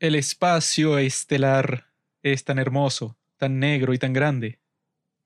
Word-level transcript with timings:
El 0.00 0.14
espacio 0.14 0.96
estelar 0.96 1.84
es 2.22 2.44
tan 2.44 2.58
hermoso, 2.58 3.18
tan 3.36 3.58
negro 3.58 3.92
y 3.92 3.98
tan 3.98 4.14
grande, 4.14 4.58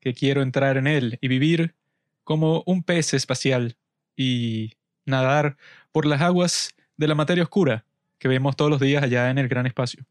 que 0.01 0.15
quiero 0.15 0.43
entrar 0.43 0.77
en 0.77 0.89
él 0.89 1.17
y 1.21 1.29
vivir 1.29 1.77
como 2.25 2.65
un 2.67 2.83
pez 2.83 3.15
espacial 3.15 3.77
y 4.17 4.73
nadar 5.07 5.57
por 5.93 6.07
las 6.07 6.21
aguas 6.23 6.75
de 6.97 7.07
la 7.07 7.15
materia 7.15 7.45
oscura 7.45 7.85
que 8.19 8.27
vemos 8.27 8.57
todos 8.57 8.69
los 8.69 8.81
días 8.81 9.05
allá 9.05 9.31
en 9.31 9.39
el 9.39 9.47
gran 9.47 9.67
espacio. 9.67 10.05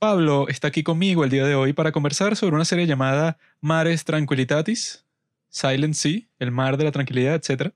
Pablo 0.00 0.48
está 0.48 0.66
aquí 0.66 0.82
conmigo 0.82 1.22
el 1.22 1.30
día 1.30 1.46
de 1.46 1.54
hoy 1.54 1.72
para 1.72 1.92
conversar 1.92 2.34
sobre 2.34 2.56
una 2.56 2.64
serie 2.64 2.88
llamada 2.88 3.38
Mares 3.60 4.04
Tranquilitatis, 4.04 5.06
Silent 5.50 5.94
Sea, 5.94 6.22
el 6.40 6.50
mar 6.50 6.76
de 6.78 6.82
la 6.82 6.90
tranquilidad, 6.90 7.36
etc. 7.36 7.72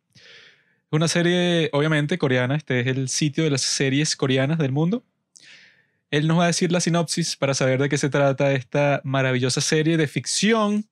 Una 0.90 1.08
serie, 1.08 1.68
obviamente, 1.72 2.16
coreana. 2.16 2.54
Este 2.54 2.80
es 2.80 2.86
el 2.86 3.08
sitio 3.08 3.42
de 3.44 3.50
las 3.50 3.62
series 3.62 4.14
coreanas 4.14 4.58
del 4.58 4.70
mundo. 4.70 5.04
Él 6.10 6.28
nos 6.28 6.38
va 6.38 6.44
a 6.44 6.46
decir 6.48 6.70
la 6.70 6.80
sinopsis 6.80 7.36
para 7.36 7.54
saber 7.54 7.80
de 7.80 7.88
qué 7.88 7.98
se 7.98 8.08
trata 8.08 8.52
esta 8.52 9.00
maravillosa 9.04 9.60
serie 9.60 9.96
de 9.96 10.06
ficción, 10.06 10.88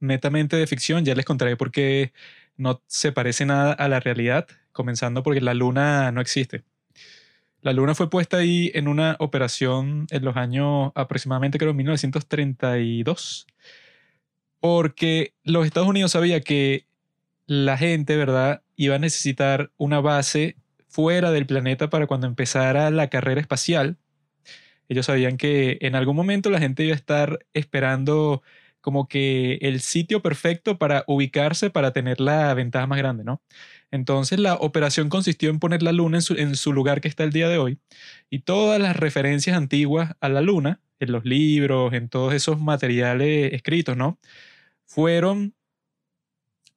netamente 0.00 0.56
de 0.56 0.66
ficción. 0.66 1.04
Ya 1.04 1.14
les 1.14 1.24
contaré 1.24 1.56
por 1.56 1.70
qué 1.70 2.12
no 2.56 2.82
se 2.88 3.12
parece 3.12 3.46
nada 3.46 3.72
a 3.72 3.88
la 3.88 4.00
realidad, 4.00 4.48
comenzando 4.72 5.22
porque 5.22 5.40
la 5.40 5.54
luna 5.54 6.10
no 6.10 6.20
existe. 6.20 6.64
La 7.62 7.72
luna 7.72 7.94
fue 7.94 8.10
puesta 8.10 8.38
ahí 8.38 8.72
en 8.74 8.88
una 8.88 9.16
operación 9.20 10.06
en 10.10 10.24
los 10.24 10.36
años 10.36 10.92
aproximadamente, 10.96 11.58
creo, 11.58 11.74
1932, 11.74 13.46
porque 14.60 15.34
los 15.44 15.66
Estados 15.66 15.88
Unidos 15.88 16.12
sabía 16.12 16.40
que 16.40 16.89
la 17.50 17.76
gente, 17.76 18.16
¿verdad?, 18.16 18.62
iba 18.76 18.94
a 18.94 18.98
necesitar 19.00 19.72
una 19.76 20.00
base 20.00 20.56
fuera 20.86 21.32
del 21.32 21.46
planeta 21.46 21.90
para 21.90 22.06
cuando 22.06 22.28
empezara 22.28 22.90
la 22.92 23.10
carrera 23.10 23.40
espacial. 23.40 23.98
Ellos 24.88 25.06
sabían 25.06 25.36
que 25.36 25.78
en 25.80 25.96
algún 25.96 26.14
momento 26.14 26.48
la 26.50 26.60
gente 26.60 26.84
iba 26.84 26.92
a 26.92 26.96
estar 26.96 27.40
esperando 27.52 28.42
como 28.80 29.08
que 29.08 29.58
el 29.62 29.80
sitio 29.80 30.22
perfecto 30.22 30.78
para 30.78 31.02
ubicarse 31.08 31.70
para 31.70 31.92
tener 31.92 32.20
la 32.20 32.54
ventaja 32.54 32.86
más 32.86 32.98
grande, 32.98 33.24
¿no? 33.24 33.42
Entonces 33.90 34.38
la 34.38 34.54
operación 34.54 35.08
consistió 35.08 35.50
en 35.50 35.58
poner 35.58 35.82
la 35.82 35.90
luna 35.90 36.20
en 36.36 36.54
su, 36.54 36.72
lugar 36.72 37.00
que 37.00 37.08
está 37.08 37.24
el 37.24 37.32
día 37.32 37.48
de 37.48 37.58
hoy 37.58 37.80
y 38.30 38.40
todas 38.40 38.80
las 38.80 38.96
referencias 38.96 39.56
antiguas 39.56 40.14
a 40.20 40.28
la 40.28 40.40
luna, 40.40 40.80
en 41.00 41.10
los 41.10 41.24
libros, 41.24 41.94
en 41.94 42.08
todos 42.08 42.32
esos 42.32 42.60
materiales 42.60 43.52
escritos, 43.54 43.96
¿no? 43.96 44.20
Fueron 44.86 45.54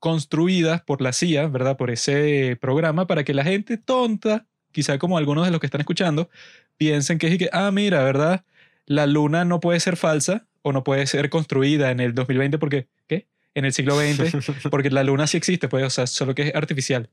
construidas 0.04 0.82
por 0.82 1.00
la 1.00 1.14
CIA, 1.14 1.48
¿verdad? 1.48 1.78
Por 1.78 1.90
ese 1.90 2.58
programa 2.60 3.08
para 3.08 3.24
que 3.24 3.34
la 3.34 3.46
gente 3.46 3.78
tonta, 3.78 4.46
quizá 4.74 4.98
como 5.00 5.18
algunos 5.18 5.46
de 5.46 5.52
los 5.52 5.62
que 5.62 5.66
están 5.66 5.80
escuchando, 5.80 6.30
piensen 6.76 7.18
que 7.20 7.28
es 7.28 7.38
que, 7.38 7.50
ah, 7.54 7.72
mira, 7.72 8.04
¿verdad? 8.04 8.44
La 8.86 9.06
luna 9.06 9.46
no 9.46 9.62
puede 9.62 9.80
ser 9.80 9.96
falsa 9.96 10.46
o 10.62 10.74
no 10.74 10.84
puede 10.84 11.08
ser 11.08 11.30
construida 11.30 11.90
en 11.90 12.02
el 12.02 12.14
2020 12.14 12.58
porque 12.58 12.90
en 13.08 13.64
el 13.64 13.72
siglo 13.72 13.98
XX, 13.98 14.68
porque 14.70 14.90
la 14.90 15.06
luna 15.06 15.26
sí 15.26 15.38
existe, 15.38 15.70
pues, 15.70 15.86
o 15.86 15.90
sea, 15.90 16.06
solo 16.06 16.36
que 16.36 16.50
es 16.50 16.56
artificial. 16.56 17.10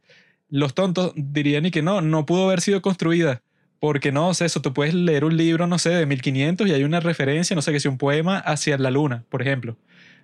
Los 0.48 0.74
tontos 0.74 1.12
dirían 1.14 1.66
y 1.66 1.70
que 1.70 1.82
no, 1.82 2.00
no 2.00 2.26
pudo 2.26 2.46
haber 2.46 2.60
sido 2.60 2.82
construida. 2.82 3.40
Porque 3.78 4.10
no, 4.10 4.30
o 4.30 4.34
sea, 4.34 4.48
eso, 4.48 4.62
tú 4.62 4.74
puedes 4.74 4.94
leer 4.94 5.24
un 5.24 5.36
libro, 5.36 5.68
no 5.68 5.78
sé, 5.78 5.90
de 5.90 6.06
1500 6.06 6.66
y 6.66 6.72
hay 6.72 6.82
una 6.82 6.98
referencia, 6.98 7.54
no 7.54 7.62
sé, 7.62 7.70
que 7.70 7.78
sea 7.78 7.92
un 7.92 7.98
poema 7.98 8.38
hacia 8.38 8.76
la 8.78 8.90
luna, 8.90 9.22
por 9.28 9.42
ejemplo. 9.42 9.76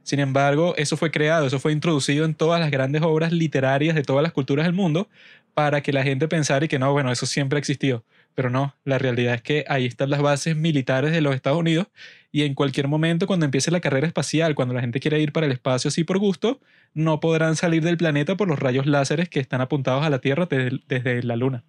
Sin 0.07 0.21
embargo, 0.21 0.73
eso 0.77 0.97
fue 0.97 1.11
creado, 1.11 1.49
eso 1.49 1.59
fue 1.59 1.73
introducido 1.73 2.25
en 2.25 2.37
todas 2.37 2.61
las 2.61 2.71
grandes 2.71 3.03
obras 3.03 3.33
literarias 3.33 3.97
de 3.97 4.03
todas 4.03 4.23
las 4.23 4.31
culturas 4.31 4.65
del 4.65 4.73
mundo 4.73 5.09
para 5.53 5.81
que 5.81 5.93
la 5.93 6.05
gente 6.05 6.29
pensara 6.29 6.65
y 6.65 6.69
que 6.69 6.79
no, 6.79 6.93
bueno, 6.93 7.11
eso 7.11 7.27
siempre 7.27 7.57
ha 7.57 7.59
existido. 7.59 8.05
Pero 8.37 8.49
no, 8.49 8.77
la 8.85 8.99
realidad 8.99 9.35
es 9.35 9.43
que 9.43 9.65
ahí 9.67 9.85
están 9.85 10.11
las 10.11 10.23
bases 10.23 10.55
militares 10.55 11.11
de 11.11 11.21
los 11.21 11.35
Estados 11.35 11.59
Unidos 11.59 11.89
y 12.31 12.43
en 12.43 12.55
cualquier 12.55 12.87
momento 12.87 13.27
cuando 13.27 13.47
empiece 13.47 13.73
la 13.73 13.81
carrera 13.81 14.07
espacial, 14.07 14.55
cuando 14.55 14.75
la 14.75 14.81
gente 14.81 15.01
quiera 15.01 15.19
ir 15.19 15.33
para 15.33 15.47
el 15.47 15.53
espacio 15.53 15.89
así 15.89 16.05
por 16.05 16.19
gusto, 16.19 16.61
no 16.95 17.19
podrán 17.19 17.57
salir 17.57 17.83
del 17.83 17.97
planeta 17.97 18.37
por 18.37 18.47
los 18.47 18.61
rayos 18.61 18.87
láseres 18.87 19.29
que 19.29 19.41
están 19.41 19.61
apuntados 19.61 20.05
a 20.05 20.11
la 20.11 20.21
Tierra 20.21 20.47
desde, 20.47 21.25
la 21.25 21.35
Luna. 21.35 21.65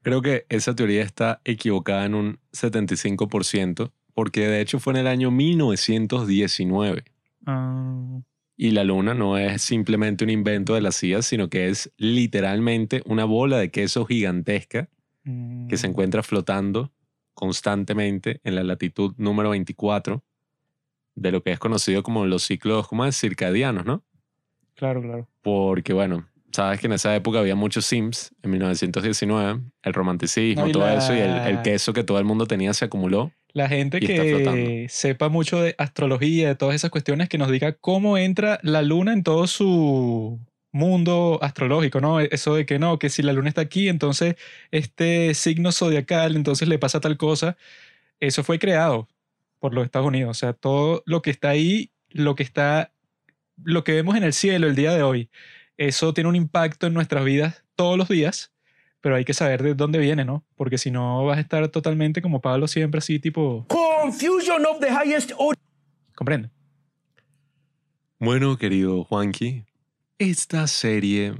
Creo 0.00 0.22
que 0.22 0.46
esa 0.48 0.74
teoría 0.74 1.02
está 1.02 1.42
equivocada 1.44 2.06
en 2.06 2.14
un 2.14 2.38
75%, 2.54 3.92
porque 4.14 4.46
de 4.46 4.60
hecho 4.60 4.78
fue 4.78 4.92
en 4.92 4.98
el 4.98 5.06
año 5.06 5.30
1919. 5.30 7.04
Ah. 7.46 8.20
Y 8.56 8.72
la 8.72 8.84
luna 8.84 9.14
no 9.14 9.38
es 9.38 9.62
simplemente 9.62 10.24
un 10.24 10.30
invento 10.30 10.74
de 10.74 10.82
la 10.82 10.92
CIA, 10.92 11.22
sino 11.22 11.48
que 11.48 11.68
es 11.68 11.92
literalmente 11.96 13.02
una 13.06 13.24
bola 13.24 13.56
de 13.58 13.70
queso 13.70 14.04
gigantesca 14.04 14.88
que 15.24 15.76
se 15.76 15.86
mm. 15.86 15.90
encuentra 15.90 16.22
flotando 16.22 16.92
constantemente 17.34 18.40
en 18.44 18.54
la 18.54 18.64
latitud 18.64 19.14
número 19.16 19.50
24 19.50 20.22
de 21.14 21.32
lo 21.32 21.42
que 21.42 21.52
es 21.52 21.58
conocido 21.58 22.02
como 22.02 22.26
los 22.26 22.42
ciclos. 22.42 22.86
Circadianos, 23.12 23.84
¿no? 23.86 24.04
Claro, 24.74 25.02
claro. 25.02 25.28
Porque, 25.42 25.92
bueno, 25.92 26.26
sabes 26.52 26.80
que 26.80 26.86
en 26.86 26.94
esa 26.94 27.14
época 27.14 27.38
había 27.38 27.54
muchos 27.54 27.86
Sims, 27.86 28.34
en 28.42 28.50
1919, 28.50 29.60
el 29.82 29.94
romanticismo, 29.94 30.70
todo 30.70 30.88
eso, 30.88 31.14
y 31.14 31.18
el, 31.18 31.62
queso 31.62 31.92
que 31.92 32.04
todo 32.04 32.18
el 32.18 32.24
mundo 32.24 32.46
tenía 32.46 32.72
se 32.74 32.84
acumuló. 32.84 33.32
La 33.52 33.68
gente 33.68 34.00
que 34.00 34.86
sepa 34.88 35.28
mucho 35.28 35.60
de 35.60 35.74
astrología, 35.78 36.48
de 36.48 36.54
todas 36.54 36.74
esas 36.74 36.90
cuestiones, 36.90 37.28
que 37.28 37.38
nos 37.38 37.50
diga 37.50 37.72
cómo 37.72 38.16
entra 38.16 38.60
la 38.62 38.82
luna 38.82 39.12
en 39.12 39.22
todo 39.22 39.46
su 39.46 40.38
mundo 40.72 41.38
astrológico, 41.42 42.00
¿no? 42.00 42.20
Eso 42.20 42.54
de 42.54 42.66
que 42.66 42.78
no, 42.78 42.98
que 42.98 43.10
si 43.10 43.22
la 43.22 43.32
luna 43.32 43.48
está 43.48 43.60
aquí, 43.62 43.88
entonces 43.88 44.36
este 44.70 45.34
signo 45.34 45.72
zodiacal, 45.72 46.36
entonces 46.36 46.68
le 46.68 46.78
pasa 46.78 47.00
tal 47.00 47.16
cosa. 47.16 47.56
Eso 48.20 48.44
fue 48.44 48.58
creado 48.58 49.08
por 49.58 49.74
los 49.74 49.84
Estados 49.84 50.08
Unidos. 50.08 50.30
O 50.30 50.34
sea, 50.34 50.52
todo 50.52 51.02
lo 51.06 51.22
que 51.22 51.30
está 51.30 51.50
ahí, 51.50 51.90
lo 52.10 52.34
que 52.34 52.42
está, 52.42 52.92
lo 53.62 53.84
que 53.84 53.92
vemos 53.92 54.16
en 54.16 54.24
el 54.24 54.32
cielo 54.32 54.66
el 54.66 54.76
día 54.76 54.94
de 54.94 55.02
hoy, 55.02 55.28
eso 55.76 56.14
tiene 56.14 56.28
un 56.28 56.36
impacto 56.36 56.86
en 56.86 56.94
nuestras 56.94 57.24
vidas 57.24 57.64
todos 57.74 57.96
los 57.96 58.08
días, 58.08 58.52
pero 59.00 59.16
hay 59.16 59.24
que 59.24 59.34
saber 59.34 59.62
de 59.62 59.74
dónde 59.74 59.98
viene, 59.98 60.24
¿no? 60.24 60.44
Porque 60.56 60.78
si 60.78 60.90
no 60.90 61.24
vas 61.24 61.38
a 61.38 61.40
estar 61.40 61.68
totalmente 61.68 62.22
como 62.22 62.40
Pablo 62.40 62.68
siempre 62.68 62.98
así, 62.98 63.18
tipo... 63.18 63.66
Confusion 63.68 64.64
of 64.66 64.80
the 64.80 64.88
highest 64.88 65.32
order. 65.36 65.58
Comprende. 66.14 66.50
Bueno, 68.18 68.58
querido 68.58 69.04
Juanqui, 69.04 69.64
esta 70.18 70.66
serie 70.66 71.34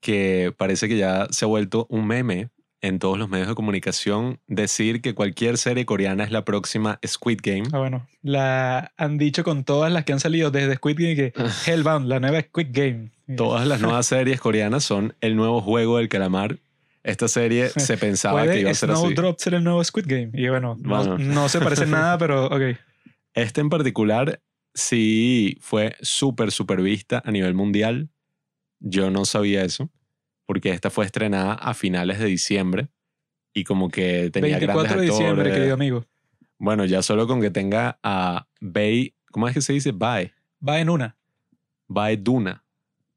que 0.00 0.52
parece 0.56 0.88
que 0.88 0.96
ya 0.96 1.28
se 1.30 1.44
ha 1.44 1.48
vuelto 1.48 1.86
un 1.88 2.06
meme 2.06 2.50
en 2.80 2.98
todos 2.98 3.18
los 3.18 3.28
medios 3.28 3.48
de 3.48 3.54
comunicación 3.54 4.38
decir 4.46 5.00
que 5.00 5.14
cualquier 5.14 5.58
serie 5.58 5.86
coreana 5.86 6.24
es 6.24 6.30
la 6.30 6.44
próxima 6.44 6.98
Squid 7.06 7.40
Game. 7.42 7.64
Ah, 7.72 7.78
bueno, 7.78 8.06
la 8.22 8.92
han 8.96 9.18
dicho 9.18 9.44
con 9.44 9.64
todas 9.64 9.92
las 9.92 10.04
que 10.04 10.12
han 10.12 10.20
salido 10.20 10.50
desde 10.50 10.76
Squid 10.76 10.96
Game 10.98 11.16
que 11.16 11.32
Hellbound, 11.66 12.08
la 12.08 12.20
nueva 12.20 12.40
Squid 12.40 12.68
Game. 12.70 13.10
Todas 13.36 13.66
las 13.66 13.80
nuevas 13.80 14.06
series 14.06 14.40
coreanas 14.40 14.84
son 14.84 15.14
el 15.20 15.36
nuevo 15.36 15.60
juego 15.60 15.98
del 15.98 16.08
calamar. 16.08 16.58
Esta 17.02 17.28
serie 17.28 17.68
se 17.76 17.96
pensaba 17.96 18.46
que 18.46 18.60
iba 18.60 18.70
a 18.70 18.74
ser 18.74 18.90
así. 18.90 19.14
Drop 19.14 19.38
ser 19.38 19.54
el 19.54 19.64
nuevo 19.64 19.82
Squid 19.82 20.06
Game. 20.06 20.30
Y 20.34 20.48
bueno, 20.48 20.76
no, 20.80 21.18
no 21.18 21.48
se 21.48 21.60
parece 21.60 21.86
nada, 21.86 22.18
pero 22.18 22.46
ok. 22.46 22.62
Este 23.34 23.60
en 23.60 23.68
particular 23.68 24.40
sí 24.72 25.58
fue 25.60 25.94
súper, 26.00 26.50
súper 26.52 26.80
vista 26.80 27.22
a 27.22 27.30
nivel 27.30 27.52
mundial. 27.52 28.08
Yo 28.80 29.10
no 29.10 29.26
sabía 29.26 29.62
eso, 29.62 29.90
porque 30.46 30.70
esta 30.70 30.88
fue 30.88 31.04
estrenada 31.04 31.52
a 31.52 31.74
finales 31.74 32.18
de 32.18 32.24
diciembre 32.26 32.88
y 33.52 33.64
como 33.64 33.90
que 33.90 34.30
tenía 34.30 34.58
24 34.58 35.00
de 35.00 35.06
diciembre, 35.06 35.50
querido 35.50 35.74
amigo. 35.74 36.06
Bueno, 36.58 36.84
ya 36.84 37.02
solo 37.02 37.26
con 37.26 37.40
que 37.40 37.50
tenga 37.50 37.98
a 38.02 38.46
Bay, 38.60 39.14
¿cómo 39.30 39.48
es 39.48 39.54
que 39.54 39.60
se 39.60 39.72
dice? 39.72 39.92
Bae. 39.92 40.32
Bae 40.60 40.80
en 40.80 40.90
una. 40.90 41.16
Bae 41.86 42.16
Duna. 42.16 42.64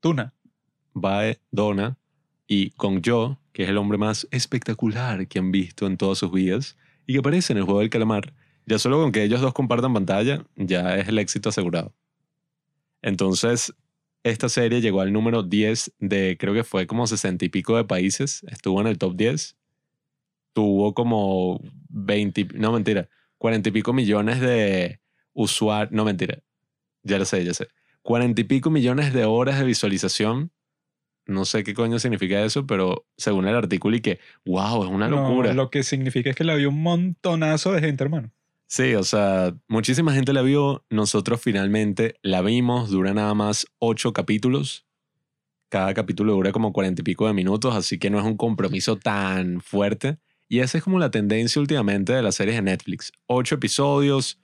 Duna. 0.01 0.33
Bae 0.93 1.39
Dona. 1.51 1.97
Y 2.47 2.71
con 2.71 3.01
Yo, 3.01 3.39
que 3.53 3.63
es 3.63 3.69
el 3.69 3.77
hombre 3.77 3.97
más 3.97 4.27
espectacular 4.31 5.27
que 5.27 5.39
han 5.39 5.51
visto 5.51 5.85
en 5.85 5.97
todas 5.97 6.17
sus 6.17 6.31
vidas 6.31 6.77
y 7.05 7.13
que 7.13 7.19
aparece 7.19 7.53
en 7.53 7.57
el 7.57 7.63
juego 7.63 7.79
del 7.79 7.89
calamar 7.91 8.33
ya 8.69 8.77
solo 8.77 9.01
con 9.01 9.11
que 9.11 9.23
ellos 9.23 9.41
dos 9.41 9.53
compartan 9.53 9.93
pantalla, 9.93 10.45
ya 10.55 10.95
es 10.97 11.07
el 11.07 11.17
éxito 11.17 11.49
asegurado. 11.49 11.95
Entonces, 13.01 13.73
esta 14.23 14.47
serie 14.47 14.79
llegó 14.79 15.01
al 15.01 15.11
número 15.11 15.41
10 15.41 15.93
de, 15.97 16.37
creo 16.39 16.53
que 16.53 16.63
fue 16.63 16.85
como 16.85 17.07
60 17.07 17.45
y 17.45 17.49
pico 17.49 17.75
de 17.77 17.85
países. 17.85 18.43
Estuvo 18.43 18.79
en 18.79 18.85
el 18.85 18.99
top 18.99 19.15
10. 19.15 19.57
Tuvo 20.53 20.93
como 20.93 21.61
20, 21.89 22.49
no 22.55 22.71
mentira, 22.71 23.09
40 23.39 23.69
y 23.69 23.71
pico 23.71 23.91
millones 23.91 24.39
de 24.39 24.99
usuarios. 25.33 25.91
No 25.91 26.05
mentira, 26.05 26.39
ya 27.01 27.17
lo 27.17 27.25
sé, 27.25 27.43
ya 27.43 27.55
sé. 27.55 27.69
40 28.01 28.41
y 28.41 28.43
pico 28.45 28.69
millones 28.69 29.13
de 29.13 29.25
horas 29.25 29.59
de 29.59 29.65
visualización. 29.65 30.51
No 31.25 31.45
sé 31.45 31.63
qué 31.63 31.73
coño 31.73 31.99
significa 31.99 32.43
eso, 32.43 32.65
pero 32.65 33.05
según 33.17 33.47
el 33.47 33.55
artículo 33.55 33.95
y 33.95 34.01
que, 34.01 34.19
wow, 34.45 34.83
es 34.83 34.89
una 34.89 35.07
locura. 35.07 35.53
lo 35.53 35.69
que 35.69 35.83
significa 35.83 36.31
es 36.31 36.35
que 36.35 36.43
la 36.43 36.55
vio 36.55 36.69
un 36.69 36.81
montonazo 36.81 37.71
de 37.71 37.81
gente, 37.81 38.03
hermano. 38.03 38.31
Sí, 38.65 38.93
o 38.95 39.03
sea, 39.03 39.55
muchísima 39.67 40.13
gente 40.13 40.33
la 40.33 40.43
vio, 40.43 40.85
nosotros 40.89 41.41
finalmente 41.41 42.15
la 42.21 42.41
vimos, 42.41 42.89
dura 42.91 43.13
nada 43.15 43.33
más 43.33 43.65
ocho 43.79 44.13
capítulos 44.13 44.85
Cada 45.69 45.93
capítulo 45.93 46.33
dura 46.33 46.51
como 46.51 46.73
cuarenta 46.73 47.01
y 47.01 47.03
pico 47.03 47.27
de 47.27 47.33
minutos, 47.33 47.75
así 47.75 47.97
que 47.99 48.09
no 48.09 48.19
es 48.19 48.25
un 48.25 48.37
compromiso 48.37 48.97
tan 48.97 49.61
fuerte. 49.61 50.17
Y 50.47 50.59
esa 50.59 50.79
es 50.79 50.83
como 50.83 50.97
la 50.97 51.11
tendencia 51.11 51.61
últimamente 51.61 52.11
de 52.13 52.23
las 52.23 52.35
series 52.35 52.55
de 52.57 52.63
Netflix. 52.63 53.11
Ocho 53.27 53.55
episodios, 53.55 54.39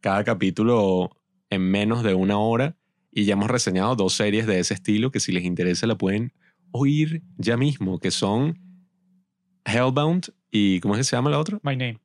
cada 0.00 0.22
capítulo 0.22 1.10
en 1.50 1.62
menos 1.62 2.04
de 2.04 2.14
una 2.14 2.38
hora. 2.38 2.77
Y 3.18 3.24
ya 3.24 3.32
hemos 3.32 3.50
reseñado 3.50 3.96
dos 3.96 4.12
series 4.12 4.46
de 4.46 4.60
ese 4.60 4.74
estilo 4.74 5.10
que 5.10 5.18
si 5.18 5.32
les 5.32 5.42
interesa 5.42 5.88
la 5.88 5.98
pueden 5.98 6.32
oír 6.70 7.24
ya 7.36 7.56
mismo, 7.56 7.98
que 7.98 8.12
son 8.12 8.56
Hellbound 9.64 10.32
y 10.52 10.78
¿cómo 10.78 10.94
es 10.94 10.98
que 10.98 11.04
se 11.04 11.16
llama 11.16 11.28
la 11.28 11.40
otra? 11.40 11.58
My 11.64 11.74
Name. 11.74 11.98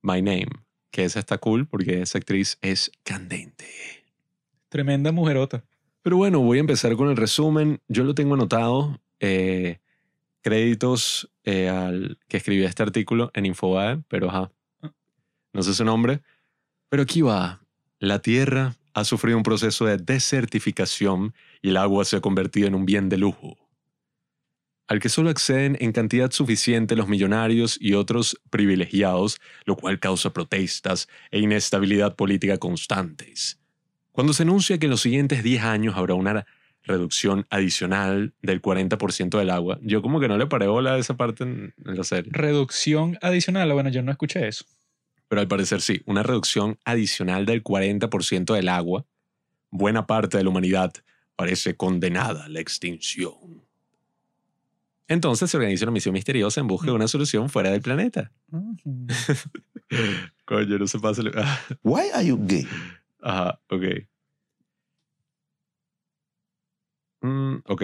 My 0.00 0.22
Name, 0.22 0.46
que 0.92 1.02
esa 1.02 1.18
está 1.18 1.38
cool 1.38 1.66
porque 1.66 2.02
esa 2.02 2.18
actriz 2.18 2.56
es 2.62 2.92
candente. 3.02 3.66
Tremenda 4.68 5.10
mujerota. 5.10 5.64
Pero 6.02 6.18
bueno, 6.18 6.38
voy 6.38 6.58
a 6.58 6.60
empezar 6.60 6.94
con 6.94 7.10
el 7.10 7.16
resumen. 7.16 7.80
Yo 7.88 8.04
lo 8.04 8.14
tengo 8.14 8.34
anotado. 8.34 9.00
eh, 9.18 9.80
créditos 10.40 11.32
eh, 11.42 11.68
al 11.68 12.16
que 12.28 12.36
escribió 12.36 12.68
este 12.68 12.84
artículo 12.84 13.32
en 13.34 13.44
Infobae, 13.44 14.04
pero 14.06 14.28
ajá, 14.28 14.52
no 15.52 15.64
sé 15.64 15.74
su 15.74 15.84
nombre. 15.84 16.20
Pero 16.88 17.02
aquí 17.02 17.22
va. 17.22 17.60
La 17.98 18.22
Tierra 18.22 18.76
ha 18.94 19.04
sufrido 19.04 19.36
un 19.36 19.42
proceso 19.42 19.86
de 19.86 19.96
desertificación 19.96 21.34
y 21.62 21.70
el 21.70 21.76
agua 21.76 22.04
se 22.04 22.16
ha 22.16 22.20
convertido 22.20 22.68
en 22.68 22.74
un 22.74 22.86
bien 22.86 23.08
de 23.08 23.18
lujo, 23.18 23.56
al 24.86 25.00
que 25.00 25.08
solo 25.08 25.30
acceden 25.30 25.76
en 25.80 25.92
cantidad 25.92 26.30
suficiente 26.32 26.96
los 26.96 27.08
millonarios 27.08 27.78
y 27.80 27.94
otros 27.94 28.40
privilegiados, 28.50 29.38
lo 29.64 29.76
cual 29.76 30.00
causa 30.00 30.32
protestas 30.32 31.08
e 31.30 31.38
inestabilidad 31.38 32.16
política 32.16 32.58
constantes. 32.58 33.60
Cuando 34.12 34.32
se 34.32 34.42
anuncia 34.42 34.78
que 34.78 34.86
en 34.86 34.90
los 34.90 35.00
siguientes 35.00 35.42
10 35.44 35.62
años 35.62 35.96
habrá 35.96 36.14
una 36.14 36.46
reducción 36.82 37.46
adicional 37.50 38.34
del 38.42 38.60
40% 38.60 39.38
del 39.38 39.50
agua, 39.50 39.78
yo 39.82 40.02
como 40.02 40.18
que 40.18 40.28
no 40.28 40.36
le 40.36 40.46
paré 40.46 40.66
bola 40.66 40.98
esa 40.98 41.16
parte 41.16 41.44
en 41.44 41.74
la 41.76 42.02
serie. 42.02 42.32
Reducción 42.32 43.16
adicional. 43.22 43.72
Bueno, 43.72 43.90
yo 43.90 44.02
no 44.02 44.10
escuché 44.10 44.48
eso. 44.48 44.64
Pero 45.30 45.42
al 45.42 45.46
parecer 45.46 45.80
sí, 45.80 46.02
una 46.06 46.24
reducción 46.24 46.76
adicional 46.84 47.46
del 47.46 47.62
40% 47.62 48.52
del 48.52 48.68
agua, 48.68 49.06
buena 49.70 50.04
parte 50.04 50.38
de 50.38 50.42
la 50.42 50.50
humanidad 50.50 50.92
parece 51.36 51.76
condenada 51.76 52.46
a 52.46 52.48
la 52.48 52.58
extinción. 52.58 53.62
Entonces 55.06 55.48
se 55.48 55.56
organiza 55.56 55.84
una 55.84 55.92
misión 55.92 56.14
misteriosa 56.14 56.60
en 56.60 56.66
busca 56.66 56.86
de 56.86 56.94
una 56.94 57.06
solución 57.06 57.48
fuera 57.48 57.70
del 57.70 57.80
planeta. 57.80 58.32
Ujú. 58.50 59.06
Coño, 60.46 60.78
no 60.78 60.88
se 60.88 60.98
pase. 60.98 61.22
Why 61.84 62.10
are 62.12 62.26
you 62.26 62.36
gay? 62.44 62.66
Ajá, 63.22 63.60
ok. 63.68 63.84
Mm, 67.20 67.54
ok. 67.66 67.82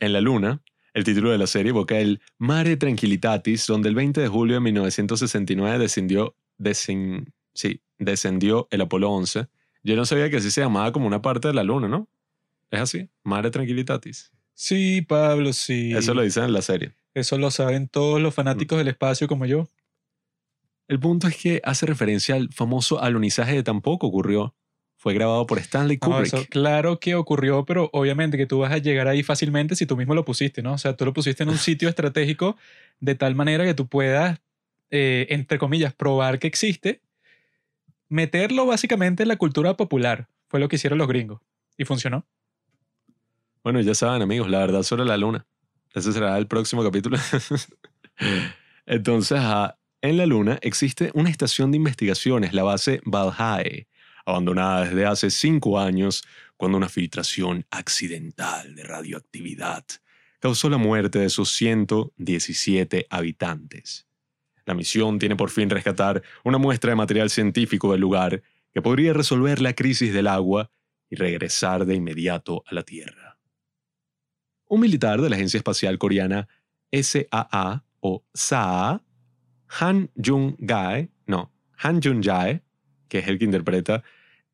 En 0.00 0.12
la 0.12 0.20
Luna, 0.20 0.60
el 0.94 1.04
título 1.04 1.30
de 1.30 1.38
la 1.38 1.46
serie 1.46 1.70
evoca 1.70 1.96
el 1.96 2.20
Mare 2.38 2.76
Tranquilitatis, 2.76 3.68
donde 3.68 3.88
el 3.88 3.94
20 3.94 4.20
de 4.20 4.26
julio 4.26 4.54
de 4.54 4.60
1969 4.62 5.78
descendió, 5.78 6.34
sí, 6.62 7.82
descendió 7.98 8.68
el 8.70 8.80
Apolo 8.80 9.10
11. 9.10 9.46
Yo 9.82 9.96
no 9.96 10.04
sabía 10.04 10.30
que 10.30 10.38
así 10.38 10.50
se 10.50 10.60
llamaba 10.60 10.92
como 10.92 11.06
una 11.06 11.22
parte 11.22 11.48
de 11.48 11.54
la 11.54 11.62
Luna, 11.62 11.88
¿no? 11.88 12.08
Es 12.70 12.80
así, 12.80 13.08
Mare 13.22 13.50
Tranquilitatis. 13.50 14.32
Sí, 14.54 15.02
Pablo, 15.02 15.52
sí. 15.52 15.92
Eso 15.94 16.14
lo 16.14 16.22
dicen 16.22 16.44
en 16.44 16.52
la 16.52 16.62
serie. 16.62 16.94
Eso 17.14 17.38
lo 17.38 17.50
saben 17.50 17.88
todos 17.88 18.20
los 18.20 18.34
fanáticos 18.34 18.78
del 18.78 18.88
espacio 18.88 19.28
como 19.28 19.46
yo. 19.46 19.68
El 20.88 21.00
punto 21.00 21.26
es 21.28 21.36
que 21.36 21.60
hace 21.64 21.86
referencia 21.86 22.34
al 22.34 22.52
famoso 22.52 23.00
alunizaje 23.02 23.54
de 23.54 23.62
tampoco 23.62 24.06
ocurrió. 24.06 24.54
Fue 24.96 25.14
grabado 25.14 25.46
por 25.46 25.58
Stanley 25.58 25.98
No, 26.00 26.08
Kubrick. 26.08 26.26
eso 26.26 26.46
claro 26.48 26.98
que 26.98 27.14
ocurrió, 27.14 27.64
pero 27.64 27.90
obviamente 27.92 28.36
que 28.36 28.46
tú 28.46 28.60
vas 28.60 28.72
a 28.72 28.78
llegar 28.78 29.08
ahí 29.08 29.22
fácilmente 29.22 29.76
si 29.76 29.86
tú 29.86 29.96
mismo 29.96 30.14
lo 30.14 30.24
pusiste, 30.24 30.62
¿no? 30.62 30.72
O 30.72 30.78
sea, 30.78 30.96
tú 30.96 31.04
lo 31.04 31.12
pusiste 31.12 31.42
en 31.42 31.50
un 31.50 31.58
sitio 31.58 31.88
estratégico 31.88 32.56
de 33.00 33.14
tal 33.14 33.34
manera 33.34 33.64
que 33.64 33.74
tú 33.74 33.86
puedas, 33.88 34.40
eh, 34.90 35.26
entre 35.30 35.58
comillas, 35.58 35.94
probar 35.94 36.38
que 36.38 36.46
existe, 36.46 37.00
meterlo 38.08 38.66
básicamente 38.66 39.22
en 39.22 39.28
la 39.28 39.36
cultura 39.36 39.76
popular. 39.76 40.28
Fue 40.48 40.60
lo 40.60 40.68
que 40.68 40.76
hicieron 40.76 40.98
los 40.98 41.08
gringos. 41.08 41.40
Y 41.76 41.84
funcionó. 41.84 42.26
Bueno, 43.62 43.80
ya 43.80 43.94
saben, 43.94 44.22
amigos, 44.22 44.48
la 44.48 44.60
verdad 44.60 44.82
sobre 44.82 45.04
la 45.04 45.16
luna. 45.16 45.46
Ese 45.92 46.12
será 46.12 46.38
el 46.38 46.46
próximo 46.46 46.84
capítulo. 46.84 47.18
Entonces, 48.86 49.40
en 50.02 50.16
la 50.16 50.26
luna 50.26 50.58
existe 50.62 51.10
una 51.14 51.30
estación 51.30 51.72
de 51.72 51.78
investigaciones, 51.78 52.52
la 52.52 52.62
base 52.62 53.00
Valhae, 53.04 53.88
abandonada 54.24 54.84
desde 54.84 55.06
hace 55.06 55.30
cinco 55.30 55.80
años 55.80 56.24
cuando 56.56 56.76
una 56.78 56.88
filtración 56.88 57.66
accidental 57.70 58.74
de 58.74 58.84
radioactividad 58.84 59.84
causó 60.38 60.70
la 60.70 60.78
muerte 60.78 61.18
de 61.18 61.30
sus 61.30 61.50
117 61.52 63.06
habitantes. 63.10 64.05
La 64.66 64.74
misión 64.74 65.18
tiene 65.18 65.36
por 65.36 65.50
fin 65.50 65.70
rescatar 65.70 66.22
una 66.44 66.58
muestra 66.58 66.90
de 66.90 66.96
material 66.96 67.30
científico 67.30 67.92
del 67.92 68.00
lugar 68.00 68.42
que 68.72 68.82
podría 68.82 69.14
resolver 69.14 69.62
la 69.62 69.72
crisis 69.72 70.12
del 70.12 70.26
agua 70.26 70.70
y 71.08 71.16
regresar 71.16 71.86
de 71.86 71.94
inmediato 71.94 72.62
a 72.66 72.74
la 72.74 72.82
Tierra. 72.82 73.38
Un 74.68 74.80
militar 74.80 75.22
de 75.22 75.30
la 75.30 75.36
agencia 75.36 75.58
espacial 75.58 75.96
coreana 75.98 76.48
SAA 76.92 77.84
o 78.00 78.24
SAA, 78.34 79.02
Han 79.80 80.10
Jung-gae, 80.16 81.10
no, 81.26 81.52
Han 81.78 82.00
Jung-jae, 82.02 82.62
que 83.08 83.20
es 83.20 83.28
el 83.28 83.38
que 83.38 83.44
interpreta 83.44 84.02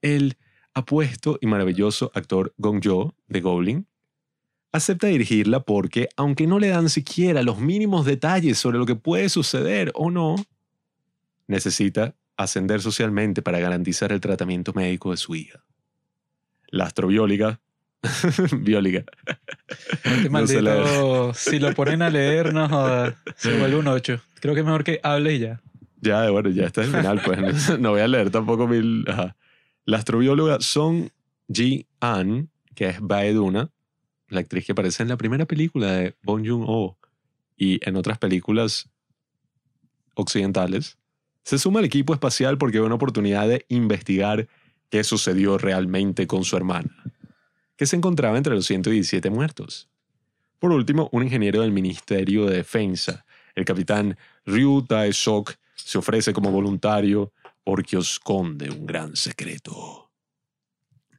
el 0.02 0.36
apuesto 0.74 1.38
y 1.40 1.46
maravilloso 1.46 2.10
actor 2.14 2.54
Gong 2.58 2.80
Yoo 2.80 3.14
de 3.28 3.40
Goblin, 3.40 3.86
acepta 4.72 5.06
dirigirla 5.06 5.60
porque, 5.60 6.08
aunque 6.16 6.46
no 6.46 6.58
le 6.58 6.68
dan 6.68 6.88
siquiera 6.88 7.42
los 7.42 7.60
mínimos 7.60 8.06
detalles 8.06 8.58
sobre 8.58 8.78
lo 8.78 8.86
que 8.86 8.96
puede 8.96 9.28
suceder 9.28 9.92
o 9.94 10.10
no, 10.10 10.36
necesita 11.46 12.14
ascender 12.36 12.80
socialmente 12.80 13.42
para 13.42 13.60
garantizar 13.60 14.12
el 14.12 14.20
tratamiento 14.20 14.72
médico 14.72 15.10
de 15.10 15.18
su 15.18 15.34
hija. 15.34 15.62
La 16.68 16.84
astrobióloga, 16.84 17.60
bióloga, 18.58 19.04
Este 20.02 20.30
maldito, 20.30 21.34
si 21.34 21.58
lo 21.58 21.74
ponen 21.74 22.02
a 22.02 22.10
leer, 22.10 22.54
no 22.54 22.68
joda, 22.68 23.14
se 23.36 23.58
vuelve 23.58 23.76
un 23.76 23.86
8. 23.86 24.20
Creo 24.40 24.54
que 24.54 24.60
es 24.60 24.66
mejor 24.66 24.82
que 24.82 24.98
hable 25.02 25.34
y 25.34 25.38
ya. 25.40 25.60
Ya, 26.00 26.28
bueno, 26.30 26.48
ya 26.50 26.64
está 26.66 26.82
el 26.82 26.90
final, 26.90 27.20
pues. 27.24 27.78
No, 27.78 27.90
voy 27.90 28.00
a 28.00 28.08
leer 28.08 28.30
tampoco 28.30 28.66
mil. 28.66 29.04
ajá. 29.06 29.36
La 29.84 29.98
astrobióloga 29.98 30.60
Song 30.60 31.08
Ji-an, 31.52 32.50
que 32.74 32.88
es 32.88 33.00
Baeduna, 33.00 33.70
la 34.32 34.40
actriz 34.40 34.64
que 34.64 34.72
aparece 34.72 35.02
en 35.02 35.08
la 35.08 35.16
primera 35.16 35.46
película 35.46 35.92
de 35.92 36.16
Bong 36.22 36.46
Joon-ho 36.46 36.96
y 37.56 37.86
en 37.88 37.96
otras 37.96 38.18
películas 38.18 38.88
occidentales, 40.14 40.98
se 41.44 41.58
suma 41.58 41.80
al 41.80 41.86
equipo 41.86 42.14
espacial 42.14 42.58
porque 42.58 42.80
ve 42.80 42.86
una 42.86 42.94
oportunidad 42.94 43.48
de 43.48 43.64
investigar 43.68 44.48
qué 44.90 45.04
sucedió 45.04 45.58
realmente 45.58 46.26
con 46.26 46.44
su 46.44 46.56
hermana, 46.56 46.94
que 47.76 47.86
se 47.86 47.96
encontraba 47.96 48.36
entre 48.36 48.54
los 48.54 48.66
117 48.66 49.30
muertos. 49.30 49.88
Por 50.58 50.70
último, 50.70 51.08
un 51.12 51.24
ingeniero 51.24 51.62
del 51.62 51.72
Ministerio 51.72 52.46
de 52.46 52.56
Defensa, 52.56 53.24
el 53.54 53.64
capitán 53.64 54.16
Ryu 54.46 54.82
Tae-sok, 54.82 55.54
se 55.74 55.98
ofrece 55.98 56.32
como 56.32 56.52
voluntario 56.52 57.32
porque 57.64 57.96
esconde 57.96 58.70
un 58.70 58.86
gran 58.86 59.16
secreto. 59.16 60.10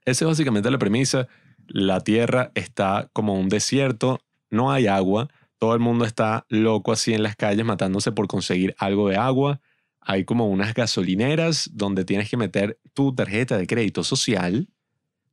Esa 0.05 0.25
es 0.25 0.29
básicamente 0.29 0.69
la 0.71 0.77
premisa. 0.77 1.27
La 1.67 2.01
Tierra 2.01 2.51
está 2.55 3.09
como 3.13 3.33
un 3.35 3.49
desierto, 3.49 4.21
no 4.49 4.71
hay 4.71 4.87
agua, 4.87 5.29
todo 5.57 5.73
el 5.73 5.79
mundo 5.79 6.05
está 6.05 6.45
loco 6.49 6.91
así 6.91 7.13
en 7.13 7.23
las 7.23 7.35
calles 7.35 7.65
matándose 7.65 8.11
por 8.11 8.27
conseguir 8.27 8.75
algo 8.77 9.09
de 9.09 9.15
agua. 9.15 9.61
Hay 10.01 10.25
como 10.25 10.47
unas 10.47 10.73
gasolineras 10.73 11.69
donde 11.73 12.03
tienes 12.03 12.29
que 12.29 12.37
meter 12.37 12.79
tu 12.93 13.15
tarjeta 13.15 13.57
de 13.57 13.65
crédito 13.65 14.03
social 14.03 14.67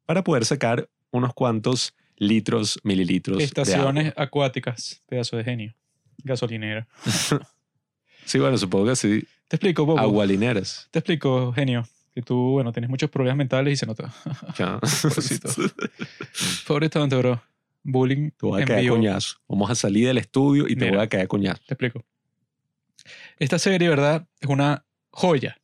para 0.06 0.22
poder 0.22 0.44
sacar 0.44 0.88
unos 1.10 1.34
cuantos 1.34 1.94
litros, 2.16 2.78
mililitros 2.84 3.38
de 3.38 3.44
agua. 3.44 3.62
Estaciones 3.62 4.14
acuáticas, 4.16 5.02
pedazo 5.08 5.36
de 5.36 5.44
genio. 5.44 5.74
Gasolinera. 6.22 6.86
Sí, 8.26 8.38
bueno, 8.38 8.56
supongo 8.58 8.86
que 8.86 8.94
sí. 8.96 9.24
Te 9.48 9.56
explico, 9.56 9.84
Bobo. 9.84 9.98
Agualineras. 9.98 10.86
Te 10.92 11.00
explico, 11.00 11.52
genio. 11.52 11.84
Que 12.20 12.26
tú, 12.26 12.52
bueno, 12.52 12.70
tienes 12.70 12.90
muchos 12.90 13.08
problemas 13.08 13.38
mentales 13.38 13.72
y 13.72 13.76
se 13.76 13.86
nota. 13.86 14.12
Pobrecito. 15.02 15.48
Pobre 16.66 16.90
tonto, 16.90 17.18
bro. 17.18 17.42
Bullying 17.82 18.30
Te 18.32 18.46
voy 18.46 18.60
a 18.60 18.64
caer 18.66 18.90
coñazo. 18.90 19.38
Vamos 19.48 19.70
a 19.70 19.74
salir 19.74 20.06
del 20.06 20.18
estudio 20.18 20.66
y 20.68 20.76
te 20.76 20.84
Mira. 20.84 20.98
voy 20.98 21.06
a 21.06 21.08
caer 21.08 21.28
coñazo. 21.28 21.62
Te 21.66 21.72
explico. 21.72 22.04
Esta 23.38 23.58
serie, 23.58 23.88
¿verdad? 23.88 24.26
Es 24.38 24.50
una 24.50 24.84
joya 25.08 25.58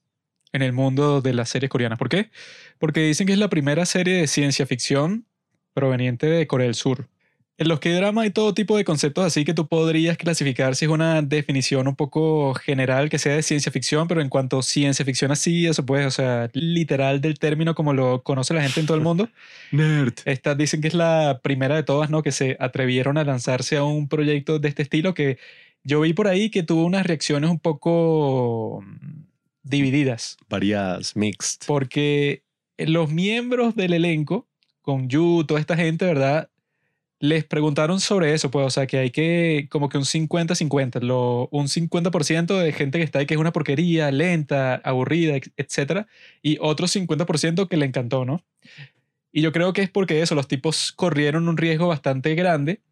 en 0.52 0.62
el 0.62 0.72
mundo 0.72 1.20
de 1.20 1.34
las 1.34 1.50
series 1.50 1.68
coreanas. 1.68 1.98
¿Por 1.98 2.08
qué? 2.08 2.30
Porque 2.78 3.00
dicen 3.00 3.26
que 3.26 3.34
es 3.34 3.38
la 3.38 3.50
primera 3.50 3.84
serie 3.84 4.14
de 4.16 4.26
ciencia 4.26 4.64
ficción 4.66 5.26
proveniente 5.74 6.26
de 6.26 6.46
Corea 6.46 6.64
del 6.64 6.74
Sur. 6.74 7.06
En 7.58 7.68
los 7.68 7.80
que 7.80 7.90
drama 7.92 8.22
hay 8.22 8.30
todo 8.30 8.52
tipo 8.52 8.76
de 8.76 8.84
conceptos 8.84 9.24
así 9.24 9.46
que 9.46 9.54
tú 9.54 9.66
podrías 9.66 10.18
clasificar 10.18 10.76
si 10.76 10.84
es 10.84 10.90
una 10.90 11.22
definición 11.22 11.88
un 11.88 11.96
poco 11.96 12.52
general 12.52 13.08
que 13.08 13.18
sea 13.18 13.34
de 13.34 13.42
ciencia 13.42 13.72
ficción, 13.72 14.08
pero 14.08 14.20
en 14.20 14.28
cuanto 14.28 14.58
a 14.58 14.62
ciencia 14.62 15.06
ficción 15.06 15.30
así, 15.30 15.66
eso 15.66 15.86
pues, 15.86 16.04
o 16.06 16.10
sea, 16.10 16.50
literal 16.52 17.22
del 17.22 17.38
término 17.38 17.74
como 17.74 17.94
lo 17.94 18.22
conoce 18.22 18.52
la 18.52 18.62
gente 18.62 18.80
en 18.80 18.86
todo 18.86 18.98
el 18.98 19.02
mundo. 19.02 19.30
Nerd. 19.72 20.12
Esta 20.26 20.54
dicen 20.54 20.82
que 20.82 20.88
es 20.88 20.94
la 20.94 21.40
primera 21.42 21.76
de 21.76 21.82
todas, 21.82 22.10
¿no? 22.10 22.22
Que 22.22 22.30
se 22.30 22.58
atrevieron 22.60 23.16
a 23.16 23.24
lanzarse 23.24 23.78
a 23.78 23.84
un 23.84 24.08
proyecto 24.08 24.58
de 24.58 24.68
este 24.68 24.82
estilo 24.82 25.14
que 25.14 25.38
yo 25.82 26.00
vi 26.02 26.12
por 26.12 26.28
ahí 26.28 26.50
que 26.50 26.62
tuvo 26.62 26.84
unas 26.84 27.06
reacciones 27.06 27.48
un 27.48 27.58
poco 27.58 28.82
mm, 28.84 29.22
divididas. 29.62 30.36
Variadas, 30.50 31.16
mixed. 31.16 31.60
Porque 31.66 32.42
los 32.76 33.10
miembros 33.10 33.74
del 33.76 33.94
elenco, 33.94 34.46
con 34.82 35.08
Yu, 35.08 35.44
toda 35.44 35.58
esta 35.58 35.76
gente, 35.76 36.04
¿verdad? 36.04 36.50
Les 37.18 37.44
preguntaron 37.44 37.98
sobre 38.00 38.34
eso, 38.34 38.50
pues, 38.50 38.66
o 38.66 38.70
sea, 38.70 38.86
que 38.86 38.98
hay 38.98 39.10
que, 39.10 39.68
como 39.70 39.88
que 39.88 39.96
un 39.96 40.04
50-50, 40.04 41.00
lo- 41.00 41.48
un 41.50 41.66
50% 41.68 42.58
de 42.58 42.72
gente 42.72 42.98
que 42.98 43.04
está 43.04 43.20
ahí 43.20 43.26
que 43.26 43.32
es 43.34 43.40
una 43.40 43.52
porquería, 43.52 44.10
lenta, 44.12 44.74
aburrida, 44.84 45.38
etcétera, 45.56 46.08
y 46.42 46.58
otro 46.60 46.86
50% 46.88 47.68
que 47.68 47.78
le 47.78 47.86
encantó, 47.86 48.26
¿no? 48.26 48.44
Y 49.32 49.42
yo 49.42 49.52
creo 49.52 49.72
que 49.72 49.82
es 49.82 49.90
porque 49.90 50.22
eso, 50.22 50.34
los 50.34 50.48
tipos 50.48 50.92
corrieron 50.92 51.48
un 51.48 51.56
riesgo 51.56 51.88
bastante 51.88 52.34
grande, 52.34 52.82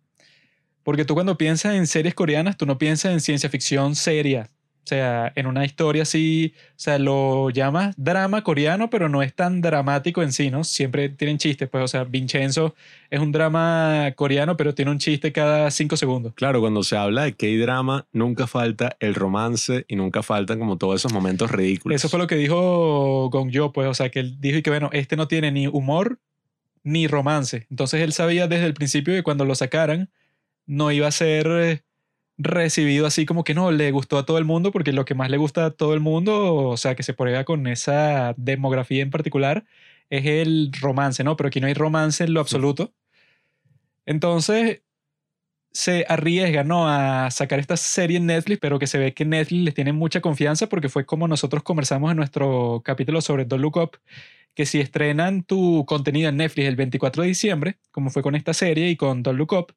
porque 0.85 1.05
tú 1.05 1.15
cuando 1.15 1.39
piensas 1.39 1.75
en 1.77 1.87
series 1.87 2.15
coreanas, 2.15 2.57
tú 2.57 2.67
no 2.67 2.79
piensas 2.79 3.13
en 3.13 3.21
ciencia 3.21 3.51
ficción 3.51 3.95
seria, 3.97 4.51
o 4.85 4.87
sea, 4.87 5.33
en 5.35 5.47
una 5.47 5.65
historia 5.65 6.03
así, 6.03 6.53
o 6.71 6.73
sea, 6.77 6.99
lo 6.99 7.49
llamas 7.49 7.95
drama 7.97 8.45
coreano, 8.45 8.91
pero 8.91 9.09
no 9.09 9.23
es 9.23 9.35
tan 9.35 9.63
dramático 9.63 10.23
en 10.23 10.31
sí, 10.31 10.51
¿no? 10.51 10.63
Siempre 10.63 11.09
tienen 11.09 11.39
chistes, 11.39 11.71
pues, 11.71 11.85
o 11.85 11.89
sea, 11.89 12.05
Vincenzo 12.05 12.75
es 13.09 13.19
un 13.19 13.33
drama 13.33 14.13
coreano, 14.15 14.59
pero 14.59 14.75
tiene 14.75 14.91
un 14.91 14.99
chiste 14.99 15.33
cada 15.33 15.71
cinco 15.71 15.97
segundos. 15.97 16.35
Claro, 16.35 16.61
cuando 16.61 16.83
se 16.83 16.99
habla 16.99 17.23
de 17.23 17.33
K-drama, 17.33 18.07
nunca 18.13 18.47
falta 18.47 18.95
el 19.01 19.15
romance 19.15 19.87
y 19.89 19.97
nunca 19.97 20.23
faltan 20.23 20.59
como 20.59 20.77
todos 20.77 21.01
esos 21.01 21.15
momentos 21.15 21.51
ridículos. 21.51 21.97
Eso 21.97 22.11
fue 22.11 22.19
lo 22.19 22.27
que 22.27 22.37
dijo 22.37 23.31
Gong 23.31 23.51
Yo, 23.51 23.73
pues, 23.73 23.89
o 23.89 23.95
sea, 23.95 24.11
que 24.11 24.21
él 24.21 24.39
dijo 24.39 24.59
y 24.59 24.63
que, 24.63 24.69
bueno, 24.69 24.91
este 24.93 25.17
no 25.17 25.29
tiene 25.29 25.51
ni 25.51 25.67
humor 25.67 26.19
ni 26.83 27.07
romance. 27.07 27.67
Entonces 27.71 28.03
él 28.03 28.13
sabía 28.13 28.49
desde 28.49 28.67
el 28.67 28.75
principio 28.75 29.15
que 29.15 29.23
cuando 29.23 29.47
lo 29.47 29.55
sacaran 29.55 30.11
no 30.67 30.93
iba 30.93 31.07
a 31.07 31.11
ser 31.11 31.47
eh, 31.47 31.83
recibido 32.39 33.07
así 33.07 33.27
como 33.27 33.45
que 33.45 33.55
no, 33.55 33.71
le 33.71 33.91
gustó 33.93 34.19
a 34.19 34.27
todo 34.27 34.39
el 34.39 34.45
mundo, 34.45 34.73
porque 34.73 34.93
lo 34.93 35.05
que 35.05 35.15
más 35.15 35.31
le 35.31 35.37
gusta 35.37 35.67
a 35.67 35.71
todo 35.71 35.95
el 35.95 36.01
mundo, 36.01 36.55
o 36.55 36.77
sea, 36.77 36.95
que 36.95 37.03
se 37.03 37.15
prueba 37.15 37.45
con 37.45 37.67
esa 37.67 38.35
demografía 38.37 39.03
en 39.03 39.11
particular, 39.11 39.65
es 40.11 40.27
el 40.27 40.73
romance, 40.81 41.25
¿no? 41.25 41.37
Pero 41.37 41.49
aquí 41.49 41.61
no 41.61 41.67
hay 41.67 41.75
romance 41.75 42.25
en 42.25 42.35
lo 42.35 42.41
absoluto. 42.41 42.93
Entonces 44.07 44.83
se 45.73 46.07
arriesga, 46.09 46.65
¿no? 46.65 46.89
A 46.89 47.31
sacar 47.31 47.59
esta 47.59 47.77
serie 47.77 48.19
en 48.19 48.27
Netflix, 48.27 48.61
pero 48.61 48.79
que 48.79 48.87
se 48.87 48.99
ve 48.99 49.13
que 49.15 49.25
Netflix 49.25 49.65
les 49.65 49.75
tiene 49.75 49.93
mucha 49.93 50.21
confianza 50.21 50.69
porque 50.69 50.89
fue 50.89 51.05
como 51.05 51.27
nosotros 51.29 51.63
conversamos 51.65 52.11
en 52.13 52.17
nuestro 52.17 52.83
capítulo 52.85 53.21
sobre 53.21 53.45
Don't 53.45 53.61
Look 53.63 53.77
Up, 53.79 53.99
que 54.55 54.67
si 54.67 54.81
estrenan 54.81 55.43
tu 55.45 55.85
contenido 55.87 56.29
en 56.29 56.37
Netflix 56.37 56.69
el 56.69 56.77
24 56.77 57.23
de 57.23 57.29
diciembre, 57.29 57.79
como 57.91 58.11
fue 58.11 58.23
con 58.23 58.37
esta 58.37 58.55
serie 58.55 58.89
y 58.91 58.97
con 58.97 59.23
Don't 59.25 59.39
Look 59.39 59.53
Up, 59.53 59.75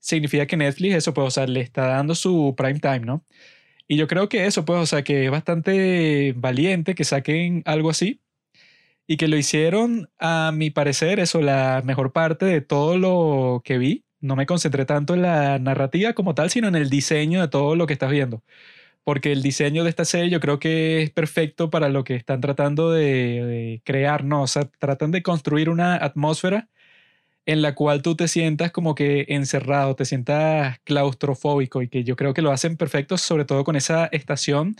significa 0.00 0.46
que 0.46 0.56
Netflix 0.56 0.94
eso, 0.96 1.14
pues, 1.14 1.28
o 1.28 1.30
sea, 1.30 1.46
le 1.46 1.60
está 1.60 1.86
dando 1.86 2.14
su 2.14 2.54
prime 2.56 2.80
time, 2.80 3.00
¿no? 3.00 3.24
Y 3.88 3.96
yo 3.96 4.08
creo 4.08 4.28
que 4.28 4.46
eso, 4.46 4.64
pues, 4.64 4.80
o 4.80 4.86
sea, 4.86 5.02
que 5.04 5.26
es 5.26 5.30
bastante 5.30 6.34
valiente 6.36 6.94
que 6.94 7.04
saquen 7.04 7.62
algo 7.66 7.90
así 7.90 8.20
y 9.06 9.16
que 9.16 9.28
lo 9.28 9.36
hicieron, 9.36 10.08
a 10.20 10.52
mi 10.54 10.70
parecer, 10.70 11.20
eso, 11.20 11.40
la 11.42 11.82
mejor 11.84 12.12
parte 12.12 12.46
de 12.46 12.60
todo 12.60 12.98
lo 12.98 13.62
que 13.64 13.78
vi. 13.78 14.04
No 14.20 14.36
me 14.36 14.46
concentré 14.46 14.84
tanto 14.86 15.14
en 15.14 15.22
la 15.22 15.58
narrativa 15.58 16.12
como 16.14 16.34
tal, 16.34 16.50
sino 16.50 16.68
en 16.68 16.76
el 16.76 16.90
diseño 16.90 17.40
de 17.40 17.48
todo 17.48 17.74
lo 17.76 17.86
que 17.86 17.94
estás 17.94 18.10
viendo. 18.10 18.44
Porque 19.04 19.32
el 19.32 19.42
diseño 19.42 19.84
de 19.84 19.90
esta 19.90 20.04
serie 20.04 20.30
yo 20.30 20.40
creo 20.40 20.60
que 20.60 21.02
es 21.02 21.10
perfecto 21.10 21.70
para 21.70 21.88
lo 21.88 22.04
que 22.04 22.14
están 22.16 22.40
tratando 22.40 22.92
de, 22.92 23.02
de 23.04 23.82
crear, 23.84 24.24
¿no? 24.24 24.42
O 24.42 24.46
sea, 24.46 24.64
tratan 24.78 25.10
de 25.10 25.22
construir 25.22 25.70
una 25.70 25.96
atmósfera 25.96 26.68
en 27.46 27.62
la 27.62 27.74
cual 27.74 28.02
tú 28.02 28.14
te 28.14 28.28
sientas 28.28 28.70
como 28.70 28.94
que 28.94 29.26
encerrado, 29.28 29.96
te 29.96 30.04
sientas 30.04 30.78
claustrofóbico 30.84 31.82
y 31.82 31.88
que 31.88 32.04
yo 32.04 32.16
creo 32.16 32.34
que 32.34 32.42
lo 32.42 32.52
hacen 32.52 32.76
perfecto, 32.76 33.16
sobre 33.18 33.44
todo 33.44 33.64
con 33.64 33.76
esa 33.76 34.06
estación 34.06 34.76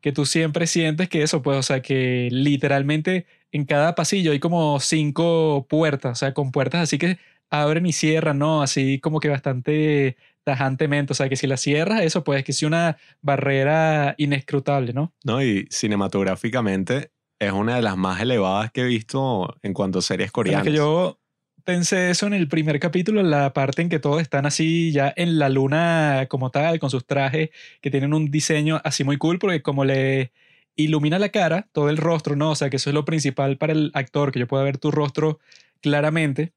que 0.00 0.12
tú 0.12 0.26
siempre 0.26 0.66
sientes 0.66 1.08
que 1.08 1.22
eso, 1.22 1.42
pues, 1.42 1.58
o 1.58 1.62
sea, 1.62 1.82
que 1.82 2.28
literalmente 2.30 3.26
en 3.52 3.64
cada 3.64 3.94
pasillo 3.94 4.32
hay 4.32 4.38
como 4.38 4.78
cinco 4.80 5.66
puertas, 5.68 6.12
o 6.12 6.14
sea, 6.18 6.34
con 6.34 6.52
puertas 6.52 6.82
así 6.82 6.98
que 6.98 7.18
abren 7.50 7.86
y 7.86 7.92
cierran, 7.92 8.38
¿no? 8.38 8.62
Así 8.62 9.00
como 9.00 9.20
que 9.20 9.28
bastante 9.28 10.16
tajantemente, 10.44 11.12
o 11.12 11.16
sea, 11.16 11.28
que 11.28 11.36
si 11.36 11.46
la 11.46 11.56
cierras, 11.56 12.02
eso 12.02 12.24
pues 12.24 12.44
que 12.44 12.52
es 12.52 12.62
una 12.62 12.96
barrera 13.20 14.14
inescrutable, 14.18 14.92
¿no? 14.92 15.12
¿no? 15.24 15.42
Y 15.42 15.66
cinematográficamente 15.70 17.10
es 17.38 17.52
una 17.52 17.76
de 17.76 17.82
las 17.82 17.96
más 17.96 18.20
elevadas 18.20 18.70
que 18.72 18.82
he 18.82 18.84
visto 18.84 19.56
en 19.62 19.74
cuanto 19.74 19.98
a 19.98 20.02
series 20.02 20.30
Pero 20.32 20.50
es 20.50 20.62
coreanas. 20.62 20.64
que 20.64 20.72
yo 20.72 21.20
pensé 21.68 22.08
eso 22.08 22.26
en 22.26 22.32
el 22.32 22.48
primer 22.48 22.80
capítulo, 22.80 23.22
la 23.22 23.52
parte 23.52 23.82
en 23.82 23.90
que 23.90 23.98
todos 23.98 24.22
están 24.22 24.46
así 24.46 24.90
ya 24.90 25.12
en 25.14 25.38
la 25.38 25.50
luna 25.50 26.24
como 26.30 26.50
tal, 26.50 26.78
con 26.78 26.88
sus 26.88 27.04
trajes 27.04 27.50
que 27.82 27.90
tienen 27.90 28.14
un 28.14 28.30
diseño 28.30 28.80
así 28.84 29.04
muy 29.04 29.18
cool, 29.18 29.38
porque 29.38 29.60
como 29.60 29.84
le 29.84 30.32
ilumina 30.76 31.18
la 31.18 31.28
cara, 31.28 31.68
todo 31.72 31.90
el 31.90 31.98
rostro, 31.98 32.36
¿no? 32.36 32.52
O 32.52 32.54
sea, 32.54 32.70
que 32.70 32.76
eso 32.76 32.88
es 32.88 32.94
lo 32.94 33.04
principal 33.04 33.58
para 33.58 33.74
el 33.74 33.90
actor, 33.92 34.32
que 34.32 34.38
yo 34.38 34.46
pueda 34.46 34.64
ver 34.64 34.78
tu 34.78 34.90
rostro 34.90 35.40
claramente. 35.82 36.54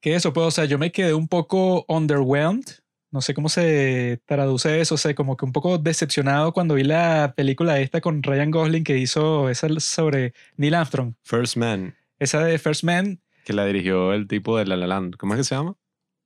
Que 0.00 0.14
eso, 0.14 0.32
pues, 0.32 0.46
o 0.46 0.50
sea, 0.50 0.64
yo 0.64 0.78
me 0.78 0.90
quedé 0.90 1.12
un 1.12 1.28
poco 1.28 1.84
underwhelmed. 1.88 2.64
No 3.10 3.20
sé 3.20 3.34
cómo 3.34 3.50
se 3.50 4.22
traduce 4.24 4.80
eso, 4.80 4.94
o 4.94 4.98
sea, 4.98 5.14
como 5.14 5.36
que 5.36 5.44
un 5.44 5.52
poco 5.52 5.76
decepcionado 5.76 6.54
cuando 6.54 6.74
vi 6.74 6.84
la 6.84 7.34
película 7.36 7.78
esta 7.80 8.00
con 8.00 8.22
Ryan 8.22 8.50
Gosling 8.50 8.84
que 8.84 8.96
hizo 8.96 9.50
esa 9.50 9.68
sobre 9.78 10.32
Neil 10.56 10.74
Armstrong. 10.74 11.12
First 11.22 11.58
Man, 11.58 11.94
Esa 12.18 12.42
de 12.42 12.58
First 12.58 12.84
Man, 12.84 13.20
que 13.48 13.54
la 13.54 13.64
dirigió 13.64 14.12
el 14.12 14.28
tipo 14.28 14.58
de 14.58 14.66
La 14.66 14.76
La 14.76 14.86
Land. 14.86 15.16
¿Cómo 15.16 15.32
es 15.32 15.38
que 15.38 15.44
se 15.44 15.54
llama? 15.54 15.74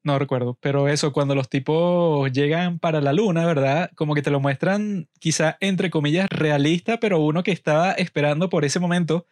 no 0.04 0.18
recuerdo, 0.18 0.58
pero 0.60 0.88
eso, 0.88 1.12
cuando 1.12 1.36
los 1.36 1.48
tipos 1.48 2.32
llegan 2.32 2.80
para 2.80 3.00
la 3.00 3.12
luna, 3.12 3.46
¿verdad? 3.46 3.92
Como 3.94 4.16
que 4.16 4.22
te 4.22 4.32
lo 4.32 4.40
muestran 4.40 5.08
quizá 5.20 5.56
entre 5.60 5.90
comillas 5.90 6.28
realista, 6.28 6.98
pero 6.98 7.20
uno 7.20 7.44
que 7.44 7.52
estaba 7.52 7.92
esperando 7.92 8.48
por 8.50 8.64
ese 8.64 8.80
momento 8.80 9.28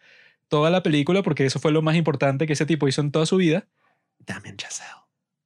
toda 0.47 0.69
la 0.69 0.81
película, 0.81 1.23
porque 1.23 1.45
eso 1.45 1.59
fue 1.59 1.73
lo 1.73 1.81
más 1.81 1.97
importante 1.97 2.47
que 2.47 2.53
ese 2.53 2.65
tipo 2.65 2.87
hizo 2.87 3.01
en 3.01 3.11
toda 3.11 3.25
su 3.25 3.35
vida. 3.35 3.67
Damien 4.19 4.55
Chazelle. 4.55 5.01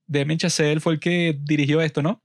Damien 0.05 0.37
Chazelle 0.37 0.79
fue 0.79 0.93
el 0.93 0.99
que 0.99 1.35
dirigió 1.41 1.81
esto, 1.81 2.03
¿no? 2.03 2.21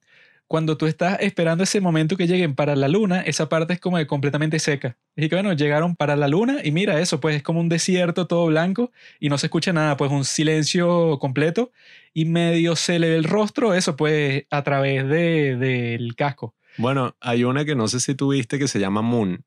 Cuando 0.51 0.77
tú 0.77 0.87
estás 0.87 1.17
esperando 1.21 1.63
ese 1.63 1.81
momento 1.81 2.17
que 2.17 2.27
lleguen 2.27 2.57
para 2.57 2.75
la 2.75 2.89
luna, 2.89 3.21
esa 3.21 3.49
parte 3.49 3.75
es 3.75 3.79
como 3.79 3.99
de 3.99 4.09
completamente 4.09 4.59
seca. 4.59 4.97
Y 5.15 5.29
que 5.29 5.37
bueno, 5.37 5.53
llegaron 5.53 5.95
para 5.95 6.17
la 6.17 6.27
luna 6.27 6.59
y 6.65 6.73
mira 6.73 7.01
eso, 7.01 7.21
pues 7.21 7.37
es 7.37 7.45
como 7.45 7.61
un 7.61 7.69
desierto 7.69 8.27
todo 8.27 8.47
blanco 8.47 8.91
y 9.21 9.29
no 9.29 9.39
se 9.39 9.47
escucha 9.47 9.73
nada, 9.73 9.97
pues 9.97 10.11
un 10.11 10.25
silencio 10.25 11.21
completo 11.21 11.71
y 12.13 12.25
medio 12.25 12.75
se 12.75 12.99
le 12.99 13.11
ve 13.11 13.15
el 13.15 13.25
rostro, 13.25 13.75
eso 13.75 13.95
pues 13.95 14.43
a 14.51 14.65
través 14.65 15.07
de, 15.07 15.55
del 15.55 16.17
casco. 16.17 16.57
Bueno, 16.79 17.15
hay 17.21 17.45
una 17.45 17.65
que 17.65 17.77
no 17.77 17.87
sé 17.87 18.01
si 18.01 18.17
tuviste 18.17 18.59
que 18.59 18.67
se 18.67 18.81
llama 18.81 19.03
Moon, 19.03 19.45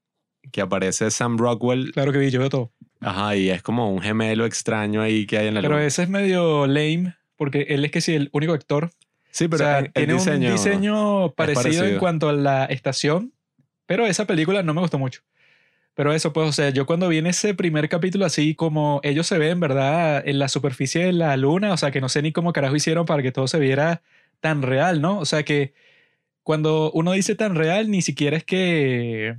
que 0.54 0.62
aparece 0.62 1.12
Sam 1.12 1.38
Rockwell. 1.38 1.92
Claro 1.92 2.14
que 2.14 2.18
vi, 2.20 2.30
yo 2.30 2.40
veo 2.40 2.50
todo. 2.50 2.72
Ajá, 3.02 3.36
y 3.36 3.50
es 3.50 3.62
como 3.62 3.92
un 3.94 4.02
gemelo 4.02 4.46
extraño 4.46 5.02
ahí 5.02 5.26
que 5.26 5.38
hay 5.38 5.48
en 5.48 5.56
la 5.56 5.62
Pero 5.62 5.74
luna. 5.74 5.86
ese 5.86 6.04
es 6.04 6.08
medio 6.08 6.66
lame 6.66 7.14
porque 7.36 7.64
él 7.68 7.84
es 7.84 7.92
que 7.92 8.00
sí, 8.00 8.14
el 8.14 8.30
único 8.32 8.54
actor 8.54 8.92
Sí, 9.34 9.48
pero 9.48 9.66
o 9.66 9.68
sea, 9.68 9.80
el, 9.80 9.86
el 9.86 9.92
tiene 9.94 10.14
diseño, 10.14 10.48
un 10.48 10.56
diseño 10.56 11.32
parecido, 11.34 11.86
en 11.86 11.98
cuanto 11.98 12.30
a 12.30 12.34
la 12.34 12.66
estación, 12.66 13.34
pero 13.88 14.06
esa 14.06 14.28
película 14.28 14.62
no 14.62 14.76
me 14.76 14.82
gustó 14.82 15.00
mucho. 15.00 15.22
Pero 15.96 16.14
eso, 16.14 16.34
pues, 16.34 16.48
o 16.50 16.52
sea, 16.52 16.70
yo 16.70 16.86
cuando 16.86 17.08
vi 17.10 17.18
en 17.18 17.26
ese 17.26 17.56
primer 17.56 17.90
capítulo 17.90 18.26
así 18.26 18.54
como 18.54 19.00
ellos 19.04 19.26
se 19.26 19.40
ven, 19.40 19.60
¿verdad? 19.60 20.22
En 20.28 20.38
la 20.38 20.50
superficie 20.50 21.06
de 21.06 21.14
la 21.14 21.36
luna, 21.36 21.74
o 21.74 21.78
sea, 21.78 21.90
que 21.90 22.00
no 22.00 22.10
sé 22.10 22.22
ni 22.22 22.32
cómo 22.32 22.54
carajo 22.54 22.76
hicieron 22.76 23.08
para 23.08 23.24
que 23.24 23.32
todo 23.32 23.48
se 23.48 23.58
viera 23.58 24.04
tan 24.40 24.62
real, 24.62 25.02
¿no? 25.02 25.18
O 25.18 25.26
sea, 25.26 25.44
que 25.44 25.74
cuando 26.44 26.92
uno 26.92 27.14
dice 27.14 27.34
tan 27.34 27.56
real, 27.56 27.90
ni 27.90 28.04
siquiera 28.04 28.38
es 28.38 28.44
que... 28.44 29.38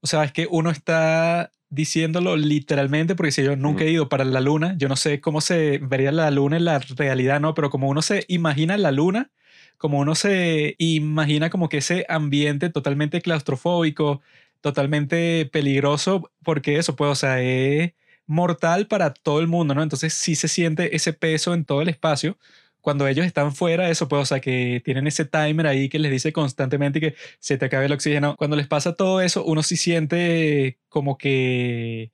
O 0.00 0.06
sea, 0.06 0.22
es 0.24 0.32
que 0.32 0.46
uno 0.50 0.70
está 0.70 1.50
diciéndolo 1.74 2.36
literalmente, 2.36 3.14
porque 3.14 3.32
si 3.32 3.42
yo 3.42 3.56
nunca 3.56 3.84
he 3.84 3.90
ido 3.90 4.08
para 4.08 4.24
la 4.24 4.40
luna, 4.40 4.74
yo 4.78 4.88
no 4.88 4.96
sé 4.96 5.20
cómo 5.20 5.40
se 5.40 5.78
vería 5.78 6.12
la 6.12 6.30
luna 6.30 6.56
en 6.56 6.64
la 6.64 6.78
realidad, 6.78 7.40
¿no? 7.40 7.54
Pero 7.54 7.70
como 7.70 7.88
uno 7.88 8.02
se 8.02 8.24
imagina 8.28 8.76
la 8.78 8.92
luna, 8.92 9.30
como 9.76 9.98
uno 9.98 10.14
se 10.14 10.76
imagina 10.78 11.50
como 11.50 11.68
que 11.68 11.78
ese 11.78 12.06
ambiente 12.08 12.70
totalmente 12.70 13.20
claustrofóbico, 13.20 14.22
totalmente 14.60 15.46
peligroso, 15.52 16.30
porque 16.42 16.78
eso, 16.78 16.96
pues, 16.96 17.10
o 17.10 17.14
sea, 17.14 17.42
es 17.42 17.92
mortal 18.26 18.86
para 18.86 19.12
todo 19.12 19.40
el 19.40 19.48
mundo, 19.48 19.74
¿no? 19.74 19.82
Entonces 19.82 20.14
sí 20.14 20.36
se 20.36 20.48
siente 20.48 20.96
ese 20.96 21.12
peso 21.12 21.54
en 21.54 21.64
todo 21.64 21.82
el 21.82 21.88
espacio. 21.88 22.38
Cuando 22.84 23.08
ellos 23.08 23.24
están 23.24 23.54
fuera, 23.54 23.88
eso 23.88 24.08
pues, 24.08 24.22
o 24.22 24.26
sea, 24.26 24.40
que 24.40 24.82
tienen 24.84 25.06
ese 25.06 25.24
timer 25.24 25.66
ahí 25.66 25.88
que 25.88 25.98
les 25.98 26.12
dice 26.12 26.34
constantemente 26.34 27.00
que 27.00 27.14
se 27.40 27.56
te 27.56 27.64
acabe 27.64 27.86
el 27.86 27.92
oxígeno. 27.92 28.36
Cuando 28.36 28.56
les 28.56 28.66
pasa 28.66 28.94
todo 28.94 29.22
eso, 29.22 29.42
uno 29.42 29.62
sí 29.62 29.78
siente 29.78 30.78
como 30.90 31.16
que 31.16 32.12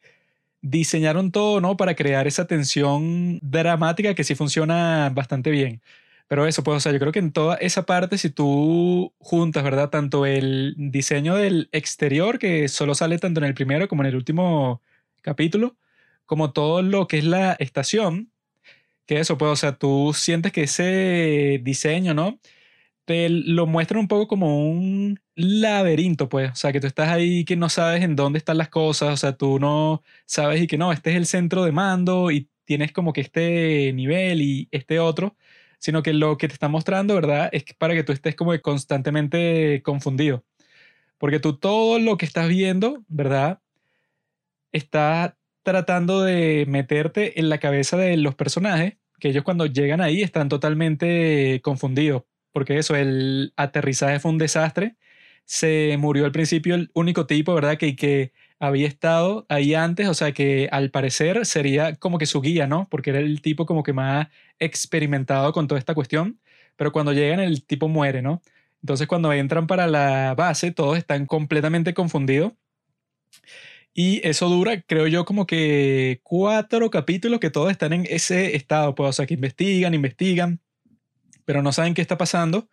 diseñaron 0.62 1.32
todo, 1.32 1.60
¿no? 1.60 1.76
Para 1.76 1.96
crear 1.96 2.28
esa 2.28 2.46
tensión 2.46 3.40
dramática 3.42 4.14
que 4.14 4.22
sí 4.22 4.36
funciona 4.36 5.10
bastante 5.12 5.50
bien. 5.50 5.82
Pero 6.28 6.46
eso, 6.46 6.62
pues, 6.62 6.76
o 6.76 6.80
sea, 6.80 6.92
yo 6.92 7.00
creo 7.00 7.10
que 7.12 7.18
en 7.18 7.32
toda 7.32 7.56
esa 7.56 7.84
parte, 7.84 8.16
si 8.16 8.30
tú 8.30 9.12
juntas, 9.18 9.64
¿verdad? 9.64 9.90
Tanto 9.90 10.24
el 10.26 10.74
diseño 10.78 11.34
del 11.34 11.68
exterior, 11.72 12.38
que 12.38 12.68
solo 12.68 12.94
sale 12.94 13.18
tanto 13.18 13.40
en 13.40 13.46
el 13.46 13.54
primero 13.54 13.88
como 13.88 14.02
en 14.04 14.10
el 14.10 14.16
último 14.16 14.82
capítulo, 15.22 15.76
como 16.26 16.52
todo 16.52 16.82
lo 16.82 17.08
que 17.08 17.18
es 17.18 17.24
la 17.24 17.54
estación, 17.54 18.30
que 19.10 19.18
eso, 19.20 19.36
pues, 19.36 19.50
o 19.50 19.56
sea, 19.56 19.72
tú 19.76 20.12
sientes 20.14 20.52
que 20.52 20.62
ese 20.62 21.60
diseño, 21.64 22.14
¿no? 22.14 22.38
Te 23.06 23.28
lo 23.30 23.66
muestran 23.66 24.00
un 24.00 24.08
poco 24.08 24.28
como 24.28 24.70
un 24.70 25.20
laberinto, 25.34 26.28
pues, 26.28 26.52
o 26.52 26.54
sea, 26.56 26.72
que 26.72 26.80
tú 26.80 26.86
estás 26.86 27.08
ahí 27.10 27.44
que 27.44 27.56
no 27.56 27.68
sabes 27.68 28.04
en 28.04 28.16
dónde 28.16 28.38
están 28.38 28.58
las 28.58 28.68
cosas, 28.68 29.14
o 29.14 29.16
sea, 29.16 29.36
tú 29.36 29.58
no 29.58 30.02
sabes 30.26 30.62
y 30.62 30.68
que 30.68 30.78
no, 30.78 30.92
este 30.92 31.10
es 31.10 31.16
el 31.16 31.26
centro 31.26 31.64
de 31.64 31.72
mando 31.72 32.30
y 32.30 32.48
tienes 32.64 32.92
como 32.92 33.12
que 33.12 33.22
este 33.22 33.92
nivel 33.94 34.42
y 34.42 34.68
este 34.72 35.00
otro 35.00 35.36
sino 35.80 36.02
que 36.02 36.12
lo 36.12 36.38
que 36.38 36.48
te 36.48 36.54
está 36.54 36.68
mostrando, 36.68 37.14
¿verdad? 37.14 37.48
Es 37.52 37.64
para 37.78 37.94
que 37.94 38.04
tú 38.04 38.12
estés 38.12 38.36
como 38.36 38.52
constantemente 38.60 39.82
confundido. 39.82 40.44
Porque 41.18 41.40
tú 41.40 41.58
todo 41.58 41.98
lo 41.98 42.18
que 42.18 42.26
estás 42.26 42.48
viendo, 42.48 43.04
¿verdad? 43.08 43.60
Está 44.72 45.36
tratando 45.62 46.22
de 46.22 46.64
meterte 46.68 47.38
en 47.40 47.48
la 47.48 47.58
cabeza 47.58 47.96
de 47.96 48.16
los 48.16 48.34
personajes, 48.34 48.94
que 49.18 49.28
ellos 49.28 49.44
cuando 49.44 49.66
llegan 49.66 50.00
ahí 50.00 50.22
están 50.22 50.48
totalmente 50.48 51.60
confundidos. 51.62 52.24
Porque 52.52 52.78
eso, 52.78 52.96
el 52.96 53.52
aterrizaje 53.56 54.18
fue 54.20 54.32
un 54.32 54.38
desastre. 54.38 54.96
Se 55.44 55.96
murió 55.98 56.24
al 56.24 56.32
principio 56.32 56.74
el 56.74 56.90
único 56.94 57.26
tipo, 57.26 57.54
¿verdad? 57.54 57.78
Que, 57.78 57.96
que 57.96 58.32
había 58.58 58.86
estado 58.88 59.46
ahí 59.48 59.74
antes, 59.74 60.08
o 60.08 60.14
sea 60.14 60.32
que 60.32 60.68
al 60.70 60.90
parecer 60.90 61.46
sería 61.46 61.96
como 61.96 62.18
que 62.18 62.26
su 62.26 62.40
guía, 62.40 62.66
¿no? 62.66 62.88
Porque 62.90 63.10
era 63.10 63.20
el 63.20 63.40
tipo 63.42 63.66
como 63.66 63.82
que 63.82 63.92
más 63.92 64.28
experimentado 64.58 65.52
con 65.52 65.66
toda 65.68 65.78
esta 65.78 65.94
cuestión, 65.94 66.40
pero 66.76 66.92
cuando 66.92 67.12
llegan 67.12 67.40
el 67.40 67.64
tipo 67.64 67.88
muere, 67.88 68.22
¿no? 68.22 68.42
Entonces 68.82 69.06
cuando 69.08 69.32
entran 69.32 69.66
para 69.66 69.86
la 69.86 70.34
base 70.36 70.72
todos 70.72 70.98
están 70.98 71.26
completamente 71.26 71.94
confundidos 71.94 72.52
y 74.00 74.20
eso 74.26 74.48
dura, 74.48 74.80
creo 74.82 75.06
yo, 75.08 75.24
como 75.24 75.46
que 75.46 76.20
cuatro 76.22 76.90
capítulos 76.90 77.40
que 77.40 77.50
todos 77.50 77.70
están 77.70 77.92
en 77.92 78.06
ese 78.08 78.56
estado, 78.56 78.94
pues, 78.94 79.10
o 79.10 79.12
sea, 79.12 79.26
que 79.26 79.34
investigan, 79.34 79.94
investigan, 79.94 80.60
pero 81.44 81.62
no 81.62 81.72
saben 81.72 81.94
qué 81.94 82.02
está 82.02 82.16
pasando 82.18 82.68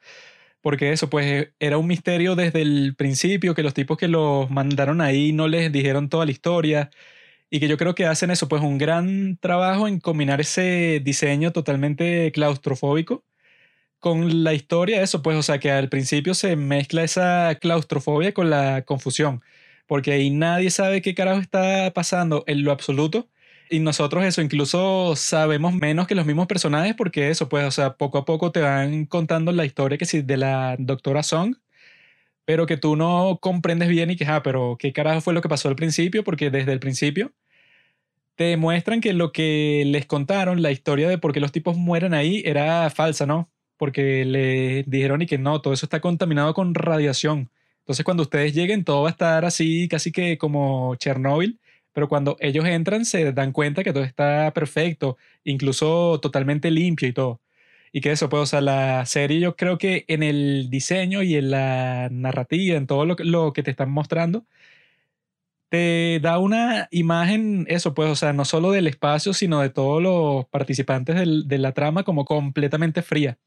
porque 0.61 0.91
eso, 0.91 1.09
pues 1.09 1.49
era 1.59 1.77
un 1.77 1.87
misterio 1.87 2.35
desde 2.35 2.61
el 2.61 2.95
principio, 2.97 3.55
que 3.55 3.63
los 3.63 3.73
tipos 3.73 3.97
que 3.97 4.07
los 4.07 4.49
mandaron 4.49 5.01
ahí 5.01 5.31
no 5.33 5.47
les 5.47 5.71
dijeron 5.71 6.09
toda 6.09 6.25
la 6.25 6.31
historia, 6.31 6.91
y 7.49 7.59
que 7.59 7.67
yo 7.69 7.77
creo 7.77 7.95
que 7.95 8.05
hacen 8.05 8.31
eso, 8.31 8.47
pues 8.49 8.61
un 8.61 8.77
gran 8.77 9.37
trabajo 9.37 9.87
en 9.87 9.99
combinar 9.99 10.41
ese 10.41 11.01
diseño 11.03 11.53
totalmente 11.53 12.31
claustrofóbico 12.33 13.23
con 13.99 14.43
la 14.43 14.53
historia, 14.53 15.01
eso, 15.01 15.21
pues, 15.21 15.37
o 15.37 15.43
sea, 15.43 15.59
que 15.59 15.71
al 15.71 15.89
principio 15.89 16.33
se 16.33 16.55
mezcla 16.55 17.03
esa 17.03 17.55
claustrofobia 17.61 18.33
con 18.33 18.49
la 18.49 18.83
confusión, 18.83 19.41
porque 19.87 20.11
ahí 20.11 20.29
nadie 20.29 20.69
sabe 20.71 21.01
qué 21.01 21.15
carajo 21.15 21.39
está 21.39 21.91
pasando 21.93 22.43
en 22.47 22.63
lo 22.63 22.71
absoluto 22.71 23.29
y 23.69 23.79
nosotros 23.79 24.23
eso, 24.23 24.41
incluso 24.41 25.15
sabemos 25.15 25.73
menos 25.73 26.07
que 26.07 26.15
los 26.15 26.25
mismos 26.25 26.47
personajes 26.47 26.95
porque 26.95 27.29
eso, 27.29 27.49
pues, 27.49 27.65
o 27.65 27.71
sea, 27.71 27.97
poco 27.97 28.17
a 28.19 28.25
poco 28.25 28.51
te 28.51 28.61
van 28.61 29.05
contando 29.05 29.51
la 29.51 29.65
historia 29.65 29.97
que 29.97 30.05
sí 30.05 30.21
de 30.21 30.37
la 30.37 30.75
doctora 30.79 31.23
Song, 31.23 31.55
pero 32.45 32.65
que 32.65 32.77
tú 32.77 32.95
no 32.95 33.39
comprendes 33.41 33.89
bien 33.89 34.09
y 34.11 34.15
que, 34.17 34.25
ah, 34.25 34.43
pero 34.43 34.77
¿qué 34.79 34.93
carajo 34.93 35.21
fue 35.21 35.33
lo 35.33 35.41
que 35.41 35.49
pasó 35.49 35.69
al 35.69 35.75
principio? 35.75 36.23
Porque 36.23 36.49
desde 36.49 36.73
el 36.73 36.79
principio 36.79 37.33
te 38.35 38.55
muestran 38.57 39.01
que 39.01 39.13
lo 39.13 39.31
que 39.31 39.83
les 39.87 40.05
contaron, 40.05 40.61
la 40.61 40.71
historia 40.71 41.09
de 41.09 41.17
por 41.17 41.33
qué 41.33 41.39
los 41.39 41.51
tipos 41.51 41.75
mueren 41.77 42.13
ahí, 42.13 42.43
era 42.45 42.89
falsa, 42.91 43.25
¿no? 43.25 43.49
Porque 43.77 44.25
le 44.25 44.83
dijeron 44.83 45.21
y 45.23 45.25
que 45.27 45.37
no, 45.39 45.61
todo 45.61 45.73
eso 45.73 45.85
está 45.85 46.01
contaminado 46.01 46.53
con 46.53 46.75
radiación. 46.75 47.49
Entonces 47.87 48.03
cuando 48.03 48.23
ustedes 48.23 48.53
lleguen, 48.53 48.83
todo 48.83 49.03
va 49.03 49.09
a 49.09 49.11
estar 49.11 49.45
así, 49.45 49.87
casi 49.87 50.11
que 50.11 50.37
como 50.37 50.95
Chernóbil 50.95 51.59
pero 51.97 52.07
cuando 52.07 52.37
ellos 52.39 52.63
entran 52.67 53.05
se 53.05 53.33
dan 53.33 53.51
cuenta 53.51 53.83
que 53.83 53.91
todo 53.91 54.03
está 54.03 54.53
perfecto, 54.53 55.17
incluso 55.43 56.19
totalmente 56.21 56.69
limpio 56.69 57.07
y 57.07 57.11
todo. 57.11 57.41
Y 57.91 58.01
que 58.01 58.11
eso, 58.11 58.29
pues, 58.29 58.43
o 58.43 58.45
sea, 58.45 58.61
la 58.61 59.03
serie 59.07 59.39
yo 59.39 59.55
creo 59.55 59.79
que 59.79 60.05
en 60.07 60.21
el 60.21 60.69
diseño 60.69 61.23
y 61.23 61.33
en 61.33 61.49
la 61.49 62.09
narrativa, 62.11 62.77
en 62.77 62.85
todo 62.85 63.03
lo, 63.07 63.15
lo 63.17 63.51
que 63.51 63.63
te 63.63 63.71
están 63.71 63.89
mostrando, 63.89 64.45
te 65.69 66.19
da 66.21 66.37
una 66.37 66.87
imagen, 66.91 67.65
eso, 67.67 67.95
pues, 67.95 68.11
o 68.11 68.15
sea, 68.15 68.31
no 68.31 68.45
solo 68.45 68.69
del 68.69 68.85
espacio, 68.85 69.33
sino 69.33 69.61
de 69.61 69.71
todos 69.71 69.99
los 69.99 70.45
participantes 70.49 71.15
de 71.15 71.57
la 71.57 71.71
trama 71.71 72.03
como 72.03 72.25
completamente 72.25 73.01
fría. 73.01 73.39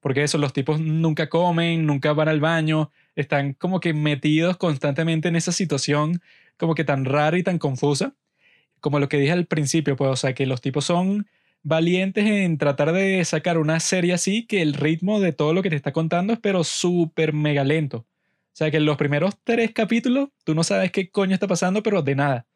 Porque 0.00 0.22
eso, 0.22 0.36
los 0.36 0.52
tipos 0.52 0.80
nunca 0.80 1.30
comen, 1.30 1.86
nunca 1.86 2.12
van 2.12 2.28
al 2.28 2.40
baño, 2.40 2.90
están 3.16 3.54
como 3.54 3.80
que 3.80 3.94
metidos 3.94 4.56
constantemente 4.56 5.28
en 5.28 5.36
esa 5.36 5.52
situación 5.52 6.20
como 6.56 6.74
que 6.74 6.84
tan 6.84 7.04
rara 7.04 7.36
y 7.38 7.42
tan 7.42 7.58
confusa, 7.58 8.14
como 8.80 9.00
lo 9.00 9.08
que 9.08 9.18
dije 9.18 9.32
al 9.32 9.46
principio, 9.46 9.96
pues, 9.96 10.10
o 10.10 10.16
sea, 10.16 10.34
que 10.34 10.46
los 10.46 10.60
tipos 10.60 10.84
son 10.84 11.26
valientes 11.62 12.24
en 12.24 12.58
tratar 12.58 12.92
de 12.92 13.24
sacar 13.24 13.58
una 13.58 13.80
serie 13.80 14.12
así, 14.12 14.46
que 14.46 14.62
el 14.62 14.74
ritmo 14.74 15.20
de 15.20 15.32
todo 15.32 15.52
lo 15.52 15.62
que 15.62 15.70
te 15.70 15.76
está 15.76 15.92
contando 15.92 16.32
es 16.34 16.38
pero 16.38 16.62
súper 16.62 17.32
mega 17.32 17.64
lento. 17.64 17.98
O 17.98 18.58
sea, 18.58 18.70
que 18.70 18.76
en 18.78 18.86
los 18.86 18.96
primeros 18.96 19.34
tres 19.42 19.72
capítulos 19.72 20.28
tú 20.44 20.54
no 20.54 20.64
sabes 20.64 20.92
qué 20.92 21.10
coño 21.10 21.34
está 21.34 21.46
pasando, 21.48 21.82
pero 21.82 22.02
de 22.02 22.14
nada. 22.14 22.46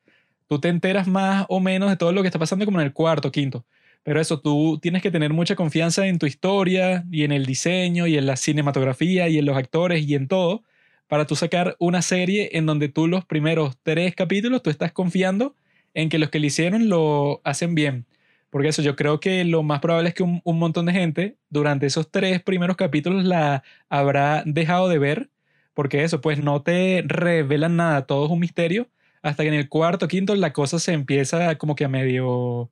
Tú 0.46 0.60
te 0.60 0.68
enteras 0.68 1.06
más 1.08 1.46
o 1.48 1.60
menos 1.60 1.90
de 1.90 1.96
todo 1.96 2.12
lo 2.12 2.22
que 2.22 2.28
está 2.28 2.38
pasando 2.38 2.64
como 2.64 2.80
en 2.80 2.86
el 2.86 2.92
cuarto, 2.92 3.32
quinto. 3.32 3.66
Pero 4.02 4.20
eso, 4.20 4.40
tú 4.40 4.78
tienes 4.80 5.02
que 5.02 5.10
tener 5.10 5.32
mucha 5.32 5.56
confianza 5.56 6.06
en 6.06 6.18
tu 6.18 6.26
historia 6.26 7.04
y 7.10 7.24
en 7.24 7.32
el 7.32 7.46
diseño 7.46 8.06
y 8.06 8.16
en 8.16 8.26
la 8.26 8.36
cinematografía 8.36 9.28
y 9.28 9.38
en 9.38 9.44
los 9.44 9.56
actores 9.56 10.06
y 10.06 10.14
en 10.14 10.28
todo 10.28 10.62
para 11.10 11.26
tú 11.26 11.34
sacar 11.34 11.74
una 11.80 12.02
serie 12.02 12.50
en 12.52 12.66
donde 12.66 12.88
tú 12.88 13.08
los 13.08 13.24
primeros 13.24 13.76
tres 13.82 14.14
capítulos 14.14 14.62
tú 14.62 14.70
estás 14.70 14.92
confiando 14.92 15.56
en 15.92 16.08
que 16.08 16.20
los 16.20 16.30
que 16.30 16.38
le 16.38 16.46
hicieron 16.46 16.88
lo 16.88 17.40
hacen 17.42 17.74
bien. 17.74 18.06
Porque 18.48 18.68
eso 18.68 18.80
yo 18.80 18.94
creo 18.94 19.18
que 19.18 19.44
lo 19.44 19.64
más 19.64 19.80
probable 19.80 20.10
es 20.10 20.14
que 20.14 20.22
un, 20.22 20.40
montón 20.44 20.86
de 20.86 20.92
gente 20.92 21.36
durante 21.50 21.86
esos 21.86 22.10
tres 22.12 22.40
primeros 22.42 22.76
capítulos 22.76 23.24
la 23.24 23.64
habrá 23.88 24.44
dejado 24.46 24.88
de 24.88 24.98
ver. 24.98 25.30
Porque 25.74 26.04
eso, 26.04 26.20
pues 26.20 26.42
no 26.42 26.62
te 26.62 27.02
revelan 27.06 27.76
nada, 27.76 28.06
todo 28.06 28.26
es 28.26 28.30
un 28.30 28.38
misterio. 28.38 28.88
Hasta 29.20 29.42
que 29.42 29.48
en 29.48 29.54
el 29.54 29.68
cuarto, 29.68 30.06
quinto, 30.06 30.36
la 30.36 30.52
cosa 30.52 30.78
se 30.78 30.92
empieza 30.92 31.56
como 31.58 31.74
que 31.74 31.84
a 31.84 31.88
medio 31.88 32.70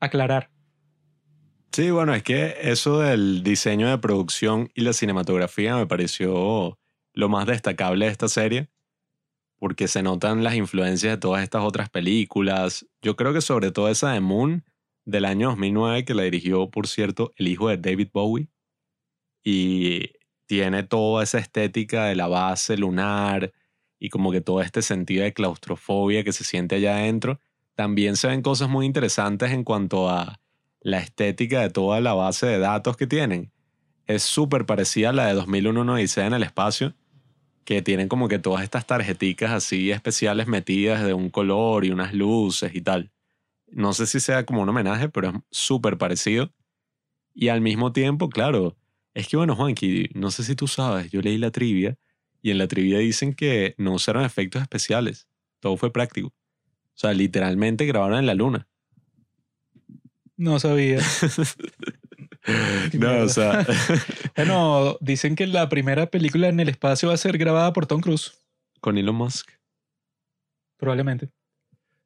aclarar. 0.00 0.50
Sí, 1.72 1.90
bueno, 1.90 2.14
es 2.14 2.22
que 2.22 2.56
eso 2.62 3.00
del 3.00 3.42
diseño 3.42 3.88
de 3.88 3.98
producción 3.98 4.70
y 4.74 4.80
la 4.82 4.92
cinematografía 4.92 5.76
me 5.76 5.86
pareció 5.86 6.78
lo 7.12 7.28
más 7.28 7.46
destacable 7.46 8.06
de 8.06 8.10
esta 8.10 8.28
serie, 8.28 8.68
porque 9.58 9.88
se 9.88 10.02
notan 10.02 10.44
las 10.44 10.54
influencias 10.54 11.12
de 11.14 11.18
todas 11.18 11.42
estas 11.42 11.62
otras 11.62 11.90
películas. 11.90 12.86
Yo 13.02 13.16
creo 13.16 13.32
que 13.32 13.40
sobre 13.40 13.70
todo 13.70 13.88
esa 13.88 14.12
de 14.12 14.20
Moon 14.20 14.64
del 15.04 15.24
año 15.24 15.50
2009, 15.50 16.04
que 16.04 16.14
la 16.14 16.22
dirigió, 16.24 16.70
por 16.70 16.86
cierto, 16.86 17.32
el 17.36 17.48
hijo 17.48 17.68
de 17.68 17.76
David 17.78 18.08
Bowie, 18.12 18.48
y 19.44 20.12
tiene 20.46 20.82
toda 20.82 21.24
esa 21.24 21.38
estética 21.38 22.06
de 22.06 22.16
la 22.16 22.26
base 22.28 22.76
lunar 22.76 23.52
y 23.98 24.10
como 24.10 24.32
que 24.32 24.40
todo 24.40 24.62
este 24.62 24.82
sentido 24.82 25.24
de 25.24 25.32
claustrofobia 25.32 26.24
que 26.24 26.32
se 26.32 26.44
siente 26.44 26.76
allá 26.76 26.96
adentro. 26.96 27.40
También 27.74 28.16
se 28.16 28.28
ven 28.28 28.42
cosas 28.42 28.68
muy 28.68 28.86
interesantes 28.86 29.52
en 29.52 29.64
cuanto 29.64 30.08
a 30.08 30.40
la 30.90 30.98
estética 30.98 31.60
de 31.60 31.70
toda 31.70 32.00
la 32.00 32.14
base 32.14 32.46
de 32.46 32.58
datos 32.58 32.96
que 32.96 33.06
tienen. 33.06 33.52
Es 34.06 34.22
súper 34.22 34.66
parecida 34.66 35.10
a 35.10 35.12
la 35.12 35.26
de 35.26 35.34
2001 35.34 35.92
Odisea 35.92 36.26
en 36.26 36.34
el 36.34 36.42
espacio, 36.42 36.94
que 37.64 37.82
tienen 37.82 38.08
como 38.08 38.28
que 38.28 38.38
todas 38.38 38.62
estas 38.62 38.86
tarjeticas 38.86 39.50
así 39.50 39.90
especiales 39.90 40.46
metidas 40.46 41.04
de 41.04 41.12
un 41.12 41.28
color 41.28 41.84
y 41.84 41.90
unas 41.90 42.14
luces 42.14 42.74
y 42.74 42.80
tal. 42.80 43.12
No 43.66 43.92
sé 43.92 44.06
si 44.06 44.20
sea 44.20 44.46
como 44.46 44.62
un 44.62 44.68
homenaje, 44.70 45.10
pero 45.10 45.28
es 45.28 45.34
súper 45.50 45.98
parecido. 45.98 46.50
Y 47.34 47.48
al 47.48 47.60
mismo 47.60 47.92
tiempo, 47.92 48.30
claro, 48.30 48.76
es 49.12 49.28
que 49.28 49.36
bueno, 49.36 49.54
Juanqui, 49.54 50.08
no 50.14 50.30
sé 50.30 50.44
si 50.44 50.54
tú 50.54 50.66
sabes, 50.66 51.10
yo 51.10 51.20
leí 51.20 51.36
la 51.36 51.50
trivia 51.50 51.98
y 52.40 52.50
en 52.50 52.58
la 52.58 52.68
trivia 52.68 52.98
dicen 52.98 53.34
que 53.34 53.74
no 53.76 53.92
usaron 53.92 54.24
efectos 54.24 54.62
especiales, 54.62 55.28
todo 55.60 55.76
fue 55.76 55.92
práctico. 55.92 56.28
O 56.28 57.00
sea, 57.00 57.12
literalmente 57.12 57.84
grabaron 57.84 58.18
en 58.18 58.26
la 58.26 58.34
luna. 58.34 58.68
No 60.38 60.60
sabía. 60.60 61.00
no, 62.94 63.18
o 63.24 63.28
sea. 63.28 63.66
bueno, 64.36 64.96
dicen 65.00 65.34
que 65.34 65.48
la 65.48 65.68
primera 65.68 66.06
película 66.06 66.48
en 66.48 66.60
el 66.60 66.68
espacio 66.68 67.08
va 67.08 67.14
a 67.14 67.18
ser 67.18 67.36
grabada 67.38 67.72
por 67.72 67.86
Tom 67.86 68.00
Cruise. 68.00 68.38
Con 68.80 68.96
Elon 68.96 69.16
Musk. 69.16 69.50
Probablemente. 70.78 71.28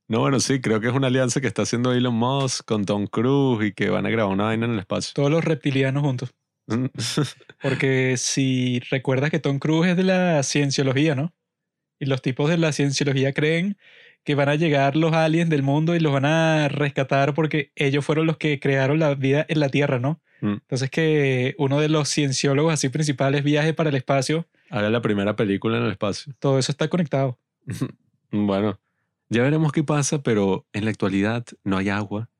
No, 0.09 0.21
bueno, 0.21 0.41
sí, 0.41 0.63
creo 0.63 0.81
que 0.81 0.89
es 0.89 0.95
una 0.95 1.09
alianza 1.09 1.43
que 1.43 1.47
está 1.47 1.63
haciendo 1.63 1.93
Elon 1.93 2.15
Musk 2.15 2.65
con 2.65 2.87
Tom 2.87 3.07
Cruise 3.07 3.69
y 3.69 3.73
que 3.73 3.91
van 3.91 4.07
a 4.07 4.11
grabar 4.11 4.33
una 4.33 4.45
vaina 4.45 4.65
en 4.65 4.73
el 4.73 4.79
espacio. 4.79 5.13
Todos 5.15 5.31
los 5.31 5.45
reptilianos 5.45 6.03
juntos. 6.03 6.35
Porque 7.63 8.17
si 8.17 8.81
recuerdas 8.91 9.31
que 9.31 9.41
Tom 9.41 9.59
Cruise 9.59 9.91
es 9.91 9.97
de 9.99 10.05
la 10.05 10.43
cienciología, 10.43 11.15
¿no? 11.15 11.35
Y 12.01 12.07
los 12.07 12.23
tipos 12.23 12.49
de 12.49 12.57
la 12.57 12.73
cienciología 12.73 13.35
creen 13.35 13.77
que 14.25 14.35
van 14.35 14.49
a 14.49 14.55
llegar 14.55 14.97
los 14.97 15.13
aliens 15.13 15.51
del 15.51 15.63
mundo 15.63 15.95
y 15.95 16.01
los 16.01 16.13
van 16.13 16.25
a 16.25 16.69
rescatar 16.69 17.35
porque 17.35 17.73
ellos 17.75 18.05
fueron 18.05 18.27
los 18.27 18.37
que 18.37 18.61
crearon 18.61 18.99
la 18.99 19.15
vida 19.15 19.45
en 19.49 19.61
la 19.61 19.69
Tierra, 19.69 19.99
¿no? 19.99 20.21
Mm. 20.41 20.53
Entonces 20.53 20.91
que 20.91 21.55
uno 21.59 21.81
de 21.81 21.89
los 21.89 22.09
cienciólogos 22.09 22.73
así 22.73 22.89
principales 22.89 23.43
viaje 23.43 23.75
para 23.75 23.91
el 23.91 23.97
espacio, 23.97 24.47
Haga 24.71 24.89
la 24.89 25.03
primera 25.03 25.37
película 25.37 25.77
en 25.77 25.85
el 25.85 25.91
espacio. 25.93 26.33
todo 26.39 26.59
eso 26.59 26.73
está 26.73 26.89
conectado. 26.89 27.39
Bueno, 28.35 28.81
ya 29.29 29.43
veremos 29.43 29.73
qué 29.73 29.85
pasa, 29.85 30.23
pero 30.23 30.67
en 30.73 30.87
la 30.87 30.91
actualidad 30.91 31.45
no 31.65 31.77
hay 31.77 31.91
agua 31.91 32.31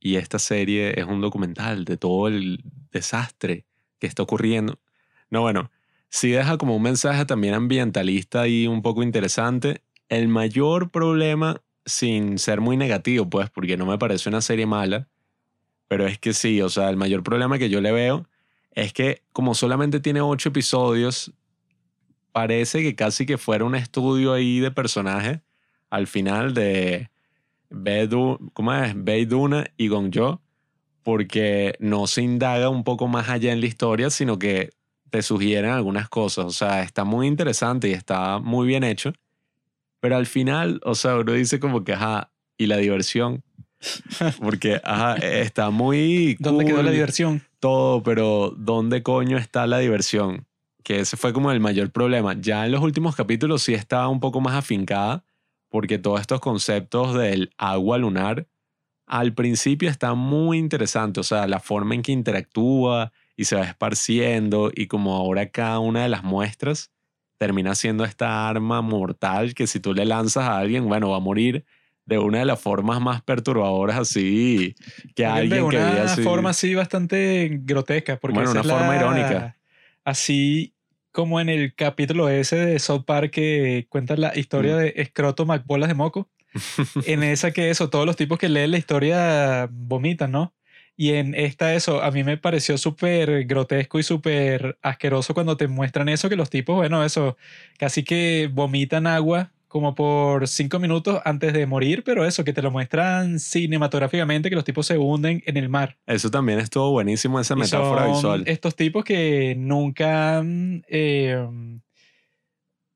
y 0.00 0.16
esta 0.16 0.40
serie 0.40 0.98
es 0.98 1.06
un 1.06 1.20
documental 1.20 1.84
de 1.84 1.96
todo 1.96 2.26
el 2.26 2.64
desastre 2.90 3.64
que 4.00 4.08
está 4.08 4.24
ocurriendo. 4.24 4.80
No, 5.30 5.42
bueno, 5.42 5.70
sí 6.08 6.30
deja 6.30 6.58
como 6.58 6.74
un 6.74 6.82
mensaje 6.82 7.24
también 7.26 7.54
ambientalista 7.54 8.48
y 8.48 8.66
un 8.66 8.82
poco 8.82 9.04
interesante. 9.04 9.82
El 10.08 10.28
mayor 10.28 10.90
problema, 10.90 11.62
sin 11.84 12.38
ser 12.38 12.60
muy 12.60 12.76
negativo, 12.76 13.28
pues, 13.28 13.50
porque 13.50 13.76
no 13.76 13.86
me 13.86 13.98
parece 13.98 14.28
una 14.28 14.40
serie 14.40 14.66
mala, 14.66 15.08
pero 15.88 16.06
es 16.06 16.18
que 16.18 16.32
sí, 16.32 16.60
o 16.62 16.68
sea, 16.68 16.90
el 16.90 16.96
mayor 16.96 17.22
problema 17.22 17.58
que 17.58 17.68
yo 17.68 17.80
le 17.80 17.92
veo 17.92 18.28
es 18.72 18.92
que 18.92 19.22
como 19.32 19.54
solamente 19.54 20.00
tiene 20.00 20.20
ocho 20.20 20.50
episodios, 20.50 21.32
parece 22.32 22.82
que 22.82 22.94
casi 22.94 23.24
que 23.24 23.38
fuera 23.38 23.64
un 23.64 23.74
estudio 23.74 24.32
ahí 24.32 24.60
de 24.60 24.70
personaje 24.70 25.40
al 25.88 26.06
final 26.06 26.52
de 26.52 27.10
Bedu, 27.70 28.50
¿cómo 28.52 28.74
es? 28.74 28.92
Beiduna 28.94 29.66
y 29.76 29.88
Gongyo, 29.88 30.40
porque 31.02 31.76
no 31.78 32.06
se 32.06 32.22
indaga 32.22 32.68
un 32.68 32.84
poco 32.84 33.08
más 33.08 33.28
allá 33.28 33.52
en 33.52 33.60
la 33.60 33.66
historia, 33.66 34.10
sino 34.10 34.38
que 34.38 34.70
te 35.10 35.22
sugieren 35.22 35.70
algunas 35.70 36.08
cosas. 36.08 36.44
O 36.44 36.50
sea, 36.50 36.82
está 36.82 37.04
muy 37.04 37.26
interesante 37.26 37.88
y 37.88 37.92
está 37.92 38.38
muy 38.38 38.66
bien 38.66 38.84
hecho, 38.84 39.12
pero 40.00 40.16
al 40.16 40.26
final, 40.26 40.80
o 40.84 40.94
sea, 40.94 41.16
uno 41.16 41.32
dice 41.32 41.60
como 41.60 41.84
que, 41.84 41.92
ajá, 41.92 42.32
y 42.58 42.66
la 42.66 42.76
diversión, 42.76 43.42
porque, 44.40 44.80
ajá, 44.82 45.16
está 45.16 45.70
muy... 45.70 46.36
¿Dónde 46.38 46.64
quedó 46.64 46.78
la 46.78 46.84
cool 46.84 46.92
diversión? 46.92 47.42
todo, 47.60 48.02
pero 48.02 48.54
¿dónde 48.56 49.02
coño 49.02 49.38
está 49.38 49.66
la 49.66 49.78
diversión? 49.78 50.46
Que 50.82 51.00
ese 51.00 51.16
fue 51.16 51.32
como 51.32 51.50
el 51.50 51.60
mayor 51.60 51.90
problema. 51.90 52.34
Ya 52.38 52.64
en 52.64 52.72
los 52.72 52.82
últimos 52.82 53.16
capítulos 53.16 53.62
sí 53.62 53.74
estaba 53.74 54.08
un 54.08 54.20
poco 54.20 54.40
más 54.40 54.54
afincada, 54.54 55.24
porque 55.68 55.98
todos 55.98 56.20
estos 56.20 56.40
conceptos 56.40 57.14
del 57.14 57.52
agua 57.58 57.98
lunar 57.98 58.46
al 59.06 59.34
principio 59.34 59.88
está 59.88 60.14
muy 60.14 60.58
interesante, 60.58 61.20
o 61.20 61.22
sea, 61.22 61.46
la 61.46 61.60
forma 61.60 61.94
en 61.94 62.02
que 62.02 62.12
interactúa 62.12 63.12
y 63.36 63.44
se 63.44 63.56
va 63.56 63.62
esparciendo 63.62 64.70
y 64.74 64.88
como 64.88 65.14
ahora 65.14 65.48
cada 65.50 65.78
una 65.78 66.02
de 66.02 66.08
las 66.08 66.24
muestras 66.24 66.90
termina 67.38 67.74
siendo 67.74 68.04
esta 68.04 68.48
arma 68.48 68.80
mortal 68.82 69.54
que 69.54 69.66
si 69.66 69.80
tú 69.80 69.92
le 69.94 70.04
lanzas 70.04 70.44
a 70.44 70.58
alguien, 70.58 70.86
bueno, 70.86 71.10
va 71.10 71.16
a 71.18 71.20
morir 71.20 71.64
de 72.06 72.18
una 72.18 72.38
de 72.38 72.44
las 72.44 72.60
formas 72.60 73.00
más 73.00 73.20
perturbadoras 73.22 73.98
así 73.98 74.74
que 75.14 75.24
Porque 75.24 75.26
alguien 75.26 75.68
de 75.68 75.76
una 75.76 76.02
así. 76.04 76.22
forma 76.22 76.50
así 76.50 76.74
bastante 76.74 77.50
grotesca. 77.62 78.16
Porque 78.18 78.34
Bueno, 78.36 78.52
una 78.52 78.60
es 78.60 78.66
forma 78.66 78.88
la- 78.88 78.96
irónica. 78.96 79.56
Así 80.04 80.72
como 81.12 81.40
en 81.40 81.48
el 81.48 81.74
capítulo 81.74 82.28
ese 82.28 82.56
de 82.56 82.78
South 82.78 83.04
Park 83.06 83.30
que 83.32 83.86
cuenta 83.88 84.16
la 84.16 84.36
historia 84.38 84.74
Mm. 84.74 84.78
de 84.78 84.92
Escroto 84.96 85.46
McBolas 85.46 85.88
de 85.88 85.94
Moco. 85.94 86.28
en 87.06 87.22
esa 87.22 87.50
que 87.50 87.70
eso, 87.70 87.90
todos 87.90 88.06
los 88.06 88.16
tipos 88.16 88.38
que 88.38 88.48
leen 88.48 88.70
la 88.70 88.78
historia 88.78 89.68
vomitan, 89.70 90.30
¿no? 90.32 90.54
Y 90.96 91.12
en 91.12 91.34
esta 91.34 91.74
eso, 91.74 92.02
a 92.02 92.10
mí 92.10 92.24
me 92.24 92.38
pareció 92.38 92.78
súper 92.78 93.44
grotesco 93.44 93.98
y 93.98 94.02
súper 94.02 94.78
asqueroso 94.80 95.34
cuando 95.34 95.56
te 95.56 95.68
muestran 95.68 96.08
eso, 96.08 96.28
que 96.30 96.36
los 96.36 96.48
tipos, 96.48 96.76
bueno, 96.76 97.04
eso, 97.04 97.36
casi 97.78 98.02
que 98.02 98.48
vomitan 98.52 99.06
agua 99.06 99.52
como 99.68 99.94
por 99.94 100.48
cinco 100.48 100.78
minutos 100.78 101.20
antes 101.26 101.52
de 101.52 101.66
morir, 101.66 102.02
pero 102.02 102.24
eso, 102.24 102.44
que 102.44 102.54
te 102.54 102.62
lo 102.62 102.70
muestran 102.70 103.38
cinematográficamente, 103.38 104.48
que 104.48 104.56
los 104.56 104.64
tipos 104.64 104.86
se 104.86 104.96
hunden 104.96 105.42
en 105.44 105.58
el 105.58 105.68
mar. 105.68 105.98
Eso 106.06 106.30
también 106.30 106.60
estuvo 106.60 106.90
buenísimo, 106.92 107.38
esa 107.40 107.56
metáfora 107.56 108.04
son 108.04 108.12
visual. 108.14 108.42
Estos 108.46 108.74
tipos 108.74 109.04
que 109.04 109.54
nunca 109.58 110.38
han, 110.38 110.82
eh, 110.88 111.46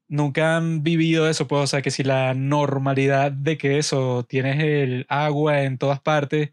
nunca 0.09 0.57
han 0.57 0.83
vivido 0.83 1.29
eso, 1.29 1.47
pues, 1.47 1.65
o 1.65 1.67
sea, 1.67 1.83
que 1.83 1.91
si 1.91 2.03
la 2.03 2.33
normalidad 2.33 3.31
de 3.31 3.59
que 3.59 3.77
eso, 3.77 4.25
tienes 4.27 4.63
el 4.63 5.05
agua 5.11 5.65
en 5.65 5.77
todas 5.77 6.01
partes, 6.01 6.53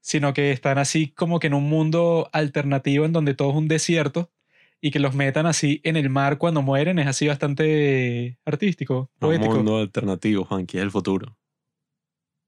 sino 0.00 0.32
que 0.34 0.52
están 0.52 0.78
así 0.78 1.08
como 1.08 1.38
que 1.40 1.46
en 1.48 1.54
un 1.54 1.64
mundo 1.68 2.28
alternativo 2.32 3.04
en 3.04 3.12
donde 3.12 3.34
todo 3.34 3.50
es 3.50 3.56
un 3.56 3.68
desierto 3.68 4.30
y 4.80 4.90
que 4.92 5.00
los 5.00 5.14
metan 5.14 5.46
así 5.46 5.80
en 5.84 5.96
el 5.96 6.08
mar 6.08 6.38
cuando 6.38 6.62
mueren 6.62 6.98
es 7.00 7.06
así 7.08 7.26
bastante 7.26 8.38
artístico, 8.44 9.10
Un 9.14 9.18
poético. 9.18 9.54
mundo 9.56 9.78
alternativo, 9.78 10.44
Juan, 10.44 10.66
que 10.66 10.78
es 10.78 10.82
el 10.84 10.90
futuro. 10.92 11.36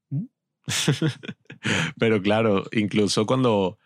¿Mm? 0.09 0.25
Pero 1.97 2.21
claro, 2.21 2.63
incluso 2.71 3.25
cuando 3.25 3.77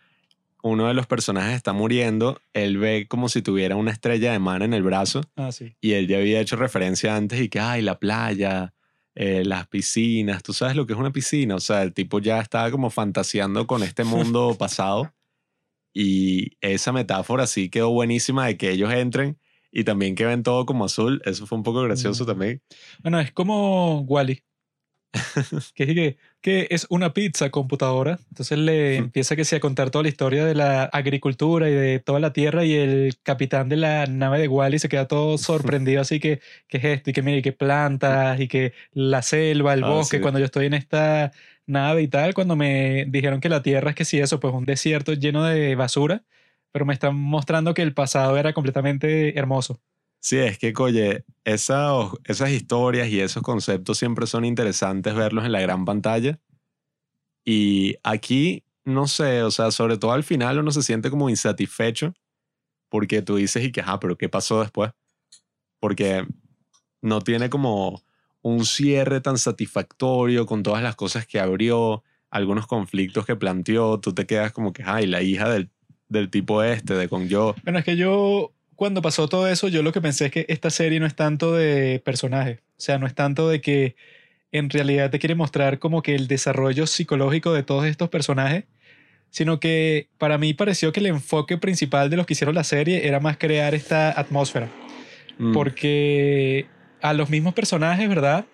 uno 0.62 0.86
de 0.88 0.94
los 0.94 1.06
personajes 1.06 1.54
está 1.56 1.72
muriendo, 1.72 2.40
él 2.52 2.78
ve 2.78 3.06
como 3.08 3.28
si 3.28 3.42
tuviera 3.42 3.76
una 3.76 3.90
estrella 3.92 4.32
de 4.32 4.38
mar 4.38 4.62
en 4.62 4.74
el 4.74 4.82
brazo 4.82 5.20
Ah, 5.36 5.52
sí. 5.52 5.76
y 5.80 5.92
él 5.92 6.06
ya 6.08 6.18
había 6.18 6.40
hecho 6.40 6.56
referencia 6.56 7.14
antes 7.16 7.40
y 7.40 7.48
que, 7.48 7.60
ay, 7.60 7.82
la 7.82 7.98
playa, 7.98 8.74
eh, 9.16 9.42
las 9.44 9.66
piscinas, 9.66 10.42
tú 10.42 10.52
sabes 10.52 10.76
lo 10.76 10.86
que 10.86 10.92
es 10.92 10.98
una 10.98 11.10
piscina, 11.10 11.56
o 11.56 11.60
sea, 11.60 11.82
el 11.82 11.92
tipo 11.92 12.18
ya 12.20 12.38
estaba 12.40 12.70
como 12.70 12.90
fantaseando 12.90 13.66
con 13.66 13.82
este 13.82 14.04
mundo 14.04 14.54
pasado 14.58 15.12
y 15.94 16.52
esa 16.60 16.92
metáfora 16.92 17.46
sí 17.46 17.68
quedó 17.70 17.90
buenísima 17.90 18.46
de 18.46 18.56
que 18.56 18.70
ellos 18.70 18.92
entren 18.92 19.38
y 19.72 19.84
también 19.84 20.14
que 20.14 20.24
ven 20.26 20.42
todo 20.42 20.64
como 20.66 20.84
azul, 20.84 21.20
eso 21.24 21.46
fue 21.46 21.56
un 21.58 21.64
poco 21.64 21.82
gracioso 21.82 22.24
Mm. 22.24 22.26
también. 22.26 22.62
Bueno, 23.02 23.20
es 23.20 23.32
como 23.32 24.00
Wally. 24.02 24.42
que, 25.74 25.84
es 25.84 25.94
que, 25.94 26.16
que 26.40 26.66
es 26.70 26.86
una 26.90 27.12
pizza 27.14 27.50
computadora. 27.50 28.18
Entonces 28.30 28.58
le 28.58 28.96
empieza 28.96 29.36
que 29.36 29.44
sea 29.44 29.58
a 29.58 29.60
contar 29.60 29.90
toda 29.90 30.02
la 30.02 30.08
historia 30.08 30.44
de 30.44 30.54
la 30.54 30.84
agricultura 30.84 31.68
y 31.70 31.74
de 31.74 31.98
toda 32.00 32.20
la 32.20 32.32
tierra 32.32 32.64
y 32.64 32.74
el 32.74 33.14
capitán 33.22 33.68
de 33.68 33.76
la 33.76 34.06
nave 34.06 34.38
de 34.38 34.48
Wally 34.48 34.78
se 34.78 34.88
queda 34.88 35.06
todo 35.08 35.38
sorprendido 35.38 36.00
así 36.02 36.20
que, 36.20 36.40
que 36.68 36.78
es 36.78 36.84
esto 36.84 37.10
y 37.10 37.12
que 37.12 37.22
mire, 37.22 37.42
que 37.42 37.52
plantas 37.52 38.40
y 38.40 38.48
que 38.48 38.72
la 38.92 39.22
selva, 39.22 39.74
el 39.74 39.82
Ah, 39.82 39.88
bosque, 39.88 40.18
sí. 40.18 40.20
cuando 40.20 40.38
yo 40.40 40.46
estoy 40.46 40.66
en 40.66 40.74
esta 40.74 41.32
nave 41.66 42.02
y 42.02 42.08
tal, 42.08 42.34
cuando 42.34 42.56
me 42.56 43.06
dijeron 43.08 43.40
que 43.40 43.48
la 43.48 43.62
tierra 43.62 43.90
es 43.90 43.96
que 43.96 44.04
sí, 44.04 44.18
eso, 44.20 44.38
pues 44.40 44.54
un 44.54 44.64
desierto 44.66 45.12
lleno 45.14 45.44
de 45.44 45.74
basura, 45.76 46.24
pero 46.72 46.84
me 46.86 46.92
están 46.94 47.16
mostrando 47.16 47.74
que 47.74 47.82
el 47.82 47.94
pasado 47.94 48.36
era 48.36 48.52
completamente 48.52 49.38
hermoso. 49.38 49.80
Sí, 50.26 50.38
es 50.38 50.58
que, 50.58 50.74
oye, 50.76 51.24
esas, 51.44 52.10
esas 52.24 52.50
historias 52.50 53.06
y 53.10 53.20
esos 53.20 53.44
conceptos 53.44 53.96
siempre 53.96 54.26
son 54.26 54.44
interesantes 54.44 55.14
verlos 55.14 55.44
en 55.44 55.52
la 55.52 55.60
gran 55.60 55.84
pantalla. 55.84 56.40
Y 57.44 57.94
aquí, 58.02 58.64
no 58.82 59.06
sé, 59.06 59.44
o 59.44 59.52
sea, 59.52 59.70
sobre 59.70 59.98
todo 59.98 60.10
al 60.10 60.24
final 60.24 60.58
uno 60.58 60.72
se 60.72 60.82
siente 60.82 61.10
como 61.10 61.30
insatisfecho 61.30 62.12
porque 62.88 63.22
tú 63.22 63.36
dices 63.36 63.62
y 63.62 63.70
que, 63.70 63.82
ah, 63.86 64.00
pero 64.00 64.18
¿qué 64.18 64.28
pasó 64.28 64.60
después? 64.62 64.90
Porque 65.78 66.26
no 67.00 67.20
tiene 67.20 67.48
como 67.48 68.02
un 68.42 68.64
cierre 68.64 69.20
tan 69.20 69.38
satisfactorio 69.38 70.44
con 70.44 70.64
todas 70.64 70.82
las 70.82 70.96
cosas 70.96 71.24
que 71.24 71.38
abrió, 71.38 72.02
algunos 72.30 72.66
conflictos 72.66 73.26
que 73.26 73.36
planteó, 73.36 74.00
tú 74.00 74.12
te 74.12 74.26
quedas 74.26 74.50
como 74.50 74.72
que, 74.72 74.82
ay, 74.82 75.06
la 75.06 75.22
hija 75.22 75.48
del, 75.48 75.70
del 76.08 76.30
tipo 76.30 76.64
este, 76.64 76.94
de 76.94 77.08
con 77.08 77.28
yo. 77.28 77.54
Bueno, 77.62 77.78
es 77.78 77.84
que 77.84 77.96
yo, 77.96 78.55
cuando 78.76 79.02
pasó 79.02 79.28
todo 79.28 79.48
eso, 79.48 79.68
yo 79.68 79.82
lo 79.82 79.92
que 79.92 80.00
pensé 80.00 80.26
es 80.26 80.32
que 80.32 80.46
esta 80.48 80.70
serie 80.70 81.00
no 81.00 81.06
es 81.06 81.16
tanto 81.16 81.54
de 81.54 82.00
personaje. 82.04 82.60
O 82.72 82.80
sea, 82.80 82.98
no 82.98 83.06
es 83.06 83.14
tanto 83.14 83.48
de 83.48 83.60
que 83.60 83.96
en 84.52 84.70
realidad 84.70 85.10
te 85.10 85.18
quiere 85.18 85.34
mostrar 85.34 85.78
como 85.78 86.02
que 86.02 86.14
el 86.14 86.28
desarrollo 86.28 86.86
psicológico 86.86 87.52
de 87.52 87.62
todos 87.62 87.86
estos 87.86 88.08
personajes, 88.08 88.64
sino 89.30 89.60
que 89.60 90.08
para 90.18 90.38
mí 90.38 90.54
pareció 90.54 90.92
que 90.92 91.00
el 91.00 91.06
enfoque 91.06 91.58
principal 91.58 92.10
de 92.10 92.16
los 92.16 92.26
que 92.26 92.34
hicieron 92.34 92.54
la 92.54 92.64
serie 92.64 93.06
era 93.08 93.20
más 93.20 93.36
crear 93.38 93.74
esta 93.74 94.18
atmósfera. 94.18 94.68
Mm, 95.38 95.52
Porque 95.52 96.66
a 97.02 97.12
los 97.12 97.28
mismos 97.28 97.54
personajes, 97.54 98.08
¿verdad? 98.08 98.46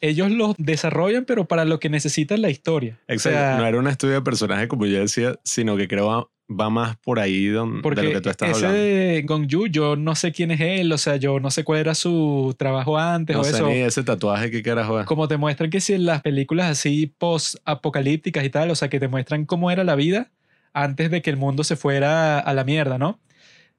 Ellos 0.00 0.30
los 0.30 0.54
desarrollan, 0.58 1.24
pero 1.24 1.46
para 1.46 1.64
lo 1.64 1.80
que 1.80 1.88
necesitan 1.88 2.42
la 2.42 2.50
historia. 2.50 2.98
O 3.08 3.12
Exacto, 3.12 3.38
sea, 3.38 3.56
no 3.56 3.66
era 3.66 3.78
un 3.78 3.88
estudio 3.88 4.14
de 4.14 4.22
personaje 4.22 4.68
como 4.68 4.84
yo 4.86 5.00
decía, 5.00 5.38
sino 5.44 5.76
que 5.76 5.88
creo 5.88 6.30
va, 6.48 6.70
más 6.70 6.96
por 6.98 7.18
ahí 7.20 7.46
don- 7.46 7.76
de 7.76 7.82
Porque 7.82 8.02
lo 8.02 8.10
que 8.12 8.20
tú 8.20 8.28
estás 8.30 8.50
ese 8.50 8.66
hablando. 8.66 8.78
de 8.84 9.22
Gong 9.26 9.46
Yu, 9.46 9.66
yo 9.68 9.96
no 9.96 10.14
sé 10.14 10.32
quién 10.32 10.50
es 10.50 10.60
él, 10.60 10.92
o 10.92 10.98
sea, 10.98 11.16
yo 11.16 11.40
no 11.40 11.50
sé 11.50 11.64
cuál 11.64 11.80
era 11.80 11.94
su 11.94 12.54
trabajo 12.58 12.98
antes 12.98 13.34
No 13.34 13.40
o 13.42 13.44
sé 13.44 13.50
eso. 13.56 13.66
ni 13.68 13.74
ese 13.78 14.02
tatuaje 14.04 14.50
que 14.50 14.62
carajo 14.62 15.00
es. 15.00 15.06
Como 15.06 15.26
te 15.28 15.36
muestran 15.36 15.70
que 15.70 15.80
si 15.80 15.94
en 15.94 16.04
las 16.06 16.22
películas 16.22 16.70
así 16.70 17.06
post-apocalípticas 17.18 18.44
y 18.44 18.50
tal, 18.50 18.70
o 18.70 18.74
sea, 18.74 18.88
que 18.88 19.00
te 19.00 19.08
muestran 19.08 19.44
cómo 19.46 19.70
era 19.70 19.84
la 19.84 19.94
vida 19.94 20.30
antes 20.72 21.10
de 21.10 21.22
que 21.22 21.30
el 21.30 21.36
mundo 21.36 21.64
se 21.64 21.76
fuera 21.76 22.38
a 22.40 22.52
la 22.54 22.64
mierda, 22.64 22.98
¿no? 22.98 23.20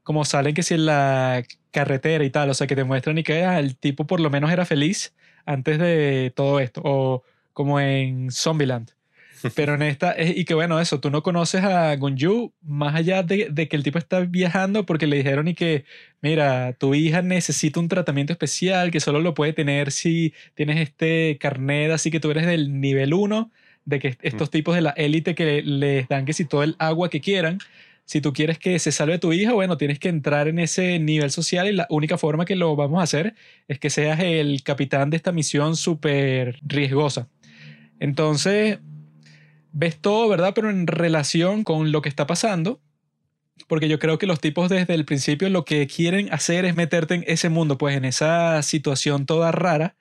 Como 0.04 0.23
salen 0.23 0.54
que 0.54 0.63
si 0.63 0.75
en 0.75 0.86
la 0.86 1.43
carretera 1.71 2.23
y 2.23 2.30
tal, 2.30 2.49
o 2.49 2.54
sea, 2.54 2.67
que 2.67 2.75
te 2.75 2.84
muestran 2.84 3.17
y 3.17 3.23
que 3.23 3.43
ah, 3.43 3.60
el 3.60 3.75
tipo 3.75 4.06
por 4.08 4.19
lo 4.19 4.30
menos 4.30 4.51
era 4.51 4.65
feliz 4.65 5.13
antes 5.45 5.78
de 5.80 6.32
todo 6.36 6.60
esto, 6.60 6.82
o 6.84 7.23
como 7.54 7.80
en 7.80 8.32
Zombieland. 8.32 8.91
Pero 9.53 9.75
en 9.75 9.81
esta, 9.81 10.12
es- 10.13 10.38
y 10.38 10.45
que 10.45 10.53
bueno, 10.53 10.79
eso, 10.79 10.99
tú 10.99 11.10
no 11.10 11.21
conoces 11.23 11.63
a 11.63 11.95
Gunju 11.95 12.53
más 12.62 12.95
allá 12.95 13.23
de, 13.23 13.49
de 13.51 13.67
que 13.67 13.75
el 13.75 13.84
tipo 13.84 13.97
está 13.99 14.21
viajando 14.21 14.86
porque 14.86 15.08
le 15.08 15.17
dijeron 15.17 15.47
y 15.47 15.53
que, 15.53 15.86
mira, 16.21 16.73
tu 16.73 16.95
hija 16.95 17.21
necesita 17.21 17.79
un 17.79 17.88
tratamiento 17.88 18.34
especial 18.34 18.91
que 18.91 18.99
solo 18.99 19.19
lo 19.21 19.34
puede 19.34 19.53
tener 19.53 19.91
si 19.91 20.34
tienes 20.53 20.79
este 20.79 21.38
carnet, 21.39 21.91
así 21.91 22.12
que 22.12 22.19
tú 22.19 22.31
eres 22.31 22.45
del 22.45 22.79
nivel 22.79 23.13
1, 23.13 23.51
de 23.86 23.99
que 23.99 24.17
estos 24.21 24.49
tipos 24.49 24.73
de 24.75 24.81
la 24.81 24.91
élite 24.91 25.36
que 25.36 25.62
les 25.62 26.08
dan 26.08 26.25
que 26.25 26.34
si 26.34 26.45
todo 26.45 26.63
el 26.63 26.75
agua 26.79 27.10
que 27.10 27.21
quieran. 27.21 27.60
Si 28.08 28.21
tú 28.21 28.34
quieres 28.34 28.60
que 28.60 28.77
se 28.77 28.91
salve 28.91 29.17
tu 29.17 29.34
hija, 29.34 29.53
bueno, 29.53 29.77
tienes 29.77 29.97
que 29.97 30.10
entrar 30.10 30.47
en 30.47 30.60
ese 30.60 30.99
nivel 30.99 31.31
social 31.31 31.67
y 31.67 31.71
la 31.71 31.88
única 31.89 32.19
forma 32.19 32.45
que 32.45 32.55
lo 32.55 32.75
vamos 32.75 32.99
a 32.99 33.03
hacer 33.03 33.34
es 33.67 33.79
que 33.79 33.89
seas 33.89 34.19
el 34.19 34.62
capitán 34.62 35.10
de 35.10 35.17
esta 35.17 35.31
misión 35.31 35.75
súper 35.75 36.60
riesgosa. 36.63 37.29
Entonces, 37.99 38.77
ves 39.75 39.99
todo, 39.99 40.29
¿verdad? 40.29 40.53
Pero 40.55 40.69
en 40.69 40.88
relación 40.88 41.63
con 41.65 41.91
lo 41.91 42.01
que 42.01 42.09
está 42.09 42.25
pasando, 42.25 42.81
porque 43.67 43.89
yo 43.89 43.99
creo 43.99 44.17
que 44.17 44.25
los 44.25 44.39
tipos 44.39 44.69
desde 44.69 44.93
el 44.93 45.05
principio 45.05 45.49
lo 45.49 45.65
que 45.65 45.85
quieren 45.88 46.33
hacer 46.33 46.65
es 46.65 46.75
meterte 46.75 47.15
en 47.15 47.25
ese 47.27 47.49
mundo, 47.49 47.77
pues 47.77 47.95
en 47.97 48.05
esa 48.05 48.61
situación 48.63 49.25
toda 49.25 49.51
rara, 49.51 49.97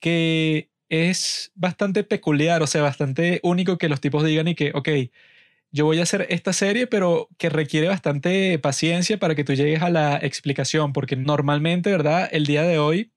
que 0.00 0.70
es 0.88 1.52
bastante 1.54 2.04
peculiar, 2.04 2.62
o 2.62 2.66
sea, 2.66 2.82
bastante 2.82 3.40
único 3.42 3.76
que 3.78 3.88
los 3.90 4.00
tipos 4.00 4.24
digan 4.24 4.48
y 4.48 4.54
que, 4.54 4.72
ok, 4.74 4.88
yo 5.72 5.84
voy 5.84 5.98
a 6.00 6.04
hacer 6.04 6.26
esta 6.30 6.54
serie, 6.54 6.86
pero 6.86 7.28
que 7.38 7.50
requiere 7.50 7.88
bastante 7.88 8.58
paciencia 8.58 9.18
para 9.18 9.34
que 9.34 9.44
tú 9.44 9.52
llegues 9.54 9.82
a 9.82 9.90
la 9.90 10.16
explicación, 10.16 10.92
porque 10.94 11.16
normalmente, 11.16 11.90
¿verdad? 11.90 12.28
El 12.32 12.46
día 12.46 12.62
de 12.62 12.78
hoy, 12.78 13.12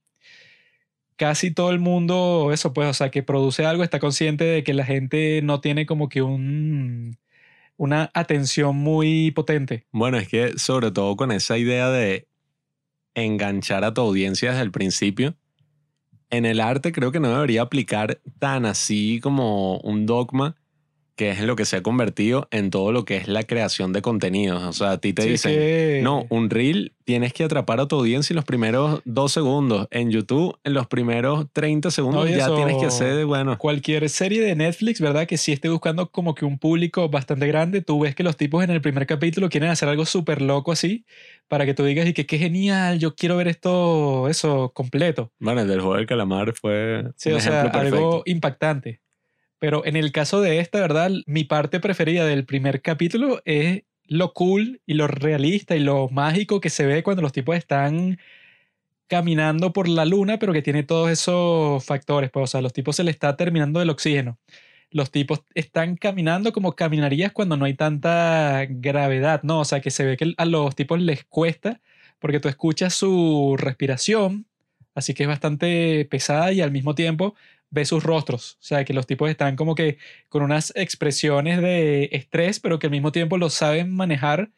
casi 1.20 1.52
todo 1.52 1.70
el 1.72 1.80
mundo, 1.80 2.50
eso 2.54 2.74
pues, 2.74 2.88
o 2.88 2.94
sea, 2.94 3.12
que 3.12 3.22
produce 3.22 3.66
algo, 3.66 3.84
está 3.84 4.00
consciente 4.00 4.46
de 4.46 4.64
que 4.64 4.74
la 4.74 4.86
gente 4.86 5.42
no 5.44 5.60
tiene 5.60 5.86
como 5.86 6.08
que 6.08 6.22
un, 6.22 7.18
una 7.76 8.10
atención 8.14 8.78
muy 8.78 9.32
potente. 9.32 9.86
Bueno, 9.92 10.18
es 10.18 10.30
que 10.30 10.58
sobre 10.58 10.92
todo 10.92 11.18
con 11.18 11.34
esa 11.34 11.58
idea 11.58 11.90
de 11.90 12.28
enganchar 13.16 13.84
a 13.84 13.94
tu 13.94 14.00
audiencia 14.00 14.52
desde 14.52 14.64
el 14.64 14.72
principio, 14.72 15.36
en 16.30 16.46
el 16.46 16.62
arte 16.62 16.94
creo 16.94 17.12
que 17.12 17.20
no 17.20 17.30
debería 17.30 17.64
aplicar 17.64 18.22
tan 18.40 18.66
así 18.66 19.20
como 19.22 19.78
un 19.80 20.06
dogma 20.06 20.56
que 21.20 21.32
es 21.32 21.40
en 21.40 21.48
lo 21.48 21.58
que 21.58 21.66
se 21.66 21.76
ha 21.76 21.84
convertido 21.84 22.48
en 22.50 22.70
todo 22.70 22.94
lo 22.94 23.04
que 23.04 23.18
es 23.18 23.28
la 23.28 23.44
creación 23.44 23.92
de 23.92 24.02
contenidos. 24.02 24.64
O 24.64 24.72
sea, 24.72 24.92
a 24.92 24.98
ti 25.00 25.12
te 25.12 25.24
Sí, 25.24 25.30
dicen, 25.32 25.52
que- 25.54 26.00
no, 26.02 26.26
un 26.30 26.50
reel 26.50 26.94
tienes 27.04 27.34
que 27.34 27.44
atrapar 27.44 27.82
a 27.82 27.88
tu 27.90 27.98
audiencia 27.98 28.32
en 28.34 28.38
los 28.38 28.46
primeros 28.46 29.02
dos 29.04 29.34
segundos. 29.34 29.90
En 29.92 30.12
YouTube, 30.12 30.58
en 30.64 30.74
los 30.74 30.88
primeros 30.88 31.48
30 31.52 31.92
segundos 31.92 32.24
No, 32.24 32.32
ya 32.38 32.46
eso- 32.46 32.56
tienes 32.56 32.78
que 32.78 32.86
hacer, 32.86 33.26
bueno, 33.26 33.58
Cualquier 33.58 34.08
serie 34.10 34.42
de 34.42 34.56
Netflix, 34.56 35.02
¿verdad? 35.02 35.28
Que 35.28 35.38
sí 35.38 35.52
esté 35.52 35.68
buscando 35.68 36.10
como 36.10 36.36
que 36.36 36.46
un 36.46 36.58
público 36.58 37.10
bastante 37.10 37.48
grande, 37.48 37.82
tú 37.82 38.00
ves 38.00 38.16
que 38.16 38.24
los 38.24 38.38
tipos 38.38 38.64
en 38.64 38.70
el 38.70 38.80
primer 38.80 39.06
capítulo 39.06 39.50
quieren 39.50 39.72
hacer 39.72 39.90
algo 39.90 40.06
súper 40.06 40.42
loco 40.42 40.72
así, 40.72 41.04
para 41.50 41.66
que 41.66 41.74
tú 41.74 41.84
digas 41.84 42.08
y 42.08 42.14
que 42.14 42.26
qué 42.28 42.38
genial, 42.38 42.98
yo 42.98 43.14
quiero 43.16 43.36
ver 43.36 43.50
esto, 43.50 44.30
eso 44.30 44.72
completo. 44.74 45.34
bueno, 45.40 45.60
el 45.62 45.68
del 45.68 45.82
juego 45.82 45.98
del 45.98 46.06
calamar 46.06 46.54
fue 46.54 47.04
Sí, 47.18 47.30
un 47.32 47.36
o 47.36 47.40
sea, 47.42 47.60
ejemplo 47.60 47.72
perfecto. 47.78 47.98
algo 47.98 48.24
impactante. 48.26 49.02
Pero 49.60 49.86
en 49.86 49.96
el 49.96 50.12
caso 50.12 50.42
de 50.42 50.60
esta, 50.60 50.80
¿verdad? 50.80 51.12
Mi 51.26 51.44
parte 51.44 51.80
preferida 51.80 52.26
del 52.26 52.46
primer 52.46 52.82
capítulo 52.82 53.42
es 53.46 53.84
lo 54.06 54.34
cool 54.34 54.82
y 54.86 54.96
lo 54.96 55.08
realista 55.08 55.76
y 55.76 55.80
lo 55.80 56.10
mágico 56.10 56.62
que 56.62 56.70
se 56.70 56.86
ve 56.86 57.04
cuando 57.04 57.22
los 57.22 57.32
tipos 57.32 57.56
están 57.56 58.18
caminando 59.08 59.74
por 59.74 59.88
la 59.90 60.06
luna, 60.06 60.40
pero 60.40 60.54
que 60.54 60.62
tiene 60.62 60.84
todos 60.84 61.10
esos 61.10 61.84
factores. 61.84 62.32
Pues, 62.32 62.44
o 62.44 62.48
sea, 62.48 62.62
los 62.62 62.74
tipos 62.74 62.96
se 62.96 63.04
les 63.04 63.16
está 63.16 63.36
terminando 63.36 63.82
el 63.82 63.90
oxígeno. 63.90 64.40
Los 64.92 65.12
tipos 65.12 65.44
están 65.56 65.96
caminando 65.98 66.54
como 66.54 66.76
caminarías 66.76 67.32
cuando 67.32 67.58
no 67.58 67.66
hay 67.66 67.76
tanta 67.76 68.66
gravedad, 68.70 69.42
¿no? 69.44 69.60
O 69.62 69.66
sea, 69.66 69.82
que 69.82 69.92
se 69.92 70.06
ve 70.06 70.18
que 70.18 70.34
a 70.38 70.46
los 70.46 70.76
tipos 70.76 71.00
les 71.02 71.26
cuesta 71.26 71.82
porque 72.20 72.40
tú 72.40 72.50
escuchas 72.50 72.94
su 72.94 73.56
respiración, 73.58 74.46
así 74.96 75.14
que 75.14 75.24
es 75.24 75.30
bastante 75.30 76.06
pesada 76.10 76.52
y 76.52 76.62
al 76.62 76.72
mismo 76.72 76.96
tiempo 76.96 77.36
ves 77.72 77.90
sus 77.90 78.04
rostros. 78.04 78.54
O 78.56 78.64
sea, 78.64 78.86
que 78.86 78.94
los 78.94 79.08
tipos 79.08 79.30
están 79.30 79.56
como 79.56 79.76
que 79.76 79.98
con 80.30 80.44
unas 80.44 80.74
expresiones 80.76 81.62
de 81.62 82.10
estrés, 82.12 82.60
pero 82.60 82.80
que 82.80 82.88
al 82.88 82.92
mismo 82.92 83.12
tiempo 83.12 83.38
lo 83.38 83.50
saben 83.50 83.92
manejar. 83.92 84.52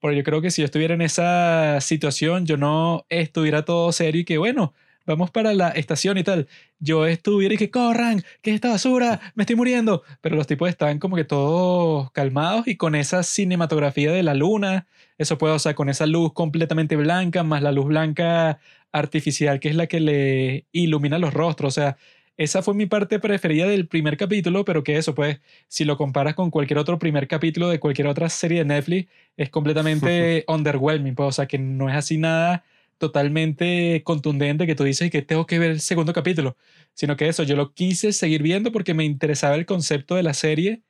Porque 0.00 0.16
yo 0.18 0.24
creo 0.24 0.42
que 0.42 0.50
si 0.50 0.62
yo 0.62 0.66
estuviera 0.66 0.94
en 0.94 1.02
esa 1.02 1.80
situación, 1.80 2.46
yo 2.46 2.56
no 2.56 3.06
estuviera 3.08 3.64
todo 3.64 3.92
serio 3.92 4.20
y 4.20 4.24
que, 4.24 4.38
bueno, 4.38 4.74
vamos 5.06 5.30
para 5.30 5.54
la 5.54 5.70
estación 5.70 6.18
y 6.18 6.24
tal. 6.24 6.48
Yo 6.78 7.06
estuviera 7.06 7.54
y 7.54 7.58
que 7.58 7.70
corran, 7.70 8.22
que 8.42 8.50
es 8.50 8.56
esta 8.56 8.68
basura, 8.70 9.20
me 9.34 9.44
estoy 9.44 9.56
muriendo. 9.56 10.02
Pero 10.20 10.36
los 10.36 10.46
tipos 10.46 10.68
están 10.68 10.98
como 10.98 11.16
que 11.16 11.24
todos 11.24 12.10
calmados 12.12 12.68
y 12.68 12.76
con 12.76 12.94
esa 12.94 13.22
cinematografía 13.22 14.12
de 14.12 14.22
la 14.22 14.34
luna, 14.34 14.86
eso 15.18 15.38
puede, 15.38 15.54
o 15.54 15.58
sea, 15.58 15.74
con 15.74 15.88
esa 15.88 16.06
luz 16.06 16.32
completamente 16.34 16.96
blanca, 16.96 17.42
más 17.42 17.62
la 17.62 17.72
luz 17.72 17.86
blanca 17.86 18.58
artificial 18.92 19.60
que 19.60 19.68
es 19.68 19.76
la 19.76 19.86
que 19.86 20.00
le 20.00 20.66
ilumina 20.72 21.18
los 21.18 21.34
rostros. 21.34 21.76
O 21.76 21.80
sea, 21.80 21.96
esa 22.36 22.62
fue 22.62 22.74
mi 22.74 22.86
parte 22.86 23.18
preferida 23.18 23.66
del 23.66 23.88
primer 23.88 24.16
capítulo, 24.16 24.64
pero 24.64 24.84
que 24.84 24.96
eso, 24.96 25.14
pues, 25.14 25.40
si 25.68 25.84
lo 25.84 25.96
comparas 25.96 26.34
con 26.34 26.50
cualquier 26.50 26.78
otro 26.78 26.98
primer 26.98 27.28
capítulo 27.28 27.68
de 27.68 27.80
cualquier 27.80 28.08
otra 28.08 28.28
serie 28.28 28.58
de 28.58 28.66
Netflix, 28.66 29.10
es 29.36 29.50
completamente 29.50 30.44
underwhelming, 30.48 31.14
pues, 31.14 31.28
o 31.28 31.32
sea, 31.32 31.46
que 31.46 31.58
no 31.58 31.88
es 31.88 31.96
así 31.96 32.18
nada 32.18 32.64
totalmente 32.98 34.02
contundente 34.04 34.66
que 34.66 34.74
tú 34.74 34.84
dices 34.84 35.10
que 35.10 35.22
tengo 35.22 35.46
que 35.46 35.58
ver 35.58 35.70
el 35.70 35.80
segundo 35.80 36.12
capítulo, 36.12 36.56
sino 36.94 37.16
que 37.16 37.28
eso, 37.28 37.42
yo 37.42 37.56
lo 37.56 37.74
quise 37.74 38.12
seguir 38.12 38.42
viendo 38.42 38.72
porque 38.72 38.94
me 38.94 39.04
interesaba 39.04 39.54
el 39.56 39.66
concepto 39.66 40.14
de 40.14 40.22
la 40.22 40.34
serie 40.34 40.82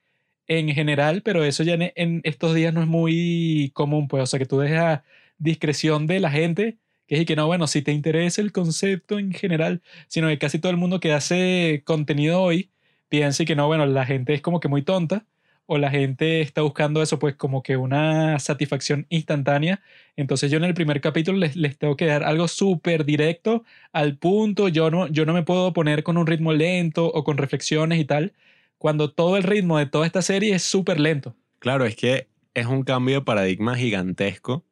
en 0.49 0.69
general, 0.69 1.23
pero 1.23 1.45
eso 1.45 1.63
ya 1.65 1.75
en, 1.75 1.93
en 1.97 2.21
estos 2.25 2.55
días 2.55 2.73
no 2.75 2.81
es 2.83 2.87
muy 2.89 3.71
común, 3.75 4.09
pues, 4.09 4.23
o 4.23 4.27
sea, 4.27 4.39
que 4.39 4.47
tú 4.47 4.59
dejas 4.59 5.03
discreción 5.39 6.07
de 6.07 6.21
la 6.21 6.31
gente, 6.31 6.79
que 7.07 7.21
es 7.21 7.27
que 7.27 7.37
no, 7.37 7.47
bueno, 7.47 7.66
si 7.66 7.83
te 7.83 7.92
interesa 7.92 8.40
el 8.42 8.53
concepto 8.53 9.19
en 9.19 9.33
general, 9.33 9.83
sino 10.09 10.29
que 10.29 10.38
casi 10.38 10.59
todo 10.59 10.71
el 10.71 10.79
mundo 10.79 11.01
que 11.01 11.12
hace 11.12 11.83
contenido 11.85 12.42
hoy 12.42 12.71
piensa 13.09 13.45
que 13.45 13.57
no, 13.57 13.66
bueno, 13.66 13.87
la 13.87 14.07
gente 14.07 14.35
es 14.35 14.42
como 14.42 14.61
que 14.61 14.69
muy 14.69 14.83
tonta 14.83 15.27
o 15.66 15.79
la 15.79 15.90
gente 15.90 16.40
está 16.40 16.62
buscando 16.62 17.03
eso, 17.03 17.19
pues 17.19 17.35
como 17.35 17.62
que 17.62 17.77
una 17.77 18.38
satisfacción 18.38 19.07
instantánea. 19.09 19.81
Entonces 20.16 20.51
yo 20.51 20.59
en 20.59 20.64
el 20.64 20.75
primer 20.75 21.01
capítulo 21.01 21.38
les, 21.38 21.57
les 21.57 21.77
tengo 21.77 21.97
que 21.97 22.07
dar 22.07 22.23
algo 22.23 22.47
súper 22.49 23.05
directo, 23.05 23.64
al 23.92 24.16
punto, 24.16 24.69
yo 24.69 24.90
no, 24.90 25.09
yo 25.09 25.27
no 25.27 25.33
me 25.33 25.42
puedo 25.42 25.73
poner 25.73 26.03
con 26.05 26.19
un 26.19 26.27
ritmo 26.27 26.53
lento 26.53 27.07
o 27.07 27.25
con 27.25 27.37
reflexiones 27.37 27.99
y 27.99 28.05
tal, 28.05 28.33
cuando 28.79 29.11
todo 29.11 29.37
el 29.37 29.42
ritmo 29.42 29.79
de 29.79 29.87
toda 29.87 30.07
esta 30.07 30.23
serie 30.23 30.55
es 30.55 30.62
súper 30.62 31.01
lento. 31.01 31.35
Claro, 31.59 31.85
es 31.85 31.97
que 31.97 32.29
es 32.55 32.66
un 32.66 32.85
cambio 32.85 33.16
de 33.16 33.23
paradigma 33.23 33.77
gigantesco 33.77 34.64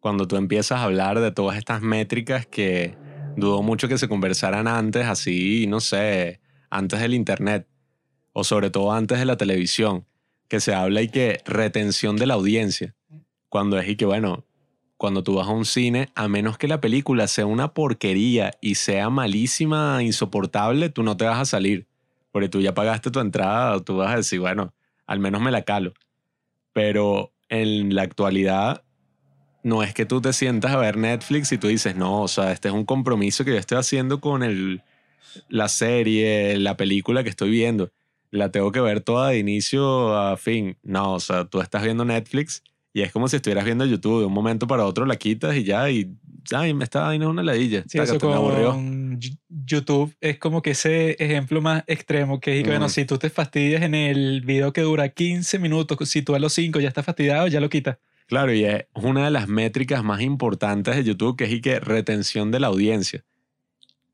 cuando 0.00 0.28
tú 0.28 0.36
empiezas 0.36 0.80
a 0.80 0.84
hablar 0.84 1.20
de 1.20 1.32
todas 1.32 1.56
estas 1.56 1.82
métricas 1.82 2.46
que 2.46 2.96
dudo 3.36 3.62
mucho 3.62 3.88
que 3.88 3.98
se 3.98 4.08
conversaran 4.08 4.68
antes, 4.68 5.06
así, 5.06 5.66
no 5.66 5.80
sé, 5.80 6.40
antes 6.70 7.00
del 7.00 7.14
Internet 7.14 7.66
o 8.32 8.44
sobre 8.44 8.70
todo 8.70 8.92
antes 8.92 9.18
de 9.18 9.24
la 9.24 9.36
televisión, 9.36 10.06
que 10.48 10.60
se 10.60 10.74
habla 10.74 11.02
y 11.02 11.08
que 11.08 11.42
retención 11.44 12.16
de 12.16 12.26
la 12.26 12.34
audiencia, 12.34 12.94
cuando 13.48 13.78
es 13.78 13.88
y 13.88 13.96
que, 13.96 14.04
bueno, 14.04 14.44
cuando 14.96 15.22
tú 15.22 15.34
vas 15.34 15.48
a 15.48 15.52
un 15.52 15.64
cine, 15.64 16.08
a 16.14 16.28
menos 16.28 16.58
que 16.58 16.68
la 16.68 16.80
película 16.80 17.28
sea 17.28 17.46
una 17.46 17.72
porquería 17.72 18.52
y 18.60 18.74
sea 18.74 19.10
malísima, 19.10 20.02
insoportable, 20.02 20.88
tú 20.88 21.02
no 21.02 21.16
te 21.16 21.24
vas 21.24 21.38
a 21.38 21.44
salir, 21.44 21.86
porque 22.32 22.48
tú 22.48 22.60
ya 22.60 22.74
pagaste 22.74 23.10
tu 23.10 23.20
entrada, 23.20 23.78
tú 23.80 23.96
vas 23.96 24.12
a 24.12 24.16
decir, 24.16 24.40
bueno, 24.40 24.74
al 25.06 25.20
menos 25.20 25.40
me 25.40 25.50
la 25.50 25.62
calo. 25.62 25.94
Pero 26.72 27.32
en 27.48 27.94
la 27.94 28.02
actualidad 28.02 28.84
no 29.62 29.82
es 29.82 29.92
que 29.94 30.06
tú 30.06 30.20
te 30.20 30.32
sientas 30.32 30.72
a 30.72 30.76
ver 30.76 30.96
Netflix 30.96 31.52
y 31.52 31.58
tú 31.58 31.68
dices, 31.68 31.96
no, 31.96 32.22
o 32.22 32.28
sea, 32.28 32.52
este 32.52 32.68
es 32.68 32.74
un 32.74 32.84
compromiso 32.84 33.44
que 33.44 33.50
yo 33.52 33.56
estoy 33.58 33.78
haciendo 33.78 34.20
con 34.20 34.42
el, 34.42 34.82
la 35.48 35.68
serie, 35.68 36.58
la 36.58 36.76
película 36.76 37.22
que 37.22 37.30
estoy 37.30 37.50
viendo. 37.50 37.90
La 38.30 38.50
tengo 38.50 38.70
que 38.72 38.80
ver 38.80 39.00
toda 39.00 39.30
de 39.30 39.38
inicio 39.38 40.16
a 40.16 40.36
fin. 40.36 40.76
No, 40.82 41.14
o 41.14 41.20
sea, 41.20 41.44
tú 41.46 41.60
estás 41.60 41.82
viendo 41.82 42.04
Netflix 42.04 42.62
y 42.92 43.00
es 43.02 43.10
como 43.12 43.26
si 43.28 43.36
estuvieras 43.36 43.64
viendo 43.64 43.84
YouTube. 43.86 44.20
De 44.20 44.26
un 44.26 44.32
momento 44.32 44.66
para 44.66 44.84
otro 44.84 45.06
la 45.06 45.16
quitas 45.16 45.56
y 45.56 45.64
ya, 45.64 45.90
y 45.90 46.10
ay, 46.54 46.74
me 46.74 46.84
está 46.84 47.14
es 47.14 47.20
una 47.22 47.42
ladilla. 47.42 47.84
Sí, 47.88 47.98
eso 47.98 48.14
aburrió. 48.34 48.70
con 48.72 49.18
Yu- 49.18 49.38
YouTube 49.48 50.14
es 50.20 50.38
como 50.38 50.60
que 50.62 50.70
ese 50.72 51.12
ejemplo 51.18 51.60
más 51.62 51.84
extremo, 51.86 52.38
que 52.38 52.58
es 52.58 52.64
que, 52.64 52.70
bueno, 52.70 52.86
Mm. 52.86 52.90
si 52.90 53.04
tú 53.06 53.16
te 53.18 53.30
fastidias 53.30 53.82
en 53.82 53.94
el 53.94 54.42
video 54.42 54.72
que 54.74 54.82
dura 54.82 55.08
15 55.08 55.58
minutos, 55.58 55.96
si 56.08 56.20
tú 56.22 56.34
a 56.34 56.38
los 56.38 56.52
5 56.52 56.80
ya 56.80 56.88
estás 56.88 57.04
fastidiado, 57.06 57.46
ya 57.48 57.60
lo 57.60 57.68
quitas. 57.70 57.96
Claro, 58.28 58.52
y 58.52 58.64
es 58.64 58.84
una 58.94 59.24
de 59.24 59.30
las 59.30 59.48
métricas 59.48 60.04
más 60.04 60.20
importantes 60.20 60.94
de 60.96 61.02
YouTube, 61.04 61.36
que 61.36 61.44
es 61.44 61.52
y 61.52 61.60
que 61.62 61.80
retención 61.80 62.50
de 62.50 62.60
la 62.60 62.66
audiencia. 62.66 63.24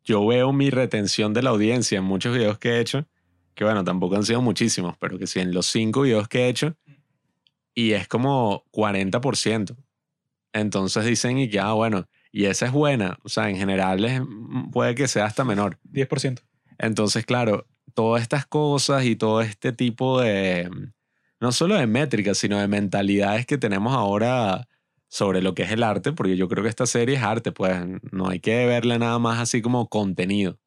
Yo 0.05 0.27
veo 0.27 0.53
mi 0.53 0.70
retención 0.70 1.35
de 1.35 1.42
la 1.42 1.50
audiencia 1.50 1.98
en 1.98 2.05
muchos 2.05 2.35
videos 2.35 2.59
que 2.59 2.70
he 2.72 2.81
hecho, 2.81 3.07
que 3.55 3.64
bueno, 3.64 3.85
tampoco 3.85 4.16
han 4.16 4.24
sido 4.24 4.42
muchísimos, 4.42 4.96
pero 5.00 5.18
que 5.18 5.27
sí, 5.27 5.40
en 5.40 5.55
los 5.55 5.66
cinco 5.66 6.03
videos 6.03 6.29
que 6.29 6.44
he 6.46 6.48
hecho, 6.48 6.77
y 7.74 7.92
es 7.92 8.09
como 8.09 8.64
40%. 8.70 9.77
Entonces 10.53 11.05
dicen 11.07 11.38
y 11.38 11.48
que, 11.50 11.61
ah, 11.61 11.72
bueno, 11.72 12.07
y 12.33 12.46
esa 12.46 12.66
es 12.66 12.72
buena, 12.72 13.18
o 13.24 13.29
sea, 13.29 13.50
en 13.50 13.57
general 13.57 14.05
es- 14.05 14.22
puede 14.72 14.94
que 14.94 15.09
sea 15.09 15.27
hasta 15.27 15.44
menor. 15.44 15.79
10%. 15.85 16.42
Entonces, 16.79 17.27
claro, 17.27 17.66
todas 17.94 18.22
estas 18.22 18.46
cosas 18.46 19.05
y 19.05 19.16
todo 19.16 19.42
este 19.42 19.72
tipo 19.72 20.20
de, 20.20 20.70
no 21.44 21.52
solo 21.52 21.74
de 21.76 21.87
métricas, 21.87 22.38
sino 22.38 22.59
de 22.59 22.68
mentalidades 22.68 23.44
que 23.44 23.59
tenemos 23.59 23.94
ahora 23.94 24.66
sobre 25.09 25.42
lo 25.42 25.54
que 25.54 25.64
es 25.64 25.72
el 25.72 25.83
arte, 25.83 26.12
porque 26.12 26.38
yo 26.38 26.48
creo 26.48 26.62
que 26.62 26.70
esta 26.70 26.87
serie 26.87 27.16
es 27.16 27.22
arte, 27.22 27.52
pues 27.52 27.78
no 28.12 28.30
hay 28.30 28.40
que 28.40 28.64
verla 28.64 28.98
nada 28.98 29.18
más 29.18 29.38
así 29.38 29.61
como 29.61 29.90
contenido. 29.90 30.59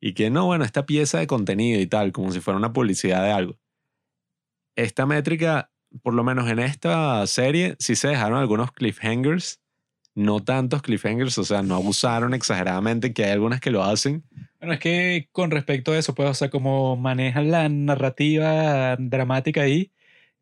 Y 0.00 0.14
que 0.14 0.30
no, 0.30 0.46
bueno, 0.46 0.64
esta 0.64 0.86
pieza 0.86 1.18
de 1.18 1.26
contenido 1.26 1.78
y 1.78 1.86
tal, 1.86 2.12
como 2.12 2.32
si 2.32 2.40
fuera 2.40 2.56
una 2.56 2.72
publicidad 2.72 3.22
de 3.22 3.32
algo. 3.32 3.58
Esta 4.76 5.04
métrica, 5.04 5.70
por 6.02 6.14
lo 6.14 6.24
menos 6.24 6.48
en 6.48 6.60
esta 6.60 7.26
serie, 7.26 7.76
sí 7.78 7.94
se 7.94 8.08
dejaron 8.08 8.38
algunos 8.38 8.72
cliffhangers, 8.72 9.60
no 10.14 10.40
tantos 10.40 10.80
cliffhangers, 10.80 11.36
o 11.36 11.44
sea, 11.44 11.60
no 11.60 11.74
abusaron 11.74 12.32
exageradamente, 12.32 13.12
que 13.12 13.26
hay 13.26 13.32
algunas 13.32 13.60
que 13.60 13.70
lo 13.70 13.84
hacen. 13.84 14.24
Bueno, 14.58 14.72
es 14.72 14.80
que 14.80 15.28
con 15.32 15.50
respecto 15.50 15.92
a 15.92 15.98
eso, 15.98 16.14
pues, 16.14 16.30
o 16.30 16.34
sea, 16.34 16.48
como 16.48 16.96
manejan 16.96 17.50
la 17.50 17.68
narrativa 17.68 18.96
dramática 18.96 19.60
ahí, 19.60 19.92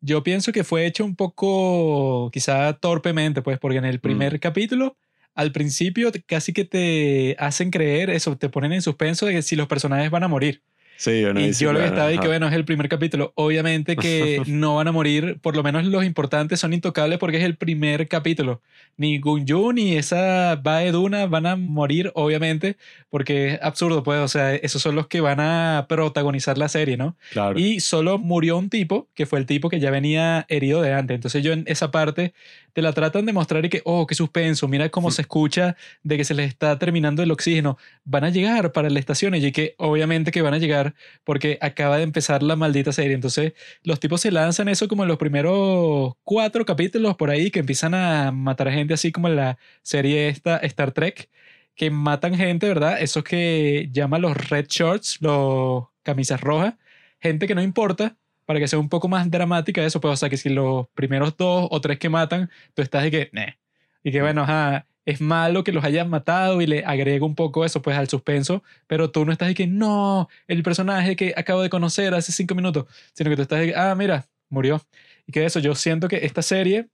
yo 0.01 0.23
pienso 0.23 0.51
que 0.51 0.63
fue 0.63 0.85
hecho 0.85 1.05
un 1.05 1.15
poco, 1.15 2.29
quizá 2.31 2.73
torpemente, 2.73 3.41
pues, 3.41 3.59
porque 3.59 3.77
en 3.77 3.85
el 3.85 3.99
primer 3.99 4.39
capítulo, 4.39 4.97
al 5.35 5.51
principio 5.51 6.11
casi 6.25 6.53
que 6.53 6.65
te 6.65 7.35
hacen 7.39 7.71
creer 7.71 8.09
eso, 8.09 8.37
te 8.37 8.49
ponen 8.49 8.73
en 8.73 8.81
suspenso 8.81 9.25
de 9.25 9.33
que 9.33 9.41
si 9.41 9.55
los 9.55 9.67
personajes 9.67 10.09
van 10.09 10.23
a 10.23 10.27
morir. 10.27 10.63
Sí, 10.97 11.21
yo 11.21 11.33
no 11.33 11.39
y 11.39 11.51
yo 11.53 11.71
lo 11.73 11.79
que 11.79 11.85
estaba 11.85 12.11
y 12.11 12.15
ajá. 12.15 12.23
que 12.23 12.27
bueno, 12.27 12.47
es 12.47 12.53
el 12.53 12.65
primer 12.65 12.89
capítulo. 12.89 13.31
Obviamente 13.35 13.95
que 13.95 14.41
no 14.47 14.75
van 14.75 14.87
a 14.87 14.91
morir, 14.91 15.37
por 15.41 15.55
lo 15.55 15.61
menos 15.61 15.85
los 15.85 16.03
importantes 16.03 16.59
son 16.59 16.73
intocables 16.73 17.19
porque 17.19 17.37
es 17.37 17.43
el 17.43 17.55
primer 17.55 18.07
capítulo. 18.07 18.61
Ni 18.97 19.19
Gunju 19.19 19.73
ni 19.73 19.95
esa 19.95 20.55
Bae 20.55 20.91
Duna 20.91 21.27
van 21.27 21.45
a 21.45 21.55
morir, 21.55 22.11
obviamente, 22.15 22.77
porque 23.11 23.53
es 23.53 23.59
absurdo, 23.61 24.01
pues, 24.01 24.19
o 24.19 24.27
sea, 24.27 24.55
esos 24.55 24.81
son 24.81 24.95
los 24.95 25.05
que 25.05 25.21
van 25.21 25.39
a 25.39 25.85
protagonizar 25.87 26.57
la 26.57 26.67
serie, 26.67 26.97
¿no? 26.97 27.15
Claro. 27.31 27.59
Y 27.59 27.79
solo 27.79 28.17
murió 28.17 28.57
un 28.57 28.69
tipo, 28.69 29.07
que 29.13 29.27
fue 29.27 29.37
el 29.37 29.45
tipo 29.45 29.69
que 29.69 29.79
ya 29.79 29.91
venía 29.91 30.47
herido 30.49 30.81
de 30.81 30.93
antes. 30.93 31.13
Entonces 31.13 31.43
yo 31.43 31.53
en 31.53 31.63
esa 31.67 31.91
parte 31.91 32.33
te 32.73 32.81
la 32.81 32.93
tratan 32.93 33.25
de 33.25 33.33
mostrar 33.33 33.65
y 33.65 33.69
que, 33.69 33.81
oh, 33.85 34.07
qué 34.07 34.15
suspenso, 34.15 34.67
mira 34.67 34.89
cómo 34.89 35.11
se 35.11 35.21
escucha 35.21 35.75
de 36.03 36.17
que 36.17 36.23
se 36.23 36.33
les 36.33 36.47
está 36.47 36.77
terminando 36.79 37.23
el 37.23 37.31
oxígeno. 37.31 37.77
Van 38.03 38.23
a 38.23 38.29
llegar 38.29 38.71
para 38.71 38.89
la 38.89 38.99
estación 38.99 39.35
y 39.35 39.51
que 39.51 39.75
obviamente 39.77 40.31
que 40.31 40.41
van 40.41 40.53
a 40.53 40.57
llegar 40.57 40.86
porque 41.23 41.57
acaba 41.61 41.97
de 41.97 42.03
empezar 42.03 42.43
la 42.43 42.55
maldita 42.55 42.91
serie. 42.91 43.13
Entonces 43.13 43.53
los 43.83 43.99
tipos 43.99 44.21
se 44.21 44.31
lanzan 44.31 44.67
eso 44.69 44.87
como 44.87 45.03
en 45.03 45.09
los 45.09 45.17
primeros 45.17 46.13
cuatro 46.23 46.65
capítulos 46.65 47.15
por 47.15 47.29
ahí 47.29 47.51
que 47.51 47.59
empiezan 47.59 47.93
a 47.93 48.31
matar 48.31 48.71
gente 48.71 48.93
así 48.93 49.11
como 49.11 49.27
en 49.27 49.35
la 49.35 49.57
serie 49.81 50.29
esta 50.29 50.57
Star 50.57 50.91
Trek 50.91 51.29
que 51.75 51.91
matan 51.91 52.35
gente, 52.35 52.67
¿verdad? 52.67 53.01
Esos 53.01 53.23
que 53.23 53.89
llaman 53.91 54.21
los 54.21 54.35
red 54.49 54.65
shorts, 54.67 55.19
los 55.21 55.85
camisas 56.03 56.41
rojas, 56.41 56.73
gente 57.19 57.47
que 57.47 57.55
no 57.55 57.61
importa, 57.61 58.17
para 58.45 58.59
que 58.59 58.67
sea 58.67 58.79
un 58.79 58.89
poco 58.89 59.07
más 59.07 59.29
dramática 59.29 59.83
eso, 59.85 60.01
pues, 60.01 60.13
o 60.13 60.17
sea, 60.17 60.29
que 60.29 60.37
si 60.37 60.49
los 60.49 60.87
primeros 60.95 61.35
dos 61.37 61.67
o 61.69 61.81
tres 61.81 61.99
que 61.99 62.09
matan, 62.09 62.49
tú 62.73 62.81
estás 62.81 63.03
de 63.03 63.11
que, 63.11 63.29
"Neh". 63.33 63.57
y 64.03 64.11
que 64.11 64.21
bueno, 64.21 64.43
ajá, 64.43 64.87
es 65.07 65.21
malo 65.21 65.63
que 65.63 65.71
los 65.71 65.83
hayan 65.85 66.09
matado 66.09 66.61
y 66.61 66.67
le 66.67 66.83
agrego 66.85 67.25
un 67.25 67.33
poco 67.33 67.63
eso, 67.65 67.81
pues, 67.81 67.97
al 67.97 68.09
suspenso, 68.09 68.61
pero 68.87 69.09
tú 69.09 69.25
no 69.25 69.31
estás 69.31 69.47
de 69.47 69.55
que, 69.55 69.65
no, 69.65 70.27
el 70.47 70.61
personaje 70.63 71.15
que 71.15 71.33
acabo 71.35 71.61
de 71.61 71.69
conocer 71.69 72.13
hace 72.13 72.31
cinco 72.33 72.53
minutos, 72.55 72.85
sino 73.13 73.29
que 73.29 73.37
tú 73.37 73.41
estás 73.43 73.59
de 73.61 73.67
que, 73.67 73.75
ah, 73.75 73.95
mira, 73.95 74.27
murió. 74.49 74.81
Y 75.25 75.31
que 75.31 75.45
eso, 75.45 75.59
yo 75.59 75.75
siento 75.75 76.07
que 76.09 76.17
esta 76.25 76.41
serie 76.41 76.89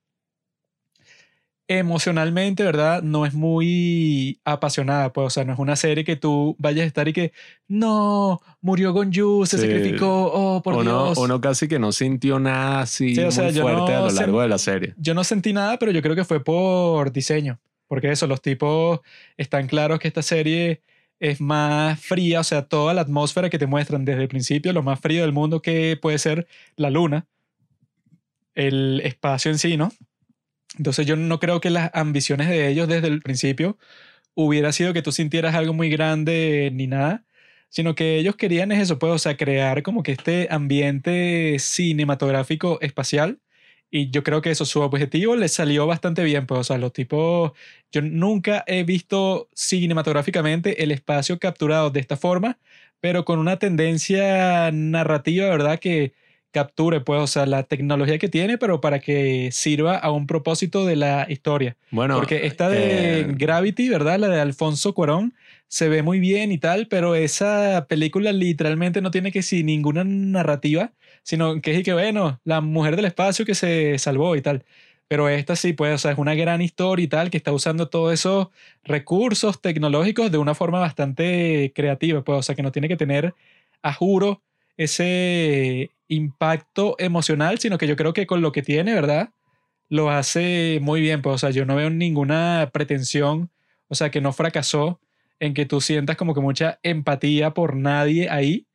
emocionalmente, 1.67 2.63
¿verdad? 2.63 3.01
No 3.01 3.25
es 3.25 3.33
muy 3.33 4.39
apasionada, 4.43 5.13
pues, 5.13 5.27
o 5.27 5.29
sea, 5.29 5.45
no 5.45 5.53
es 5.53 5.59
una 5.59 5.75
serie 5.75 6.03
que 6.03 6.15
tú 6.17 6.55
vayas 6.59 6.83
a 6.83 6.87
estar 6.87 7.07
y 7.07 7.13
que, 7.13 7.31
no, 7.67 8.41
murió 8.61 8.91
Gonju, 8.93 9.45
se 9.45 9.57
Sí. 9.57 9.63
sacrificó, 9.63 10.25
oh, 10.33 10.61
por 10.61 10.75
uno, 10.75 11.05
Dios. 11.05 11.17
uno 11.17 11.39
casi 11.39 11.67
que 11.67 11.79
no 11.79 11.91
sintió 11.91 12.37
nada 12.39 12.81
así 12.81 13.15
Sí, 13.15 13.21
o 13.23 13.31
sea, 13.31 13.45
muy 13.45 13.53
fuerte 13.53 13.93
a 13.95 14.01
lo 14.01 14.11
largo 14.11 14.41
de 14.41 14.49
la 14.49 14.57
serie. 14.57 14.93
Yo 14.97 15.13
no 15.13 15.23
sentí 15.23 15.53
nada, 15.53 15.79
pero 15.79 15.91
yo 15.91 16.01
creo 16.01 16.15
que 16.15 16.25
fue 16.25 16.43
por 16.43 17.11
diseño, 17.13 17.59
porque 17.93 18.09
eso, 18.09 18.25
los 18.25 18.41
tipos 18.41 19.01
están 19.37 19.67
claros 19.67 19.99
que 19.99 20.07
esta 20.07 20.23
serie 20.23 20.81
es 21.19 21.39
más 21.39 21.99
fría, 21.99 22.39
o 22.39 22.43
sea, 22.43 22.63
toda 22.63 22.91
la 22.95 23.01
atmósfera 23.01 23.51
que 23.51 23.59
te 23.59 23.67
muestran 23.67 24.03
desde 24.03 24.23
el 24.23 24.27
principio, 24.27 24.73
lo 24.73 24.81
más 24.81 24.99
frío 24.99 25.21
del 25.21 25.31
mundo 25.31 25.61
que 25.61 25.95
puede 26.01 26.17
ser 26.17 26.47
la 26.75 26.89
luna, 26.89 27.27
el 28.55 28.99
espacio 29.03 29.51
en 29.51 29.59
sí, 29.59 29.77
¿no? 29.77 29.91
Entonces 30.75 31.05
yo 31.05 31.15
no 31.15 31.39
creo 31.39 31.61
que 31.61 31.69
las 31.69 31.91
ambiciones 31.93 32.49
de 32.49 32.67
ellos 32.67 32.87
desde 32.87 33.09
el 33.09 33.21
principio 33.21 33.77
hubiera 34.33 34.71
sido 34.71 34.91
que 34.93 35.03
tú 35.03 35.11
sintieras 35.11 35.53
algo 35.53 35.73
muy 35.73 35.91
grande 35.91 36.71
ni 36.73 36.87
nada, 36.87 37.25
sino 37.69 37.93
que 37.93 38.17
ellos 38.17 38.35
querían 38.37 38.71
es 38.71 38.81
eso, 38.81 38.97
pues, 38.97 39.13
o 39.13 39.19
sea, 39.19 39.37
crear 39.37 39.83
como 39.83 40.01
que 40.01 40.13
este 40.13 40.47
ambiente 40.49 41.57
cinematográfico 41.59 42.81
espacial. 42.81 43.39
Y 43.95 44.09
yo 44.09 44.23
creo 44.23 44.41
que 44.41 44.49
eso, 44.49 44.65
su 44.65 44.81
objetivo 44.81 45.35
les 45.35 45.53
salió 45.53 45.85
bastante 45.85 46.23
bien, 46.23 46.47
pues, 46.47 46.61
o 46.61 46.63
sea, 46.63 46.79
los 46.79 46.91
tipos, 46.93 47.51
yo 47.91 48.01
nunca 48.01 48.63
he 48.65 48.83
visto 48.83 49.49
cinematográficamente 49.53 50.81
el 50.81 50.89
espacio 50.89 51.37
capturado 51.37 51.91
de 51.91 51.99
esta 51.99 52.17
forma, 52.17 52.57
pero 52.99 53.23
con 53.23 53.37
una 53.37 53.59
tendencia 53.59 54.71
narrativa, 54.71 55.47
¿verdad? 55.47 55.77
Que 55.77 56.13
capture, 56.49 57.01
pues, 57.01 57.21
o 57.21 57.27
sea, 57.27 57.45
la 57.45 57.61
tecnología 57.61 58.17
que 58.17 58.29
tiene, 58.29 58.57
pero 58.57 58.81
para 58.81 58.97
que 58.97 59.49
sirva 59.51 59.95
a 59.95 60.09
un 60.09 60.25
propósito 60.25 60.87
de 60.87 60.95
la 60.95 61.27
historia. 61.29 61.77
Bueno, 61.91 62.15
Porque 62.15 62.47
esta 62.47 62.69
de 62.69 63.19
eh, 63.19 63.27
Gravity, 63.29 63.89
¿verdad? 63.89 64.17
La 64.17 64.29
de 64.29 64.41
Alfonso 64.41 64.95
Cuarón, 64.95 65.35
se 65.67 65.87
ve 65.87 66.01
muy 66.01 66.19
bien 66.19 66.51
y 66.51 66.57
tal, 66.57 66.87
pero 66.87 67.13
esa 67.13 67.85
película 67.87 68.31
literalmente 68.31 69.01
no 69.01 69.11
tiene 69.11 69.31
que 69.31 69.43
si 69.43 69.63
ninguna 69.63 70.03
narrativa, 70.03 70.93
sino 71.23 71.61
que 71.61 71.71
es 71.73 71.79
y 71.79 71.83
que, 71.83 71.93
bueno, 71.93 72.39
la 72.43 72.61
mujer 72.61 72.95
del 72.95 73.05
espacio 73.05 73.45
que 73.45 73.55
se 73.55 73.97
salvó 73.99 74.35
y 74.35 74.41
tal. 74.41 74.65
Pero 75.07 75.29
esta 75.29 75.55
sí, 75.55 75.73
pues, 75.73 75.93
o 75.95 75.97
sea, 75.97 76.11
es 76.11 76.17
una 76.17 76.35
gran 76.35 76.61
historia 76.61 77.03
y 77.03 77.07
tal, 77.07 77.29
que 77.29 77.37
está 77.37 77.51
usando 77.51 77.89
todos 77.89 78.13
esos 78.13 78.47
recursos 78.83 79.61
tecnológicos 79.61 80.31
de 80.31 80.37
una 80.37 80.55
forma 80.55 80.79
bastante 80.79 81.71
creativa, 81.75 82.23
pues, 82.23 82.39
o 82.39 82.43
sea, 82.43 82.55
que 82.55 82.63
no 82.63 82.71
tiene 82.71 82.87
que 82.87 82.97
tener, 82.97 83.35
a 83.83 83.93
juro, 83.93 84.41
ese 84.77 85.91
impacto 86.07 86.95
emocional, 86.99 87.59
sino 87.59 87.77
que 87.77 87.87
yo 87.87 87.95
creo 87.95 88.13
que 88.13 88.25
con 88.27 88.41
lo 88.41 88.51
que 88.51 88.61
tiene, 88.63 88.93
¿verdad? 88.93 89.29
Lo 89.89 90.09
hace 90.09 90.79
muy 90.81 91.01
bien, 91.01 91.21
pues, 91.21 91.35
o 91.35 91.37
sea, 91.37 91.49
yo 91.51 91.65
no 91.65 91.75
veo 91.75 91.89
ninguna 91.89 92.69
pretensión, 92.73 93.51
o 93.87 93.95
sea, 93.95 94.09
que 94.11 94.21
no 94.21 94.33
fracasó 94.33 94.99
en 95.39 95.53
que 95.53 95.65
tú 95.65 95.81
sientas 95.81 96.15
como 96.17 96.33
que 96.33 96.41
mucha 96.41 96.79
empatía 96.83 97.53
por 97.53 97.75
nadie 97.75 98.29
ahí. 98.29 98.65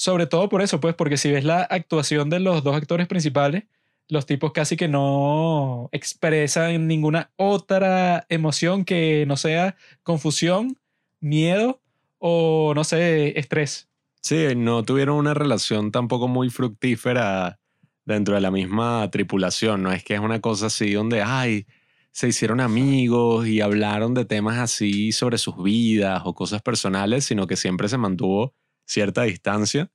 Sobre 0.00 0.26
todo 0.26 0.48
por 0.48 0.62
eso, 0.62 0.80
pues, 0.80 0.94
porque 0.94 1.18
si 1.18 1.30
ves 1.30 1.44
la 1.44 1.60
actuación 1.60 2.30
de 2.30 2.40
los 2.40 2.64
dos 2.64 2.74
actores 2.74 3.06
principales, 3.06 3.64
los 4.08 4.24
tipos 4.24 4.50
casi 4.50 4.78
que 4.78 4.88
no 4.88 5.90
expresan 5.92 6.86
ninguna 6.86 7.30
otra 7.36 8.24
emoción 8.30 8.86
que 8.86 9.26
no 9.28 9.36
sea 9.36 9.76
confusión, 10.02 10.78
miedo 11.20 11.82
o, 12.18 12.72
no 12.74 12.82
sé, 12.82 13.38
estrés. 13.38 13.90
Sí, 14.22 14.46
no 14.56 14.84
tuvieron 14.84 15.18
una 15.18 15.34
relación 15.34 15.92
tampoco 15.92 16.28
muy 16.28 16.48
fructífera 16.48 17.60
dentro 18.06 18.36
de 18.36 18.40
la 18.40 18.50
misma 18.50 19.06
tripulación. 19.10 19.82
No 19.82 19.92
es 19.92 20.02
que 20.02 20.14
es 20.14 20.20
una 20.20 20.40
cosa 20.40 20.68
así 20.68 20.94
donde, 20.94 21.20
ay, 21.20 21.66
se 22.10 22.26
hicieron 22.26 22.62
amigos 22.62 23.46
y 23.46 23.60
hablaron 23.60 24.14
de 24.14 24.24
temas 24.24 24.56
así 24.56 25.12
sobre 25.12 25.36
sus 25.36 25.62
vidas 25.62 26.22
o 26.24 26.34
cosas 26.34 26.62
personales, 26.62 27.26
sino 27.26 27.46
que 27.46 27.56
siempre 27.56 27.86
se 27.90 27.98
mantuvo 27.98 28.54
cierta 28.90 29.22
distancia. 29.22 29.92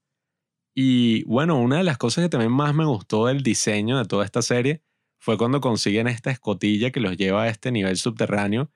Y 0.74 1.24
bueno, 1.26 1.60
una 1.60 1.78
de 1.78 1.84
las 1.84 1.98
cosas 1.98 2.24
que 2.24 2.30
también 2.30 2.52
más 2.52 2.74
me 2.74 2.86
gustó 2.86 3.28
del 3.28 3.44
diseño 3.44 3.98
de 3.98 4.06
toda 4.06 4.26
esta 4.26 4.42
serie 4.42 4.84
fue 5.20 5.38
cuando 5.38 5.60
consiguen 5.62 6.08
esta 6.08 6.32
escotilla 6.32 6.92
que 6.92 7.00
los 7.00 7.18
lleva 7.18 7.44
a 7.44 7.50
este 7.50 7.72
nivel 7.72 7.98
subterráneo 7.98 8.72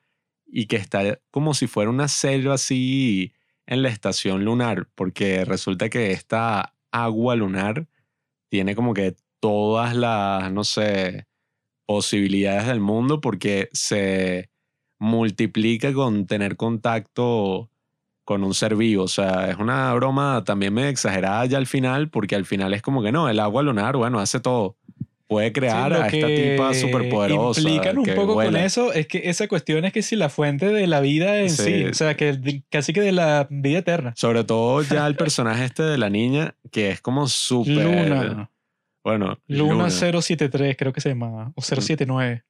y 0.46 0.66
que 0.66 0.76
está 0.76 1.20
como 1.32 1.54
si 1.54 1.68
fuera 1.68 1.90
una 1.90 2.08
selva 2.08 2.56
así 2.56 3.34
en 3.66 3.82
la 3.82 3.90
estación 3.90 4.46
lunar, 4.46 4.90
porque 4.96 5.46
resulta 5.46 5.90
que 5.90 6.12
esta 6.12 6.76
agua 6.92 7.36
lunar 7.36 7.88
tiene 8.50 8.76
como 8.76 8.94
que 8.94 9.16
todas 9.40 9.96
las, 9.96 10.52
no 10.52 10.64
sé, 10.64 11.28
posibilidades 11.86 12.68
del 12.68 12.82
mundo 12.82 13.22
porque 13.22 13.70
se 13.74 14.50
multiplica 15.00 15.94
con 15.94 16.26
tener 16.28 16.58
contacto 16.58 17.70
con 18.30 18.44
un 18.44 18.54
ser 18.54 18.76
vivo. 18.76 19.06
O 19.06 19.08
sea, 19.08 19.50
es 19.50 19.58
una 19.58 19.92
broma 19.96 20.44
también 20.46 20.72
medio 20.72 20.90
exagerada 20.90 21.48
ya 21.48 21.58
al 21.58 21.66
final, 21.66 22.10
porque 22.10 22.36
al 22.36 22.46
final 22.46 22.76
es 22.76 22.84
como 22.84 23.02
que 23.02 23.12
no, 23.12 23.28
el 23.28 23.40
agua 23.40 23.64
lunar, 23.64 23.98
bueno, 23.98 24.20
hace 24.20 24.40
todo. 24.40 24.76
Puede 25.26 25.52
crear 25.52 25.92
Sí, 25.96 26.00
a 26.00 26.06
esta 26.08 26.28
tipa 26.28 26.74
superpoderosa. 26.76 27.60
Implican 27.62 27.98
un 27.98 28.06
poco 28.06 28.26
con 28.28 28.34
vuela. 28.36 28.64
eso, 28.64 28.94
es 28.94 29.08
que 29.08 29.22
esa 29.32 29.48
cuestión 29.48 29.84
es 29.86 29.94
que 29.94 30.04
si 30.04 30.16
la 30.16 30.30
fuente 30.30 30.68
de 30.68 30.86
la 30.86 31.00
vida 31.02 31.40
en 31.40 31.50
sí, 31.50 31.64
Sí. 31.64 31.84
o 31.86 31.94
sea, 31.96 32.16
que 32.16 32.34
de- 32.34 32.64
casi 32.70 32.94
que 32.94 33.02
de 33.02 33.12
la 33.14 33.48
vida 33.50 33.80
eterna. 33.80 34.14
Sobre 34.16 34.44
todo 34.44 34.84
ya 34.84 35.08
el 35.08 35.16
personaje 35.24 35.66
este 35.66 35.82
de 35.82 35.98
la 35.98 36.12
niña, 36.12 36.54
que 36.72 36.92
es 36.92 37.02
como 37.02 37.28
súper... 37.28 37.84
Luna. 37.84 38.52
Bueno, 39.04 39.40
Luna 39.48 39.90
073, 39.90 40.76
creo 40.78 40.94
que 40.94 41.02
se 41.02 41.10
llama, 41.10 41.52
o 41.56 41.62
079. 41.64 42.44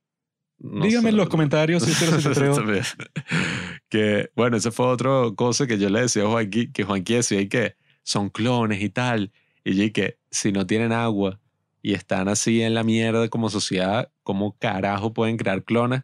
no 0.59 0.83
Dígame 0.85 1.03
sé. 1.03 1.09
en 1.09 1.15
los 1.17 1.29
comentarios 1.29 1.83
si 1.83 1.93
073. 1.93 2.95
Que, 3.89 4.29
bueno, 4.35 4.55
esa 4.57 4.71
fue 4.71 4.85
otra 4.85 5.09
cosa 5.35 5.65
que 5.67 5.77
yo 5.79 5.89
le 5.89 6.01
decía 6.01 6.23
a 6.23 6.27
Juanqui, 6.27 6.71
que 6.71 6.83
Juanqui 6.83 7.15
decía 7.15 7.41
y 7.41 7.47
que 7.49 7.75
son 8.03 8.29
clones 8.29 8.81
y 8.81 8.89
tal. 8.89 9.31
Y 9.65 9.75
yo 9.75 9.91
que 9.91 10.17
si 10.31 10.51
no 10.51 10.65
tienen 10.67 10.91
agua 10.91 11.39
y 11.81 11.93
están 11.93 12.27
así 12.27 12.61
en 12.61 12.73
la 12.75 12.83
mierda 12.83 13.27
como 13.29 13.49
sociedad, 13.49 14.11
¿cómo 14.23 14.55
carajo 14.59 15.13
pueden 15.13 15.37
crear 15.37 15.63
clones? 15.63 16.01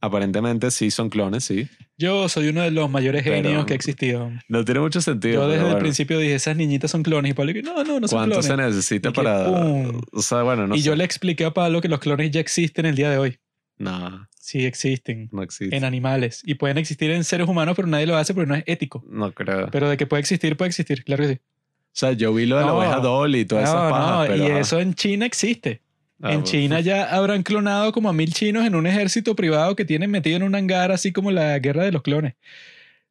Aparentemente 0.00 0.70
sí 0.70 0.90
son 0.90 1.08
clones, 1.08 1.44
sí. 1.44 1.66
Yo 1.96 2.28
soy 2.28 2.48
uno 2.48 2.60
de 2.60 2.70
los 2.70 2.90
mayores 2.90 3.22
Pero- 3.22 3.36
genios 3.36 3.64
que 3.64 3.72
ha 3.72 3.76
existido. 3.76 4.30
No 4.48 4.62
tiene 4.64 4.80
mucho 4.80 5.00
sentido. 5.00 5.34
Yo 5.44 5.48
desde 5.48 5.60
el 5.60 5.64
bueno. 5.64 5.78
principio 5.78 6.18
dije, 6.18 6.34
esas 6.34 6.56
niñitas 6.56 6.90
son 6.90 7.02
clones. 7.02 7.30
Y 7.30 7.34
Pablo 7.34 7.54
que 7.54 7.62
no, 7.62 7.82
no, 7.84 8.00
no 8.00 8.08
son 8.08 8.18
¿Cuánto 8.18 8.40
clones. 8.40 8.46
se 8.46 8.56
necesita 8.56 9.08
Y 9.08 9.12
que 9.12 9.22
para...? 9.22 9.46
pum. 9.46 10.02
O 10.12 10.20
sea, 10.20 10.42
bueno, 10.42 10.66
no 10.66 10.74
y 10.76 10.80
sé. 10.82 10.86
yo 10.88 10.94
le 10.94 11.04
expliqué 11.04 11.46
a 11.46 11.54
Pablo 11.54 11.80
que 11.80 11.88
los 11.88 12.00
clones 12.00 12.30
ya 12.32 12.40
existen 12.40 12.84
el 12.84 12.96
día 12.96 13.10
de 13.10 13.16
hoy. 13.16 13.38
No, 13.78 14.28
Sí 14.38 14.64
existen. 14.66 15.28
no 15.32 15.42
existe. 15.42 15.74
En 15.76 15.84
animales. 15.84 16.42
Y 16.44 16.54
pueden 16.54 16.78
existir 16.78 17.10
en 17.10 17.24
seres 17.24 17.48
humanos, 17.48 17.74
pero 17.76 17.88
nadie 17.88 18.06
lo 18.06 18.16
hace 18.16 18.34
porque 18.34 18.48
no 18.48 18.54
es 18.54 18.62
ético. 18.66 19.04
No 19.08 19.32
creo. 19.32 19.68
Pero 19.70 19.88
de 19.88 19.96
que 19.96 20.06
puede 20.06 20.20
existir, 20.20 20.56
puede 20.56 20.68
existir. 20.68 21.02
Claro 21.04 21.22
que 21.24 21.28
sí. 21.34 21.34
o 21.34 21.90
sea, 21.92 22.12
yo 22.12 22.32
vi 22.34 22.46
lo 22.46 22.56
de 22.56 22.62
la 22.62 22.68
No. 22.68 22.78
oveja 22.78 22.96
Dolly 23.00 23.40
y 23.40 23.44
todas 23.46 23.64
esas 23.68 23.82
No, 23.84 23.90
pajas, 23.90 24.10
no, 24.28 24.34
pero... 24.34 24.44
y 24.48 24.50
ajá. 24.50 24.60
eso 24.60 24.80
en 24.80 24.94
China 24.94 25.26
existe. 25.26 25.80
Ah, 26.22 26.32
en. 26.34 26.44
China 26.44 26.80
ya 26.80 27.04
habrán 27.14 27.42
clonado 27.42 27.90
como 27.92 28.08
a 28.08 28.12
mil 28.12 28.32
chinos 28.32 28.64
en 28.64 28.74
un 28.76 28.86
ejército 28.86 29.34
privado 29.34 29.74
que 29.76 29.84
tienen 29.84 30.10
metido 30.10 30.36
en 30.36 30.42
un 30.44 30.54
hangar, 30.54 30.92
así 30.92 31.12
como 31.12 31.30
la 31.32 31.58
guerra 31.58 31.82
de 31.84 31.92
los 31.92 32.02
clones. 32.02 32.34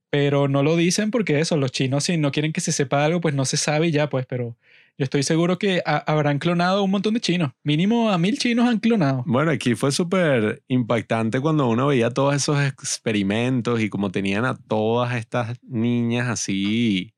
Pero 0.10 0.48
no 0.48 0.62
lo 0.64 0.76
dicen 0.78 1.10
porque 1.12 1.40
eso, 1.40 1.58
los 1.58 1.72
chinos 1.72 2.04
si 2.06 2.18
no 2.18 2.32
quieren 2.32 2.54
que 2.54 2.62
se 2.62 2.72
sepa 2.72 3.04
algo, 3.04 3.20
pues 3.20 3.34
no 3.34 3.46
se 3.46 3.58
sabe 3.58 3.88
y 3.88 3.92
ya, 3.92 4.10
pues, 4.10 4.26
pero 4.28 4.56
yo 4.98 5.04
estoy 5.06 5.24
seguro 5.24 5.58
que 5.58 5.82
ha- 5.86 5.98
habrán 6.12 6.40
clonado 6.40 6.84
un 6.84 6.92
montón 6.92 7.14
de 7.16 7.20
chinos. 7.22 7.52
Mínimo 7.64 8.12
a 8.12 8.18
mil 8.18 8.38
chinos 8.38 8.68
han 8.68 8.80
clonado. 8.80 9.24
Bueno, 9.26 9.52
aquí 9.52 9.76
fue 9.76 9.92
súper 9.92 10.64
impactante 10.68 11.40
cuando 11.40 11.68
uno 11.68 11.88
veía 11.88 12.10
todos 12.12 12.36
esos 12.36 12.62
experimentos 12.64 13.82
y 13.82 13.90
como 13.90 14.12
tenían 14.12 14.46
a 14.46 14.56
todas 14.56 15.16
estas 15.16 15.58
niñas 15.64 16.28
así 16.30 17.13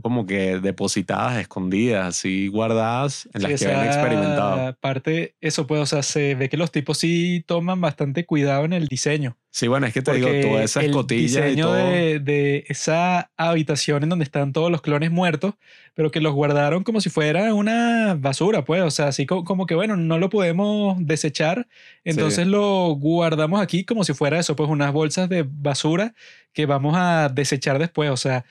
como 0.00 0.26
que 0.26 0.58
depositadas, 0.60 1.38
escondidas, 1.40 2.06
así 2.08 2.48
guardadas 2.48 3.28
en 3.32 3.42
las 3.42 3.52
Sí, 3.52 3.64
que 3.64 3.72
habían 3.72 3.86
experimentado. 3.86 4.76
Parte, 4.80 5.34
eso 5.40 5.66
pues, 5.66 5.80
o 5.80 5.86
sea, 5.86 6.02
se 6.02 6.34
ve 6.34 6.48
que 6.48 6.56
los 6.56 6.70
tipos 6.72 6.98
sí 6.98 7.44
toman 7.46 7.80
bastante 7.80 8.24
cuidado 8.26 8.64
en 8.64 8.72
el 8.72 8.86
diseño. 8.88 9.36
Sí, 9.52 9.66
bueno, 9.66 9.86
es 9.86 9.92
que 9.92 10.00
te 10.00 10.12
digo, 10.12 10.28
toda 10.28 10.62
esa 10.62 10.80
el 10.80 10.90
escotilla 10.90 11.48
y 11.48 11.50
diseño 11.50 11.66
todo. 11.66 11.74
de, 11.74 12.20
de 12.20 12.64
esa 12.68 13.32
habitación 13.36 14.04
en 14.04 14.08
donde 14.08 14.24
están 14.24 14.52
todos 14.52 14.70
los 14.70 14.80
clones 14.80 15.10
muertos, 15.10 15.54
pero 15.94 16.12
que 16.12 16.20
los 16.20 16.32
guardaron 16.34 16.84
como 16.84 17.00
si 17.00 17.10
fuera 17.10 17.52
una 17.52 18.14
basura, 18.14 18.64
pues, 18.64 18.80
o 18.82 18.90
sea, 18.92 19.08
así 19.08 19.26
co- 19.26 19.42
como, 19.42 19.66
que, 19.66 19.74
bueno, 19.74 19.96
no 19.96 20.18
lo 20.20 20.30
podemos 20.30 20.96
desechar, 21.00 21.66
entonces 22.04 22.46
lo 22.46 22.90
guardamos 22.94 23.60
aquí 23.60 23.84
como 23.84 24.04
si 24.04 24.12
fuera 24.14 24.38
eso, 24.38 24.54
pues 24.54 24.70
unas 24.70 24.92
bolsas 24.92 25.28
de 25.28 25.44
basura 25.48 26.14
que 26.52 26.66
vamos 26.66 26.94
a 26.96 27.28
desechar 27.28 27.80
después, 27.80 28.08
o 28.10 28.16
sea, 28.16 28.44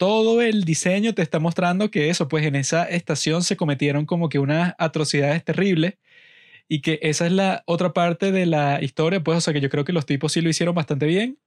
todo 0.00 0.42
el 0.42 0.64
diseño 0.64 1.14
te 1.14 1.22
está 1.22 1.40
mostrando 1.40 1.92
que 1.92 2.10
eso, 2.10 2.28
pues 2.28 2.46
en 2.46 2.56
esa 2.56 2.84
estación 2.86 3.44
se 3.44 3.56
cometieron 3.58 4.06
como 4.06 4.30
que 4.30 4.40
unas 4.40 4.74
atrocidades 4.78 5.44
terribles 5.44 5.96
y 6.68 6.82
que 6.82 6.98
esa 7.02 7.26
es 7.26 7.32
la 7.32 7.62
otra 7.66 7.92
parte 7.94 8.32
de 8.32 8.46
la 8.46 8.82
historia, 8.82 9.22
pues, 9.24 9.38
o 9.38 9.42
sea, 9.42 9.54
que 9.54 9.60
yo 9.62 9.70
creo 9.70 9.84
que 9.84 9.92
los 9.94 10.06
tipos 10.06 10.32
sí 10.32 10.40
lo 10.42 10.50
hicieron 10.50 10.74
bastante 10.74 11.06
bien, 11.06 11.38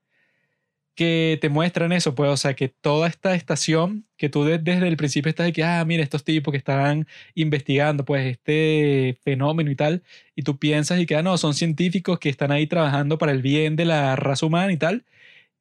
que 0.95 1.39
te 1.41 1.49
muestran 1.49 1.91
eso, 1.91 2.14
pues, 2.14 2.30
o 2.30 2.38
sea, 2.38 2.54
que 2.56 2.70
toda 2.70 3.08
esta 3.08 3.34
estación, 3.36 4.06
que 4.18 4.30
tú 4.30 4.43
de- 4.43 4.60
desde 4.60 4.88
el 4.88 4.95
principio 4.97 5.30
estás 5.30 5.47
de 5.47 5.54
que, 5.54 5.64
ah, 5.64 5.84
mira, 5.86 6.04
estos 6.04 6.24
tipos 6.24 6.51
que 6.51 6.58
están 6.60 7.08
investigando, 7.36 8.06
pues, 8.06 8.26
este 8.28 9.18
fenómeno 9.24 9.72
y 9.72 9.76
tal, 9.76 10.04
y 10.36 10.43
tú 10.43 10.60
piensas 10.60 10.99
y 10.99 11.06
que, 11.08 11.16
ah, 11.16 11.24
no, 11.24 11.38
son 11.39 11.56
científicos 11.56 12.20
que 12.20 12.30
están 12.30 12.51
ahí 12.51 12.68
trabajando 12.68 13.18
para 13.18 13.32
el 13.32 13.41
bien 13.41 13.76
de 13.76 13.86
la 13.86 14.16
raza 14.16 14.45
humana 14.45 14.72
y 14.72 14.78
tal, 14.78 15.04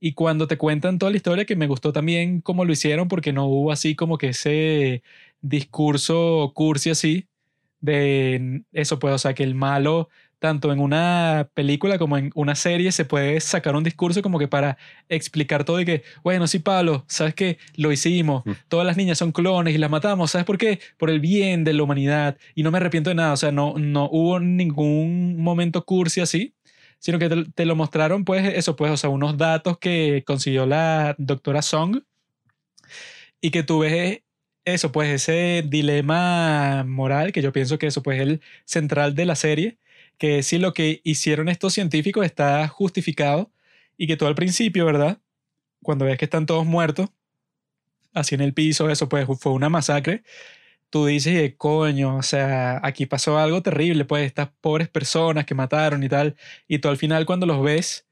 y 0.05 0.15
cuando 0.15 0.49
te 0.49 0.59
cuentan 0.59 0.99
toda 0.99 1.13
la 1.13 1.17
historia, 1.17 1.45
que 1.45 1.55
me 1.55 1.69
gustó 1.69 1.93
también 1.93 2.41
cómo 2.41 2.65
lo 2.65 2.73
hicieron, 2.73 3.07
porque 3.07 3.33
no 3.33 3.47
hubo 3.47 3.71
así 3.71 3.95
como 3.95 4.19
que 4.19 4.31
ese 4.31 5.05
discurso 5.43 6.51
cursi 6.57 6.91
así, 6.91 7.29
de 7.81 8.63
eso, 8.73 8.99
pues, 8.99 9.15
o 9.15 9.19
sea, 9.19 9.33
que 9.33 9.45
el 9.45 9.55
malo, 9.55 10.09
tanto 10.41 10.73
en 10.73 10.81
una 10.81 11.49
película 11.55 11.99
como 11.99 12.19
en 12.19 12.33
una 12.35 12.57
serie, 12.57 12.91
se 12.91 13.05
puede 13.05 13.39
sacar 13.41 13.77
un 13.77 13.85
discurso 13.85 14.23
como 14.23 14.41
que 14.41 14.49
para 14.49 14.77
explicar 15.09 15.63
todo 15.65 15.81
y 15.81 15.85
que, 15.85 16.03
bueno, 16.25 16.49
sí, 16.49 16.59
Pablo, 16.59 17.05
¿sabes 17.07 17.35
qué? 17.35 17.59
Lo 17.77 17.93
hicimos, 17.93 18.45
Mm. 18.45 18.51
todas 18.69 18.85
las 18.85 18.97
niñas 18.97 19.19
son 19.19 19.31
clones 19.31 19.73
y 19.73 19.79
las 19.79 19.91
matamos, 19.91 20.33
¿sabes 20.33 20.45
por 20.45 20.59
qué? 20.59 20.81
Por 20.97 21.11
el 21.11 21.21
bien 21.21 21.63
de 21.63 21.75
la 21.75 21.85
humanidad 21.85 22.37
y 22.57 22.65
no 22.65 22.73
me 22.73 22.79
arrepiento 22.79 23.11
de 23.11 23.15
nada, 23.15 23.35
o 23.35 23.37
sea, 23.37 23.53
no, 23.53 23.75
no 23.79 24.09
hubo 24.11 24.41
ningún 24.41 25.37
momento 25.41 25.85
cursi 25.85 26.21
así, 26.21 26.55
sino 27.03 27.19
que 27.19 27.29
te, 27.29 27.67
lo 27.67 27.75
mostraron, 27.75 28.25
pues, 28.25 28.55
eso, 28.55 28.77
pues, 28.77 28.93
o 28.93 28.97
sea, 28.97 29.11
unos 29.11 29.37
datos 29.37 29.77
que 29.79 30.23
consiguió 30.25 30.67
la 30.67 31.17
doctora 31.19 31.61
Song 31.61 32.03
y 33.41 33.51
que 33.51 33.65
tú 33.65 33.81
ves 33.81 34.23
eso, 34.65 34.93
pues, 34.93 35.11
ese 35.11 35.65
dilema 35.67 36.85
moral, 36.85 37.33
que 37.33 37.43
yo 37.43 37.53
pienso 37.53 37.77
que 37.79 37.89
eso, 37.89 38.05
pues, 38.05 38.21
es 38.21 38.23
el 38.23 38.41
central 38.67 39.17
de 39.17 39.27
la 39.27 39.35
serie, 39.35 39.79
que 40.17 40.45
si 40.45 40.59
lo 40.59 40.75
que 40.75 41.01
hicieron 41.03 41.49
estos 41.49 41.75
científicos 41.75 42.25
está 42.25 42.69
justificado 42.69 43.51
y 43.97 44.07
que 44.07 44.17
tú 44.17 44.27
al 44.27 44.37
principio, 44.37 44.87
¿verdad? 44.87 45.19
Cuando 45.83 46.05
ves 46.05 46.19
que 46.19 46.27
están 46.27 46.47
todos 46.47 46.67
muertos, 46.67 47.11
así 48.15 48.37
en 48.37 48.43
el 48.43 48.55
piso, 48.55 48.91
eso, 48.91 49.09
pues, 49.09 49.27
fue 49.41 49.53
una 49.53 49.69
masacre. 49.69 50.23
Tú 50.93 51.07
dices, 51.07 51.35
"Eh, 51.35 51.55
coño, 51.57 52.17
o 52.19 52.23
sea, 52.23 52.79
aquí 52.83 53.07
pasó 53.07 53.39
algo 53.39 53.63
terrible, 53.63 54.05
pues, 54.05 54.27
estas 54.27 54.51
pobres 54.61 54.91
personas 54.91 55.47
que 55.47 55.55
mataron 55.55 56.03
y 56.05 56.09
tal. 56.11 56.37
Y 56.69 56.81
tú 56.81 56.89
al 56.91 56.99
final, 56.99 57.25
cuando 57.25 57.47
los 57.47 57.63
ves, 57.63 58.07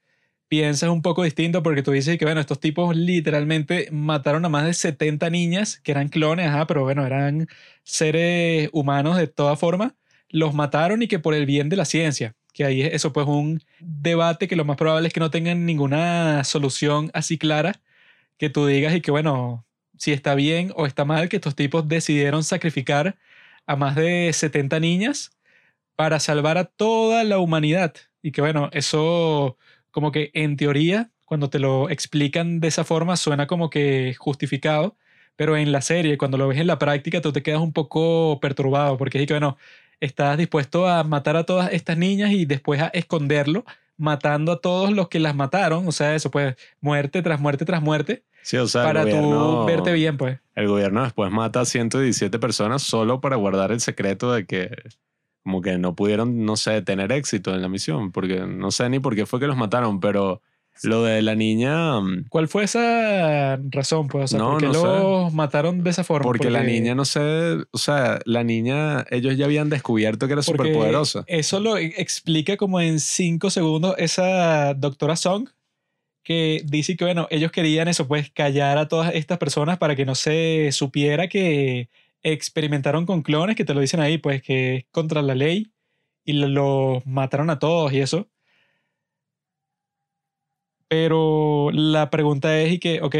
piensas 0.49 0.91
un 0.91 1.03
poco 1.03 1.25
distinto 1.25 1.63
porque 1.63 1.83
tú 1.83 1.93
dices 1.93 2.19
que, 2.19 2.25
bueno, 2.27 2.41
estos 2.41 2.61
tipos 2.61 2.97
literalmente 2.97 3.89
mataron 3.93 4.45
a 4.47 4.51
más 4.51 4.67
de 4.67 4.75
70 4.75 5.31
niñas 5.31 5.81
que 5.83 5.93
eran 5.93 6.09
clones, 6.11 6.49
ajá, 6.49 6.67
pero 6.69 6.85
bueno, 6.85 7.07
eran 7.07 7.49
seres 7.85 8.71
humanos 8.73 9.17
de 9.19 9.27
toda 9.29 9.57
forma. 9.57 9.97
Los 10.31 10.55
mataron 10.55 11.03
y 11.03 11.09
que 11.09 11.19
por 11.19 11.35
el 11.35 11.47
bien 11.47 11.71
de 11.71 11.77
la 11.77 11.87
ciencia, 11.87 12.37
que 12.55 12.65
ahí 12.65 12.83
es 12.83 12.95
eso 12.95 13.13
pues 13.13 13.27
un 13.27 13.63
debate 13.81 14.49
que 14.49 14.57
lo 14.57 14.65
más 14.67 14.77
probable 14.79 15.09
es 15.09 15.15
que 15.15 15.21
no 15.21 15.31
tengan 15.33 15.67
ninguna 15.67 16.45
solución 16.45 17.11
así 17.15 17.39
clara 17.39 17.81
que 18.39 18.51
tú 18.51 18.67
digas 18.67 18.95
y 18.95 19.01
que, 19.03 19.11
bueno, 19.11 19.67
si 20.01 20.13
está 20.13 20.35
bien 20.35 20.73
o 20.77 20.87
está 20.87 21.05
mal 21.05 21.29
que 21.29 21.37
estos 21.37 21.55
tipos 21.55 21.87
decidieron 21.87 22.43
sacrificar 22.43 23.19
a 23.67 23.77
más 23.77 23.97
de 23.97 24.33
70 24.33 24.81
niñas 24.81 25.33
para 25.95 26.21
salvar 26.21 26.57
a 26.59 26.65
toda 26.65 27.23
la 27.25 27.39
humanidad. 27.39 27.95
Y 28.23 28.33
que 28.33 28.41
bueno, 28.41 28.71
eso 28.73 29.59
como 29.91 30.11
que 30.11 30.31
en 30.33 30.57
teoría, 30.57 31.11
cuando 31.27 31.51
te 31.51 31.59
lo 31.59 31.91
explican 31.91 32.61
de 32.61 32.69
esa 32.69 32.85
forma, 32.85 33.17
suena 33.19 33.47
como 33.47 33.69
que 33.69 34.15
justificado, 34.19 34.97
pero 35.37 35.57
en 35.59 35.71
la 35.73 35.83
serie, 35.83 36.17
cuando 36.19 36.39
lo 36.39 36.49
ves 36.49 36.59
en 36.59 36.67
la 36.67 36.79
práctica, 36.79 37.21
tú 37.21 37.33
te 37.33 37.43
quedas 37.43 37.61
un 37.61 37.75
poco 37.75 38.41
perturbado, 38.41 38.97
porque 38.97 39.21
es 39.21 39.27
que 39.27 39.35
bueno, 39.35 39.59
estás 40.01 40.39
dispuesto 40.39 40.89
a 40.89 41.05
matar 41.05 41.37
a 41.37 41.45
todas 41.45 41.73
estas 41.73 41.99
niñas 41.99 42.33
y 42.33 42.47
después 42.47 42.81
a 42.81 42.89
esconderlo, 42.89 43.65
matando 43.99 44.53
a 44.53 44.61
todos 44.63 44.93
los 44.93 45.09
que 45.09 45.21
las 45.21 45.35
mataron, 45.35 45.87
o 45.87 45.93
sea, 45.93 46.15
eso 46.15 46.31
pues 46.31 46.57
muerte 46.81 47.23
tras 47.23 47.39
muerte 47.41 47.67
tras 47.67 47.83
muerte, 47.83 48.25
Sí, 48.43 48.57
o 48.57 48.67
sea, 48.67 48.85
para 48.85 49.03
gobierno, 49.03 49.61
tú 49.61 49.67
verte 49.67 49.93
bien, 49.93 50.17
pues. 50.17 50.39
el 50.55 50.69
gobierno 50.69 51.03
después 51.03 51.31
mata 51.31 51.61
a 51.61 51.65
117 51.65 52.39
personas 52.39 52.83
solo 52.83 53.21
para 53.21 53.37
guardar 53.37 53.73
el 53.73 53.81
secreto 53.81 54.33
de 54.33 54.47
que 54.47 54.71
como 55.43 55.63
que 55.63 55.79
no 55.79 55.95
pudieron, 55.95 56.45
no 56.45 56.57
sé, 56.57 56.83
tener 56.83 57.13
éxito 57.13 57.55
en 57.55 57.63
la 57.63 57.69
misión, 57.69 58.13
porque 58.13 58.41
no 58.47 58.71
sé 58.71 58.89
ni 58.89 58.99
por 58.99 59.15
qué 59.15 59.27
fue 59.27 59.41
que 59.41 59.47
los 59.47 59.57
mataron, 59.57 60.01
pero 60.01 60.43
lo 60.83 61.03
de 61.03 61.21
la 61.23 61.35
niña, 61.35 62.01
mm, 62.01 62.27
¿Cuál 62.29 62.49
fue 62.49 62.65
esa 62.65 63.59
razón, 63.71 64.09
pues? 64.09 64.25
O 64.25 64.29
sea, 64.29 64.39
No, 64.39 64.53
¿por 64.53 64.61
qué 64.61 64.67
no 64.69 64.73
sé. 64.75 64.81
los 64.81 65.35
mataron 65.35 65.83
de 65.83 65.91
esa 65.91 66.05
forma? 66.05 66.25
porque 66.25 66.51
la 66.51 66.63
niña, 66.63 66.95
no 66.95 67.05
sé, 67.05 67.21
o 67.71 67.79
sea, 67.79 68.21
la 68.25 68.45
niña, 68.45 69.05
ellos 69.11 69.37
ya 69.37 69.45
habían 69.45 69.69
descubierto 69.69 70.27
que 70.27 70.35
era 70.35 70.43
porque 70.43 70.63
súper 70.63 70.75
poderosa. 70.75 71.25
Eso 71.27 71.61
lo 71.61 71.77
explica 71.77 72.57
como 72.57 72.81
en 72.81 73.01
cinco 73.01 73.51
segundos 73.51 73.95
esa 73.99 74.75
doctora 74.75 75.17
Song, 75.17 75.49
que 76.23 76.63
dice 76.67 76.97
que, 76.97 77.05
bueno, 77.05 77.27
ellos 77.31 77.53
querían 77.53 77.89
eso, 77.89 78.07
pues 78.09 78.31
callar 78.31 78.79
a 78.79 78.89
todas 78.89 79.15
estas 79.15 79.39
personas 79.39 79.79
para 79.79 79.97
que 79.97 80.05
no 80.07 80.15
se 80.15 80.71
supiera 80.73 81.29
que 81.29 81.89
experimentaron 82.23 83.07
con 83.07 83.23
clones, 83.23 83.57
que 83.57 83.65
te 83.65 83.75
lo 83.75 83.81
dicen 83.81 84.01
ahí, 84.01 84.19
pues 84.19 84.43
que 84.43 84.77
es 84.77 84.85
contra 84.93 85.23
la 85.23 85.35
ley, 85.35 85.73
y 86.25 86.35
lo- 86.35 86.49
los 86.49 87.07
mataron 87.07 87.51
a 87.51 87.59
todos 87.59 87.93
y 87.93 88.01
eso. 88.01 88.29
Pero 90.89 91.71
la 91.73 92.11
pregunta 92.11 92.59
es 92.61 92.73
y 92.73 92.79
que, 92.79 93.01
ok, 93.03 93.17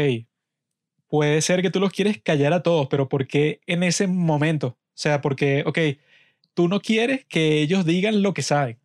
puede 1.07 1.41
ser 1.41 1.61
que 1.61 1.69
tú 1.71 1.79
los 1.79 1.91
quieres 1.91 2.21
callar 2.21 2.53
a 2.53 2.63
todos, 2.63 2.87
pero 2.89 3.09
¿por 3.09 3.27
qué 3.27 3.61
en 3.67 3.83
ese 3.83 4.07
momento? 4.07 4.67
O 4.67 4.77
sea, 5.01 5.21
porque, 5.21 5.63
ok, 5.65 5.77
tú 6.53 6.67
no 6.67 6.81
quieres 6.81 7.25
que 7.25 7.61
ellos 7.61 7.85
digan 7.85 8.21
lo 8.21 8.33
que 8.33 8.43
saben. 8.43 8.79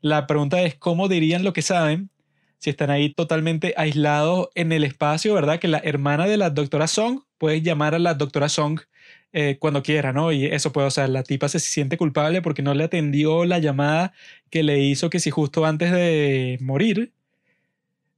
La 0.00 0.26
pregunta 0.26 0.62
es 0.62 0.76
cómo 0.76 1.08
dirían 1.08 1.44
lo 1.44 1.52
que 1.54 1.62
saben 1.62 2.10
si 2.58 2.70
están 2.70 2.90
ahí 2.90 3.12
totalmente 3.12 3.74
aislados 3.76 4.48
en 4.54 4.72
el 4.72 4.84
espacio, 4.84 5.34
¿verdad? 5.34 5.58
Que 5.60 5.68
la 5.68 5.78
hermana 5.78 6.26
de 6.26 6.36
la 6.36 6.50
doctora 6.50 6.86
Song 6.88 7.20
puede 7.38 7.62
llamar 7.62 7.94
a 7.94 7.98
la 7.98 8.14
doctora 8.14 8.48
Song 8.48 8.80
eh, 9.32 9.58
cuando 9.60 9.82
quiera, 9.82 10.12
¿no? 10.12 10.32
Y 10.32 10.46
eso 10.46 10.72
puede, 10.72 10.86
o 10.86 10.90
sea, 10.90 11.08
la 11.08 11.22
tipa 11.22 11.48
se 11.48 11.60
siente 11.60 11.98
culpable 11.98 12.42
porque 12.42 12.62
no 12.62 12.74
le 12.74 12.84
atendió 12.84 13.44
la 13.44 13.58
llamada 13.58 14.12
que 14.50 14.62
le 14.62 14.80
hizo 14.80 15.10
que 15.10 15.20
si 15.20 15.30
justo 15.30 15.66
antes 15.66 15.92
de 15.92 16.58
morir. 16.60 17.12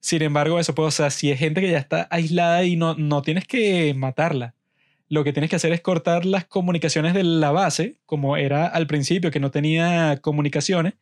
Sin 0.01 0.23
embargo, 0.23 0.61
eso 0.61 0.75
puede, 0.75 0.89
o 0.89 0.91
sea, 0.93 1.11
si 1.11 1.31
es 1.31 1.39
gente 1.39 1.61
que 1.61 1.71
ya 1.71 1.79
está 1.79 2.07
aislada 2.11 2.65
y 2.65 2.77
no, 2.77 2.95
no 2.95 3.23
tienes 3.23 3.47
que 3.47 3.95
matarla. 3.95 4.55
lo 5.09 5.25
que 5.25 5.33
tienes 5.33 5.51
que 5.51 5.57
hacer 5.57 5.73
es 5.73 5.81
cortar 5.83 6.27
las 6.27 6.47
comunicaciones 6.47 7.15
de 7.15 7.25
la 7.25 7.53
base, 7.53 7.99
como 8.07 8.37
era 8.37 8.67
al 8.67 8.87
principio, 8.87 9.31
que 9.31 9.41
no 9.41 9.51
tenía 9.51 10.19
comunicaciones, 10.23 10.95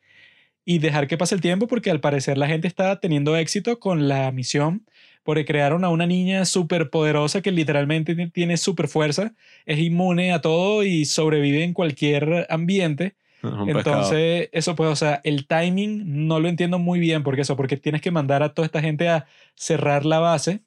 y 0.68 0.80
dejar 0.80 1.06
que 1.06 1.16
pase 1.16 1.34
el 1.36 1.40
tiempo 1.40 1.68
porque 1.68 1.90
al 1.90 2.00
parecer 2.00 2.36
la 2.36 2.48
gente 2.48 2.66
está 2.66 2.98
teniendo 3.00 3.36
éxito 3.36 3.78
con 3.78 4.08
la 4.08 4.30
misión 4.32 4.84
porque 5.22 5.44
crearon 5.44 5.84
a 5.84 5.88
una 5.88 6.06
niña 6.06 6.44
súper 6.44 6.90
poderosa 6.90 7.40
que 7.40 7.52
literalmente 7.52 8.14
tiene 8.28 8.56
súper 8.56 8.88
fuerza, 8.88 9.32
es 9.64 9.78
inmune 9.78 10.32
a 10.32 10.40
todo 10.40 10.82
y 10.82 11.04
sobrevive 11.04 11.64
en 11.64 11.72
cualquier 11.72 12.46
ambiente. 12.50 13.16
Entonces, 13.42 14.48
eso 14.52 14.74
pues, 14.74 14.90
o 14.90 14.96
sea, 14.96 15.20
el 15.22 15.46
timing 15.46 16.26
no 16.26 16.40
lo 16.40 16.48
entiendo 16.48 16.80
muy 16.80 16.98
bien 16.98 17.22
porque 17.22 17.42
eso, 17.42 17.56
porque 17.56 17.76
tienes 17.76 18.02
que 18.02 18.10
mandar 18.10 18.42
a 18.42 18.54
toda 18.54 18.66
esta 18.66 18.80
gente 18.80 19.08
a 19.08 19.26
cerrar 19.54 20.04
la 20.04 20.18
base 20.18 20.62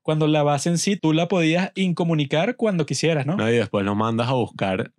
cuando 0.00 0.26
la 0.26 0.42
base 0.42 0.70
en 0.70 0.78
sí 0.78 0.96
tú 0.96 1.12
la 1.12 1.28
podías 1.28 1.72
incomunicar 1.74 2.56
cuando 2.56 2.86
quisieras, 2.86 3.26
¿no? 3.26 3.36
no 3.36 3.50
y 3.50 3.56
después 3.56 3.84
lo 3.84 3.94
mandas 3.94 4.28
a 4.28 4.32
buscar 4.32 4.92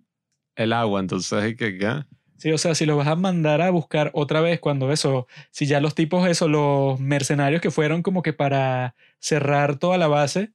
el 0.54 0.72
agua, 0.72 1.00
entonces, 1.00 1.56
¿qué? 1.56 1.76
qué? 1.76 2.04
Sí, 2.36 2.50
o 2.52 2.58
sea, 2.58 2.74
si 2.74 2.84
lo 2.84 2.96
vas 2.96 3.08
a 3.08 3.16
mandar 3.16 3.62
a 3.62 3.70
buscar 3.70 4.10
otra 4.12 4.40
vez 4.40 4.60
cuando 4.60 4.92
eso, 4.92 5.26
si 5.50 5.66
ya 5.66 5.80
los 5.80 5.94
tipos, 5.94 6.28
eso, 6.28 6.48
los 6.48 6.98
mercenarios 7.00 7.62
que 7.62 7.70
fueron 7.70 8.02
como 8.02 8.22
que 8.22 8.32
para 8.32 8.94
cerrar 9.18 9.78
toda 9.78 9.98
la 9.98 10.08
base, 10.08 10.52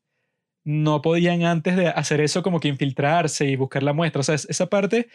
no 0.64 1.02
podían 1.02 1.44
antes 1.44 1.76
de 1.78 1.88
hacer 1.88 2.22
eso 2.22 2.44
como 2.44 2.60
que 2.60 2.68
infiltrarse 2.68 3.46
y 3.46 3.56
buscar 3.56 3.82
la 3.84 3.94
muestra. 3.94 4.20
O 4.20 4.24
sea, 4.24 4.36
esa 4.36 4.68
parte 4.68 5.08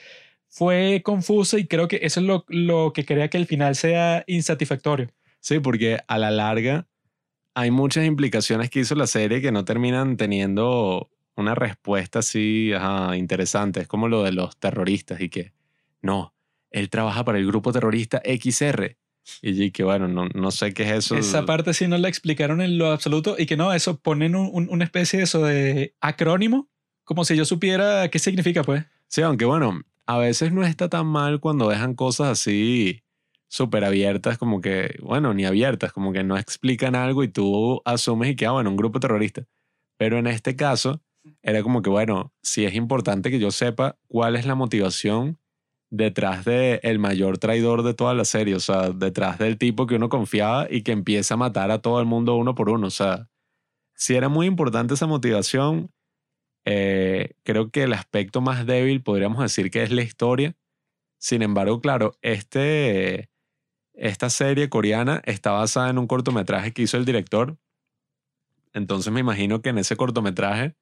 fue 0.48 1.02
confusa 1.04 1.58
y 1.58 1.66
creo 1.66 1.86
que 1.88 2.00
eso 2.02 2.20
es 2.20 2.26
lo, 2.26 2.44
lo 2.48 2.92
que 2.92 3.04
crea 3.04 3.28
que 3.28 3.36
el 3.36 3.46
final 3.46 3.76
sea 3.76 4.24
insatisfactorio. 4.26 5.08
Sí, 5.40 5.60
porque 5.60 6.00
a 6.08 6.18
la 6.18 6.30
larga 6.30 6.86
hay 7.54 7.70
muchas 7.70 8.04
implicaciones 8.04 8.70
que 8.70 8.80
hizo 8.80 8.94
la 8.94 9.06
serie 9.06 9.40
que 9.40 9.52
no 9.52 9.64
terminan 9.64 10.16
teniendo 10.16 11.10
una 11.36 11.54
respuesta 11.54 12.20
así 12.20 12.72
interesante. 13.14 13.80
Es 13.80 13.88
como 13.88 14.08
lo 14.08 14.22
de 14.22 14.32
los 14.32 14.56
terroristas 14.56 15.20
y 15.20 15.28
que 15.28 15.52
no, 16.02 16.33
él 16.74 16.90
trabaja 16.90 17.24
para 17.24 17.38
el 17.38 17.46
grupo 17.46 17.72
terrorista 17.72 18.20
XR. 18.24 18.96
Y 19.40 19.70
que 19.70 19.84
bueno, 19.84 20.08
no, 20.08 20.28
no 20.34 20.50
sé 20.50 20.74
qué 20.74 20.82
es 20.82 20.90
eso. 20.90 21.16
Esa 21.16 21.46
parte 21.46 21.72
sí 21.72 21.86
no 21.86 21.96
la 21.96 22.08
explicaron 22.08 22.60
en 22.60 22.76
lo 22.76 22.88
absoluto 22.88 23.36
y 23.38 23.46
que 23.46 23.56
no, 23.56 23.72
eso 23.72 23.98
ponen 24.00 24.34
un, 24.34 24.68
una 24.68 24.84
especie 24.84 25.18
de 25.18 25.24
eso 25.24 25.42
de 25.44 25.94
acrónimo, 26.00 26.68
como 27.04 27.24
si 27.24 27.36
yo 27.36 27.44
supiera 27.44 28.08
qué 28.08 28.18
significa, 28.18 28.64
pues. 28.64 28.84
Sí, 29.06 29.22
aunque 29.22 29.44
bueno, 29.44 29.82
a 30.04 30.18
veces 30.18 30.52
no 30.52 30.64
está 30.64 30.88
tan 30.88 31.06
mal 31.06 31.40
cuando 31.40 31.68
dejan 31.68 31.94
cosas 31.94 32.28
así 32.28 33.04
súper 33.48 33.84
abiertas, 33.84 34.36
como 34.36 34.60
que, 34.60 34.96
bueno, 35.00 35.32
ni 35.32 35.44
abiertas, 35.44 35.92
como 35.92 36.12
que 36.12 36.24
no 36.24 36.36
explican 36.36 36.96
algo 36.96 37.22
y 37.22 37.28
tú 37.28 37.80
asumes 37.84 38.30
y 38.30 38.36
que, 38.36 38.46
ah, 38.46 38.50
bueno, 38.50 38.70
un 38.70 38.76
grupo 38.76 38.98
terrorista. 38.98 39.46
Pero 39.96 40.18
en 40.18 40.26
este 40.26 40.56
caso, 40.56 41.00
era 41.40 41.62
como 41.62 41.80
que, 41.82 41.88
bueno, 41.88 42.34
sí 42.42 42.64
es 42.64 42.74
importante 42.74 43.30
que 43.30 43.38
yo 43.38 43.52
sepa 43.52 43.96
cuál 44.08 44.34
es 44.34 44.44
la 44.44 44.56
motivación 44.56 45.38
detrás 45.90 46.44
de 46.44 46.80
el 46.82 46.98
mayor 46.98 47.38
traidor 47.38 47.82
de 47.82 47.94
toda 47.94 48.14
la 48.14 48.24
serie, 48.24 48.54
o 48.54 48.60
sea, 48.60 48.90
detrás 48.90 49.38
del 49.38 49.58
tipo 49.58 49.86
que 49.86 49.96
uno 49.96 50.08
confiaba 50.08 50.66
y 50.70 50.82
que 50.82 50.92
empieza 50.92 51.34
a 51.34 51.36
matar 51.36 51.70
a 51.70 51.80
todo 51.80 52.00
el 52.00 52.06
mundo 52.06 52.36
uno 52.36 52.54
por 52.54 52.70
uno, 52.70 52.88
o 52.88 52.90
sea, 52.90 53.28
si 53.94 54.14
era 54.16 54.28
muy 54.28 54.46
importante 54.46 54.94
esa 54.94 55.06
motivación, 55.06 55.90
eh, 56.64 57.34
creo 57.44 57.70
que 57.70 57.84
el 57.84 57.92
aspecto 57.92 58.40
más 58.40 58.66
débil 58.66 59.02
podríamos 59.02 59.40
decir 59.40 59.70
que 59.70 59.82
es 59.82 59.90
la 59.90 60.02
historia. 60.02 60.56
Sin 61.18 61.42
embargo, 61.42 61.80
claro, 61.80 62.16
este, 62.22 63.30
esta 63.94 64.30
serie 64.30 64.68
coreana 64.68 65.22
está 65.24 65.52
basada 65.52 65.90
en 65.90 65.98
un 65.98 66.06
cortometraje 66.06 66.72
que 66.72 66.82
hizo 66.82 66.96
el 66.96 67.04
director. 67.04 67.56
Entonces 68.72 69.12
me 69.12 69.20
imagino 69.20 69.62
que 69.62 69.70
en 69.70 69.78
ese 69.78 69.96
cortometraje, 69.96 70.74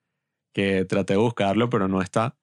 que 0.55 0.85
traté 0.85 1.15
de 1.15 1.19
buscarlo, 1.19 1.71
pero 1.71 1.89
no 1.89 2.03
está, 2.03 2.37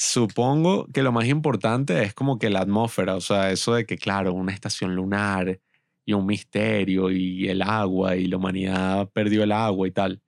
Supongo 0.00 0.86
que 0.94 1.02
lo 1.02 1.10
más 1.10 1.26
importante 1.26 2.04
es 2.04 2.14
como 2.14 2.38
que 2.38 2.50
la 2.50 2.60
atmósfera, 2.60 3.16
o 3.16 3.20
sea, 3.20 3.50
eso 3.50 3.74
de 3.74 3.84
que, 3.84 3.98
claro, 3.98 4.32
una 4.32 4.52
estación 4.52 4.94
lunar 4.94 5.58
y 6.04 6.12
un 6.12 6.24
misterio 6.24 7.10
y 7.10 7.48
el 7.48 7.62
agua 7.62 8.14
y 8.14 8.26
la 8.26 8.36
humanidad 8.36 9.10
perdió 9.12 9.42
el 9.42 9.50
agua 9.50 9.88
y 9.88 9.90
tal. 9.90 10.22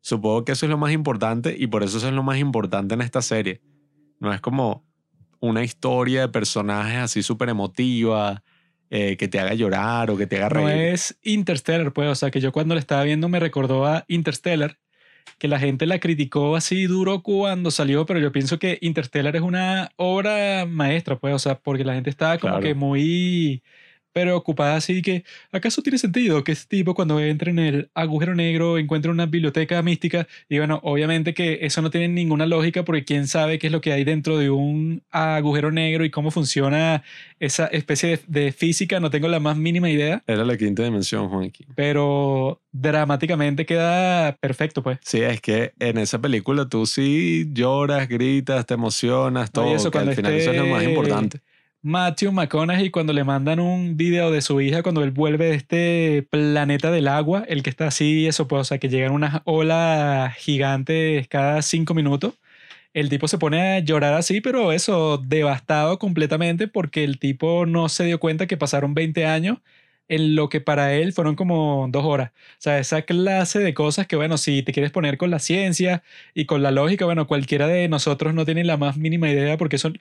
Supongo 0.00 0.44
que 0.44 0.50
eso 0.50 0.66
es 0.66 0.70
lo 0.70 0.76
más 0.76 0.90
importante 0.90 1.54
y 1.56 1.68
por 1.68 1.84
eso 1.84 1.98
eso 1.98 2.08
es 2.08 2.14
lo 2.14 2.24
más 2.24 2.38
importante 2.38 2.94
en 2.94 3.00
esta 3.00 3.22
serie. 3.22 3.60
No 4.18 4.32
es 4.34 4.40
como 4.40 4.84
una 5.38 5.62
historia 5.62 6.22
de 6.22 6.28
personajes 6.28 6.98
así 6.98 7.22
súper 7.22 7.48
emotiva, 7.48 8.42
eh, 8.90 9.16
que 9.16 9.28
te 9.28 9.38
haga 9.38 9.54
llorar 9.54 10.10
o 10.10 10.16
que 10.16 10.26
te 10.26 10.38
haga 10.38 10.48
reír. 10.48 10.66
No 10.66 10.72
es 10.72 11.16
Interstellar, 11.22 11.92
pues, 11.92 12.08
o 12.08 12.16
sea, 12.16 12.32
que 12.32 12.40
yo 12.40 12.50
cuando 12.50 12.74
le 12.74 12.80
estaba 12.80 13.04
viendo 13.04 13.28
me 13.28 13.38
recordó 13.38 13.86
a 13.86 14.04
Interstellar 14.08 14.78
que 15.38 15.48
la 15.48 15.58
gente 15.58 15.86
la 15.86 15.98
criticó 15.98 16.54
así 16.56 16.86
duro 16.86 17.22
cuando 17.22 17.70
salió, 17.70 18.06
pero 18.06 18.20
yo 18.20 18.32
pienso 18.32 18.58
que 18.58 18.78
Interstellar 18.80 19.34
es 19.34 19.42
una 19.42 19.90
obra 19.96 20.66
maestra, 20.66 21.18
pues, 21.18 21.34
o 21.34 21.38
sea, 21.38 21.58
porque 21.58 21.84
la 21.84 21.94
gente 21.94 22.10
estaba 22.10 22.38
como 22.38 22.60
que 22.60 22.74
muy 22.74 23.62
preocupada 24.12 24.76
así 24.76 25.02
que, 25.02 25.24
¿acaso 25.50 25.82
tiene 25.82 25.98
sentido 25.98 26.44
que 26.44 26.52
este 26.52 26.76
tipo 26.76 26.94
cuando 26.94 27.20
entre 27.20 27.50
en 27.50 27.58
el 27.58 27.90
agujero 27.94 28.34
negro 28.34 28.78
encuentre 28.78 29.10
una 29.10 29.26
biblioteca 29.26 29.82
mística? 29.82 30.26
Y 30.48 30.58
bueno, 30.58 30.80
obviamente 30.82 31.34
que 31.34 31.60
eso 31.62 31.82
no 31.82 31.90
tiene 31.90 32.08
ninguna 32.08 32.46
lógica 32.46 32.84
porque 32.84 33.04
quién 33.04 33.26
sabe 33.26 33.58
qué 33.58 33.68
es 33.68 33.72
lo 33.72 33.80
que 33.80 33.92
hay 33.92 34.04
dentro 34.04 34.38
de 34.38 34.50
un 34.50 35.02
agujero 35.10 35.70
negro 35.70 36.04
y 36.04 36.10
cómo 36.10 36.30
funciona 36.30 37.02
esa 37.40 37.66
especie 37.66 38.20
de, 38.26 38.52
física, 38.52 39.00
no 39.00 39.10
tengo 39.10 39.28
la 39.28 39.40
más 39.40 39.56
mínima 39.56 39.90
idea. 39.90 40.22
Era 40.26 40.44
la 40.44 40.56
quinta 40.56 40.82
dimensión, 40.82 41.28
Juanqui. 41.28 41.66
Pero 41.74 42.60
dramáticamente 42.72 43.66
queda 43.66 44.36
perfecto, 44.36 44.82
pues. 44.82 44.98
Sí, 45.02 45.20
es 45.20 45.40
que 45.40 45.72
en 45.78 45.98
esa 45.98 46.20
película 46.20 46.68
tú 46.68 46.86
sí 46.86 47.48
lloras, 47.52 48.08
gritas, 48.08 48.66
te 48.66 48.74
emocionas, 48.74 49.50
todo. 49.50 49.74
eso, 49.74 49.90
que 49.90 49.98
al 49.98 50.14
final 50.14 50.34
eso 50.34 50.50
es 50.50 50.56
lo 50.56 50.66
más 50.66 50.84
importante 50.84 51.40
Matthew 51.84 52.30
McConaughey 52.30 52.90
cuando 52.90 53.12
le 53.12 53.24
mandan 53.24 53.58
un 53.58 53.96
video 53.96 54.30
de 54.30 54.40
su 54.40 54.60
hija 54.60 54.84
cuando 54.84 55.02
él 55.02 55.10
vuelve 55.10 55.46
de 55.46 55.54
este 55.56 56.22
planeta 56.30 56.92
del 56.92 57.08
agua, 57.08 57.44
el 57.48 57.64
que 57.64 57.70
está 57.70 57.88
así, 57.88 58.26
eso 58.28 58.46
pues, 58.46 58.60
o 58.60 58.64
sea, 58.64 58.78
que 58.78 58.88
llegan 58.88 59.12
unas 59.12 59.42
olas 59.44 60.32
gigantes 60.36 61.26
cada 61.26 61.60
cinco 61.62 61.94
minutos. 61.94 62.34
El 62.94 63.08
tipo 63.10 63.28
se 63.28 63.38
pone 63.38 63.76
a 63.76 63.80
llorar 63.80 64.14
así, 64.14 64.40
pero 64.40 64.72
eso, 64.72 65.18
devastado 65.18 65.98
completamente 65.98 66.68
porque 66.68 67.04
el 67.04 67.18
tipo 67.18 67.66
no 67.66 67.88
se 67.88 68.04
dio 68.04 68.20
cuenta 68.20 68.46
que 68.46 68.56
pasaron 68.56 68.94
20 68.94 69.26
años 69.26 69.58
en 70.08 70.36
lo 70.36 70.48
que 70.48 70.60
para 70.60 70.94
él 70.94 71.12
fueron 71.12 71.36
como 71.36 71.88
dos 71.90 72.04
horas. 72.04 72.32
O 72.32 72.56
sea, 72.58 72.78
esa 72.78 73.02
clase 73.02 73.60
de 73.60 73.74
cosas 73.74 74.06
que, 74.06 74.16
bueno, 74.16 74.38
si 74.38 74.62
te 74.62 74.72
quieres 74.72 74.92
poner 74.92 75.18
con 75.18 75.30
la 75.30 75.38
ciencia 75.38 76.02
y 76.34 76.46
con 76.46 76.62
la 76.62 76.70
lógica, 76.70 77.06
bueno, 77.06 77.26
cualquiera 77.26 77.66
de 77.66 77.88
nosotros 77.88 78.34
no 78.34 78.44
tiene 78.44 78.64
la 78.64 78.76
más 78.76 78.96
mínima 78.98 79.30
idea 79.30 79.56
porque 79.56 79.78
son 79.78 79.98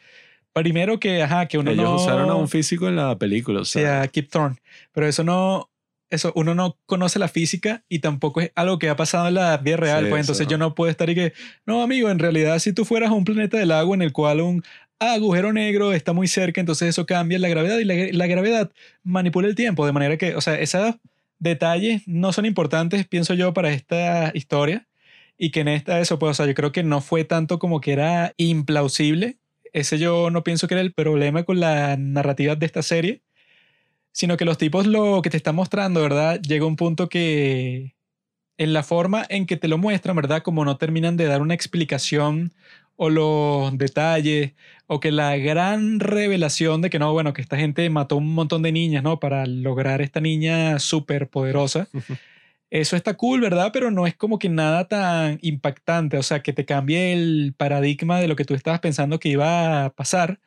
Primero 0.53 0.99
que, 0.99 1.21
ajá, 1.23 1.47
que 1.47 1.57
uno 1.57 1.71
Ellos 1.71 1.83
no... 1.83 1.95
usaron 1.95 2.29
a 2.29 2.35
un 2.35 2.49
físico 2.49 2.87
en 2.87 2.95
la 2.97 3.17
película, 3.17 3.61
o 3.61 3.65
sea. 3.65 3.81
Sí, 3.81 4.05
a 4.05 4.07
Kip 4.07 4.29
Thorne. 4.29 4.57
Pero 4.91 5.07
eso 5.07 5.23
no... 5.23 5.69
Eso, 6.09 6.33
uno 6.35 6.53
no 6.53 6.77
conoce 6.85 7.19
la 7.19 7.29
física 7.29 7.85
y 7.87 7.99
tampoco 7.99 8.41
es 8.41 8.51
algo 8.55 8.79
que 8.79 8.89
ha 8.89 8.97
pasado 8.97 9.29
en 9.29 9.35
la 9.35 9.55
vida 9.55 9.77
real. 9.77 10.09
pues 10.09 10.19
entonces 10.19 10.45
yo 10.45 10.57
no 10.57 10.75
puedo 10.75 10.91
estar 10.91 11.09
y 11.09 11.15
que, 11.15 11.31
no, 11.65 11.81
amigo, 11.81 12.09
en 12.09 12.19
realidad 12.19 12.59
si 12.59 12.73
tú 12.73 12.83
fueras 12.83 13.11
a 13.11 13.13
un 13.13 13.23
planeta 13.23 13.57
del 13.57 13.71
agua 13.71 13.95
en 13.95 14.01
el 14.01 14.11
cual 14.11 14.41
un 14.41 14.61
agujero 14.99 15.53
negro 15.53 15.93
está 15.93 16.11
muy 16.11 16.27
cerca, 16.27 16.59
entonces 16.59 16.89
eso 16.89 17.05
cambia 17.05 17.39
la 17.39 17.47
gravedad 17.47 17.79
y 17.79 17.85
la, 17.85 17.95
la 18.11 18.27
gravedad 18.27 18.71
manipula 19.03 19.47
el 19.47 19.55
tiempo. 19.55 19.85
De 19.85 19.93
manera 19.93 20.17
que, 20.17 20.35
o 20.35 20.41
sea, 20.41 20.59
esos 20.59 20.95
detalles 21.39 22.03
no 22.07 22.33
son 22.33 22.45
importantes, 22.45 23.07
pienso 23.07 23.33
yo, 23.33 23.53
para 23.53 23.71
esta 23.71 24.31
historia. 24.33 24.87
Y 25.37 25.49
que 25.49 25.61
en 25.61 25.69
esta, 25.69 25.99
eso, 25.99 26.19
pues, 26.19 26.31
o 26.31 26.33
sea, 26.35 26.45
yo 26.45 26.53
creo 26.53 26.71
que 26.71 26.83
no 26.83 27.01
fue 27.01 27.23
tanto 27.23 27.57
como 27.57 27.81
que 27.81 27.93
era 27.93 28.33
implausible 28.37 29.37
ese 29.73 29.97
yo 29.99 30.29
no 30.29 30.43
pienso 30.43 30.67
que 30.67 30.75
era 30.75 30.81
el 30.81 30.93
problema 30.93 31.43
con 31.43 31.59
la 31.59 31.97
narrativa 31.97 32.55
de 32.55 32.65
esta 32.65 32.81
serie, 32.81 33.21
sino 34.11 34.37
que 34.37 34.45
los 34.45 34.57
tipos 34.57 34.87
lo 34.87 35.21
que 35.21 35.29
te 35.29 35.37
están 35.37 35.55
mostrando, 35.55 36.01
¿verdad? 36.01 36.41
Llega 36.41 36.65
un 36.65 36.75
punto 36.75 37.09
que 37.09 37.95
en 38.57 38.73
la 38.73 38.83
forma 38.83 39.25
en 39.29 39.45
que 39.45 39.57
te 39.57 39.67
lo 39.67 39.77
muestran, 39.77 40.15
¿verdad? 40.15 40.43
Como 40.43 40.65
no 40.65 40.77
terminan 40.77 41.17
de 41.17 41.25
dar 41.25 41.41
una 41.41 41.53
explicación 41.53 42.53
o 42.95 43.09
los 43.09 43.75
detalles, 43.77 44.53
o 44.85 44.99
que 44.99 45.11
la 45.11 45.35
gran 45.37 45.99
revelación 45.99 46.81
de 46.81 46.91
que 46.91 46.99
no, 46.99 47.11
bueno, 47.13 47.33
que 47.33 47.41
esta 47.41 47.57
gente 47.57 47.89
mató 47.89 48.17
un 48.17 48.31
montón 48.33 48.61
de 48.61 48.71
niñas, 48.71 49.01
¿no? 49.01 49.19
Para 49.19 49.47
lograr 49.47 50.01
esta 50.01 50.19
niña 50.19 50.77
súper 50.77 51.27
poderosa. 51.27 51.87
Eso 52.71 52.95
está 52.95 53.15
cool, 53.17 53.41
¿verdad? 53.41 53.71
Pero 53.73 53.91
no 53.91 54.07
es 54.07 54.15
como 54.15 54.39
que 54.39 54.47
nada 54.47 54.87
tan 54.87 55.39
impactante, 55.41 56.17
o 56.17 56.23
sea, 56.23 56.41
que 56.41 56.53
te 56.53 56.65
cambie 56.65 57.11
el 57.11 57.53
paradigma 57.57 58.19
de 58.21 58.29
lo 58.29 58.37
que 58.37 58.45
tú 58.45 58.53
estabas 58.53 58.79
pensando 58.79 59.19
que 59.19 59.27
iba 59.27 59.83
a 59.85 59.89
pasar, 59.93 60.39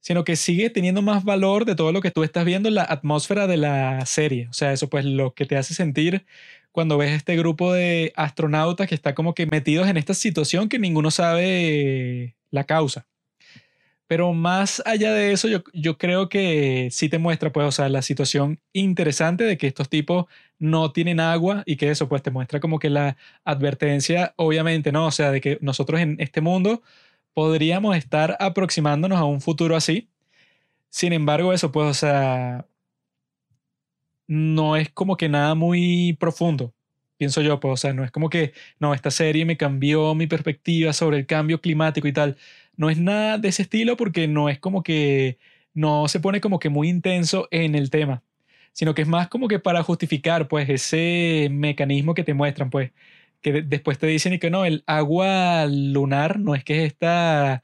sino 0.00 0.24
que 0.24 0.36
sigue 0.36 0.70
teniendo 0.70 1.02
más 1.02 1.24
valor 1.24 1.66
de 1.66 1.76
todo 1.76 1.92
lo 1.92 2.00
que 2.02 2.10
tú 2.10 2.24
estás 2.24 2.44
viendo 2.46 2.70
la 2.70 2.84
atmósfera 2.84 3.46
de 3.46 3.58
la 3.58 4.06
serie. 4.06 4.48
O 4.48 4.54
sea, 4.54 4.72
eso 4.72 4.90
pues 4.90 5.04
lo 5.04 5.34
que 5.34 5.46
te 5.46 5.56
hace 5.56 5.74
sentir 5.74 6.26
cuando 6.72 6.98
ves 6.98 7.12
este 7.12 7.36
grupo 7.36 7.72
de 7.74 8.12
astronautas 8.16 8.88
que 8.88 8.94
está 8.94 9.14
como 9.14 9.34
que 9.34 9.46
metidos 9.46 9.88
en 9.88 9.98
esta 9.98 10.14
situación 10.14 10.68
que 10.68 10.78
ninguno 10.78 11.10
sabe 11.10 12.36
la 12.50 12.64
causa. 12.64 13.06
Pero 14.06 14.32
más 14.34 14.82
allá 14.86 15.12
de 15.12 15.32
eso, 15.32 15.48
yo, 15.48 15.62
yo 15.72 15.98
creo 15.98 16.28
que 16.28 16.88
sí 16.90 17.08
te 17.08 17.18
muestra, 17.18 17.52
pues, 17.52 17.66
o 17.66 17.72
sea, 17.72 17.88
la 17.88 18.02
situación 18.02 18.60
interesante 18.72 19.44
de 19.44 19.56
que 19.56 19.66
estos 19.66 19.88
tipos 19.88 20.26
no 20.58 20.92
tienen 20.92 21.20
agua 21.20 21.62
y 21.66 21.76
que 21.76 21.90
eso, 21.90 22.08
pues, 22.08 22.22
te 22.22 22.30
muestra 22.30 22.60
como 22.60 22.78
que 22.78 22.90
la 22.90 23.16
advertencia, 23.44 24.34
obviamente, 24.36 24.92
¿no? 24.92 25.06
O 25.06 25.10
sea, 25.10 25.30
de 25.30 25.40
que 25.40 25.58
nosotros 25.60 26.00
en 26.00 26.16
este 26.20 26.40
mundo 26.40 26.82
podríamos 27.34 27.96
estar 27.96 28.36
aproximándonos 28.40 29.18
a 29.18 29.24
un 29.24 29.40
futuro 29.40 29.76
así. 29.76 30.08
Sin 30.90 31.12
embargo, 31.12 31.52
eso, 31.52 31.72
pues, 31.72 31.88
o 31.90 31.94
sea, 31.94 32.66
no 34.26 34.76
es 34.76 34.90
como 34.90 35.16
que 35.16 35.28
nada 35.28 35.54
muy 35.54 36.16
profundo, 36.18 36.74
pienso 37.16 37.40
yo, 37.42 37.60
pues, 37.60 37.72
o 37.72 37.76
sea, 37.76 37.92
no 37.92 38.04
es 38.04 38.10
como 38.10 38.30
que, 38.30 38.52
no, 38.78 38.94
esta 38.94 39.10
serie 39.10 39.44
me 39.44 39.56
cambió 39.56 40.14
mi 40.14 40.26
perspectiva 40.26 40.92
sobre 40.92 41.18
el 41.18 41.26
cambio 41.26 41.60
climático 41.60 42.08
y 42.08 42.12
tal. 42.12 42.36
No 42.76 42.90
es 42.90 42.98
nada 42.98 43.38
de 43.38 43.48
ese 43.48 43.62
estilo 43.62 43.96
porque 43.96 44.28
no 44.28 44.48
es 44.48 44.58
como 44.58 44.82
que, 44.82 45.38
no 45.74 46.08
se 46.08 46.20
pone 46.20 46.40
como 46.40 46.58
que 46.58 46.68
muy 46.70 46.88
intenso 46.88 47.48
en 47.50 47.74
el 47.74 47.90
tema, 47.90 48.22
sino 48.74 48.94
que 48.94 49.02
es 49.02 49.08
más 49.08 49.28
como 49.28 49.48
que 49.48 49.60
para 49.60 49.84
justificar, 49.84 50.48
pues, 50.48 50.68
ese 50.70 51.48
mecanismo 51.52 52.14
que 52.14 52.24
te 52.24 52.34
muestran, 52.34 52.70
pues, 52.70 52.92
que 53.42 53.62
después 53.62 53.98
te 54.00 54.08
dicen 54.08 54.34
y 54.34 54.40
que 54.40 54.50
no, 54.50 54.66
el 54.66 54.84
agua 54.86 55.66
lunar 55.68 56.40
no 56.40 56.56
es 56.56 56.64
que 56.64 56.84
es 56.84 56.92
esta 56.94 57.62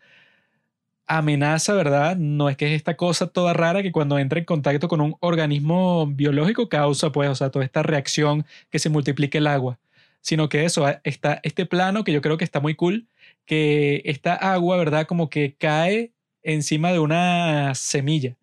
amenaza, 1.07 1.75
¿verdad? 1.75 2.17
No 2.17 2.49
es 2.49 2.57
que 2.57 2.67
es 2.67 2.73
esta 2.73 2.97
cosa 2.97 3.27
toda 3.29 3.53
rara 3.53 3.83
que 3.83 3.91
cuando 3.93 4.19
entra 4.19 4.39
en 4.39 4.45
contacto 4.45 4.87
con 4.89 5.01
un 5.01 5.17
organismo 5.21 6.07
biológico 6.07 6.69
causa, 6.69 7.11
pues, 7.13 7.29
o 7.29 7.35
sea, 7.35 7.51
toda 7.51 7.65
esta 7.65 7.83
reacción 7.83 8.47
que 8.71 8.79
se 8.79 8.91
multiplique 8.91 9.39
el 9.39 9.47
agua, 9.49 9.79
sino 10.21 10.49
que 10.49 10.65
eso, 10.65 10.87
está 11.05 11.41
este 11.43 11.67
plano 11.67 12.05
que 12.05 12.13
yo 12.13 12.21
creo 12.23 12.37
que 12.39 12.45
está 12.45 12.61
muy 12.61 12.75
cool, 12.77 13.09
que 13.45 14.03
esta 14.05 14.35
agua, 14.35 14.77
¿verdad? 14.77 15.07
Como 15.07 15.31
que 15.31 15.57
cae 15.59 16.13
encima 16.43 16.93
de 16.93 17.01
una 17.01 17.75
semilla 17.75 18.37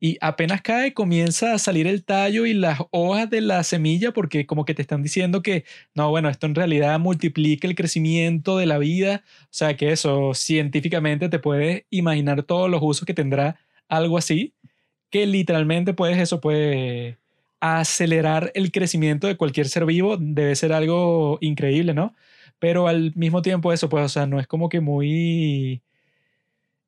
y 0.00 0.16
apenas 0.22 0.62
cae 0.62 0.94
comienza 0.94 1.52
a 1.52 1.58
salir 1.58 1.86
el 1.86 2.04
tallo 2.04 2.46
y 2.46 2.54
las 2.54 2.80
hojas 2.90 3.28
de 3.28 3.42
la 3.42 3.62
semilla 3.62 4.12
porque 4.12 4.46
como 4.46 4.64
que 4.64 4.74
te 4.74 4.82
están 4.82 5.02
diciendo 5.02 5.42
que 5.42 5.64
no, 5.94 6.08
bueno, 6.10 6.30
esto 6.30 6.46
en 6.46 6.54
realidad 6.54 6.98
multiplica 6.98 7.68
el 7.68 7.74
crecimiento 7.74 8.56
de 8.56 8.66
la 8.66 8.78
vida, 8.78 9.22
o 9.44 9.48
sea 9.50 9.76
que 9.76 9.92
eso 9.92 10.32
científicamente 10.34 11.28
te 11.28 11.38
puedes 11.38 11.84
imaginar 11.90 12.42
todos 12.44 12.70
los 12.70 12.80
usos 12.82 13.06
que 13.06 13.14
tendrá 13.14 13.60
algo 13.88 14.16
así, 14.18 14.54
que 15.10 15.26
literalmente 15.26 15.94
puedes 15.94 16.18
eso 16.18 16.40
puede 16.40 17.18
acelerar 17.60 18.52
el 18.54 18.72
crecimiento 18.72 19.26
de 19.26 19.36
cualquier 19.36 19.68
ser 19.68 19.84
vivo, 19.86 20.16
debe 20.18 20.56
ser 20.56 20.72
algo 20.72 21.38
increíble, 21.42 21.94
¿no? 21.94 22.14
Pero 22.58 22.88
al 22.88 23.14
mismo 23.16 23.42
tiempo 23.42 23.72
eso 23.72 23.88
pues, 23.90 24.04
o 24.04 24.08
sea, 24.08 24.26
no 24.26 24.40
es 24.40 24.46
como 24.46 24.68
que 24.70 24.80
muy 24.80 25.82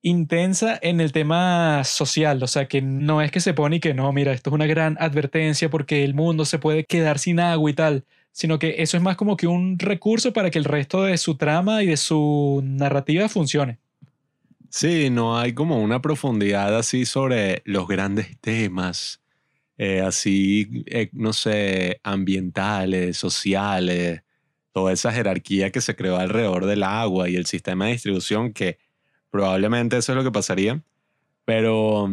intensa 0.02 0.78
en 0.82 1.00
el 1.00 1.12
tema 1.12 1.84
social, 1.84 2.42
o 2.42 2.48
sea, 2.48 2.66
que 2.66 2.82
no 2.82 3.22
es 3.22 3.30
que 3.30 3.40
se 3.40 3.54
pone 3.54 3.76
y 3.76 3.80
que 3.80 3.94
no, 3.94 4.12
mira, 4.12 4.32
esto 4.32 4.50
es 4.50 4.54
una 4.54 4.66
gran 4.66 4.96
advertencia 5.00 5.70
porque 5.70 6.04
el 6.04 6.14
mundo 6.14 6.44
se 6.44 6.58
puede 6.58 6.84
quedar 6.84 7.18
sin 7.18 7.40
agua 7.40 7.70
y 7.70 7.74
tal, 7.74 8.04
sino 8.32 8.58
que 8.58 8.76
eso 8.78 8.96
es 8.96 9.02
más 9.02 9.16
como 9.16 9.36
que 9.36 9.46
un 9.46 9.78
recurso 9.78 10.32
para 10.32 10.50
que 10.50 10.58
el 10.58 10.64
resto 10.64 11.04
de 11.04 11.16
su 11.18 11.36
trama 11.36 11.82
y 11.82 11.86
de 11.86 11.96
su 11.96 12.60
narrativa 12.64 13.28
funcione. 13.28 13.78
Sí, 14.70 15.10
no 15.10 15.38
hay 15.38 15.52
como 15.52 15.80
una 15.80 16.00
profundidad 16.02 16.76
así 16.76 17.04
sobre 17.04 17.62
los 17.64 17.86
grandes 17.86 18.38
temas, 18.40 19.20
eh, 19.78 20.00
así, 20.00 20.84
eh, 20.86 21.10
no 21.12 21.32
sé, 21.32 22.00
ambientales, 22.02 23.18
sociales, 23.18 24.22
toda 24.72 24.92
esa 24.92 25.12
jerarquía 25.12 25.70
que 25.70 25.80
se 25.80 25.94
creó 25.94 26.16
alrededor 26.16 26.66
del 26.66 26.82
agua 26.82 27.28
y 27.28 27.36
el 27.36 27.46
sistema 27.46 27.86
de 27.86 27.92
distribución 27.92 28.52
que 28.52 28.78
Probablemente 29.32 29.96
eso 29.96 30.12
es 30.12 30.16
lo 30.16 30.22
que 30.22 30.30
pasaría. 30.30 30.82
Pero 31.46 32.08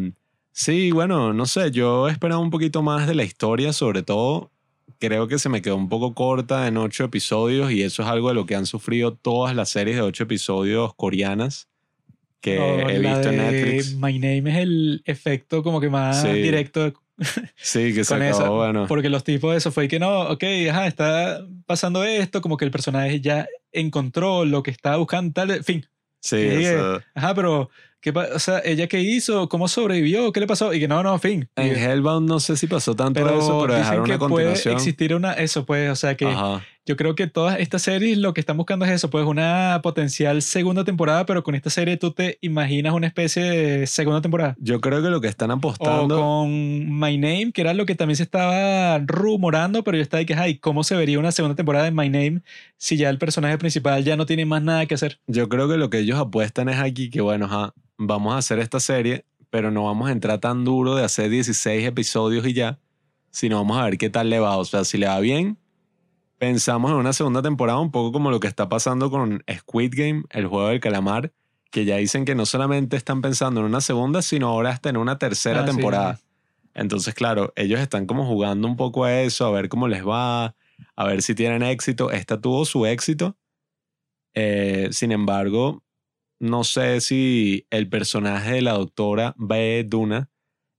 sí, 0.54 0.92
bueno, 0.92 1.34
no 1.34 1.46
sé, 1.46 1.70
yo 1.70 2.08
esperaba 2.08 2.40
un 2.40 2.50
poquito 2.50 2.82
más 2.82 3.08
de 3.08 3.14
la 3.14 3.24
historia, 3.24 3.74
sobre 3.74 4.02
todo 4.02 4.50
creo 5.00 5.28
que 5.28 5.38
se 5.38 5.50
me 5.50 5.62
quedó 5.62 5.76
un 5.76 5.90
poco 5.90 6.14
corta 6.16 6.68
en 6.68 6.78
ocho 6.78 7.04
episodios 7.04 7.72
y 7.72 7.84
eso 7.84 8.04
es 8.04 8.08
algo 8.08 8.30
de 8.30 8.36
lo 8.36 8.46
que 8.46 8.56
han 8.56 8.66
sufrido 8.66 9.14
todas 9.14 9.56
las 9.56 9.70
series 9.70 9.98
de 9.98 10.02
ocho 10.02 10.24
episodios 10.24 10.96
coreanas 10.96 11.68
que 12.42 12.56
he 12.56 13.00
visto 13.00 13.30
en 13.30 13.38
Netflix. 13.38 13.96
My 13.96 14.18
Name 14.18 14.50
es 14.50 14.58
el 14.58 15.02
efecto 15.06 15.62
como 15.62 15.82
que 15.82 15.90
más 15.90 16.24
directo. 16.24 16.94
Sí, 17.58 17.94
que 17.94 18.04
se 18.06 18.16
acabó, 18.16 18.56
bueno. 18.56 18.88
Porque 18.88 19.10
los 19.10 19.26
tipos 19.26 19.52
de 19.52 19.58
eso 19.58 19.74
fue 19.74 19.90
que 19.90 20.00
no, 20.00 20.22
ok, 20.30 20.44
ajá, 20.70 20.88
está 20.88 21.46
pasando 21.66 22.06
esto, 22.06 22.42
como 22.42 22.56
que 22.56 22.64
el 22.64 22.72
personaje 22.72 23.20
ya 23.20 23.46
encontró 23.74 24.46
lo 24.46 24.64
que 24.64 24.72
estaba 24.72 24.96
buscando, 24.96 25.34
tal, 25.34 25.64
fin, 25.66 25.86
Sí, 26.22 26.66
Ajá, 27.16 27.34
pero 27.34 27.70
¿qué 28.02 28.12
o 28.12 28.40
sea, 28.40 28.60
¿ella 28.60 28.88
qué 28.88 29.00
hizo? 29.00 29.48
¿Cómo 29.50 29.68
sobrevivió? 29.68 30.32
¿Qué 30.32 30.40
le 30.40 30.48
pasó? 30.48 30.74
Y 30.74 30.80
que 30.80 30.88
no, 30.88 31.02
no, 31.04 31.18
fin. 31.20 31.50
En 31.56 31.78
Hellbound 31.78 32.28
no 32.28 32.40
sé 32.40 32.58
si 32.58 32.68
pasó 32.68 32.96
tanto 32.96 33.20
eso, 33.22 33.62
pero 33.62 33.76
dejaron 33.76 34.04
una 34.04 34.18
continuación. 34.18 34.74
Puede 34.74 34.76
existir 34.76 35.16
una, 35.16 35.34
eso 35.34 35.66
pues, 35.66 35.90
o 35.90 35.96
sea 35.96 36.16
que 36.16 36.26
yo 36.90 36.98
creo 36.98 37.14
que 37.14 37.28
todas 37.28 37.60
estas 37.60 37.84
series 37.84 38.18
lo 38.18 38.34
que 38.34 38.40
están 38.40 38.58
buscando 38.58 38.84
es 38.84 38.90
eso, 38.90 39.12
pues 39.12 39.24
una 39.24 39.80
potencial 39.84 40.42
segunda 40.42 40.84
temporada, 40.84 41.24
pero 41.28 41.44
con 41.44 41.54
esta 41.54 41.70
serie 41.70 41.98
tú 41.98 42.10
te 42.14 42.40
imaginas 42.42 42.96
una 42.96 43.06
especie 43.06 43.44
de 43.44 43.86
segunda 43.86 44.22
temporada. 44.22 44.56
Yo 44.58 44.82
creo 44.82 45.04
que 45.04 45.12
lo 45.12 45.22
que 45.22 45.28
están 45.28 45.52
apostando... 45.52 46.16
O 46.16 46.20
con 46.20 47.00
My 47.00 47.16
Name, 47.20 47.52
que 47.54 47.62
era 47.62 47.76
lo 47.76 47.86
que 47.86 47.94
también 47.94 48.16
se 48.16 48.24
estaba 48.24 48.98
rumorando, 49.06 49.84
pero 49.84 49.98
yo 49.98 50.02
estaba 50.02 50.18
de 50.18 50.26
que, 50.26 50.34
ay, 50.34 50.58
¿cómo 50.58 50.84
se 50.84 50.96
vería 50.96 51.20
una 51.20 51.32
segunda 51.32 51.56
temporada 51.56 51.86
de 51.86 51.92
My 51.92 52.10
Name 52.10 52.42
si 52.78 52.98
ya 52.98 53.12
el 53.12 53.20
personaje 53.20 53.60
principal 53.60 54.04
ya 54.04 54.18
no 54.18 54.26
tiene 54.26 54.48
más 54.48 54.64
nada 54.64 54.88
que 54.88 54.96
hacer? 54.96 55.20
Yo 55.28 55.48
creo 55.48 55.70
que 55.70 55.78
lo 55.78 55.92
que 55.92 56.00
ellos 56.00 56.18
apuestan 56.18 56.70
es 56.70 56.80
aquí 56.80 57.12
que, 57.12 57.22
bueno, 57.22 57.72
vamos 58.00 58.34
a 58.34 58.38
hacer 58.40 58.58
esta 58.58 58.80
serie, 58.80 59.26
pero 59.52 59.70
no 59.70 59.84
vamos 59.84 60.10
a 60.10 60.12
entrar 60.12 60.40
tan 60.40 60.66
duro 60.66 60.96
de 60.96 61.04
hacer 61.04 61.30
16 61.30 61.86
episodios 61.86 62.48
y 62.48 62.54
ya, 62.54 62.80
sino 63.30 63.58
vamos 63.58 63.78
a 63.78 63.84
ver 63.84 64.00
qué 64.00 64.10
tal 64.10 64.32
le 64.32 64.40
va. 64.40 64.58
O 64.58 64.66
sea, 64.66 64.84
si 64.86 64.98
le 64.98 65.06
va 65.06 65.20
bien 65.20 65.59
pensamos 66.40 66.92
en 66.92 66.98
una 66.98 67.14
segunda 67.14 67.42
temporada 67.42 67.80
un 67.80 67.92
poco 67.92 68.12
como 68.12 68.32
lo 68.32 68.40
que 68.40 68.48
está 68.48 68.70
pasando 68.70 69.12
con 69.12 69.44
Squid 69.52 69.94
Game, 69.96 70.24
el 70.32 70.48
juego 70.48 70.70
del 70.70 70.80
calamar, 70.80 71.34
que 71.70 71.86
ya 71.86 71.98
dicen 71.98 72.26
que 72.26 72.34
no 72.34 72.46
solamente 72.46 72.96
están 72.98 73.22
pensando 73.22 73.60
en 73.60 73.68
una 73.68 73.82
segunda, 73.82 74.22
sino 74.22 74.48
ahora 74.48 74.72
hasta 74.72 74.90
en 74.90 74.98
una 74.98 75.20
tercera 75.20 75.62
ah, 75.62 75.66
temporada. 75.66 76.20
Entonces, 76.74 77.14
claro, 77.14 77.54
ellos 77.56 77.80
están 77.80 78.06
como 78.06 78.26
jugando 78.26 78.68
un 78.68 78.78
poco 78.78 79.04
a 79.04 79.22
eso, 79.22 79.46
a 79.46 79.52
ver 79.52 79.70
cómo 79.70 79.88
les 79.88 80.08
va, 80.08 80.56
a 80.96 81.06
ver 81.06 81.22
si 81.22 81.36
tienen 81.36 81.62
éxito. 81.62 82.10
Esta 82.10 82.40
tuvo 82.40 82.66
su 82.66 82.86
éxito. 82.86 83.38
Eh, 84.34 84.88
sin 84.92 85.12
embargo, 85.12 85.84
no 86.40 86.64
sé 86.64 87.02
si 87.02 87.68
el 87.70 87.90
personaje 87.90 88.54
de 88.54 88.62
la 88.62 88.74
doctora 88.74 89.36
B. 89.38 89.86
Duna 89.88 90.30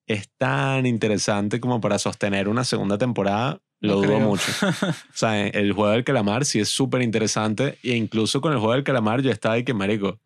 es 0.07 0.31
tan 0.39 0.87
interesante 0.87 1.61
como 1.61 1.81
para 1.81 1.99
sostener 1.99 2.49
una 2.49 2.65
segunda 2.65 2.97
temporada 2.97 3.61
lo 3.81 3.97
dudo 3.97 4.21
mucho. 4.21 4.45
o 4.63 4.95
sea, 5.13 5.47
el 5.47 5.73
juego 5.73 5.91
del 5.93 6.05
calamar 6.05 6.45
sí 6.45 6.61
es 6.61 6.69
súper 6.69 7.03
interesante. 7.03 7.79
E 7.83 7.97
incluso 7.97 8.41
con 8.41 8.53
el 8.53 8.59
juego 8.59 8.75
del 8.75 8.85
calamar 8.85 9.23
yo 9.23 9.31
estaba 9.31 9.55
ahí 9.55 9.65
que, 9.65 9.75
marico, 9.75 10.19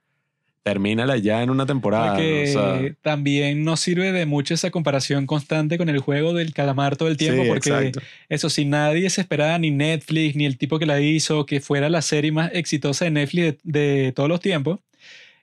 termínala 0.65 1.17
ya 1.19 1.43
en 1.43 1.51
una 1.51 1.67
temporada. 1.67 2.15
Porque 2.15 2.95
también 3.03 3.65
no 3.65 3.77
sirve 3.77 4.13
de 4.13 4.27
mucho 4.27 4.55
esa 4.55 4.71
comparación 4.71 5.27
constante 5.27 5.79
con 5.79 5.89
el 5.89 5.99
juego 5.99 6.33
del 6.33 6.53
calamar 6.53 6.97
todo 6.97 7.09
el 7.09 7.17
tiempo. 7.17 7.45
porque 7.47 7.93
eso, 8.29 8.51
si 8.51 8.65
nadie 8.65 9.09
se 9.11 9.21
esperaba, 9.21 9.59
ni 9.59 9.71
Netflix, 9.71 10.35
ni 10.35 10.47
el 10.47 10.59
tipo 10.59 10.79
que 10.79 10.87
la 10.87 11.01
hizo, 11.01 11.47
que 11.47 11.61
fuera 11.61 11.89
la 11.89 12.03
serie 12.03 12.33
más 12.33 12.51
exitosa 12.55 13.05
de 13.05 13.13
Netflix 13.13 13.59
de 13.63 14.13
todos 14.17 14.29
los 14.29 14.41
tiempos 14.41 14.81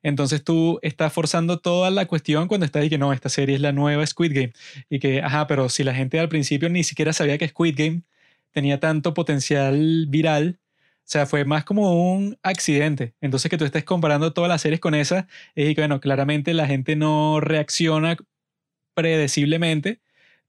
entonces 0.03 0.43
tú 0.43 0.79
estás 0.81 1.13
forzando 1.13 1.59
toda 1.59 1.91
la 1.91 2.05
cuestión 2.05 2.47
cuando 2.47 2.65
estás 2.65 2.81
diciendo 2.81 3.05
que 3.05 3.09
no, 3.09 3.13
esta 3.13 3.29
serie 3.29 3.55
es 3.55 3.61
la 3.61 3.71
nueva 3.71 4.05
Squid 4.05 4.33
Game. 4.33 4.53
Y 4.89 4.99
que, 4.99 5.21
ajá, 5.21 5.47
pero 5.47 5.69
si 5.69 5.83
la 5.83 5.93
gente 5.93 6.19
al 6.19 6.29
principio 6.29 6.69
ni 6.69 6.83
siquiera 6.83 7.13
sabía 7.13 7.37
que 7.37 7.47
Squid 7.47 7.75
Game 7.77 8.01
tenía 8.51 8.79
tanto 8.79 9.13
potencial 9.13 10.05
viral, 10.07 10.59
o 10.99 11.03
sea, 11.11 11.25
fue 11.25 11.45
más 11.45 11.65
como 11.65 12.13
un 12.13 12.37
accidente. 12.43 13.13
Entonces 13.21 13.49
que 13.49 13.57
tú 13.57 13.65
estés 13.65 13.83
comparando 13.83 14.33
todas 14.33 14.49
las 14.49 14.61
series 14.61 14.79
con 14.79 14.95
esa, 14.95 15.27
es 15.55 15.75
que, 15.75 15.81
bueno, 15.81 15.99
claramente 15.99 16.53
la 16.53 16.67
gente 16.67 16.95
no 16.95 17.39
reacciona 17.39 18.17
predeciblemente 18.93 19.99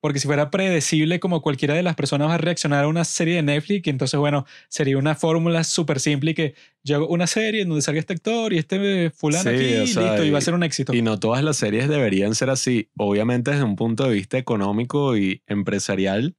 porque 0.03 0.19
si 0.19 0.27
fuera 0.27 0.51
predecible 0.51 1.21
como 1.21 1.43
cualquiera 1.43 1.75
de 1.75 1.85
las 1.85 1.95
personas 1.95 2.29
va 2.29 2.35
a 2.35 2.39
reaccionar 2.39 2.83
a 2.83 2.89
una 2.89 3.05
serie 3.05 3.37
de 3.37 3.43
Netflix, 3.43 3.87
entonces, 3.87 4.19
bueno, 4.19 4.45
sería 4.69 4.99
una 4.99 5.15
fórmula 5.15 5.63
súper 5.63 6.01
simple 6.01 6.33
y 6.33 6.35
que 6.35 6.55
yo 6.83 6.97
hago 6.97 7.07
una 7.07 7.29
serie 7.29 7.63
en 7.63 7.69
donde 7.69 7.83
salga 7.83 8.01
este 8.01 8.15
actor 8.15 8.53
y 8.53 8.59
este 8.59 9.11
fulano 9.11 9.49
aquí 9.49 9.61
y 9.61 9.79
listo, 9.79 10.25
y 10.25 10.31
va 10.31 10.39
a 10.39 10.41
ser 10.41 10.55
un 10.55 10.65
éxito. 10.65 10.93
Y 10.93 11.03
no 11.03 11.21
todas 11.21 11.45
las 11.45 11.57
series 11.57 11.89
deberían 11.89 12.35
ser 12.35 12.51
así. 12.51 12.91
Obviamente 12.99 13.53
desde 13.53 13.63
un 13.63 13.77
punto 13.77 14.03
de 14.03 14.15
vista 14.15 14.39
económico 14.39 15.17
y 15.17 15.45
empresarial, 15.47 16.35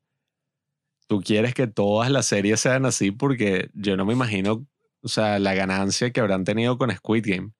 tú 1.08 1.22
quieres 1.22 1.54
que 1.54 1.66
todas 1.66 2.12
las 2.12 2.26
series 2.26 2.60
sean 2.60 2.86
así 2.86 3.12
porque 3.12 3.70
yo 3.74 3.96
no 3.96 4.06
me 4.06 4.12
imagino, 4.12 4.68
o 5.02 5.08
sea, 5.08 5.40
la 5.40 5.54
ganancia 5.54 6.12
que 6.12 6.20
habrán 6.20 6.44
tenido 6.44 6.78
con 6.78 6.92
Squid 6.92 7.24
Game 7.26 7.52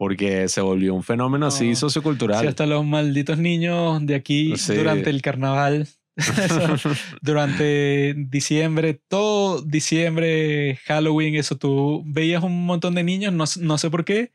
porque 0.00 0.48
se 0.48 0.62
volvió 0.62 0.94
un 0.94 1.02
fenómeno 1.02 1.44
así 1.44 1.74
sociocultural. 1.74 2.40
Sí, 2.40 2.46
hasta 2.46 2.64
los 2.64 2.86
malditos 2.86 3.36
niños 3.36 4.00
de 4.06 4.14
aquí 4.14 4.54
durante 4.74 5.10
el 5.10 5.20
carnaval, 5.20 5.88
durante 7.20 8.14
diciembre, 8.16 8.98
todo 9.08 9.60
diciembre, 9.60 10.78
Halloween, 10.86 11.34
eso, 11.34 11.58
tú 11.58 12.02
veías 12.06 12.42
un 12.42 12.64
montón 12.64 12.94
de 12.94 13.04
niños, 13.04 13.34
no, 13.34 13.44
no 13.60 13.76
sé 13.76 13.90
por 13.90 14.06
qué, 14.06 14.32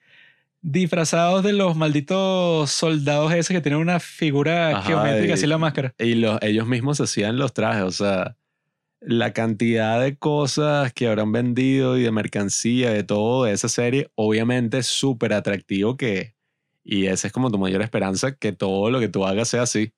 disfrazados 0.61 1.43
de 1.43 1.53
los 1.53 1.75
malditos 1.75 2.69
soldados 2.69 3.33
esos 3.33 3.55
que 3.55 3.61
tienen 3.61 3.79
una 3.79 3.99
figura 3.99 4.69
Ajá, 4.69 4.83
geométrica 4.83 5.29
y- 5.29 5.33
así 5.33 5.47
la 5.47 5.57
máscara. 5.57 5.95
Y 5.97 6.13
los, 6.13 6.37
ellos 6.43 6.67
mismos 6.67 7.01
hacían 7.01 7.37
los 7.37 7.55
trajes, 7.55 7.81
o 7.85 7.91
sea, 7.91 8.37
la 8.99 9.33
cantidad 9.33 10.01
de 10.01 10.17
cosas 10.17 10.93
que 10.93 11.07
habrán 11.07 11.31
vendido 11.31 11.97
y 11.97 12.03
de 12.03 12.11
mercancía, 12.11 12.91
de 12.91 13.03
todo 13.03 13.43
de 13.45 13.53
esa 13.53 13.69
serie, 13.69 14.09
obviamente 14.15 14.79
es 14.79 14.87
súper 14.87 15.33
atractivo 15.33 15.97
que, 15.97 16.35
y 16.83 17.07
esa 17.07 17.27
es 17.27 17.33
como 17.33 17.51
tu 17.51 17.57
mayor 17.57 17.81
esperanza, 17.81 18.35
que 18.35 18.51
todo 18.51 18.89
lo 18.89 18.99
que 18.99 19.09
tú 19.09 19.25
hagas 19.25 19.49
sea 19.49 19.63
así. 19.63 19.93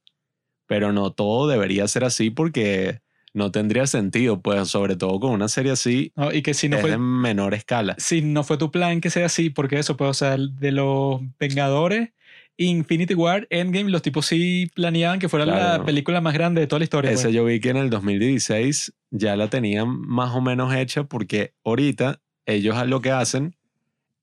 Pero 0.68 0.92
no 0.92 1.12
todo 1.14 1.48
debería 1.48 1.88
ser 1.88 2.04
así 2.04 2.30
porque 2.30 3.02
no 3.34 3.52
tendría 3.52 3.88
sentido, 3.88 4.42
pues 4.42 4.68
sobre 4.68 4.96
todo 4.96 5.20
con 5.20 5.32
una 5.32 5.48
serie 5.48 5.72
así, 5.72 6.12
¿no? 6.16 6.34
Y 6.34 6.42
que 6.42 6.54
si 6.54 6.68
no 6.68 6.78
es 6.78 6.82
fue 6.82 6.92
de 6.92 6.98
menor 6.98 7.54
escala. 7.54 7.96
si 8.00 8.22
no 8.22 8.44
fue 8.44 8.58
tu 8.58 8.72
plan 8.72 9.00
que 9.00 9.10
sea 9.10 9.28
así, 9.28 9.50
porque 9.50 9.80
eso, 9.80 9.96
pues, 9.96 10.10
o 10.10 10.14
sea, 10.14 10.38
de 10.38 10.72
los 10.72 11.22
Vengadores, 11.40 12.10
Infinity 12.58 13.14
War, 13.14 13.48
Endgame, 13.52 13.90
los 13.92 14.02
tipos 14.02 14.26
sí 14.26 14.68
planeaban 14.74 15.20
que 15.20 15.30
fuera 15.30 15.46
Claro. 15.46 15.80
la 15.80 15.86
película 15.86 16.22
más 16.22 16.34
grande 16.34 16.62
de 16.62 16.68
toda 16.68 16.80
la 16.80 16.84
historia. 16.86 17.12
Esa 17.12 17.24
pues. 17.24 17.36
yo 17.36 17.46
vi 17.46 17.60
que 17.60 17.70
en 17.70 17.78
el 17.78 17.90
2016 17.90 18.94
ya 19.12 19.36
la 19.36 19.50
tenían 19.50 19.88
más 19.88 20.34
o 20.36 20.42
menos 20.42 20.74
hecha 20.74 21.04
porque 21.04 21.54
ahorita 21.64 22.20
ellos 22.46 22.76
lo 22.88 23.02
que 23.02 23.12
hacen 23.12 23.56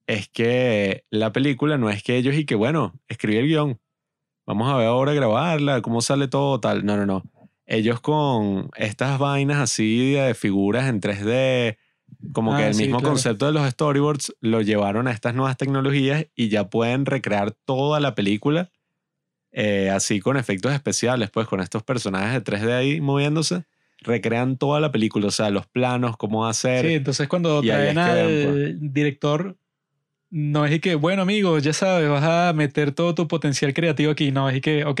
es 0.07 0.27
que 0.29 1.05
la 1.09 1.31
película 1.31 1.77
no 1.77 1.89
es 1.89 2.03
que 2.03 2.17
ellos 2.17 2.35
y 2.35 2.45
que 2.45 2.55
bueno, 2.55 2.93
escribí 3.07 3.37
el 3.37 3.47
guion, 3.47 3.79
vamos 4.45 4.69
a 4.71 4.77
ver 4.77 4.87
ahora 4.87 5.13
grabarla, 5.13 5.81
cómo 5.81 6.01
sale 6.01 6.27
todo 6.27 6.59
tal. 6.59 6.85
No, 6.85 6.97
no, 6.97 7.05
no. 7.05 7.23
Ellos 7.65 7.99
con 8.01 8.69
estas 8.75 9.17
vainas 9.17 9.57
así 9.57 10.11
de 10.13 10.35
figuras 10.35 10.87
en 10.87 10.99
3D, 11.01 11.77
como 12.33 12.53
Ah, 12.53 12.57
que 12.57 12.67
el 12.67 12.73
sí, 12.73 12.83
mismo 12.83 12.99
claro. 12.99 13.13
concepto 13.13 13.45
de 13.47 13.51
los 13.53 13.69
storyboards 13.69 14.35
lo 14.41 14.61
llevaron 14.61 15.07
a 15.07 15.11
estas 15.11 15.35
nuevas 15.35 15.57
tecnologías 15.57 16.25
y 16.35 16.49
ya 16.49 16.69
pueden 16.69 17.05
recrear 17.05 17.51
toda 17.51 17.99
la 17.99 18.15
película 18.15 18.71
eh, 19.51 19.89
así 19.89 20.19
con 20.19 20.35
efectos 20.37 20.73
especiales, 20.73 21.29
pues 21.31 21.47
con 21.47 21.61
estos 21.61 21.81
personajes 21.83 22.33
de 22.33 22.41
3D 22.43 22.73
ahí 22.73 22.99
moviéndose, 23.01 23.63
recrean 24.01 24.57
toda 24.57 24.81
la 24.81 24.91
película, 24.91 25.27
o 25.27 25.31
sea, 25.31 25.49
los 25.49 25.65
planos, 25.65 26.17
cómo 26.17 26.45
hacer. 26.45 26.85
Sí, 26.85 26.93
entonces 26.95 27.27
cuando 27.29 27.61
traen 27.61 27.97
al 27.97 28.77
director, 28.91 29.57
no 30.29 30.65
es 30.65 30.73
y 30.73 30.79
que, 30.79 30.95
bueno, 30.95 31.21
amigo, 31.21 31.57
ya 31.59 31.71
sabes, 31.71 32.09
vas 32.09 32.23
a 32.23 32.51
meter 32.53 32.91
todo 32.91 33.15
tu 33.15 33.27
potencial 33.29 33.73
creativo 33.73 34.11
aquí. 34.11 34.31
No, 34.31 34.49
es 34.49 34.57
y 34.57 34.61
que, 34.61 34.83
ok, 34.83 34.99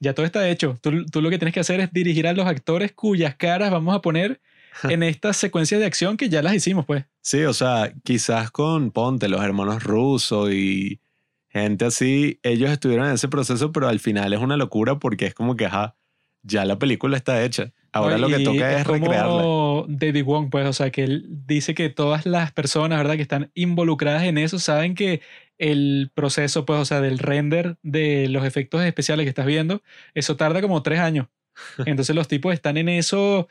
ya 0.00 0.14
todo 0.14 0.26
está 0.26 0.48
hecho. 0.48 0.76
Tú, 0.82 1.06
tú 1.06 1.22
lo 1.22 1.30
que 1.30 1.38
tienes 1.38 1.54
que 1.54 1.60
hacer 1.60 1.78
es 1.78 1.92
dirigir 1.92 2.26
a 2.26 2.32
los 2.32 2.46
actores 2.46 2.90
cuyas 2.92 3.36
caras 3.36 3.70
vamos 3.70 3.94
a 3.94 4.00
poner 4.02 4.40
en 4.84 5.02
estas 5.02 5.36
secuencias 5.36 5.80
de 5.80 5.86
acción 5.86 6.16
que 6.16 6.28
ya 6.28 6.42
las 6.42 6.54
hicimos, 6.54 6.86
pues. 6.86 7.04
Sí, 7.20 7.42
o 7.44 7.52
sea, 7.52 7.92
quizás 8.04 8.50
con 8.50 8.90
Ponte, 8.90 9.28
los 9.28 9.42
hermanos 9.42 9.82
rusos 9.82 10.52
y 10.52 11.00
gente 11.48 11.84
así, 11.84 12.40
ellos 12.42 12.70
estuvieron 12.70 13.06
en 13.06 13.14
ese 13.14 13.28
proceso, 13.28 13.72
pero 13.72 13.88
al 13.88 14.00
final 14.00 14.32
es 14.32 14.40
una 14.40 14.56
locura 14.56 14.98
porque 14.98 15.26
es 15.26 15.34
como 15.34 15.54
que, 15.56 15.66
ajá, 15.66 15.96
ya 16.42 16.64
la 16.64 16.78
película 16.78 17.16
está 17.16 17.42
hecha. 17.44 17.72
Ahora 17.92 18.16
lo 18.16 18.28
que 18.28 18.40
toca 18.40 18.78
es, 18.78 18.84
como 18.86 18.98
recrearla. 18.98 19.84
David 19.88 20.24
Wong, 20.24 20.48
pues, 20.50 20.66
o 20.66 20.72
sea, 20.72 20.90
que 20.90 21.04
él 21.04 21.26
dice 21.28 21.74
que 21.74 21.90
todas 21.90 22.24
las 22.24 22.50
personas, 22.52 22.98
¿verdad?, 22.98 23.16
que 23.16 23.22
están 23.22 23.50
involucradas 23.54 24.24
en 24.24 24.38
eso 24.38 24.58
saben 24.58 24.94
que 24.94 25.20
el 25.58 26.10
proceso, 26.14 26.64
pues, 26.64 26.80
o 26.80 26.84
sea, 26.84 27.00
del 27.00 27.18
render 27.18 27.76
de 27.82 28.28
los 28.28 28.44
efectos 28.44 28.82
especiales 28.82 29.24
que 29.24 29.28
estás 29.28 29.46
viendo, 29.46 29.82
eso 30.14 30.36
tarda 30.36 30.62
como 30.62 30.82
tres 30.82 31.00
años. 31.00 31.28
Entonces 31.86 32.16
los 32.16 32.28
tipos 32.28 32.54
están 32.54 32.78
en 32.78 32.88
eso 32.88 33.46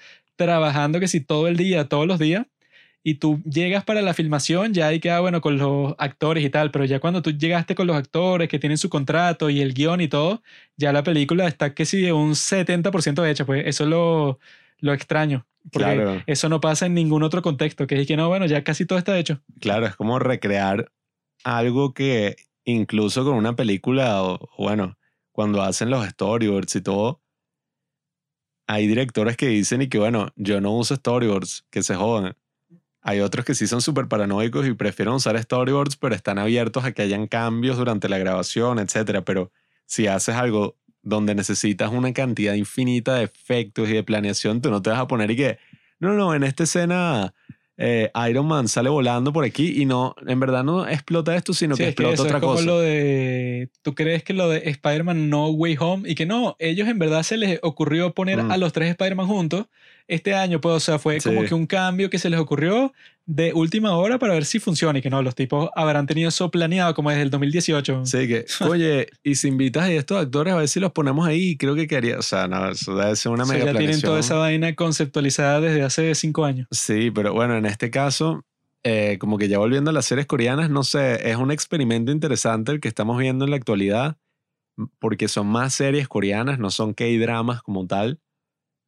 trabajando 0.46 1.00
que 1.00 1.08
si 1.08 1.22
todo 1.22 1.48
el 1.48 1.58
día, 1.58 1.88
todos 1.88 2.08
los 2.08 2.20
días, 2.20 2.46
y 3.04 3.16
tú 3.16 3.42
llegas 3.44 3.84
para 3.84 4.02
la 4.04 4.14
filmación, 4.14 4.74
ya 4.74 4.88
ahí 4.88 5.00
queda 5.00 5.20
bueno 5.22 5.42
con 5.42 5.58
los 5.58 5.96
actores 5.98 6.46
y 6.46 6.50
tal, 6.52 6.70
pero 6.70 6.86
ya 6.86 7.00
cuando 7.00 7.22
tú 7.24 7.32
llegaste 7.32 7.74
con 7.74 7.88
los 7.88 7.96
actores 7.96 8.48
que 8.48 8.60
tienen 8.60 8.78
su 8.78 8.90
contrato 8.90 9.50
y 9.50 9.60
el 9.62 9.74
guion 9.74 10.02
y 10.02 10.08
todo, 10.08 10.44
ya 10.78 10.94
la 10.94 11.02
película 11.04 11.48
está 11.48 11.74
que 11.74 11.86
sí 11.86 12.12
un 12.12 12.36
70% 12.36 13.26
hecha, 13.28 13.46
pues 13.46 13.64
eso 13.66 13.86
es 13.86 13.90
lo, 13.90 14.40
lo 14.80 14.94
extraño. 14.94 15.48
Porque 15.72 15.94
Claro. 15.94 16.24
eso 16.28 16.50
no 16.50 16.60
pasa 16.62 16.86
en 16.86 16.94
ningún 16.94 17.24
otro 17.24 17.42
contexto, 17.42 17.88
que 17.88 18.00
es 18.00 18.08
que 18.08 18.18
no, 18.18 18.28
bueno, 18.30 18.46
ya 18.46 18.64
casi 18.64 18.86
todo 18.86 19.00
está 19.00 19.18
hecho. 19.18 19.42
Claro, 19.60 19.88
es 19.88 19.96
como 19.96 20.20
recrear 20.20 20.92
algo 21.44 21.94
que 21.94 22.36
incluso 22.66 23.24
con 23.24 23.34
una 23.36 23.56
película, 23.56 24.22
o 24.22 24.36
o 24.58 24.64
bueno, 24.64 24.98
cuando 25.32 25.62
hacen 25.64 25.90
los 25.90 26.06
storyboards 26.08 26.76
y 26.76 26.82
todo, 26.82 27.22
hay 28.68 28.88
directores 28.88 29.38
que 29.38 29.48
dicen 29.48 29.82
y 29.82 29.88
que 29.88 30.00
bueno, 30.00 30.32
yo 30.36 30.62
no 30.62 30.72
uso 30.72 30.96
storyboards, 30.96 31.66
que 31.70 31.84
se 31.84 31.96
jodan. 31.96 32.36
Hay 33.02 33.20
otros 33.20 33.46
que 33.46 33.56
sí 33.56 33.66
son 33.68 33.82
súper 33.82 34.08
paranoicos 34.08 34.68
y 34.68 34.74
prefieren 34.74 35.16
usar 35.16 35.42
storyboards, 35.42 35.96
pero 35.96 36.14
están 36.14 36.38
abiertos 36.38 36.86
a 36.86 36.92
que 36.92 37.02
hayan 37.02 37.28
cambios 37.28 37.78
durante 37.78 38.08
la 38.08 38.20
grabación, 38.20 38.78
etc. 38.80 39.22
Pero 39.26 39.52
si 39.86 40.08
haces 40.08 40.36
algo 40.36 40.78
donde 41.02 41.34
necesitas 41.34 41.92
una 41.92 42.14
cantidad 42.14 42.54
infinita 42.54 43.16
de 43.16 43.24
efectos 43.24 43.90
y 43.90 43.94
de 43.94 44.04
planeación, 44.04 44.62
tú 44.62 44.70
no 44.70 44.82
te 44.82 44.92
vas 44.92 45.00
a 45.00 45.08
poner 45.08 45.32
y 45.32 45.36
que, 45.36 45.58
no, 46.00 46.14
no, 46.14 46.36
en 46.36 46.44
esta 46.44 46.64
escena 46.64 47.34
eh, 47.78 48.12
Iron 48.30 48.46
Man 48.48 48.68
sale 48.68 48.90
volando 48.90 49.34
por 49.34 49.44
aquí 49.44 49.82
y 49.82 49.86
no, 49.86 50.16
en 50.28 50.40
verdad 50.40 50.64
no 50.64 50.88
explota 50.88 51.36
esto, 51.36 51.54
sino 51.54 51.76
Sí, 51.76 51.84
que 51.84 51.90
es 51.90 51.96
que 51.96 52.04
explota 52.04 52.14
eso 52.14 52.24
otra 52.24 52.38
es 52.38 52.42
como 52.42 52.54
cosa. 52.54 52.66
lo 52.66 52.80
de. 52.80 53.70
¿Tú 53.82 53.96
crees 53.96 54.24
que 54.24 54.34
lo 54.34 54.50
de 54.50 54.70
Spider-Man 54.70 55.30
No 55.30 55.48
Way 55.50 55.78
Home? 55.80 56.10
Y 56.10 56.16
que 56.16 56.26
no, 56.26 56.56
ellos 56.60 56.88
en 56.88 57.00
verdad 57.00 57.24
se 57.24 57.38
les 57.38 57.60
ocurrió 57.64 58.14
poner 58.14 58.44
Mm. 58.44 58.52
a 58.52 58.58
los 58.58 58.74
tres 58.74 58.90
Spider-Man 58.90 59.28
juntos 59.28 59.66
este 60.12 60.34
año, 60.36 60.60
pues, 60.62 60.76
o 60.76 60.80
sea, 60.80 61.00
fue 61.00 61.20
como 61.22 61.42
Sí. 61.42 61.48
que 61.48 61.54
un 61.56 61.66
cambio 61.66 62.10
que 62.10 62.20
se 62.20 62.30
les 62.30 62.40
ocurrió 62.40 62.94
de 63.26 63.54
última 63.54 63.96
hora 63.96 64.20
para 64.20 64.34
ver 64.34 64.46
si 64.46 64.60
funciona 64.60 65.00
y 65.00 65.02
que 65.02 65.10
no, 65.10 65.22
los 65.22 65.36
tipos 65.36 65.70
habrán 65.76 66.06
tenido 66.06 66.30
eso 66.30 66.52
planeado 66.52 66.94
como 66.94 67.10
desde 67.12 67.24
el 67.24 67.30
2018. 67.30 68.06
Sí, 68.06 68.28
que, 68.28 68.46
oye, 68.68 69.08
y 69.24 69.36
si 69.36 69.48
invitas 69.48 69.84
a 69.84 69.92
estos 69.92 70.18
actores 70.22 70.54
a 70.54 70.58
ver 70.58 70.68
si 70.68 70.80
los 70.80 70.92
ponemos 70.92 71.26
ahí, 71.28 71.56
creo 71.58 71.76
que 71.76 71.88
quedaría, 71.88 72.20
o 72.20 72.22
sea, 72.22 72.48
no, 72.48 72.70
eso 72.70 72.96
debe 72.96 73.16
ser 73.16 73.32
una 73.32 73.44
O 73.44 73.46
sea, 73.46 73.54
mega 73.54 73.66
ya 73.68 73.72
tienen 73.72 73.86
planeación. 74.02 74.10
toda 74.10 74.20
esa 74.20 74.36
vaina 74.36 74.76
conceptualizada 74.76 75.62
desde 75.62 75.84
hace 75.84 76.14
cinco 76.16 76.46
años. 76.46 76.68
Sí, 76.72 77.10
pero 77.12 77.34
bueno, 77.34 77.56
en 77.58 77.66
este 77.66 77.90
caso, 77.90 78.44
eh, 78.84 79.18
como 79.20 79.38
que 79.38 79.48
ya 79.48 79.60
volviendo 79.60 79.92
a 79.92 79.94
las 79.94 80.06
series 80.06 80.26
coreanas, 80.28 80.70
no 80.70 80.84
sé, 80.84 81.30
es 81.30 81.38
un 81.38 81.52
experimento 81.52 82.12
interesante 82.12 82.72
el 82.72 82.80
que 82.82 82.88
estamos 82.88 83.18
viendo 83.18 83.46
en 83.46 83.52
la 83.52 83.58
actualidad, 83.58 84.18
porque 85.00 85.28
son 85.28 85.48
más 85.48 85.74
series 85.76 86.08
coreanas, 86.08 86.60
no 86.60 86.70
son 86.72 86.94
K-dramas 86.94 87.62
como 87.62 87.86
tal. 87.88 88.20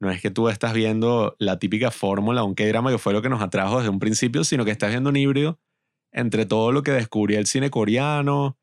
No 0.03 0.11
es 0.11 0.21
que 0.21 0.31
tú 0.31 0.49
estás 0.49 0.73
viendo 0.73 1.35
la 1.39 1.59
típica 1.59 1.89
fórmula, 1.89 2.43
un 2.43 2.55
K-drama 2.55 2.91
que 2.91 2.97
fue 2.97 3.13
lo 3.13 3.21
que 3.21 3.29
nos 3.29 3.41
atrajo 3.41 3.77
desde 3.77 3.89
un 3.89 3.99
principio, 3.99 4.43
sino 4.43 4.65
que 4.65 4.71
estás 4.71 4.89
viendo 4.89 5.09
un 5.09 5.15
híbrido 5.15 5.59
entre 6.11 6.45
todo 6.45 6.71
lo 6.71 6.83
que 6.83 6.91
descubrió 6.91 7.39
el 7.39 7.47
cine 7.47 7.69
coreano, 7.69 8.57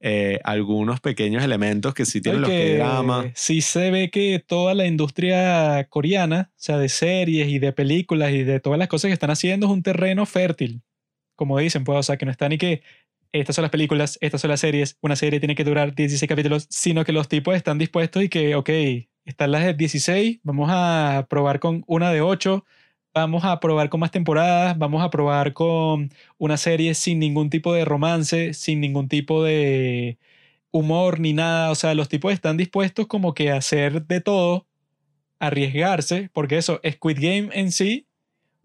eh, 0.00 0.40
algunos 0.44 1.00
pequeños 1.00 1.42
elementos 1.42 1.94
que 1.94 2.04
sí 2.04 2.20
tienen 2.20 2.40
los 2.40 2.50
Porque 2.50 2.78
K-dramas. 2.78 3.26
sí 3.34 3.60
se 3.60 3.90
ve 3.90 4.10
que 4.10 4.42
toda 4.44 4.74
la 4.74 4.86
industria 4.86 5.86
coreana, 5.88 6.50
o 6.52 6.58
sea, 6.58 6.78
de 6.78 6.88
series 6.88 7.48
y 7.48 7.58
de 7.58 7.72
películas 7.72 8.32
y 8.32 8.42
de 8.42 8.60
todas 8.60 8.78
las 8.78 8.88
cosas 8.88 9.08
que 9.08 9.14
están 9.14 9.30
haciendo 9.30 9.66
es 9.66 9.72
un 9.72 9.82
terreno 9.82 10.26
fértil. 10.26 10.82
Como 11.34 11.58
dicen, 11.58 11.84
pues, 11.84 11.98
o 11.98 12.02
sea, 12.02 12.16
que 12.16 12.24
no 12.24 12.30
está 12.30 12.48
ni 12.48 12.58
que 12.58 12.82
estas 13.32 13.56
son 13.56 13.62
las 13.62 13.70
películas, 13.70 14.18
estas 14.20 14.40
son 14.40 14.50
las 14.50 14.60
series, 14.60 14.96
una 15.02 15.16
serie 15.16 15.40
tiene 15.40 15.54
que 15.54 15.64
durar 15.64 15.94
16 15.94 16.28
capítulos, 16.28 16.66
sino 16.70 17.04
que 17.04 17.12
los 17.12 17.28
tipos 17.28 17.54
están 17.54 17.78
dispuestos 17.78 18.22
y 18.22 18.28
que, 18.28 18.54
ok, 18.54 18.70
están 19.26 19.52
las 19.52 19.64
de 19.64 19.74
16, 19.74 20.40
vamos 20.44 20.70
a 20.72 21.26
probar 21.28 21.60
con 21.60 21.84
una 21.86 22.12
de 22.12 22.22
8, 22.22 22.64
vamos 23.14 23.44
a 23.44 23.60
probar 23.60 23.88
con 23.90 24.00
más 24.00 24.12
temporadas, 24.12 24.78
vamos 24.78 25.02
a 25.02 25.10
probar 25.10 25.52
con 25.52 26.10
una 26.38 26.56
serie 26.56 26.94
sin 26.94 27.18
ningún 27.18 27.50
tipo 27.50 27.74
de 27.74 27.84
romance, 27.84 28.54
sin 28.54 28.80
ningún 28.80 29.08
tipo 29.08 29.42
de 29.44 30.18
humor 30.70 31.20
ni 31.20 31.32
nada. 31.32 31.70
O 31.70 31.74
sea, 31.74 31.94
los 31.94 32.08
tipos 32.08 32.32
están 32.32 32.56
dispuestos 32.56 33.06
como 33.08 33.34
que 33.34 33.50
a 33.50 33.56
hacer 33.56 34.06
de 34.06 34.20
todo, 34.20 34.66
arriesgarse, 35.40 36.30
porque 36.32 36.58
eso, 36.58 36.80
Squid 36.88 37.18
Game 37.20 37.50
en 37.52 37.72
sí, 37.72 38.06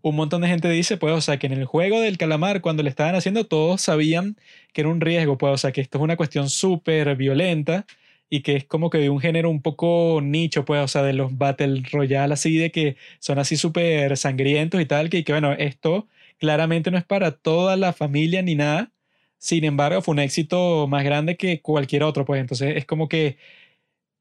un 0.01 0.15
montón 0.15 0.41
de 0.41 0.47
gente 0.47 0.69
dice, 0.69 0.97
pues, 0.97 1.13
o 1.13 1.21
sea, 1.21 1.37
que 1.39 1.47
en 1.47 1.53
el 1.53 1.65
juego 1.65 1.99
del 2.01 2.17
calamar, 2.17 2.61
cuando 2.61 2.83
le 2.83 2.89
estaban 2.89 3.15
haciendo, 3.15 3.45
todos 3.47 3.81
sabían 3.81 4.37
que 4.73 4.81
era 4.81 4.89
un 4.89 5.01
riesgo, 5.01 5.37
pues, 5.37 5.53
o 5.53 5.57
sea, 5.57 5.71
que 5.71 5.81
esto 5.81 5.97
es 5.99 6.03
una 6.03 6.17
cuestión 6.17 6.49
súper 6.49 7.15
violenta 7.15 7.85
y 8.31 8.41
que 8.43 8.55
es 8.55 8.65
como 8.65 8.89
que 8.89 8.97
de 8.99 9.09
un 9.09 9.19
género 9.19 9.49
un 9.51 9.61
poco 9.61 10.21
nicho, 10.23 10.65
pues, 10.65 10.81
o 10.83 10.87
sea, 10.87 11.03
de 11.03 11.13
los 11.13 11.37
Battle 11.37 11.83
Royale 11.91 12.33
así, 12.33 12.57
de 12.57 12.71
que 12.71 12.95
son 13.19 13.39
así 13.39 13.57
súper 13.57 14.17
sangrientos 14.17 14.81
y 14.81 14.85
tal, 14.85 15.09
que, 15.09 15.25
que 15.25 15.33
bueno, 15.33 15.51
esto 15.53 16.07
claramente 16.39 16.91
no 16.91 16.97
es 16.97 17.03
para 17.05 17.31
toda 17.31 17.75
la 17.77 17.93
familia 17.93 18.41
ni 18.41 18.55
nada. 18.55 18.91
Sin 19.37 19.65
embargo, 19.65 20.01
fue 20.01 20.13
un 20.13 20.19
éxito 20.19 20.87
más 20.87 21.03
grande 21.03 21.35
que 21.37 21.61
cualquier 21.61 22.03
otro, 22.03 22.25
pues 22.25 22.39
entonces 22.41 22.77
es 22.77 22.85
como 22.85 23.09
que 23.09 23.37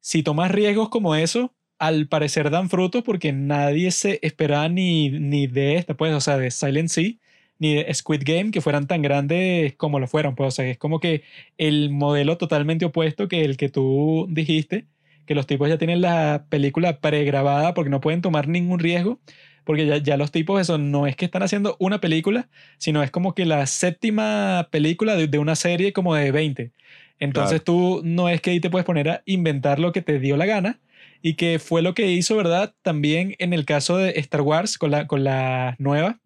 si 0.01 0.23
tomas 0.23 0.51
riesgos 0.51 0.89
como 0.91 1.15
eso, 1.15 1.55
al 1.79 2.09
parecer 2.09 2.51
dan 2.51 2.71
frutos 2.71 3.03
porque 3.05 3.33
nadie 3.33 3.91
se 3.93 4.19
esperaba 4.23 4.69
ni, 4.69 5.11
ni 5.11 5.47
de 5.47 5.77
esta, 5.77 5.97
pues, 5.97 6.15
o 6.15 6.21
sea, 6.21 6.39
de 6.39 6.51
Silent 6.51 6.89
Sea, 6.91 7.13
ni 7.61 7.75
de 7.75 7.95
Squid 7.95 8.23
Game 8.25 8.51
que 8.51 8.61
fueran 8.61 8.89
tan 8.89 9.03
grandes 9.03 9.75
como 9.77 10.01
lo 10.01 10.09
fueron, 10.09 10.35
pues, 10.35 10.49
o 10.49 10.51
sea, 10.51 10.67
es 10.67 10.79
como 10.79 10.99
que 10.99 11.23
el 11.59 11.91
modelo 11.91 12.37
totalmente 12.39 12.87
opuesto 12.87 13.29
que 13.29 13.45
el 13.45 13.57
que 13.57 13.69
tú 13.69 14.27
dijiste, 14.29 14.87
que 15.27 15.37
los 15.37 15.47
tipos 15.47 15.69
ya 15.69 15.79
tienen 15.79 16.01
la 16.01 16.47
película 16.49 17.01
pregrabada 17.01 17.75
porque 17.75 17.91
no 17.91 18.01
pueden 18.01 18.23
tomar 18.23 18.49
ningún 18.49 18.81
riesgo, 18.81 19.21
porque 19.65 19.87
ya, 19.87 19.99
ya 19.99 20.17
los 20.17 20.33
tipos, 20.33 20.61
eso 20.61 20.79
no 20.79 21.07
es 21.07 21.15
que 21.15 21.27
están 21.27 21.45
haciendo 21.45 21.77
una 21.79 22.01
película, 22.01 22.49
sino 22.79 23.03
es 23.03 23.13
como 23.13 23.35
que 23.35 23.45
la 23.45 23.67
séptima 23.67 24.69
película 24.73 25.15
de, 25.15 25.29
de 25.29 25.39
una 25.39 25.55
serie 25.55 25.93
como 25.93 26.15
de 26.15 26.33
20. 26.33 26.73
Entonces 27.21 27.63
tú 27.63 28.01
no 28.03 28.29
es 28.29 28.41
que 28.41 28.51
ahí 28.51 28.61
te 28.61 28.71
puedes 28.71 28.87
poner 28.87 29.09
a 29.09 29.23
inventar 29.27 29.79
lo 29.79 29.93
que 29.93 30.03
te 30.03 30.19
dio 30.19 30.37
la 30.37 30.47
gana, 30.47 30.81
y 31.23 31.35
que 31.35 31.59
fue 31.59 31.83
lo 31.83 31.95
que 31.95 32.11
hizo, 32.11 32.37
¿verdad? 32.37 32.75
También 32.83 33.35
en 33.39 33.53
el 33.53 33.65
caso 33.65 33.99
de 33.99 34.11
Star 34.21 34.41
Wars 34.41 34.79
con 34.79 34.91
la, 34.91 35.07
con 35.07 35.25
la 35.25 35.77
nueva, 35.79 36.19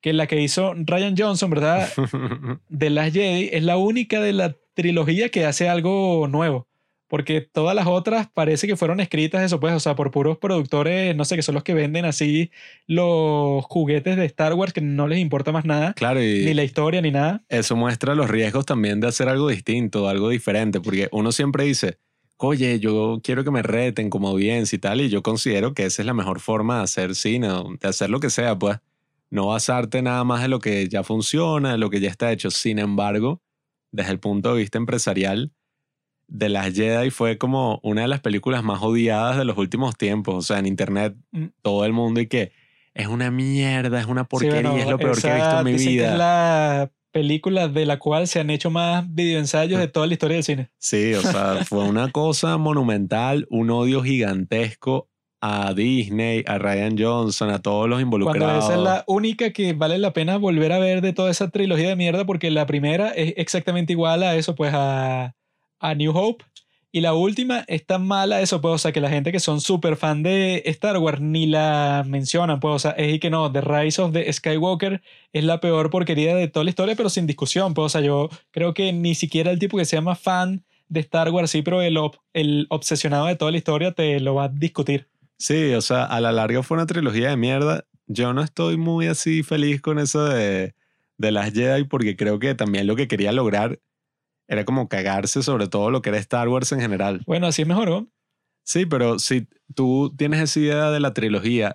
que 0.00 0.12
la 0.12 0.26
que 0.26 0.40
hizo 0.40 0.74
Ryan 0.74 1.14
Johnson, 1.16 1.50
¿verdad? 1.50 1.88
de 2.68 2.90
las 2.90 3.12
Jedi, 3.12 3.50
es 3.52 3.62
la 3.62 3.76
única 3.76 4.20
de 4.20 4.32
la 4.32 4.56
trilogía 4.74 5.28
que 5.28 5.44
hace 5.44 5.68
algo 5.68 6.28
nuevo. 6.28 6.66
Porque 7.08 7.40
todas 7.40 7.74
las 7.74 7.86
otras 7.86 8.28
parece 8.28 8.66
que 8.66 8.76
fueron 8.76 9.00
escritas 9.00 9.42
eso, 9.42 9.58
pues, 9.58 9.72
o 9.72 9.80
sea, 9.80 9.96
por 9.96 10.10
puros 10.10 10.36
productores, 10.36 11.16
no 11.16 11.24
sé, 11.24 11.36
que 11.36 11.42
son 11.42 11.54
los 11.54 11.64
que 11.64 11.72
venden 11.72 12.04
así 12.04 12.50
los 12.86 13.64
juguetes 13.64 14.16
de 14.18 14.26
Star 14.26 14.52
Wars, 14.52 14.74
que 14.74 14.82
no 14.82 15.08
les 15.08 15.18
importa 15.18 15.50
más 15.50 15.64
nada. 15.64 15.94
Claro, 15.94 16.22
y 16.22 16.44
Ni 16.44 16.52
la 16.52 16.64
historia, 16.64 17.00
ni 17.00 17.10
nada. 17.10 17.42
eso 17.48 17.76
muestra 17.76 18.14
los 18.14 18.28
riesgos 18.28 18.66
también 18.66 19.00
de 19.00 19.08
hacer 19.08 19.30
algo 19.30 19.48
distinto, 19.48 20.06
algo 20.06 20.28
diferente, 20.28 20.82
porque 20.82 21.08
uno 21.10 21.32
siempre 21.32 21.64
dice, 21.64 21.96
oye, 22.36 22.78
yo 22.78 23.20
quiero 23.24 23.42
que 23.42 23.50
me 23.50 23.62
reten 23.62 24.10
como 24.10 24.28
audiencia 24.28 24.76
y 24.76 24.78
tal, 24.78 25.00
y 25.00 25.08
yo 25.08 25.22
considero 25.22 25.72
que 25.72 25.86
esa 25.86 26.02
es 26.02 26.06
la 26.06 26.14
mejor 26.14 26.40
forma 26.40 26.76
de 26.76 26.82
hacer 26.84 27.14
cine, 27.14 27.48
de 27.80 27.88
hacer 27.88 28.10
lo 28.10 28.20
que 28.20 28.28
sea, 28.28 28.58
pues. 28.58 28.78
No 29.30 29.46
basarte 29.48 30.00
nada 30.02 30.24
más 30.24 30.44
en 30.44 30.50
lo 30.50 30.58
que 30.58 30.88
ya 30.88 31.02
funciona, 31.02 31.74
en 31.74 31.80
lo 31.80 31.90
que 31.90 32.00
ya 32.00 32.08
está 32.08 32.32
hecho. 32.32 32.50
Sin 32.50 32.78
embargo, 32.78 33.42
desde 33.92 34.12
el 34.12 34.20
punto 34.20 34.54
de 34.54 34.60
vista 34.60 34.78
empresarial, 34.78 35.52
The 36.36 36.48
Last 36.48 36.76
Jedi 36.76 37.10
fue 37.10 37.38
como 37.38 37.80
una 37.82 38.02
de 38.02 38.08
las 38.08 38.20
películas 38.20 38.62
más 38.62 38.82
odiadas 38.82 39.36
de 39.38 39.44
los 39.44 39.56
últimos 39.58 39.96
tiempos. 39.96 40.34
O 40.34 40.42
sea, 40.42 40.58
en 40.58 40.66
internet, 40.66 41.14
Mm. 41.32 41.46
todo 41.62 41.84
el 41.84 41.92
mundo 41.92 42.20
y 42.20 42.26
que 42.26 42.52
es 42.94 43.06
una 43.06 43.30
mierda, 43.30 44.00
es 44.00 44.06
una 44.06 44.22
Sí, 44.22 44.26
porquería, 44.30 44.70
bueno, 44.70 44.76
es 44.84 44.88
lo 44.90 44.98
peor 44.98 45.20
que 45.20 45.28
he 45.28 45.34
visto 45.34 45.58
en 45.58 45.64
mi 45.64 45.72
dicen 45.72 45.86
que 45.88 45.92
vida. 45.94 46.12
es 46.12 46.18
la 46.18 46.90
película 47.12 47.68
de 47.68 47.86
la 47.86 47.98
cual 47.98 48.26
se 48.28 48.40
han 48.40 48.50
hecho 48.50 48.70
más 48.70 49.04
videoensayos 49.14 49.78
de 49.80 49.88
toda 49.88 50.06
la 50.06 50.12
historia 50.14 50.34
del 50.36 50.44
cine. 50.44 50.70
Sí, 50.78 51.14
o 51.14 51.22
sea, 51.22 51.64
fue 51.64 51.84
una 51.84 52.10
cosa 52.12 52.56
monumental, 52.58 53.46
un 53.50 53.70
odio 53.70 54.02
gigantesco 54.02 55.08
a 55.40 55.72
Disney, 55.74 56.42
a 56.46 56.58
Ryan 56.58 56.96
Johnson, 56.98 57.50
a 57.50 57.60
todos 57.62 57.88
los 57.88 57.98
Cuando 58.00 58.16
involucrados. 58.18 58.64
esa 58.64 58.74
es 58.74 58.80
la 58.80 59.04
única 59.06 59.50
que 59.52 59.72
vale 59.72 59.98
la 59.98 60.12
pena 60.12 60.36
volver 60.36 60.72
a 60.72 60.78
ver 60.78 61.00
de 61.00 61.12
toda 61.12 61.30
esa 61.30 61.48
trilogía 61.50 61.88
de 61.88 61.96
mierda, 61.96 62.24
porque 62.26 62.50
la 62.50 62.66
primera 62.66 63.10
es 63.10 63.34
exactamente 63.36 63.92
igual 63.92 64.22
a 64.22 64.34
eso, 64.36 64.54
pues 64.54 64.72
a, 64.74 65.34
a 65.80 65.94
New 65.94 66.12
Hope. 66.16 66.44
Y 66.90 67.02
la 67.02 67.12
última 67.12 67.64
es 67.68 67.84
tan 67.84 68.06
mala 68.06 68.40
eso, 68.40 68.62
pues, 68.62 68.74
o 68.74 68.78
sea, 68.78 68.92
que 68.92 69.00
la 69.02 69.10
gente 69.10 69.30
que 69.30 69.40
son 69.40 69.60
súper 69.60 69.96
fan 69.96 70.22
de 70.22 70.62
Star 70.64 70.96
Wars 70.96 71.20
ni 71.20 71.46
la 71.46 72.02
mencionan, 72.06 72.60
pues, 72.60 72.74
o 72.74 72.78
sea, 72.78 72.92
es 72.92 73.12
y 73.14 73.18
que 73.18 73.28
no, 73.28 73.52
The 73.52 73.60
Rise 73.60 74.00
of 74.00 74.12
the 74.14 74.32
Skywalker 74.32 75.02
es 75.34 75.44
la 75.44 75.60
peor 75.60 75.90
porquería 75.90 76.34
de 76.34 76.48
toda 76.48 76.64
la 76.64 76.70
historia, 76.70 76.96
pero 76.96 77.10
sin 77.10 77.26
discusión, 77.26 77.74
pues, 77.74 77.84
o 77.86 77.88
sea, 77.90 78.00
yo 78.00 78.30
creo 78.50 78.72
que 78.72 78.92
ni 78.94 79.14
siquiera 79.14 79.50
el 79.50 79.58
tipo 79.58 79.76
que 79.76 79.84
se 79.84 79.96
llama 79.96 80.14
fan 80.16 80.64
de 80.88 81.00
Star 81.00 81.28
Wars, 81.30 81.50
sí, 81.50 81.60
pero 81.60 81.82
el, 81.82 81.96
ob- 81.98 82.18
el 82.32 82.66
obsesionado 82.70 83.26
de 83.26 83.36
toda 83.36 83.50
la 83.50 83.58
historia 83.58 83.92
te 83.92 84.18
lo 84.20 84.34
va 84.34 84.44
a 84.44 84.48
discutir. 84.48 85.06
Sí, 85.38 85.72
o 85.74 85.80
sea, 85.80 86.04
a 86.04 86.20
la 86.20 86.32
larga 86.32 86.62
fue 86.62 86.76
una 86.76 86.86
trilogía 86.86 87.30
de 87.30 87.36
mierda. 87.36 87.86
Yo 88.06 88.32
no 88.32 88.42
estoy 88.42 88.76
muy 88.76 89.06
así 89.06 89.42
feliz 89.42 89.80
con 89.80 89.98
eso 89.98 90.24
de, 90.24 90.74
de 91.16 91.32
las 91.32 91.52
Jedi 91.52 91.84
porque 91.84 92.16
creo 92.16 92.38
que 92.38 92.54
también 92.54 92.86
lo 92.86 92.96
que 92.96 93.06
quería 93.06 93.32
lograr 93.32 93.80
era 94.48 94.64
como 94.64 94.88
cagarse 94.88 95.42
sobre 95.42 95.68
todo 95.68 95.90
lo 95.90 96.02
que 96.02 96.08
era 96.08 96.18
Star 96.18 96.48
Wars 96.48 96.72
en 96.72 96.80
general. 96.80 97.22
Bueno, 97.26 97.46
así 97.46 97.62
es 97.62 97.68
mejor, 97.68 97.88
¿no? 97.88 98.08
Sí, 98.64 98.86
pero 98.86 99.18
si 99.18 99.46
tú 99.74 100.12
tienes 100.16 100.40
esa 100.40 100.60
idea 100.60 100.90
de 100.90 101.00
la 101.00 101.14
trilogía, 101.14 101.74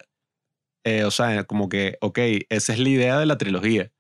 eh, 0.84 1.06
o 1.06 1.12
sea, 1.12 1.44
como 1.46 1.70
que, 1.70 1.98
ok, 2.02 2.20
esa 2.50 2.74
es 2.74 2.80
la 2.80 2.90
idea 2.90 3.20
de 3.20 3.26
la 3.26 3.38
trilogía. 3.38 3.92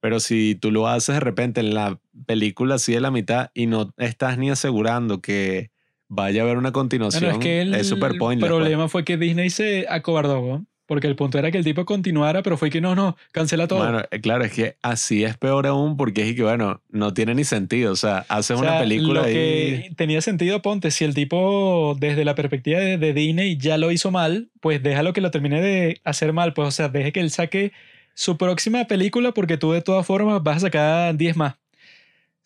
Pero 0.00 0.20
si 0.20 0.54
tú 0.54 0.70
lo 0.70 0.88
haces 0.88 1.14
de 1.14 1.20
repente 1.20 1.60
en 1.60 1.74
la 1.74 2.00
película 2.26 2.74
así 2.74 2.92
de 2.92 3.00
la 3.00 3.10
mitad 3.10 3.50
y 3.54 3.66
no 3.66 3.94
estás 3.96 4.38
ni 4.38 4.50
asegurando 4.50 5.22
que 5.22 5.70
vaya 6.14 6.42
a 6.42 6.44
haber 6.44 6.56
una 6.56 6.72
continuación, 6.72 7.22
Bueno, 7.24 7.38
es 7.38 7.44
que 7.44 7.60
el 7.60 7.74
es 7.74 7.88
super 7.88 8.16
pointless. 8.18 8.48
pues. 8.50 8.58
problema 8.60 8.88
fue 8.88 9.04
que 9.04 9.16
Disney 9.16 9.50
se 9.50 9.86
acobardó, 9.88 10.40
¿no? 10.40 10.66
porque 10.86 11.06
el 11.06 11.16
punto 11.16 11.38
era 11.38 11.50
que 11.50 11.58
el 11.58 11.64
tipo 11.64 11.84
continuara, 11.84 12.42
pero 12.42 12.56
fue 12.56 12.70
que 12.70 12.80
no, 12.80 12.94
no, 12.94 13.16
cancela 13.32 13.66
todo. 13.66 13.78
Bueno, 13.78 14.02
eh, 14.10 14.20
claro, 14.20 14.44
es 14.44 14.52
que 14.52 14.76
así 14.82 15.24
es 15.24 15.36
peor 15.36 15.66
aún 15.66 15.96
porque 15.96 16.28
es 16.28 16.36
que, 16.36 16.42
bueno, 16.42 16.82
no 16.90 17.14
tiene 17.14 17.34
ni 17.34 17.44
sentido. 17.44 17.92
O 17.92 17.96
sea, 17.96 18.26
haces 18.28 18.56
O 18.56 18.60
sea, 18.60 18.70
una 18.72 18.80
película 18.80 19.22
lo 19.22 19.30
y... 19.30 19.32
que 19.32 19.90
tenía 19.96 20.20
sentido, 20.20 20.60
ponte, 20.60 20.90
si 20.90 21.04
el 21.04 21.14
tipo 21.14 21.96
desde 21.98 22.24
la 22.24 22.34
perspectiva 22.34 22.80
de, 22.80 22.98
de 22.98 23.14
Disney 23.14 23.56
ya 23.56 23.78
lo 23.78 23.90
hizo 23.90 24.10
mal, 24.10 24.50
pues 24.60 24.82
déjalo 24.82 25.12
que 25.12 25.20
lo 25.20 25.30
termine 25.30 25.60
de 25.62 26.00
hacer 26.04 26.32
mal, 26.32 26.52
pues 26.52 26.68
o 26.68 26.72
sea, 26.72 26.88
deje 26.88 27.12
que 27.12 27.20
él 27.20 27.30
saque 27.30 27.72
su 28.14 28.36
próxima 28.36 28.84
película 28.84 29.32
porque 29.32 29.56
tú 29.56 29.72
de 29.72 29.82
todas 29.82 30.06
formas 30.06 30.42
vas 30.42 30.58
a 30.58 30.60
sacar 30.60 31.16
10 31.16 31.36
más. 31.36 31.54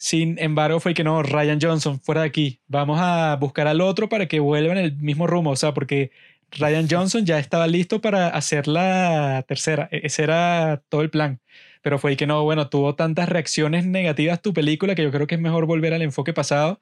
Sin 0.00 0.38
embargo, 0.38 0.78
fue 0.80 0.94
que 0.94 1.02
no, 1.04 1.22
Ryan 1.22 1.58
Johnson, 1.60 2.00
fuera 2.00 2.20
de 2.22 2.28
aquí, 2.28 2.60
vamos 2.68 2.98
a 3.02 3.36
buscar 3.40 3.66
al 3.66 3.80
otro 3.80 4.08
para 4.08 4.26
que 4.26 4.38
vuelva 4.40 4.72
en 4.72 4.78
el 4.78 4.96
mismo 4.96 5.26
rumbo, 5.26 5.50
o 5.50 5.56
sea, 5.56 5.74
porque 5.74 6.12
Ryan 6.52 6.86
Johnson 6.88 7.26
ya 7.26 7.38
estaba 7.38 7.66
listo 7.66 8.00
para 8.00 8.28
hacer 8.28 8.68
la 8.68 9.44
tercera, 9.48 9.88
E- 9.90 10.02
ese 10.04 10.22
era 10.22 10.80
todo 10.88 11.02
el 11.02 11.10
plan. 11.10 11.40
Pero 11.82 11.98
fue 11.98 12.16
que 12.16 12.26
no, 12.26 12.42
bueno, 12.42 12.68
tuvo 12.68 12.94
tantas 12.96 13.28
reacciones 13.28 13.86
negativas 13.86 14.42
tu 14.42 14.52
película 14.52 14.94
que 14.94 15.02
yo 15.02 15.10
creo 15.12 15.26
que 15.26 15.36
es 15.36 15.40
mejor 15.40 15.64
volver 15.66 15.94
al 15.94 16.02
enfoque 16.02 16.32
pasado. 16.32 16.80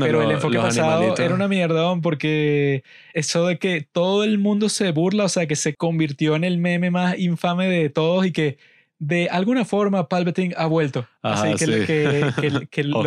Bueno, 0.00 0.06
pero 0.06 0.18
lo- 0.18 0.24
el 0.24 0.34
enfoque 0.36 0.56
pasado 0.58 0.90
animalitos- 1.02 1.24
era 1.24 1.34
una 1.34 1.48
mierda 1.48 2.00
porque 2.00 2.82
eso 3.14 3.46
de 3.46 3.58
que 3.58 3.86
todo 3.92 4.24
el 4.24 4.38
mundo 4.38 4.68
se 4.68 4.90
burla, 4.92 5.24
o 5.24 5.28
sea, 5.28 5.46
que 5.46 5.56
se 5.56 5.74
convirtió 5.74 6.34
en 6.36 6.44
el 6.44 6.58
meme 6.58 6.90
más 6.90 7.18
infame 7.18 7.66
de 7.68 7.88
todos 7.88 8.26
y 8.26 8.32
que 8.32 8.58
de 9.04 9.28
alguna 9.30 9.64
forma 9.64 10.08
Palpatine 10.08 10.54
ha 10.56 10.66
vuelto. 10.66 11.08
Ajá, 11.22 11.42
Así 11.42 11.54
que, 11.56 11.64
sí. 11.66 11.86
que, 11.86 12.26
que, 12.40 12.66
que 12.68 12.84
lo- 12.84 13.02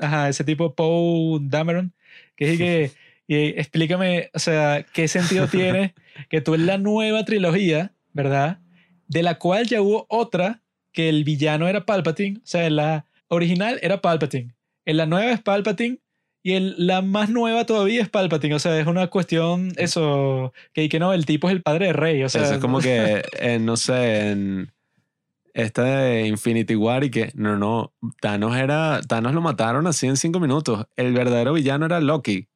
ajá, 0.00 0.30
ese 0.30 0.42
tipo 0.42 0.74
Poe 0.74 1.38
Dameron, 1.42 1.92
que 2.34 2.52
es 2.52 2.58
que 2.58 2.90
y 3.28 3.36
explícame, 3.58 4.30
o 4.32 4.38
sea, 4.38 4.86
qué 4.94 5.06
sentido 5.06 5.46
tiene 5.46 5.94
que 6.30 6.40
tú 6.40 6.54
en 6.54 6.64
la 6.64 6.78
nueva 6.78 7.26
trilogía, 7.26 7.92
¿verdad? 8.14 8.60
De 9.06 9.22
la 9.22 9.38
cual 9.38 9.66
ya 9.66 9.82
hubo 9.82 10.06
otra 10.08 10.62
que 10.92 11.10
el 11.10 11.24
villano 11.24 11.68
era 11.68 11.84
Palpatine, 11.84 12.38
o 12.38 12.46
sea, 12.46 12.64
en 12.66 12.76
la 12.76 13.04
original 13.28 13.78
era 13.82 14.00
Palpatine, 14.00 14.54
en 14.86 14.96
la 14.96 15.04
nueva 15.04 15.30
es 15.30 15.42
Palpatine 15.42 15.98
y 16.42 16.52
en 16.54 16.74
la 16.86 17.02
más 17.02 17.28
nueva 17.28 17.66
todavía 17.66 18.00
es 18.00 18.08
Palpatine, 18.08 18.54
o 18.54 18.58
sea, 18.58 18.78
es 18.80 18.86
una 18.86 19.08
cuestión 19.08 19.72
eso 19.76 20.54
que, 20.72 20.88
que 20.88 20.98
no, 20.98 21.12
el 21.12 21.26
tipo 21.26 21.48
es 21.48 21.54
el 21.54 21.62
padre 21.62 21.88
de 21.88 21.92
Rey, 21.92 22.22
o 22.22 22.30
sea, 22.30 22.44
Eso 22.44 22.54
es 22.54 22.60
como 22.60 22.80
que, 22.80 23.22
en, 23.40 23.66
no 23.66 23.76
sé, 23.76 24.30
en 24.30 24.70
esta 25.54 25.84
de 25.84 26.26
Infinity 26.26 26.76
War 26.76 27.04
y 27.04 27.10
que, 27.10 27.30
no, 27.34 27.56
no, 27.56 27.94
Thanos 28.20 28.56
era, 28.56 29.00
Thanos 29.00 29.32
lo 29.32 29.40
mataron 29.40 29.86
así 29.86 30.06
en 30.06 30.16
cinco 30.16 30.40
minutos. 30.40 30.86
El 30.96 31.14
verdadero 31.14 31.54
villano 31.54 31.86
era 31.86 32.00
Loki. 32.00 32.48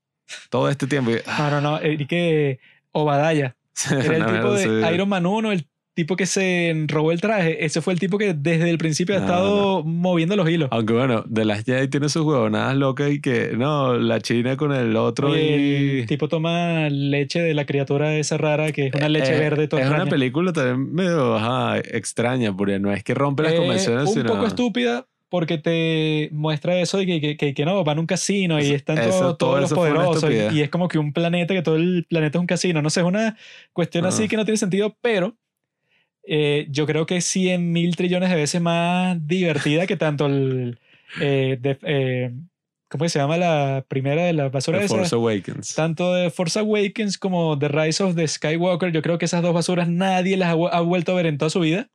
Todo 0.51 0.69
este 0.69 0.87
tiempo. 0.87 1.13
no, 1.39 1.51
no, 1.51 1.61
no, 1.61 1.87
y 1.87 2.07
que 2.07 2.59
Obadaya, 2.93 3.57
Era 3.91 4.17
el 4.17 4.27
tipo 4.27 4.53
de. 4.53 4.95
Iron 4.95 5.09
Man 5.09 5.27
1, 5.27 5.53
el 5.53 5.69
tipo 5.99 6.15
que 6.15 6.27
se 6.27 6.85
robó 6.87 7.11
el 7.11 7.21
traje. 7.21 7.65
Ese 7.65 7.81
fue 7.81 7.93
el 7.93 7.99
tipo 7.99 8.19
que 8.19 8.33
desde 8.35 8.71
el 8.71 8.79
principio 8.79 9.17
ha 9.17 9.19
No, 9.19 9.25
estado 9.25 9.85
moviendo 9.85 10.37
los 10.37 10.49
hilos. 10.49 10.69
Aunque 10.71 10.93
bueno, 10.93 11.25
de 11.27 11.45
las 11.45 11.65
Jedi 11.65 11.89
tiene 11.89 12.09
sus 12.09 12.23
huevonadas 12.23 12.77
locas 12.77 13.11
y 13.11 13.21
que, 13.21 13.51
no, 13.57 13.95
la 13.99 14.21
China 14.21 14.57
con 14.57 14.73
el 14.73 14.95
otro 14.95 15.31
Oye, 15.31 15.57
y... 15.97 16.01
el 16.01 16.07
tipo 16.07 16.29
toma 16.29 16.89
leche 16.89 17.41
de 17.41 17.53
la 17.53 17.67
criatura 17.67 18.15
esa 18.15 18.37
rara 18.39 18.71
que 18.71 18.87
es 18.87 18.95
una 18.95 19.09
leche 19.09 19.35
Eh, 19.37 19.41
verde 19.41 19.67
toda 19.67 19.83
Es 19.83 19.89
una 19.89 19.97
extraña. 19.97 20.11
película 20.11 20.53
también 20.53 20.95
medio 20.95 21.35
ajá, 21.37 21.79
extraña, 21.79 22.57
porque 22.57 22.79
no 22.79 22.93
es 22.93 23.03
que 23.03 23.15
rompe 23.15 23.43
las 23.43 23.55
Eh, 23.55 23.57
convenciones, 23.57 24.07
un 24.09 24.15
sino... 24.15 24.33
poco 24.33 24.47
estúpida 24.47 25.07
porque 25.31 25.59
te 25.59 26.31
muestra 26.33 26.79
eso 26.81 26.97
de 26.97 27.05
que, 27.07 27.21
que, 27.21 27.37
que, 27.37 27.53
que 27.53 27.65
no, 27.67 27.85
van 27.85 27.99
a 27.99 28.01
un 28.01 28.07
casino 28.07 28.59
y 28.61 28.71
están 28.71 28.97
eso- 28.99 29.09
todos, 29.11 29.21
todo 29.21 29.37
todos 29.37 29.61
los 29.61 29.73
una 29.73 29.81
poderosos 29.81 30.31
y, 30.55 30.63
es 30.63 30.71
como 30.71 30.89
que 30.89 30.99
un 30.99 31.13
planeta, 31.13 31.53
que 31.53 31.61
todo 31.61 31.77
el 31.77 32.07
planeta 32.09 32.39
es 32.39 32.41
un 32.41 32.47
casino. 32.47 32.81
No 32.81 32.89
sé, 32.89 33.01
es 33.01 33.07
una 33.07 33.37
cuestión 33.75 34.07
así 34.07 34.23
Ah. 34.25 34.29
que 34.29 34.37
no 34.39 34.45
tiene 34.47 34.57
sentido, 34.57 34.97
pero 35.03 35.37
eh, 36.29 36.67
yo 36.71 36.87
creo 36.87 37.07
que 37.07 37.17
es 37.17 37.25
100 37.25 37.73
mil 37.73 37.97
trillones 37.97 38.31
de 38.31 38.37
veces 38.37 38.61
más 38.61 39.17
divertida 39.27 39.87
que 39.87 39.97
tanto 39.97 40.27
el... 40.27 40.79
eh, 41.21 41.57
de- 41.61 41.79
eh, 41.83 42.31
¿Cómo 42.91 43.07
se 43.09 43.19
llama 43.19 43.37
la 43.37 43.85
primera 43.87 44.25
de 44.25 44.33
la 44.33 44.49
basura 44.49 44.79
The? 44.79 44.89
Force 44.89 45.15
Awakens. 45.15 45.75
Tanto 45.75 46.15
de 46.15 46.31
Force 46.31 46.59
Awakens 46.59 47.19
como 47.19 47.59
The 47.59 47.69
Rise 47.69 48.03
of 48.03 48.15
the 48.17 48.27
Skywalker, 48.27 48.93
yo 48.93 49.03
creo 49.03 49.19
que 49.19 49.27
esas 49.27 49.43
dos 49.43 49.53
basuras 49.53 49.89
nadie 49.89 50.39
las 50.39 50.49
ha, 50.49 50.69
ha 50.77 50.81
vuelto 50.81 51.13
a 51.13 51.17
ver 51.17 51.27
en 51.27 51.37
toda 51.37 51.51
su 51.51 51.61
vida. 51.61 51.91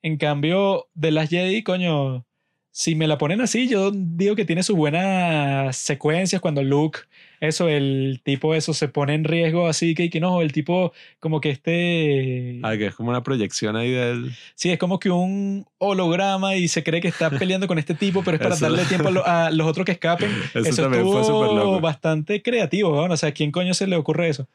En 0.00 0.16
cambio, 0.16 0.86
de 0.94 1.10
las 1.10 1.28
Jedi, 1.28 1.64
coño, 1.64 2.24
si 2.70 2.94
me 2.94 3.08
la 3.08 3.18
ponen 3.18 3.40
así, 3.40 3.68
yo 3.68 3.90
digo 3.92 4.36
que 4.36 4.44
tiene 4.44 4.62
sus 4.62 4.76
buenas 4.76 5.76
secuencias 5.76 6.40
cuando 6.40 6.62
Luke, 6.62 7.00
eso, 7.40 7.68
el 7.68 8.20
tipo, 8.24 8.54
eso 8.54 8.72
se 8.72 8.88
pone 8.88 9.14
en 9.14 9.24
riesgo 9.24 9.66
así 9.66 9.94
que, 9.94 10.10
que 10.10 10.20
no, 10.20 10.40
el 10.42 10.52
tipo 10.52 10.92
como 11.18 11.40
que 11.40 11.50
este... 11.50 12.60
Ah, 12.62 12.76
que 12.76 12.86
es 12.86 12.94
como 12.94 13.10
una 13.10 13.22
proyección 13.22 13.74
ahí 13.76 13.90
del... 13.90 14.32
Sí, 14.54 14.70
es 14.70 14.78
como 14.78 14.98
que 15.00 15.10
un 15.10 15.66
holograma 15.78 16.54
y 16.56 16.68
se 16.68 16.84
cree 16.84 17.00
que 17.00 17.08
está 17.08 17.30
peleando 17.30 17.66
con 17.66 17.78
este 17.78 17.94
tipo, 17.94 18.22
pero 18.22 18.36
es 18.36 18.42
para 18.42 18.54
Eso- 18.54 18.64
darle 18.66 18.84
tiempo 18.88 19.08
a, 19.08 19.10
lo- 19.12 19.26
a 19.26 19.50
los 19.50 19.66
otros 19.66 19.84
que 19.84 19.92
escapen. 19.92 20.30
Eso, 20.54 20.68
Eso 20.68 20.82
también 20.82 21.04
estuvo 21.04 21.22
fue 21.22 21.24
súper 21.24 21.56
loco. 21.56 21.80
bastante 21.80 22.42
creativo, 22.42 22.94
¿no? 23.06 23.12
O 23.12 23.16
sea, 23.16 23.30
¿a 23.30 23.32
quién 23.32 23.50
coño 23.50 23.74
se 23.74 23.86
le 23.86 23.96
ocurre 23.96 24.28
eso? 24.28 24.46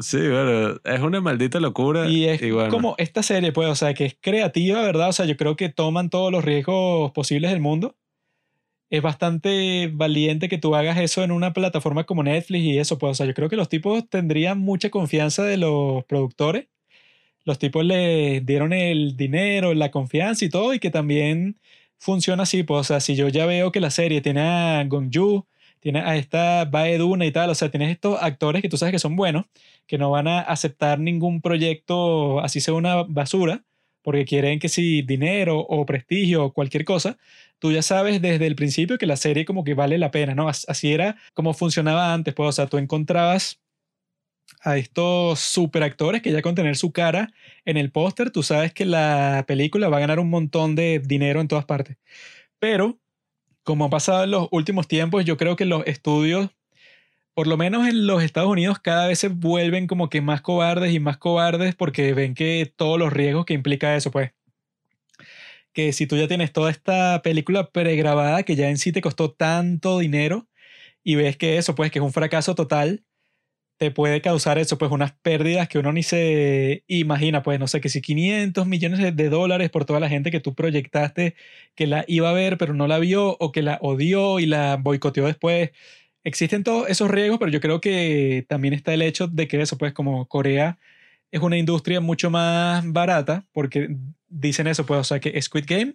Sí, 0.00 0.18
bueno, 0.18 0.76
es 0.84 1.00
una 1.00 1.20
maldita 1.20 1.60
locura. 1.60 2.08
Y 2.08 2.26
es 2.26 2.40
bueno. 2.52 2.70
como 2.70 2.94
esta 2.98 3.22
serie, 3.22 3.52
pues, 3.52 3.68
o 3.68 3.74
sea, 3.74 3.94
que 3.94 4.04
es 4.04 4.16
creativa, 4.20 4.82
¿verdad? 4.82 5.08
O 5.08 5.12
sea, 5.12 5.24
yo 5.24 5.36
creo 5.36 5.56
que 5.56 5.70
toman 5.70 6.10
todos 6.10 6.30
los 6.30 6.44
riesgos 6.44 7.10
posibles 7.12 7.50
del 7.50 7.60
mundo. 7.60 7.96
Es 8.90 9.02
bastante 9.02 9.90
valiente 9.92 10.48
que 10.48 10.58
tú 10.58 10.74
hagas 10.74 10.98
eso 10.98 11.22
en 11.22 11.30
una 11.30 11.52
plataforma 11.52 12.04
como 12.04 12.22
Netflix 12.22 12.64
y 12.64 12.78
eso, 12.78 12.98
pues, 12.98 13.12
o 13.12 13.14
sea, 13.14 13.26
yo 13.26 13.34
creo 13.34 13.48
que 13.48 13.56
los 13.56 13.68
tipos 13.68 14.08
tendrían 14.08 14.58
mucha 14.58 14.90
confianza 14.90 15.44
de 15.44 15.56
los 15.56 16.04
productores. 16.04 16.66
Los 17.44 17.58
tipos 17.58 17.84
le 17.84 18.40
dieron 18.42 18.72
el 18.74 19.16
dinero, 19.16 19.72
la 19.72 19.90
confianza 19.90 20.44
y 20.44 20.50
todo, 20.50 20.74
y 20.74 20.78
que 20.80 20.90
también 20.90 21.58
funciona 21.98 22.42
así, 22.44 22.62
pues, 22.62 22.80
o 22.80 22.84
sea, 22.84 23.00
si 23.00 23.16
yo 23.16 23.28
ya 23.28 23.46
veo 23.46 23.72
que 23.72 23.80
la 23.80 23.90
serie 23.90 24.20
tiene 24.20 24.40
a 24.42 24.84
Gong 24.84 25.10
Yu, 25.78 25.80
tiene 25.80 26.00
a 26.00 26.16
esta 26.16 26.64
Baeduna 26.64 27.26
y 27.26 27.32
tal, 27.32 27.50
o 27.50 27.54
sea, 27.54 27.70
tienes 27.70 27.90
estos 27.90 28.18
actores 28.22 28.62
que 28.62 28.68
tú 28.68 28.76
sabes 28.76 28.92
que 28.92 28.98
son 28.98 29.16
buenos, 29.16 29.46
que 29.86 29.98
no 29.98 30.10
van 30.10 30.28
a 30.28 30.40
aceptar 30.40 31.00
ningún 31.00 31.40
proyecto, 31.40 32.40
así 32.40 32.60
sea 32.60 32.74
una 32.74 33.02
basura, 33.04 33.64
porque 34.02 34.24
quieren 34.24 34.58
que 34.58 34.68
si 34.68 35.02
dinero 35.02 35.58
o 35.60 35.84
prestigio 35.86 36.44
o 36.46 36.52
cualquier 36.52 36.84
cosa, 36.84 37.18
tú 37.58 37.72
ya 37.72 37.82
sabes 37.82 38.22
desde 38.22 38.46
el 38.46 38.54
principio 38.56 38.98
que 38.98 39.06
la 39.06 39.16
serie 39.16 39.44
como 39.44 39.64
que 39.64 39.74
vale 39.74 39.98
la 39.98 40.10
pena, 40.10 40.34
¿no? 40.34 40.48
Así 40.48 40.92
era 40.92 41.16
como 41.34 41.54
funcionaba 41.54 42.14
antes, 42.14 42.34
pues, 42.34 42.48
o 42.48 42.52
sea, 42.52 42.66
tú 42.66 42.78
encontrabas 42.78 43.60
a 44.62 44.76
estos 44.76 45.40
super 45.40 45.82
actores 45.82 46.22
que 46.22 46.32
ya 46.32 46.42
con 46.42 46.54
tener 46.54 46.76
su 46.76 46.92
cara 46.92 47.32
en 47.64 47.76
el 47.76 47.90
póster, 47.90 48.30
tú 48.30 48.42
sabes 48.42 48.72
que 48.72 48.86
la 48.86 49.44
película 49.46 49.88
va 49.88 49.98
a 49.98 50.00
ganar 50.00 50.18
un 50.20 50.30
montón 50.30 50.74
de 50.74 51.00
dinero 51.00 51.40
en 51.40 51.48
todas 51.48 51.64
partes. 51.64 51.96
Pero, 52.58 52.98
como 53.68 53.84
ha 53.84 53.90
pasado 53.90 54.24
en 54.24 54.30
los 54.30 54.48
últimos 54.50 54.88
tiempos, 54.88 55.26
yo 55.26 55.36
creo 55.36 55.54
que 55.54 55.66
los 55.66 55.86
estudios, 55.86 56.48
por 57.34 57.46
lo 57.46 57.58
menos 57.58 57.86
en 57.86 58.06
los 58.06 58.22
Estados 58.22 58.48
Unidos, 58.48 58.78
cada 58.78 59.06
vez 59.06 59.18
se 59.18 59.28
vuelven 59.28 59.86
como 59.86 60.08
que 60.08 60.22
más 60.22 60.40
cobardes 60.40 60.94
y 60.94 61.00
más 61.00 61.18
cobardes 61.18 61.74
porque 61.74 62.14
ven 62.14 62.34
que 62.34 62.72
todos 62.74 62.98
los 62.98 63.12
riesgos 63.12 63.44
que 63.44 63.52
implica 63.52 63.94
eso, 63.94 64.10
pues. 64.10 64.32
Que 65.74 65.92
si 65.92 66.06
tú 66.06 66.16
ya 66.16 66.26
tienes 66.28 66.50
toda 66.50 66.70
esta 66.70 67.20
película 67.20 67.68
pregrabada 67.70 68.42
que 68.42 68.56
ya 68.56 68.70
en 68.70 68.78
sí 68.78 68.90
te 68.90 69.02
costó 69.02 69.32
tanto 69.32 69.98
dinero 69.98 70.48
y 71.04 71.16
ves 71.16 71.36
que 71.36 71.58
eso, 71.58 71.74
pues, 71.74 71.90
que 71.90 71.98
es 71.98 72.04
un 72.06 72.14
fracaso 72.14 72.54
total, 72.54 73.04
te 73.78 73.90
puede 73.92 74.20
causar 74.20 74.58
eso, 74.58 74.76
pues 74.78 74.90
unas 74.90 75.12
pérdidas 75.12 75.68
que 75.68 75.78
uno 75.78 75.92
ni 75.92 76.02
se 76.02 76.84
imagina, 76.88 77.42
pues 77.42 77.60
no 77.60 77.68
sé, 77.68 77.80
que 77.80 77.88
si 77.88 78.02
500 78.02 78.66
millones 78.66 79.16
de 79.16 79.28
dólares 79.30 79.70
por 79.70 79.84
toda 79.84 80.00
la 80.00 80.08
gente 80.08 80.30
que 80.30 80.40
tú 80.40 80.54
proyectaste 80.54 81.34
que 81.74 81.86
la 81.86 82.04
iba 82.08 82.30
a 82.30 82.32
ver 82.32 82.58
pero 82.58 82.74
no 82.74 82.88
la 82.88 82.98
vio 82.98 83.36
o 83.38 83.52
que 83.52 83.62
la 83.62 83.78
odió 83.80 84.40
y 84.40 84.46
la 84.46 84.76
boicoteó 84.76 85.26
después. 85.26 85.70
Existen 86.24 86.64
todos 86.64 86.88
esos 86.90 87.10
riesgos, 87.10 87.38
pero 87.38 87.50
yo 87.50 87.60
creo 87.60 87.80
que 87.80 88.44
también 88.48 88.74
está 88.74 88.92
el 88.94 89.02
hecho 89.02 89.28
de 89.28 89.48
que 89.48 89.62
eso, 89.62 89.78
pues 89.78 89.92
como 89.94 90.26
Corea 90.28 90.78
es 91.30 91.40
una 91.42 91.58
industria 91.58 92.00
mucho 92.00 92.30
más 92.30 92.84
barata, 92.92 93.46
porque 93.52 93.96
dicen 94.28 94.66
eso, 94.66 94.86
pues, 94.86 95.00
o 95.00 95.04
sea, 95.04 95.20
que 95.20 95.40
Squid 95.40 95.64
Game 95.66 95.94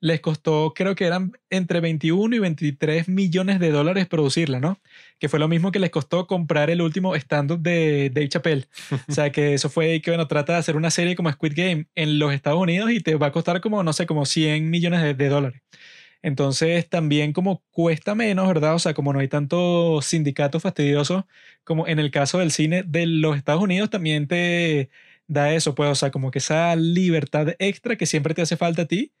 les 0.00 0.20
costó, 0.20 0.72
creo 0.74 0.94
que 0.94 1.04
eran 1.04 1.32
entre 1.50 1.80
21 1.80 2.34
y 2.34 2.38
23 2.38 3.08
millones 3.08 3.60
de 3.60 3.70
dólares 3.70 4.06
producirla, 4.06 4.58
¿no? 4.58 4.80
Que 5.18 5.28
fue 5.28 5.38
lo 5.38 5.48
mismo 5.48 5.70
que 5.70 5.78
les 5.78 5.90
costó 5.90 6.26
comprar 6.26 6.70
el 6.70 6.82
último 6.82 7.14
stand-up 7.14 7.60
de 7.60 8.10
Dave 8.12 8.28
Chappelle. 8.28 8.66
o 9.08 9.12
sea, 9.12 9.30
que 9.30 9.54
eso 9.54 9.70
fue 9.70 10.00
que, 10.00 10.10
bueno, 10.10 10.26
trata 10.26 10.54
de 10.54 10.58
hacer 10.58 10.76
una 10.76 10.90
serie 10.90 11.14
como 11.14 11.30
Squid 11.30 11.52
Game 11.54 11.86
en 11.94 12.18
los 12.18 12.32
Estados 12.32 12.60
Unidos 12.60 12.90
y 12.90 13.00
te 13.00 13.14
va 13.14 13.28
a 13.28 13.32
costar 13.32 13.60
como, 13.60 13.82
no 13.82 13.92
sé, 13.92 14.06
como 14.06 14.26
100 14.26 14.68
millones 14.70 15.16
de 15.16 15.28
dólares. 15.28 15.62
Entonces 16.22 16.88
también 16.88 17.32
como 17.32 17.64
cuesta 17.70 18.14
menos, 18.14 18.46
¿verdad? 18.46 18.74
O 18.76 18.78
sea, 18.78 18.94
como 18.94 19.12
no 19.12 19.18
hay 19.18 19.28
tantos 19.28 20.06
sindicatos 20.06 20.62
fastidiosos 20.62 21.24
como 21.64 21.86
en 21.88 21.98
el 21.98 22.10
caso 22.10 22.38
del 22.38 22.52
cine 22.52 22.84
de 22.84 23.06
los 23.06 23.36
Estados 23.36 23.62
Unidos, 23.62 23.90
también 23.90 24.28
te 24.28 24.88
da 25.28 25.52
eso, 25.54 25.74
pues, 25.74 26.02
o 26.02 26.10
como 26.10 26.30
que 26.30 26.38
esa 26.38 26.74
libertad 26.76 27.48
extra 27.58 27.96
que 27.96 28.06
siempre 28.06 28.34
te 28.34 28.42
hace 28.42 28.56
falta 28.56 28.82
a 28.82 28.86
ti 28.86 29.12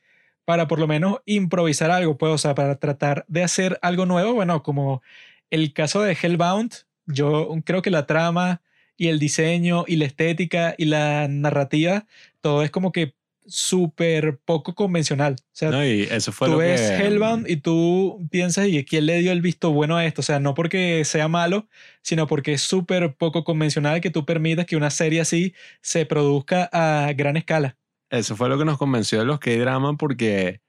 para 0.44 0.68
por 0.68 0.78
lo 0.78 0.86
menos 0.88 1.18
improvisar 1.26 1.90
algo, 1.90 2.18
pues, 2.18 2.44
o 2.44 2.54
para 2.54 2.78
tratar 2.78 3.24
de 3.28 3.42
hacer 3.44 3.78
algo 3.82 4.06
nuevo, 4.06 4.34
bueno, 4.34 4.62
como 4.62 5.02
el 5.50 5.72
caso 5.72 6.02
de 6.02 6.16
Hellbound, 6.20 6.72
yo 7.06 7.50
creo 7.64 7.82
que 7.82 7.90
la 7.90 8.06
trama 8.06 8.62
y 8.96 9.08
el 9.08 9.18
diseño 9.18 9.84
y 9.86 9.96
la 9.96 10.06
estética 10.06 10.74
y 10.78 10.86
la 10.86 11.28
narrativa, 11.28 12.06
todo 12.40 12.62
es 12.62 12.70
como 12.70 12.92
que 12.92 13.14
súper 13.52 14.38
poco 14.44 14.74
convencional. 14.74 15.36
O 15.38 15.44
sea, 15.52 15.70
no, 15.70 15.86
y 15.86 16.02
eso 16.02 16.32
fue 16.32 16.48
tú 16.48 16.52
lo 16.52 16.58
ves 16.58 16.80
que... 16.80 17.06
Hellbound 17.06 17.48
y 17.48 17.56
tú 17.56 18.26
piensas, 18.30 18.68
¿y 18.68 18.84
quién 18.84 19.06
le 19.06 19.18
dio 19.18 19.32
el 19.32 19.42
visto 19.42 19.72
bueno 19.72 19.96
a 19.96 20.04
esto? 20.06 20.20
O 20.20 20.24
sea, 20.24 20.40
no 20.40 20.54
porque 20.54 21.04
sea 21.04 21.28
malo, 21.28 21.68
sino 22.02 22.26
porque 22.26 22.54
es 22.54 22.62
súper 22.62 23.14
poco 23.14 23.44
convencional 23.44 24.00
que 24.00 24.10
tú 24.10 24.24
permitas 24.24 24.66
que 24.66 24.76
una 24.76 24.90
serie 24.90 25.20
así 25.20 25.54
se 25.80 26.06
produzca 26.06 26.68
a 26.72 27.12
gran 27.12 27.36
escala. 27.36 27.76
Eso 28.10 28.36
fue 28.36 28.48
lo 28.48 28.58
que 28.58 28.64
nos 28.64 28.78
convenció 28.78 29.20
de 29.20 29.24
los 29.24 29.38
K-drama 29.38 29.96
porque 29.96 30.60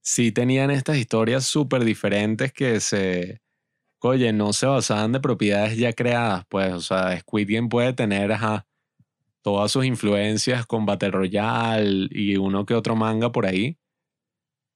sí 0.00 0.32
tenían 0.32 0.70
estas 0.70 0.96
historias 0.96 1.44
súper 1.44 1.84
diferentes 1.84 2.52
que 2.52 2.80
se, 2.80 3.40
oye, 4.00 4.32
no 4.32 4.52
se 4.52 4.66
basaban 4.66 5.12
de 5.12 5.20
propiedades 5.20 5.76
ya 5.76 5.92
creadas, 5.92 6.44
pues, 6.48 6.72
o 6.72 6.80
sea, 6.80 7.18
Squid 7.18 7.48
Game 7.50 7.68
puede 7.68 7.92
tener, 7.92 8.32
ajá, 8.32 8.67
todas 9.48 9.72
sus 9.72 9.86
influencias 9.86 10.66
con 10.66 10.84
Battle 10.84 11.10
Royale 11.10 12.08
y 12.10 12.36
uno 12.36 12.66
que 12.66 12.74
otro 12.74 12.94
manga 12.96 13.32
por 13.32 13.46
ahí. 13.46 13.78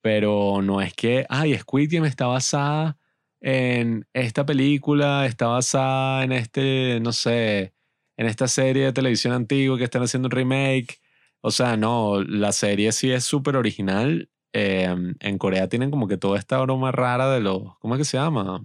Pero 0.00 0.62
no 0.62 0.80
es 0.80 0.94
que, 0.94 1.26
ay, 1.28 1.54
Squid 1.58 1.90
Game 1.92 2.08
está 2.08 2.26
basada 2.26 2.96
en 3.42 4.06
esta 4.14 4.46
película, 4.46 5.26
está 5.26 5.48
basada 5.48 6.24
en 6.24 6.32
este, 6.32 7.00
no 7.02 7.12
sé, 7.12 7.74
en 8.16 8.26
esta 8.26 8.48
serie 8.48 8.84
de 8.86 8.92
televisión 8.94 9.34
antigua 9.34 9.76
que 9.76 9.84
están 9.84 10.02
haciendo 10.02 10.28
un 10.28 10.32
remake. 10.32 11.00
O 11.42 11.50
sea, 11.50 11.76
no, 11.76 12.22
la 12.22 12.52
serie 12.52 12.92
sí 12.92 13.12
es 13.12 13.24
súper 13.24 13.56
original. 13.56 14.30
Em, 14.54 15.14
en 15.20 15.36
Corea 15.38 15.68
tienen 15.68 15.90
como 15.90 16.08
que 16.08 16.16
toda 16.16 16.38
esta 16.38 16.58
broma 16.62 16.92
rara 16.92 17.30
de 17.30 17.40
los, 17.40 17.76
¿cómo 17.78 17.94
es 17.94 17.98
que 17.98 18.04
se 18.06 18.16
llama? 18.16 18.62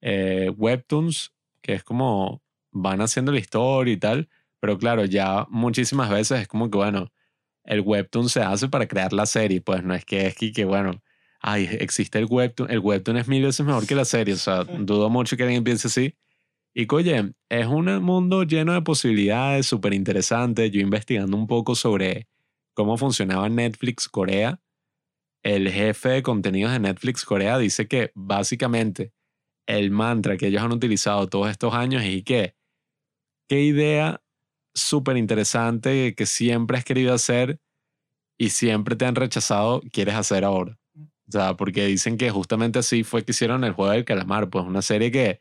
Eh, 0.00 0.50
webtoons, 0.56 1.32
que 1.62 1.74
es 1.74 1.84
como 1.84 2.42
van 2.72 3.00
haciendo 3.02 3.30
la 3.30 3.38
historia 3.38 3.94
y 3.94 3.98
tal. 3.98 4.28
Pero 4.62 4.78
claro, 4.78 5.04
ya 5.04 5.44
muchísimas 5.50 6.08
veces 6.08 6.42
es 6.42 6.46
como 6.46 6.70
que, 6.70 6.78
bueno, 6.78 7.12
el 7.64 7.80
webtoon 7.80 8.28
se 8.28 8.42
hace 8.42 8.68
para 8.68 8.86
crear 8.86 9.12
la 9.12 9.26
serie, 9.26 9.60
pues 9.60 9.82
no 9.82 9.92
es 9.92 10.04
que 10.04 10.28
es 10.28 10.36
que, 10.36 10.64
bueno, 10.64 11.02
ay, 11.40 11.68
existe 11.80 12.20
el 12.20 12.26
webtoon, 12.26 12.70
el 12.70 12.78
webtoon 12.78 13.16
es 13.16 13.26
mil 13.26 13.42
veces 13.42 13.66
mejor 13.66 13.88
que 13.88 13.96
la 13.96 14.04
serie, 14.04 14.34
o 14.34 14.36
sea, 14.36 14.62
dudo 14.78 15.10
mucho 15.10 15.36
que 15.36 15.42
alguien 15.42 15.64
piense 15.64 15.88
así. 15.88 16.14
Y 16.74 16.86
oye, 16.94 17.32
es 17.48 17.66
un 17.66 17.86
mundo 18.04 18.44
lleno 18.44 18.72
de 18.72 18.82
posibilidades, 18.82 19.66
súper 19.66 19.94
interesante. 19.94 20.70
Yo 20.70 20.80
investigando 20.80 21.36
un 21.36 21.48
poco 21.48 21.74
sobre 21.74 22.28
cómo 22.72 22.96
funcionaba 22.96 23.48
Netflix 23.48 24.08
Corea, 24.08 24.60
el 25.42 25.70
jefe 25.72 26.08
de 26.10 26.22
contenidos 26.22 26.72
de 26.72 26.78
Netflix 26.78 27.24
Corea 27.24 27.58
dice 27.58 27.88
que 27.88 28.12
básicamente 28.14 29.12
el 29.66 29.90
mantra 29.90 30.36
que 30.36 30.46
ellos 30.46 30.62
han 30.62 30.70
utilizado 30.70 31.26
todos 31.26 31.50
estos 31.50 31.74
años 31.74 32.04
es 32.04 32.22
que, 32.22 32.54
¿qué 33.48 33.62
idea 33.62 34.22
súper 34.74 35.16
interesante 35.16 36.14
que 36.14 36.26
siempre 36.26 36.78
has 36.78 36.84
querido 36.84 37.14
hacer 37.14 37.60
y 38.38 38.50
siempre 38.50 38.96
te 38.96 39.06
han 39.06 39.14
rechazado, 39.14 39.82
quieres 39.92 40.14
hacer 40.14 40.44
ahora. 40.44 40.78
O 41.28 41.32
sea, 41.32 41.54
porque 41.54 41.86
dicen 41.86 42.18
que 42.18 42.30
justamente 42.30 42.78
así 42.78 43.04
fue 43.04 43.24
que 43.24 43.32
hicieron 43.32 43.64
el 43.64 43.72
juego 43.72 43.92
del 43.92 44.04
calamar, 44.04 44.50
pues 44.50 44.64
una 44.64 44.82
serie 44.82 45.10
que 45.10 45.40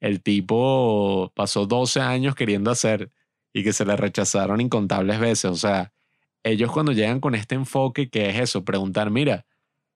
el 0.00 0.22
tipo 0.22 1.32
pasó 1.34 1.66
12 1.66 2.00
años 2.00 2.34
queriendo 2.34 2.70
hacer 2.70 3.10
y 3.52 3.64
que 3.64 3.72
se 3.72 3.84
le 3.84 3.96
rechazaron 3.96 4.60
incontables 4.60 5.20
veces. 5.20 5.50
O 5.50 5.56
sea, 5.56 5.92
ellos 6.42 6.72
cuando 6.72 6.92
llegan 6.92 7.20
con 7.20 7.34
este 7.34 7.54
enfoque 7.54 8.08
que 8.08 8.30
es 8.30 8.40
eso, 8.40 8.64
preguntar, 8.64 9.10
mira, 9.10 9.46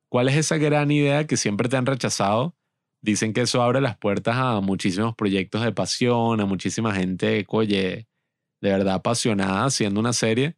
¿cuál 0.08 0.28
es 0.28 0.36
esa 0.36 0.58
gran 0.58 0.90
idea 0.90 1.26
que 1.26 1.36
siempre 1.36 1.68
te 1.68 1.76
han 1.76 1.86
rechazado? 1.86 2.54
Dicen 3.00 3.32
que 3.32 3.42
eso 3.42 3.62
abre 3.62 3.80
las 3.80 3.96
puertas 3.96 4.36
a 4.36 4.60
muchísimos 4.60 5.14
proyectos 5.16 5.62
de 5.62 5.72
pasión, 5.72 6.40
a 6.40 6.46
muchísima 6.46 6.94
gente, 6.94 7.44
oye, 7.48 8.06
de 8.62 8.70
verdad 8.70 8.94
apasionada 8.94 9.66
haciendo 9.66 10.00
una 10.00 10.14
serie 10.14 10.56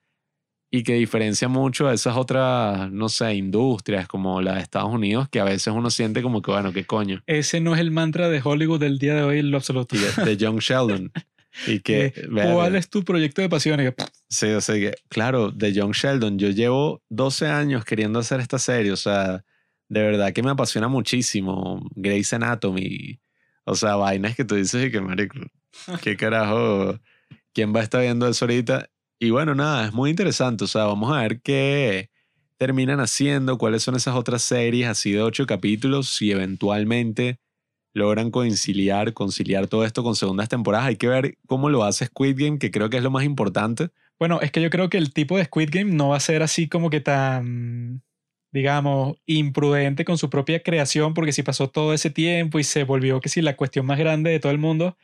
y 0.70 0.82
que 0.82 0.94
diferencia 0.94 1.48
mucho 1.48 1.88
a 1.88 1.94
esas 1.94 2.16
otras, 2.16 2.90
no 2.90 3.09
sé, 3.09 3.34
industrias 3.34 4.07
como 4.07 4.42
la 4.42 4.57
de 4.57 4.61
Estados 4.61 4.92
Unidos, 4.92 5.28
que 5.30 5.40
a 5.40 5.44
veces 5.44 5.72
uno 5.72 5.88
siente 5.88 6.20
como 6.20 6.42
que, 6.42 6.50
bueno, 6.50 6.72
¿qué 6.72 6.84
coño? 6.84 7.22
Ese 7.26 7.61
no 7.61 7.74
es 7.74 7.80
el 7.80 7.90
mantra 7.90 8.28
de 8.28 8.40
Hollywood 8.42 8.80
del 8.80 8.98
día 8.98 9.14
de 9.14 9.22
hoy 9.22 9.38
en 9.38 9.50
lo 9.50 9.57
absoluto. 9.57 9.96
De, 9.96 10.36
John 10.40 10.59
Sheldon. 10.59 11.12
Y 11.68 11.78
que, 11.78 12.12
¿Cuál 12.28 12.74
es 12.74 12.90
tu 12.90 13.05
proyecto 13.05 13.40
de 13.40 13.48
pasión? 13.48 13.94
Sí, 14.28 14.48
o 14.48 14.61
sea, 14.61 14.74
que, 14.74 14.94
claro, 15.09 15.52
de 15.52 15.72
John 15.74 15.92
Sheldon, 15.92 16.40
yo 16.40 16.50
llevo 16.50 17.02
12 17.09 17.46
años 17.46 17.84
queriendo 17.84 18.18
hacer 18.18 18.40
esta 18.40 18.59
serie, 18.59 18.90
o 18.90 18.96
sea, 18.96 19.44
de 19.88 20.02
verdad 20.02 20.32
que 20.32 20.42
me 20.42 20.50
apasiona 20.50 20.88
muchísimo 20.88 21.88
Grey's 21.94 22.32
Anatomy, 22.32 23.20
o 23.62 23.76
sea, 23.76 23.94
vainas 23.94 24.34
que 24.34 24.44
tú 24.44 24.57
dices 24.57 24.86
y 24.86 24.90
que, 24.90 25.00
marico, 25.00 25.38
qué 26.02 26.16
carajo 26.16 26.98
quién 27.55 27.74
va 27.74 27.80
a 27.80 27.84
estar 27.84 28.02
viendo 28.02 28.28
eso 28.28 28.44
ahorita. 28.44 28.90
Y 29.18 29.30
bueno, 29.30 29.55
nada, 29.55 29.86
es 29.86 29.92
muy 29.94 30.11
interesante. 30.11 30.64
O 30.64 30.66
sea, 30.66 30.84
vamos 30.84 31.11
a 31.12 31.22
ver 31.22 31.40
qué 31.40 32.11
terminan 32.59 33.00
haciendo, 33.00 33.59
cuáles 33.59 33.82
son 33.82 33.94
esas 33.94 34.14
otras 34.14 34.42
series 34.42 34.88
así 34.88 35.12
de 35.12 35.22
ocho 35.22 35.46
capítulos, 35.46 36.09
si 36.09 36.30
eventualmente 36.30 37.38
logran 37.94 38.30
conciliar, 38.30 39.12
conciliar 39.12 39.68
todo 39.68 39.84
esto 39.84 40.02
con 40.02 40.16
segundas 40.16 40.48
temporadas. 40.48 40.88
Hay 40.88 40.96
que 40.96 41.09
ver 41.09 41.38
cómo 41.46 41.70
lo 41.70 41.84
hace 41.84 42.07
Squid 42.07 42.36
Game, 42.36 42.59
que 42.59 42.70
creo 42.70 42.90
que 42.90 42.96
es 42.96 43.02
lo 43.02 43.11
más 43.11 43.24
importante. 43.24 43.90
Bueno, 44.18 44.40
es 44.40 44.50
que 44.50 44.61
yo 44.61 44.70
creo 44.70 44.90
que 44.90 44.98
el 44.98 45.12
tipo 45.12 45.36
de 45.36 45.44
Squid 45.44 45.70
Game 45.70 45.92
no 45.92 46.09
va 46.09 46.16
a 46.16 46.20
ser 46.20 46.42
así 46.42 46.68
como 46.68 46.90
que 46.90 47.00
tan, 47.00 48.02
digamos, 48.52 49.16
imprudente 49.26 50.05
con 50.05 50.18
su 50.18 50.30
propia 50.30 50.62
creación, 50.62 51.14
porque 51.14 51.32
si 51.32 51.42
pasó 51.42 51.68
todo 51.70 51.94
ese 51.94 52.11
tiempo 52.11 52.59
y 52.59 52.64
se 52.64 52.84
volvió 52.84 53.20
que 53.20 53.28
si 53.28 53.42
la 53.42 53.57
cuestión 53.57 53.86
más 53.86 53.98
grande 53.98 54.30
de 54.30 54.40
todo 54.40 54.52
el 54.52 54.59
mundo, 54.59 54.96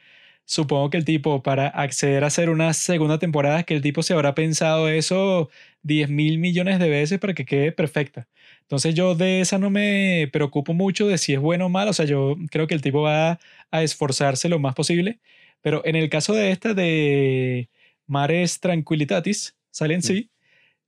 supongo 0.51 0.91
que 0.91 0.97
el 0.97 1.05
tipo, 1.05 1.45
para 1.45 1.69
acceder 1.69 2.25
a 2.25 2.27
hacer 2.27 2.51
una 2.51 2.73
segunda 2.75 3.21
temporada, 3.21 3.63
que 3.63 3.75
el 3.75 3.83
tipo 3.83 4.03
se 4.03 4.15
habrá 4.15 4.35
pensado 4.35 4.89
eso 4.89 5.49
10 5.83 6.11
mil 6.11 6.39
millones 6.39 6.81
de 6.81 6.89
veces 6.89 7.21
para 7.21 7.35
que 7.35 7.45
quede 7.45 7.71
perfecta. 7.71 8.27
Entonces 8.63 8.97
yo 8.97 9.15
de 9.15 9.41
esa 9.41 9.59
no 9.59 9.71
me 9.71 10.29
preocupo 10.33 10.75
mucho 10.75 11.07
de 11.07 11.19
si 11.19 11.35
es 11.35 11.39
bueno 11.41 11.67
o 11.67 11.69
malo, 11.69 11.93
o 11.93 11.95
sea, 11.95 12.05
yo 12.05 12.37
creo 12.51 12.67
que 12.67 12.75
el 12.75 12.83
tipo 12.83 13.03
va 13.03 13.39
a 13.71 13.83
esforzarse 13.85 14.49
lo 14.49 14.59
más 14.59 14.75
posible, 14.75 15.21
pero 15.61 15.83
en 15.85 15.95
el 15.95 16.09
caso 16.11 16.35
de 16.35 16.51
esta 16.51 16.75
de 16.75 17.69
Mares 18.09 18.59
Tranquilitatis, 18.59 19.57
Silent 19.71 20.03
Sea, 20.03 20.25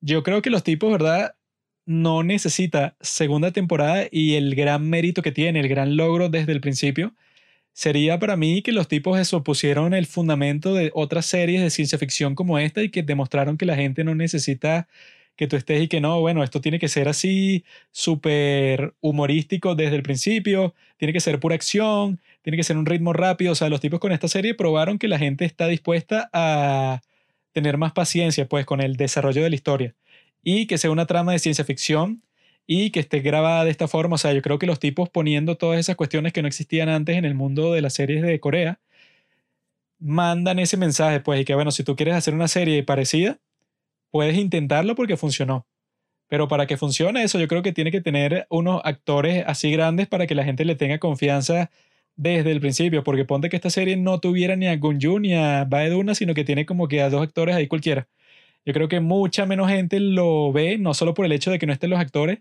yo 0.00 0.24
creo 0.24 0.42
que 0.42 0.50
los 0.50 0.64
tipos, 0.64 0.90
¿verdad? 0.90 1.36
No 1.86 2.24
necesita 2.24 2.96
segunda 3.00 3.52
temporada 3.52 4.06
y 4.10 4.34
el 4.34 4.56
gran 4.56 4.90
mérito 4.90 5.22
que 5.22 5.30
tiene, 5.30 5.60
el 5.60 5.68
gran 5.68 5.96
logro 5.96 6.28
desde 6.30 6.50
el 6.50 6.60
principio, 6.60 7.14
sería 7.72 8.18
para 8.18 8.36
mí 8.36 8.62
que 8.62 8.72
los 8.72 8.88
tipos 8.88 9.18
eso 9.18 9.42
pusieron 9.44 9.94
el 9.94 10.06
fundamento 10.06 10.74
de 10.74 10.90
otras 10.94 11.26
series 11.26 11.62
de 11.62 11.70
ciencia 11.70 11.98
ficción 11.98 12.34
como 12.34 12.58
esta 12.58 12.82
y 12.82 12.90
que 12.90 13.02
demostraron 13.02 13.56
que 13.56 13.66
la 13.66 13.76
gente 13.76 14.04
no 14.04 14.14
necesita 14.14 14.88
que 15.36 15.46
tú 15.46 15.56
estés 15.56 15.82
y 15.82 15.88
que 15.88 16.00
no, 16.00 16.20
bueno, 16.20 16.44
esto 16.44 16.60
tiene 16.60 16.78
que 16.78 16.88
ser 16.88 17.08
así, 17.08 17.64
súper 17.90 18.94
humorístico 19.00 19.74
desde 19.74 19.96
el 19.96 20.02
principio, 20.02 20.74
tiene 20.98 21.12
que 21.12 21.20
ser 21.20 21.40
pura 21.40 21.54
acción, 21.54 22.20
tiene 22.42 22.56
que 22.56 22.64
ser 22.64 22.76
un 22.76 22.86
ritmo 22.86 23.12
rápido. 23.12 23.52
O 23.52 23.54
sea, 23.54 23.68
los 23.70 23.80
tipos 23.80 23.98
con 24.00 24.12
esta 24.12 24.28
serie 24.28 24.54
probaron 24.54 24.98
que 24.98 25.08
la 25.08 25.18
gente 25.18 25.44
está 25.44 25.66
dispuesta 25.68 26.28
a 26.32 27.00
tener 27.52 27.78
más 27.78 27.92
paciencia, 27.92 28.46
pues, 28.48 28.66
con 28.66 28.80
el 28.80 28.96
desarrollo 28.96 29.42
de 29.42 29.50
la 29.50 29.56
historia 29.56 29.94
y 30.42 30.66
que 30.66 30.78
sea 30.78 30.90
una 30.90 31.06
trama 31.06 31.32
de 31.32 31.38
ciencia 31.38 31.64
ficción 31.64 32.22
y 32.66 32.90
que 32.90 33.00
esté 33.00 33.20
grabada 33.20 33.64
de 33.64 33.70
esta 33.70 33.88
forma. 33.88 34.14
O 34.16 34.18
sea, 34.18 34.32
yo 34.32 34.42
creo 34.42 34.58
que 34.58 34.66
los 34.66 34.80
tipos 34.80 35.08
poniendo 35.10 35.56
todas 35.56 35.78
esas 35.80 35.96
cuestiones 35.96 36.32
que 36.32 36.42
no 36.42 36.48
existían 36.48 36.88
antes 36.88 37.16
en 37.16 37.24
el 37.24 37.34
mundo 37.34 37.72
de 37.72 37.82
las 37.82 37.94
series 37.94 38.22
de 38.22 38.40
Corea, 38.40 38.80
mandan 39.98 40.58
ese 40.58 40.76
mensaje, 40.76 41.20
pues, 41.20 41.40
y 41.40 41.44
que 41.44 41.54
bueno, 41.54 41.70
si 41.70 41.84
tú 41.84 41.96
quieres 41.96 42.14
hacer 42.14 42.34
una 42.34 42.48
serie 42.48 42.82
parecida, 42.82 43.38
puedes 44.10 44.36
intentarlo 44.36 44.94
porque 44.94 45.16
funcionó. 45.16 45.66
Pero 46.28 46.48
para 46.48 46.66
que 46.66 46.76
funcione 46.78 47.22
eso, 47.22 47.38
yo 47.38 47.48
creo 47.48 47.62
que 47.62 47.72
tiene 47.72 47.90
que 47.90 48.00
tener 48.00 48.46
unos 48.50 48.80
actores 48.84 49.44
así 49.46 49.70
grandes 49.70 50.08
para 50.08 50.26
que 50.26 50.34
la 50.34 50.44
gente 50.44 50.64
le 50.64 50.76
tenga 50.76 50.98
confianza 50.98 51.70
desde 52.16 52.52
el 52.52 52.60
principio. 52.60 53.04
Porque 53.04 53.24
ponte 53.24 53.50
que 53.50 53.56
esta 53.56 53.70
serie 53.70 53.96
no 53.96 54.18
tuviera 54.20 54.56
ni 54.56 54.66
a 54.66 54.76
Gunju 54.76 55.18
ni 55.20 55.34
a 55.34 55.64
Baeduna, 55.64 56.14
sino 56.14 56.34
que 56.34 56.44
tiene 56.44 56.66
como 56.66 56.88
que 56.88 57.02
a 57.02 57.10
dos 57.10 57.22
actores 57.22 57.54
ahí 57.54 57.68
cualquiera. 57.68 58.08
Yo 58.64 58.72
creo 58.72 58.88
que 58.88 59.00
mucha 59.00 59.46
menos 59.46 59.68
gente 59.70 60.00
lo 60.00 60.52
ve, 60.52 60.78
no 60.78 60.94
solo 60.94 61.14
por 61.14 61.26
el 61.26 61.32
hecho 61.32 61.50
de 61.50 61.58
que 61.58 61.66
no 61.66 61.72
estén 61.72 61.90
los 61.90 62.00
actores, 62.00 62.38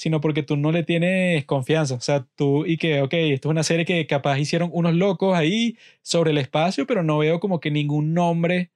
sino 0.00 0.22
porque 0.22 0.42
tú 0.42 0.56
no 0.56 0.72
le 0.72 0.82
tienes 0.82 1.44
confianza. 1.44 1.94
O 1.94 2.00
sea, 2.00 2.26
tú 2.34 2.64
y 2.64 2.78
que, 2.78 3.02
ok, 3.02 3.12
esto 3.12 3.48
es 3.48 3.50
una 3.50 3.62
serie 3.62 3.84
que 3.84 4.06
capaz 4.06 4.38
hicieron 4.38 4.70
unos 4.72 4.94
locos 4.94 5.36
ahí 5.36 5.76
sobre 6.00 6.30
el 6.30 6.38
espacio, 6.38 6.86
pero 6.86 7.02
no 7.02 7.18
veo 7.18 7.38
como 7.38 7.60
que 7.60 7.70
ningún 7.70 8.14
nombre 8.14 8.70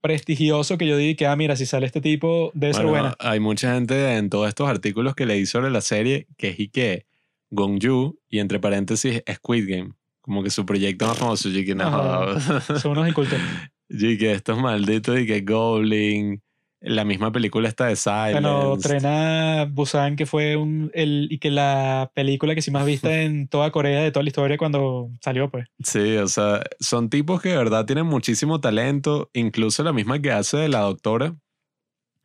prestigioso 0.00 0.78
que 0.78 0.86
yo 0.86 0.96
diga 0.96 1.16
que, 1.16 1.26
ah, 1.26 1.34
mira, 1.34 1.56
si 1.56 1.66
sale 1.66 1.86
este 1.86 2.00
tipo, 2.00 2.52
debe 2.54 2.72
ser 2.72 2.84
Bueno, 2.84 3.00
buena. 3.00 3.16
Hay 3.18 3.40
mucha 3.40 3.74
gente 3.74 4.16
en 4.16 4.30
todos 4.30 4.46
estos 4.46 4.68
artículos 4.68 5.16
que 5.16 5.26
leí 5.26 5.44
sobre 5.44 5.70
la 5.70 5.80
serie 5.80 6.28
que 6.36 6.50
es 6.50 6.60
y 6.60 6.68
que 6.68 7.06
Gongju 7.50 8.20
y 8.28 8.38
entre 8.38 8.60
paréntesis 8.60 9.24
Squid 9.28 9.68
Game. 9.68 9.94
Como 10.20 10.44
que 10.44 10.50
su 10.50 10.64
proyecto 10.64 11.08
más 11.08 11.18
famoso. 11.18 11.48
Y 11.48 11.64
que 11.64 11.74
no. 11.74 12.38
Son 12.78 12.92
unos 12.92 13.08
incultos. 13.08 13.40
y 13.88 14.16
que 14.16 14.30
estos 14.30 14.56
malditos 14.56 15.18
y 15.18 15.26
que 15.26 15.40
Goblin. 15.40 16.40
La 16.80 17.04
misma 17.04 17.32
película 17.32 17.68
está 17.68 17.86
de 17.86 17.96
Silence. 17.96 18.32
Bueno, 18.34 18.76
Trena 18.78 19.66
Busan, 19.68 20.14
que 20.14 20.26
fue 20.26 20.56
un, 20.56 20.90
el, 20.94 21.26
y 21.30 21.38
que 21.38 21.50
la 21.50 22.12
película 22.14 22.54
que 22.54 22.62
sí 22.62 22.70
más 22.70 22.86
vista 22.86 23.12
en 23.22 23.48
toda 23.48 23.72
Corea 23.72 24.02
de 24.02 24.12
toda 24.12 24.22
la 24.22 24.28
historia 24.28 24.56
cuando 24.58 25.10
salió, 25.20 25.50
pues. 25.50 25.66
Sí, 25.82 26.16
o 26.16 26.28
sea, 26.28 26.62
son 26.78 27.10
tipos 27.10 27.42
que 27.42 27.50
de 27.50 27.56
verdad 27.56 27.84
tienen 27.84 28.06
muchísimo 28.06 28.60
talento. 28.60 29.30
Incluso 29.32 29.82
la 29.82 29.92
misma 29.92 30.20
que 30.20 30.30
hace 30.30 30.56
de 30.56 30.68
la 30.68 30.80
doctora. 30.80 31.34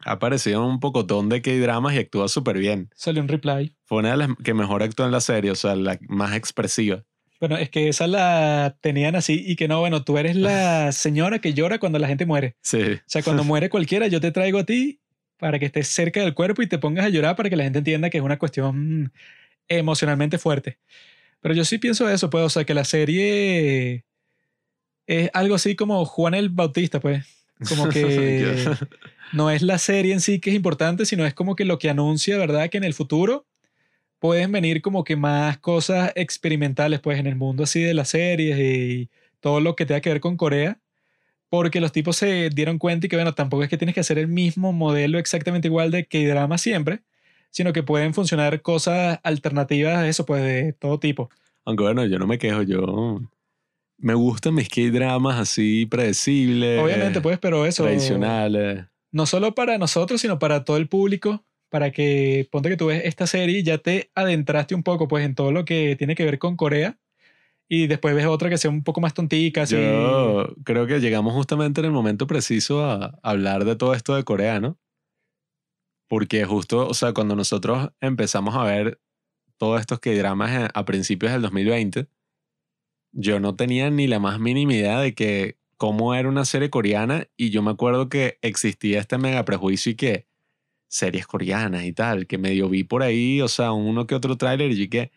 Ha 0.05 0.13
aparecido 0.13 0.61
en 0.61 0.69
un 0.69 0.79
pocotón 0.81 1.29
de 1.29 1.41
K-dramas 1.41 1.93
y 1.93 1.99
actúa 1.99 2.27
súper 2.27 2.57
bien. 2.57 2.89
Salió 2.93 3.21
un 3.21 3.29
reply. 3.29 3.73
Fue 3.85 3.99
una 3.99 4.11
de 4.11 4.17
las 4.17 4.29
que 4.43 4.53
mejor 4.53 4.83
actuó 4.83 5.05
en 5.05 5.13
la 5.13 5.21
serie, 5.21 5.49
o 5.49 5.55
sea, 5.55 5.77
la 5.77 5.97
más 6.09 6.35
expresiva. 6.35 7.05
Bueno, 7.43 7.57
es 7.57 7.69
que 7.69 7.89
esa 7.89 8.07
la 8.07 8.77
tenían 8.79 9.17
así 9.17 9.43
y 9.45 9.57
que 9.57 9.67
no, 9.67 9.81
bueno, 9.81 10.05
tú 10.05 10.17
eres 10.17 10.37
la 10.37 10.89
señora 10.93 11.39
que 11.39 11.53
llora 11.53 11.77
cuando 11.77 11.99
la 11.99 12.07
gente 12.07 12.25
muere. 12.25 12.55
Sí. 12.61 12.81
O 12.81 13.01
sea, 13.05 13.21
cuando 13.21 13.43
muere 13.43 13.69
cualquiera, 13.69 14.07
yo 14.07 14.21
te 14.21 14.31
traigo 14.31 14.59
a 14.59 14.63
ti 14.63 15.01
para 15.39 15.59
que 15.59 15.65
estés 15.65 15.89
cerca 15.89 16.21
del 16.21 16.35
cuerpo 16.35 16.61
y 16.61 16.67
te 16.67 16.77
pongas 16.77 17.05
a 17.05 17.09
llorar 17.09 17.35
para 17.35 17.49
que 17.49 17.57
la 17.57 17.65
gente 17.65 17.79
entienda 17.79 18.09
que 18.09 18.19
es 18.19 18.23
una 18.23 18.39
cuestión 18.39 19.11
emocionalmente 19.67 20.37
fuerte. 20.37 20.77
Pero 21.41 21.53
yo 21.53 21.65
sí 21.65 21.79
pienso 21.79 22.07
eso, 22.07 22.29
pues, 22.29 22.45
o 22.45 22.49
sea, 22.49 22.63
que 22.63 22.73
la 22.73 22.85
serie 22.85 24.05
es 25.05 25.29
algo 25.33 25.55
así 25.55 25.75
como 25.75 26.05
Juan 26.05 26.35
el 26.35 26.47
Bautista, 26.47 27.01
pues. 27.01 27.25
Como 27.67 27.89
que 27.89 28.55
no 29.33 29.51
es 29.51 29.63
la 29.63 29.79
serie 29.79 30.13
en 30.13 30.21
sí 30.21 30.39
que 30.39 30.51
es 30.51 30.55
importante, 30.55 31.05
sino 31.05 31.25
es 31.25 31.33
como 31.33 31.57
que 31.57 31.65
lo 31.65 31.77
que 31.77 31.89
anuncia, 31.89 32.37
¿verdad? 32.37 32.69
Que 32.69 32.77
en 32.77 32.85
el 32.85 32.93
futuro 32.93 33.45
pueden 34.23 34.53
venir 34.53 34.81
como 34.81 35.03
que 35.03 35.17
más 35.17 35.57
cosas 35.57 36.13
experimentales, 36.15 37.01
pues, 37.01 37.19
en 37.19 37.27
el 37.27 37.35
mundo 37.35 37.63
así 37.63 37.81
de 37.81 37.93
las 37.93 38.07
series 38.07 38.57
y 38.57 39.09
todo 39.41 39.59
lo 39.59 39.75
que 39.75 39.85
tenga 39.85 39.99
que 39.99 40.11
ver 40.11 40.21
con 40.21 40.37
Corea. 40.37 40.79
Porque 41.49 41.81
los 41.81 41.91
tipos 41.91 42.15
se 42.15 42.49
dieron 42.49 42.77
cuenta 42.77 43.05
y 43.05 43.09
que, 43.09 43.17
bueno, 43.17 43.33
tampoco 43.33 43.63
es 43.63 43.69
que 43.69 43.77
tienes 43.77 43.93
que 43.93 43.99
hacer 43.99 44.17
el 44.17 44.29
mismo 44.29 44.71
modelo 44.71 45.19
exactamente 45.19 45.67
igual 45.67 45.91
de 45.91 46.05
que 46.05 46.25
drama 46.25 46.57
siempre, 46.57 47.01
sino 47.49 47.73
que 47.73 47.83
pueden 47.83 48.13
funcionar 48.13 48.61
cosas 48.61 49.19
alternativas 49.23 49.97
a 49.97 50.07
eso, 50.07 50.25
pues, 50.25 50.41
de 50.41 50.71
todo 50.71 51.01
tipo. 51.01 51.29
Aunque 51.65 51.83
bueno, 51.83 52.05
yo 52.05 52.17
no 52.17 52.25
me 52.25 52.37
quejo, 52.37 52.61
yo 52.61 53.19
me 53.97 54.13
gustan 54.13 54.55
mis 54.55 54.69
K-dramas 54.69 55.37
así 55.37 55.85
predecibles. 55.85 56.81
Obviamente, 56.81 57.19
pues, 57.19 57.39
pero 57.39 57.65
eso. 57.65 57.83
Tradicionales. 57.83 58.85
no 59.11 59.25
solo 59.25 59.53
para 59.53 59.77
nosotros, 59.77 60.21
sino 60.21 60.39
para 60.39 60.63
todo 60.63 60.77
el 60.77 60.87
público, 60.87 61.43
para 61.73 61.89
que 61.89 62.47
ponte 62.51 62.69
que 62.69 62.77
tú 62.77 62.85
ves 62.85 63.01
esta 63.03 63.25
serie 63.25 63.63
ya 63.63 63.79
te 63.79 64.11
adentraste 64.13 64.75
un 64.75 64.83
poco 64.83 65.07
pues 65.07 65.25
en 65.25 65.33
todo 65.33 65.51
lo 65.51 65.65
que 65.65 65.95
tiene 65.97 66.13
que 66.13 66.23
ver 66.23 66.37
con 66.37 66.55
Corea 66.55 66.99
y 67.67 67.87
después 67.87 68.13
ves 68.13 68.27
otra 68.27 68.47
que 68.51 68.59
sea 68.59 68.69
un 68.69 68.83
poco 68.83 69.01
más 69.01 69.15
tontica, 69.15 69.63
así. 69.63 69.73
Yo 69.73 70.53
creo 70.65 70.85
que 70.85 70.99
llegamos 70.99 71.33
justamente 71.33 71.81
en 71.81 71.85
el 71.85 71.91
momento 71.91 72.27
preciso 72.27 72.85
a 72.85 73.17
hablar 73.23 73.65
de 73.65 73.75
todo 73.75 73.95
esto 73.95 74.15
de 74.15 74.23
Corea, 74.23 74.59
¿no? 74.59 74.77
Porque 76.07 76.45
justo, 76.45 76.87
o 76.87 76.93
sea, 76.93 77.11
cuando 77.11 77.35
nosotros 77.35 77.89
empezamos 78.01 78.53
a 78.55 78.65
ver 78.65 79.01
todos 79.57 79.79
estos 79.81 79.99
K-dramas 79.99 80.51
a- 80.51 80.79
a 80.79 80.85
principios 80.85 81.31
del 81.31 81.41
2020, 81.41 82.07
yo 83.13 83.39
no 83.39 83.55
tenía 83.55 83.89
ni 83.89 84.05
la 84.05 84.19
más 84.19 84.39
mínima 84.39 84.75
idea 84.75 84.99
de 84.99 85.15
que 85.15 85.57
cómo 85.77 86.13
era 86.13 86.29
una 86.29 86.45
serie 86.45 86.69
coreana 86.69 87.25
y 87.35 87.49
yo 87.49 87.63
me 87.63 87.71
acuerdo 87.71 88.09
que 88.09 88.37
existía 88.43 88.99
este 88.99 89.17
mega 89.17 89.43
prejuicio 89.43 89.91
y 89.91 89.95
que 89.95 90.27
series 90.93 91.25
coreanas 91.25 91.83
y 91.85 91.91
tal, 91.93 92.27
que 92.27 92.37
medio 92.37 92.69
vi 92.69 92.83
por 92.83 93.01
ahí, 93.01 93.41
o 93.41 93.47
sea, 93.47 93.71
uno 93.71 94.05
que 94.05 94.13
otro 94.15 94.37
tráiler 94.37 94.71
y 94.71 94.87
que, 94.89 95.09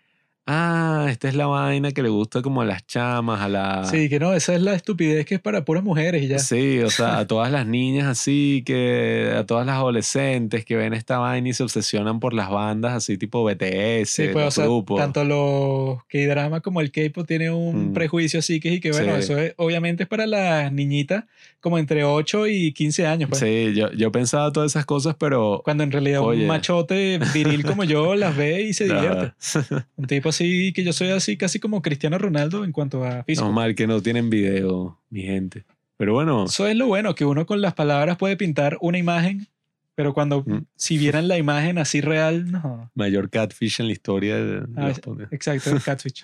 ah, 0.46 1.06
esta 1.10 1.28
es 1.28 1.34
la 1.34 1.46
vaina 1.48 1.90
que 1.92 2.02
le 2.02 2.08
gusta 2.08 2.40
como 2.40 2.62
a 2.62 2.64
las 2.64 2.86
chamas, 2.86 3.40
a 3.42 3.48
la... 3.48 3.84
Sí, 3.84 4.08
que 4.08 4.18
no, 4.20 4.32
esa 4.32 4.54
es 4.54 4.62
la 4.62 4.74
estupidez 4.74 5.26
que 5.26 5.34
es 5.34 5.40
para 5.40 5.64
puras 5.64 5.82
mujeres 5.84 6.22
y 6.22 6.28
ya. 6.28 6.38
Sí, 6.38 6.78
o 6.80 6.88
sea, 6.88 7.18
a 7.18 7.26
todas 7.26 7.50
las 7.52 7.66
niñas 7.66 8.06
así, 8.06 8.62
que 8.64 9.32
a 9.36 9.44
todas 9.44 9.66
las 9.66 9.74
adolescentes 9.76 10.64
que 10.64 10.76
ven 10.76 10.94
esta 10.94 11.18
vaina 11.18 11.48
y 11.48 11.52
se 11.52 11.62
obsesionan 11.64 12.20
por 12.20 12.32
las 12.32 12.48
bandas 12.48 12.92
así 12.94 13.18
tipo 13.18 13.44
BTS, 13.44 14.06
Sí, 14.08 14.22
pues, 14.32 14.36
o 14.36 14.44
los 14.46 14.54
sea, 14.54 14.64
grupos. 14.64 14.98
tanto 14.98 15.24
los 15.24 16.04
K-drama 16.06 16.60
como 16.60 16.80
el 16.80 16.90
K-pop 16.92 17.26
tiene 17.26 17.50
un 17.50 17.90
Mm. 17.90 17.92
prejuicio 17.92 18.38
así 18.38 18.60
que, 18.60 18.70
y 18.74 18.80
que 18.80 18.92
bueno, 18.92 19.14
Sí. 19.16 19.18
eso 19.24 19.38
es, 19.38 19.52
obviamente 19.58 20.04
es 20.04 20.08
para 20.08 20.26
las 20.26 20.72
niñitas 20.72 21.24
como 21.66 21.78
entre 21.78 22.04
8 22.04 22.46
y 22.46 22.72
15 22.72 23.06
años, 23.08 23.28
pues. 23.28 23.40
Sí, 23.40 23.74
yo, 23.74 23.90
yo 23.90 24.12
pensaba 24.12 24.52
todas 24.52 24.70
esas 24.70 24.86
cosas, 24.86 25.16
pero... 25.18 25.62
Cuando 25.64 25.82
en 25.82 25.90
realidad 25.90 26.20
Oye. 26.20 26.42
un 26.42 26.46
machote 26.46 27.18
viril 27.34 27.64
como 27.64 27.82
yo 27.82 28.14
las 28.14 28.36
ve 28.36 28.62
y 28.62 28.72
se 28.72 28.84
divierte. 28.92 29.32
Un 29.96 30.06
tipo 30.06 30.28
así 30.28 30.72
que 30.72 30.84
yo 30.84 30.92
soy 30.92 31.08
así 31.08 31.36
casi 31.36 31.58
como 31.58 31.82
Cristiano 31.82 32.18
Ronaldo 32.18 32.62
en 32.62 32.70
cuanto 32.70 33.02
a 33.02 33.24
físico. 33.24 33.44
No 33.48 33.52
mal 33.52 33.74
que 33.74 33.88
no 33.88 34.00
tienen 34.00 34.30
video, 34.30 34.96
mi 35.10 35.22
gente. 35.22 35.64
Pero 35.96 36.12
bueno, 36.12 36.44
Eso 36.44 36.68
es 36.68 36.76
lo 36.76 36.86
bueno, 36.86 37.16
que 37.16 37.24
uno 37.24 37.46
con 37.46 37.60
las 37.60 37.74
palabras 37.74 38.16
puede 38.16 38.36
pintar 38.36 38.78
una 38.80 38.98
imagen, 38.98 39.48
pero 39.96 40.14
cuando 40.14 40.44
Mm. 40.46 40.66
si 40.76 40.98
vieran 40.98 41.26
la 41.26 41.36
imagen 41.36 41.78
así 41.78 42.00
real, 42.00 42.48
no. 42.52 42.92
mayor 42.94 43.28
catfish 43.28 43.80
en 43.80 43.88
la 43.88 43.92
historia 43.92 44.36
de, 44.36 44.62
Ah. 44.76 44.92
Exacto, 45.32 45.70
el 45.70 45.82
catfish. 45.82 46.22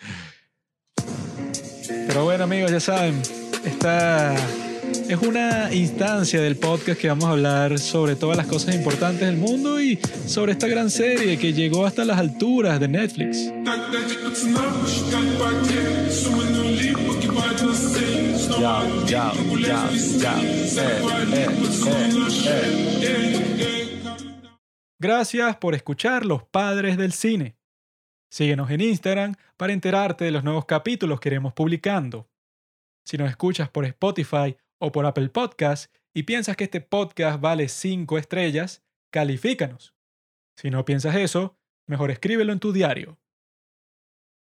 Pero 2.07 2.23
bueno, 2.23 2.45
amigos, 2.45 2.71
ya 2.71 2.79
saben, 2.79 3.21
esta 3.65 4.37
Es 5.09 5.19
una 5.19 5.73
instancia 5.73 6.41
del 6.41 6.57
podcast 6.57 7.01
que 7.01 7.09
vamos 7.09 7.25
a 7.25 7.31
hablar 7.31 7.79
sobre 7.79 8.17
todas 8.17 8.37
las 8.37 8.47
cosas 8.47 8.75
importantes 8.75 9.27
del 9.27 9.37
mundo 9.37 9.81
y 9.81 9.99
sobre 10.27 10.53
esta 10.53 10.67
gran 10.69 10.91
serie 10.91 11.39
que 11.39 11.53
llegó 11.53 11.85
hasta 11.87 12.05
las 12.05 12.19
alturas 12.19 12.81
de 12.81 12.89
Netflix. 12.89 13.53
Ya, 18.61 18.87
ya, 19.07 19.33
ya, 19.61 19.91
ya. 20.19 20.41
Eh, 20.41 21.03
eh, 21.33 21.49
eh, 23.03 24.03
Gracias 24.99 25.57
por 25.57 25.75
escuchar 25.75 26.25
Los 26.25 26.45
Padres 26.45 26.97
del 26.97 27.13
Cine. 27.13 27.57
Síguenos 28.31 28.71
en 28.71 28.81
Instagram 28.81 29.35
para 29.57 29.73
enterarte 29.73 30.25
de 30.25 30.31
los 30.31 30.45
nuevos 30.45 30.65
capítulos 30.65 31.21
que 31.21 31.29
iremos 31.29 31.53
publicando. 31.53 32.29
Si 33.05 33.19
nos 33.19 33.29
escuchas 33.29 33.69
por 33.69 33.85
Spotify 33.85 34.57
o 34.83 34.91
por 34.91 35.07
Apple 35.07 35.29
Podcast 35.29 35.95
y 36.13 36.25
piensas 36.25 36.57
que 36.57 36.65
este 36.65 36.81
podcast 36.81 37.41
vale 37.41 37.69
5 37.69 38.19
estrellas, 38.19 38.83
califícanos. 39.13 39.95
Si 40.57 40.71
no 40.71 40.85
piensas 40.85 41.15
eso, 41.15 41.57
mejor 41.87 42.11
escríbelo 42.11 42.53
en 42.53 42.59
tu 42.59 42.73
diario. 42.73 43.21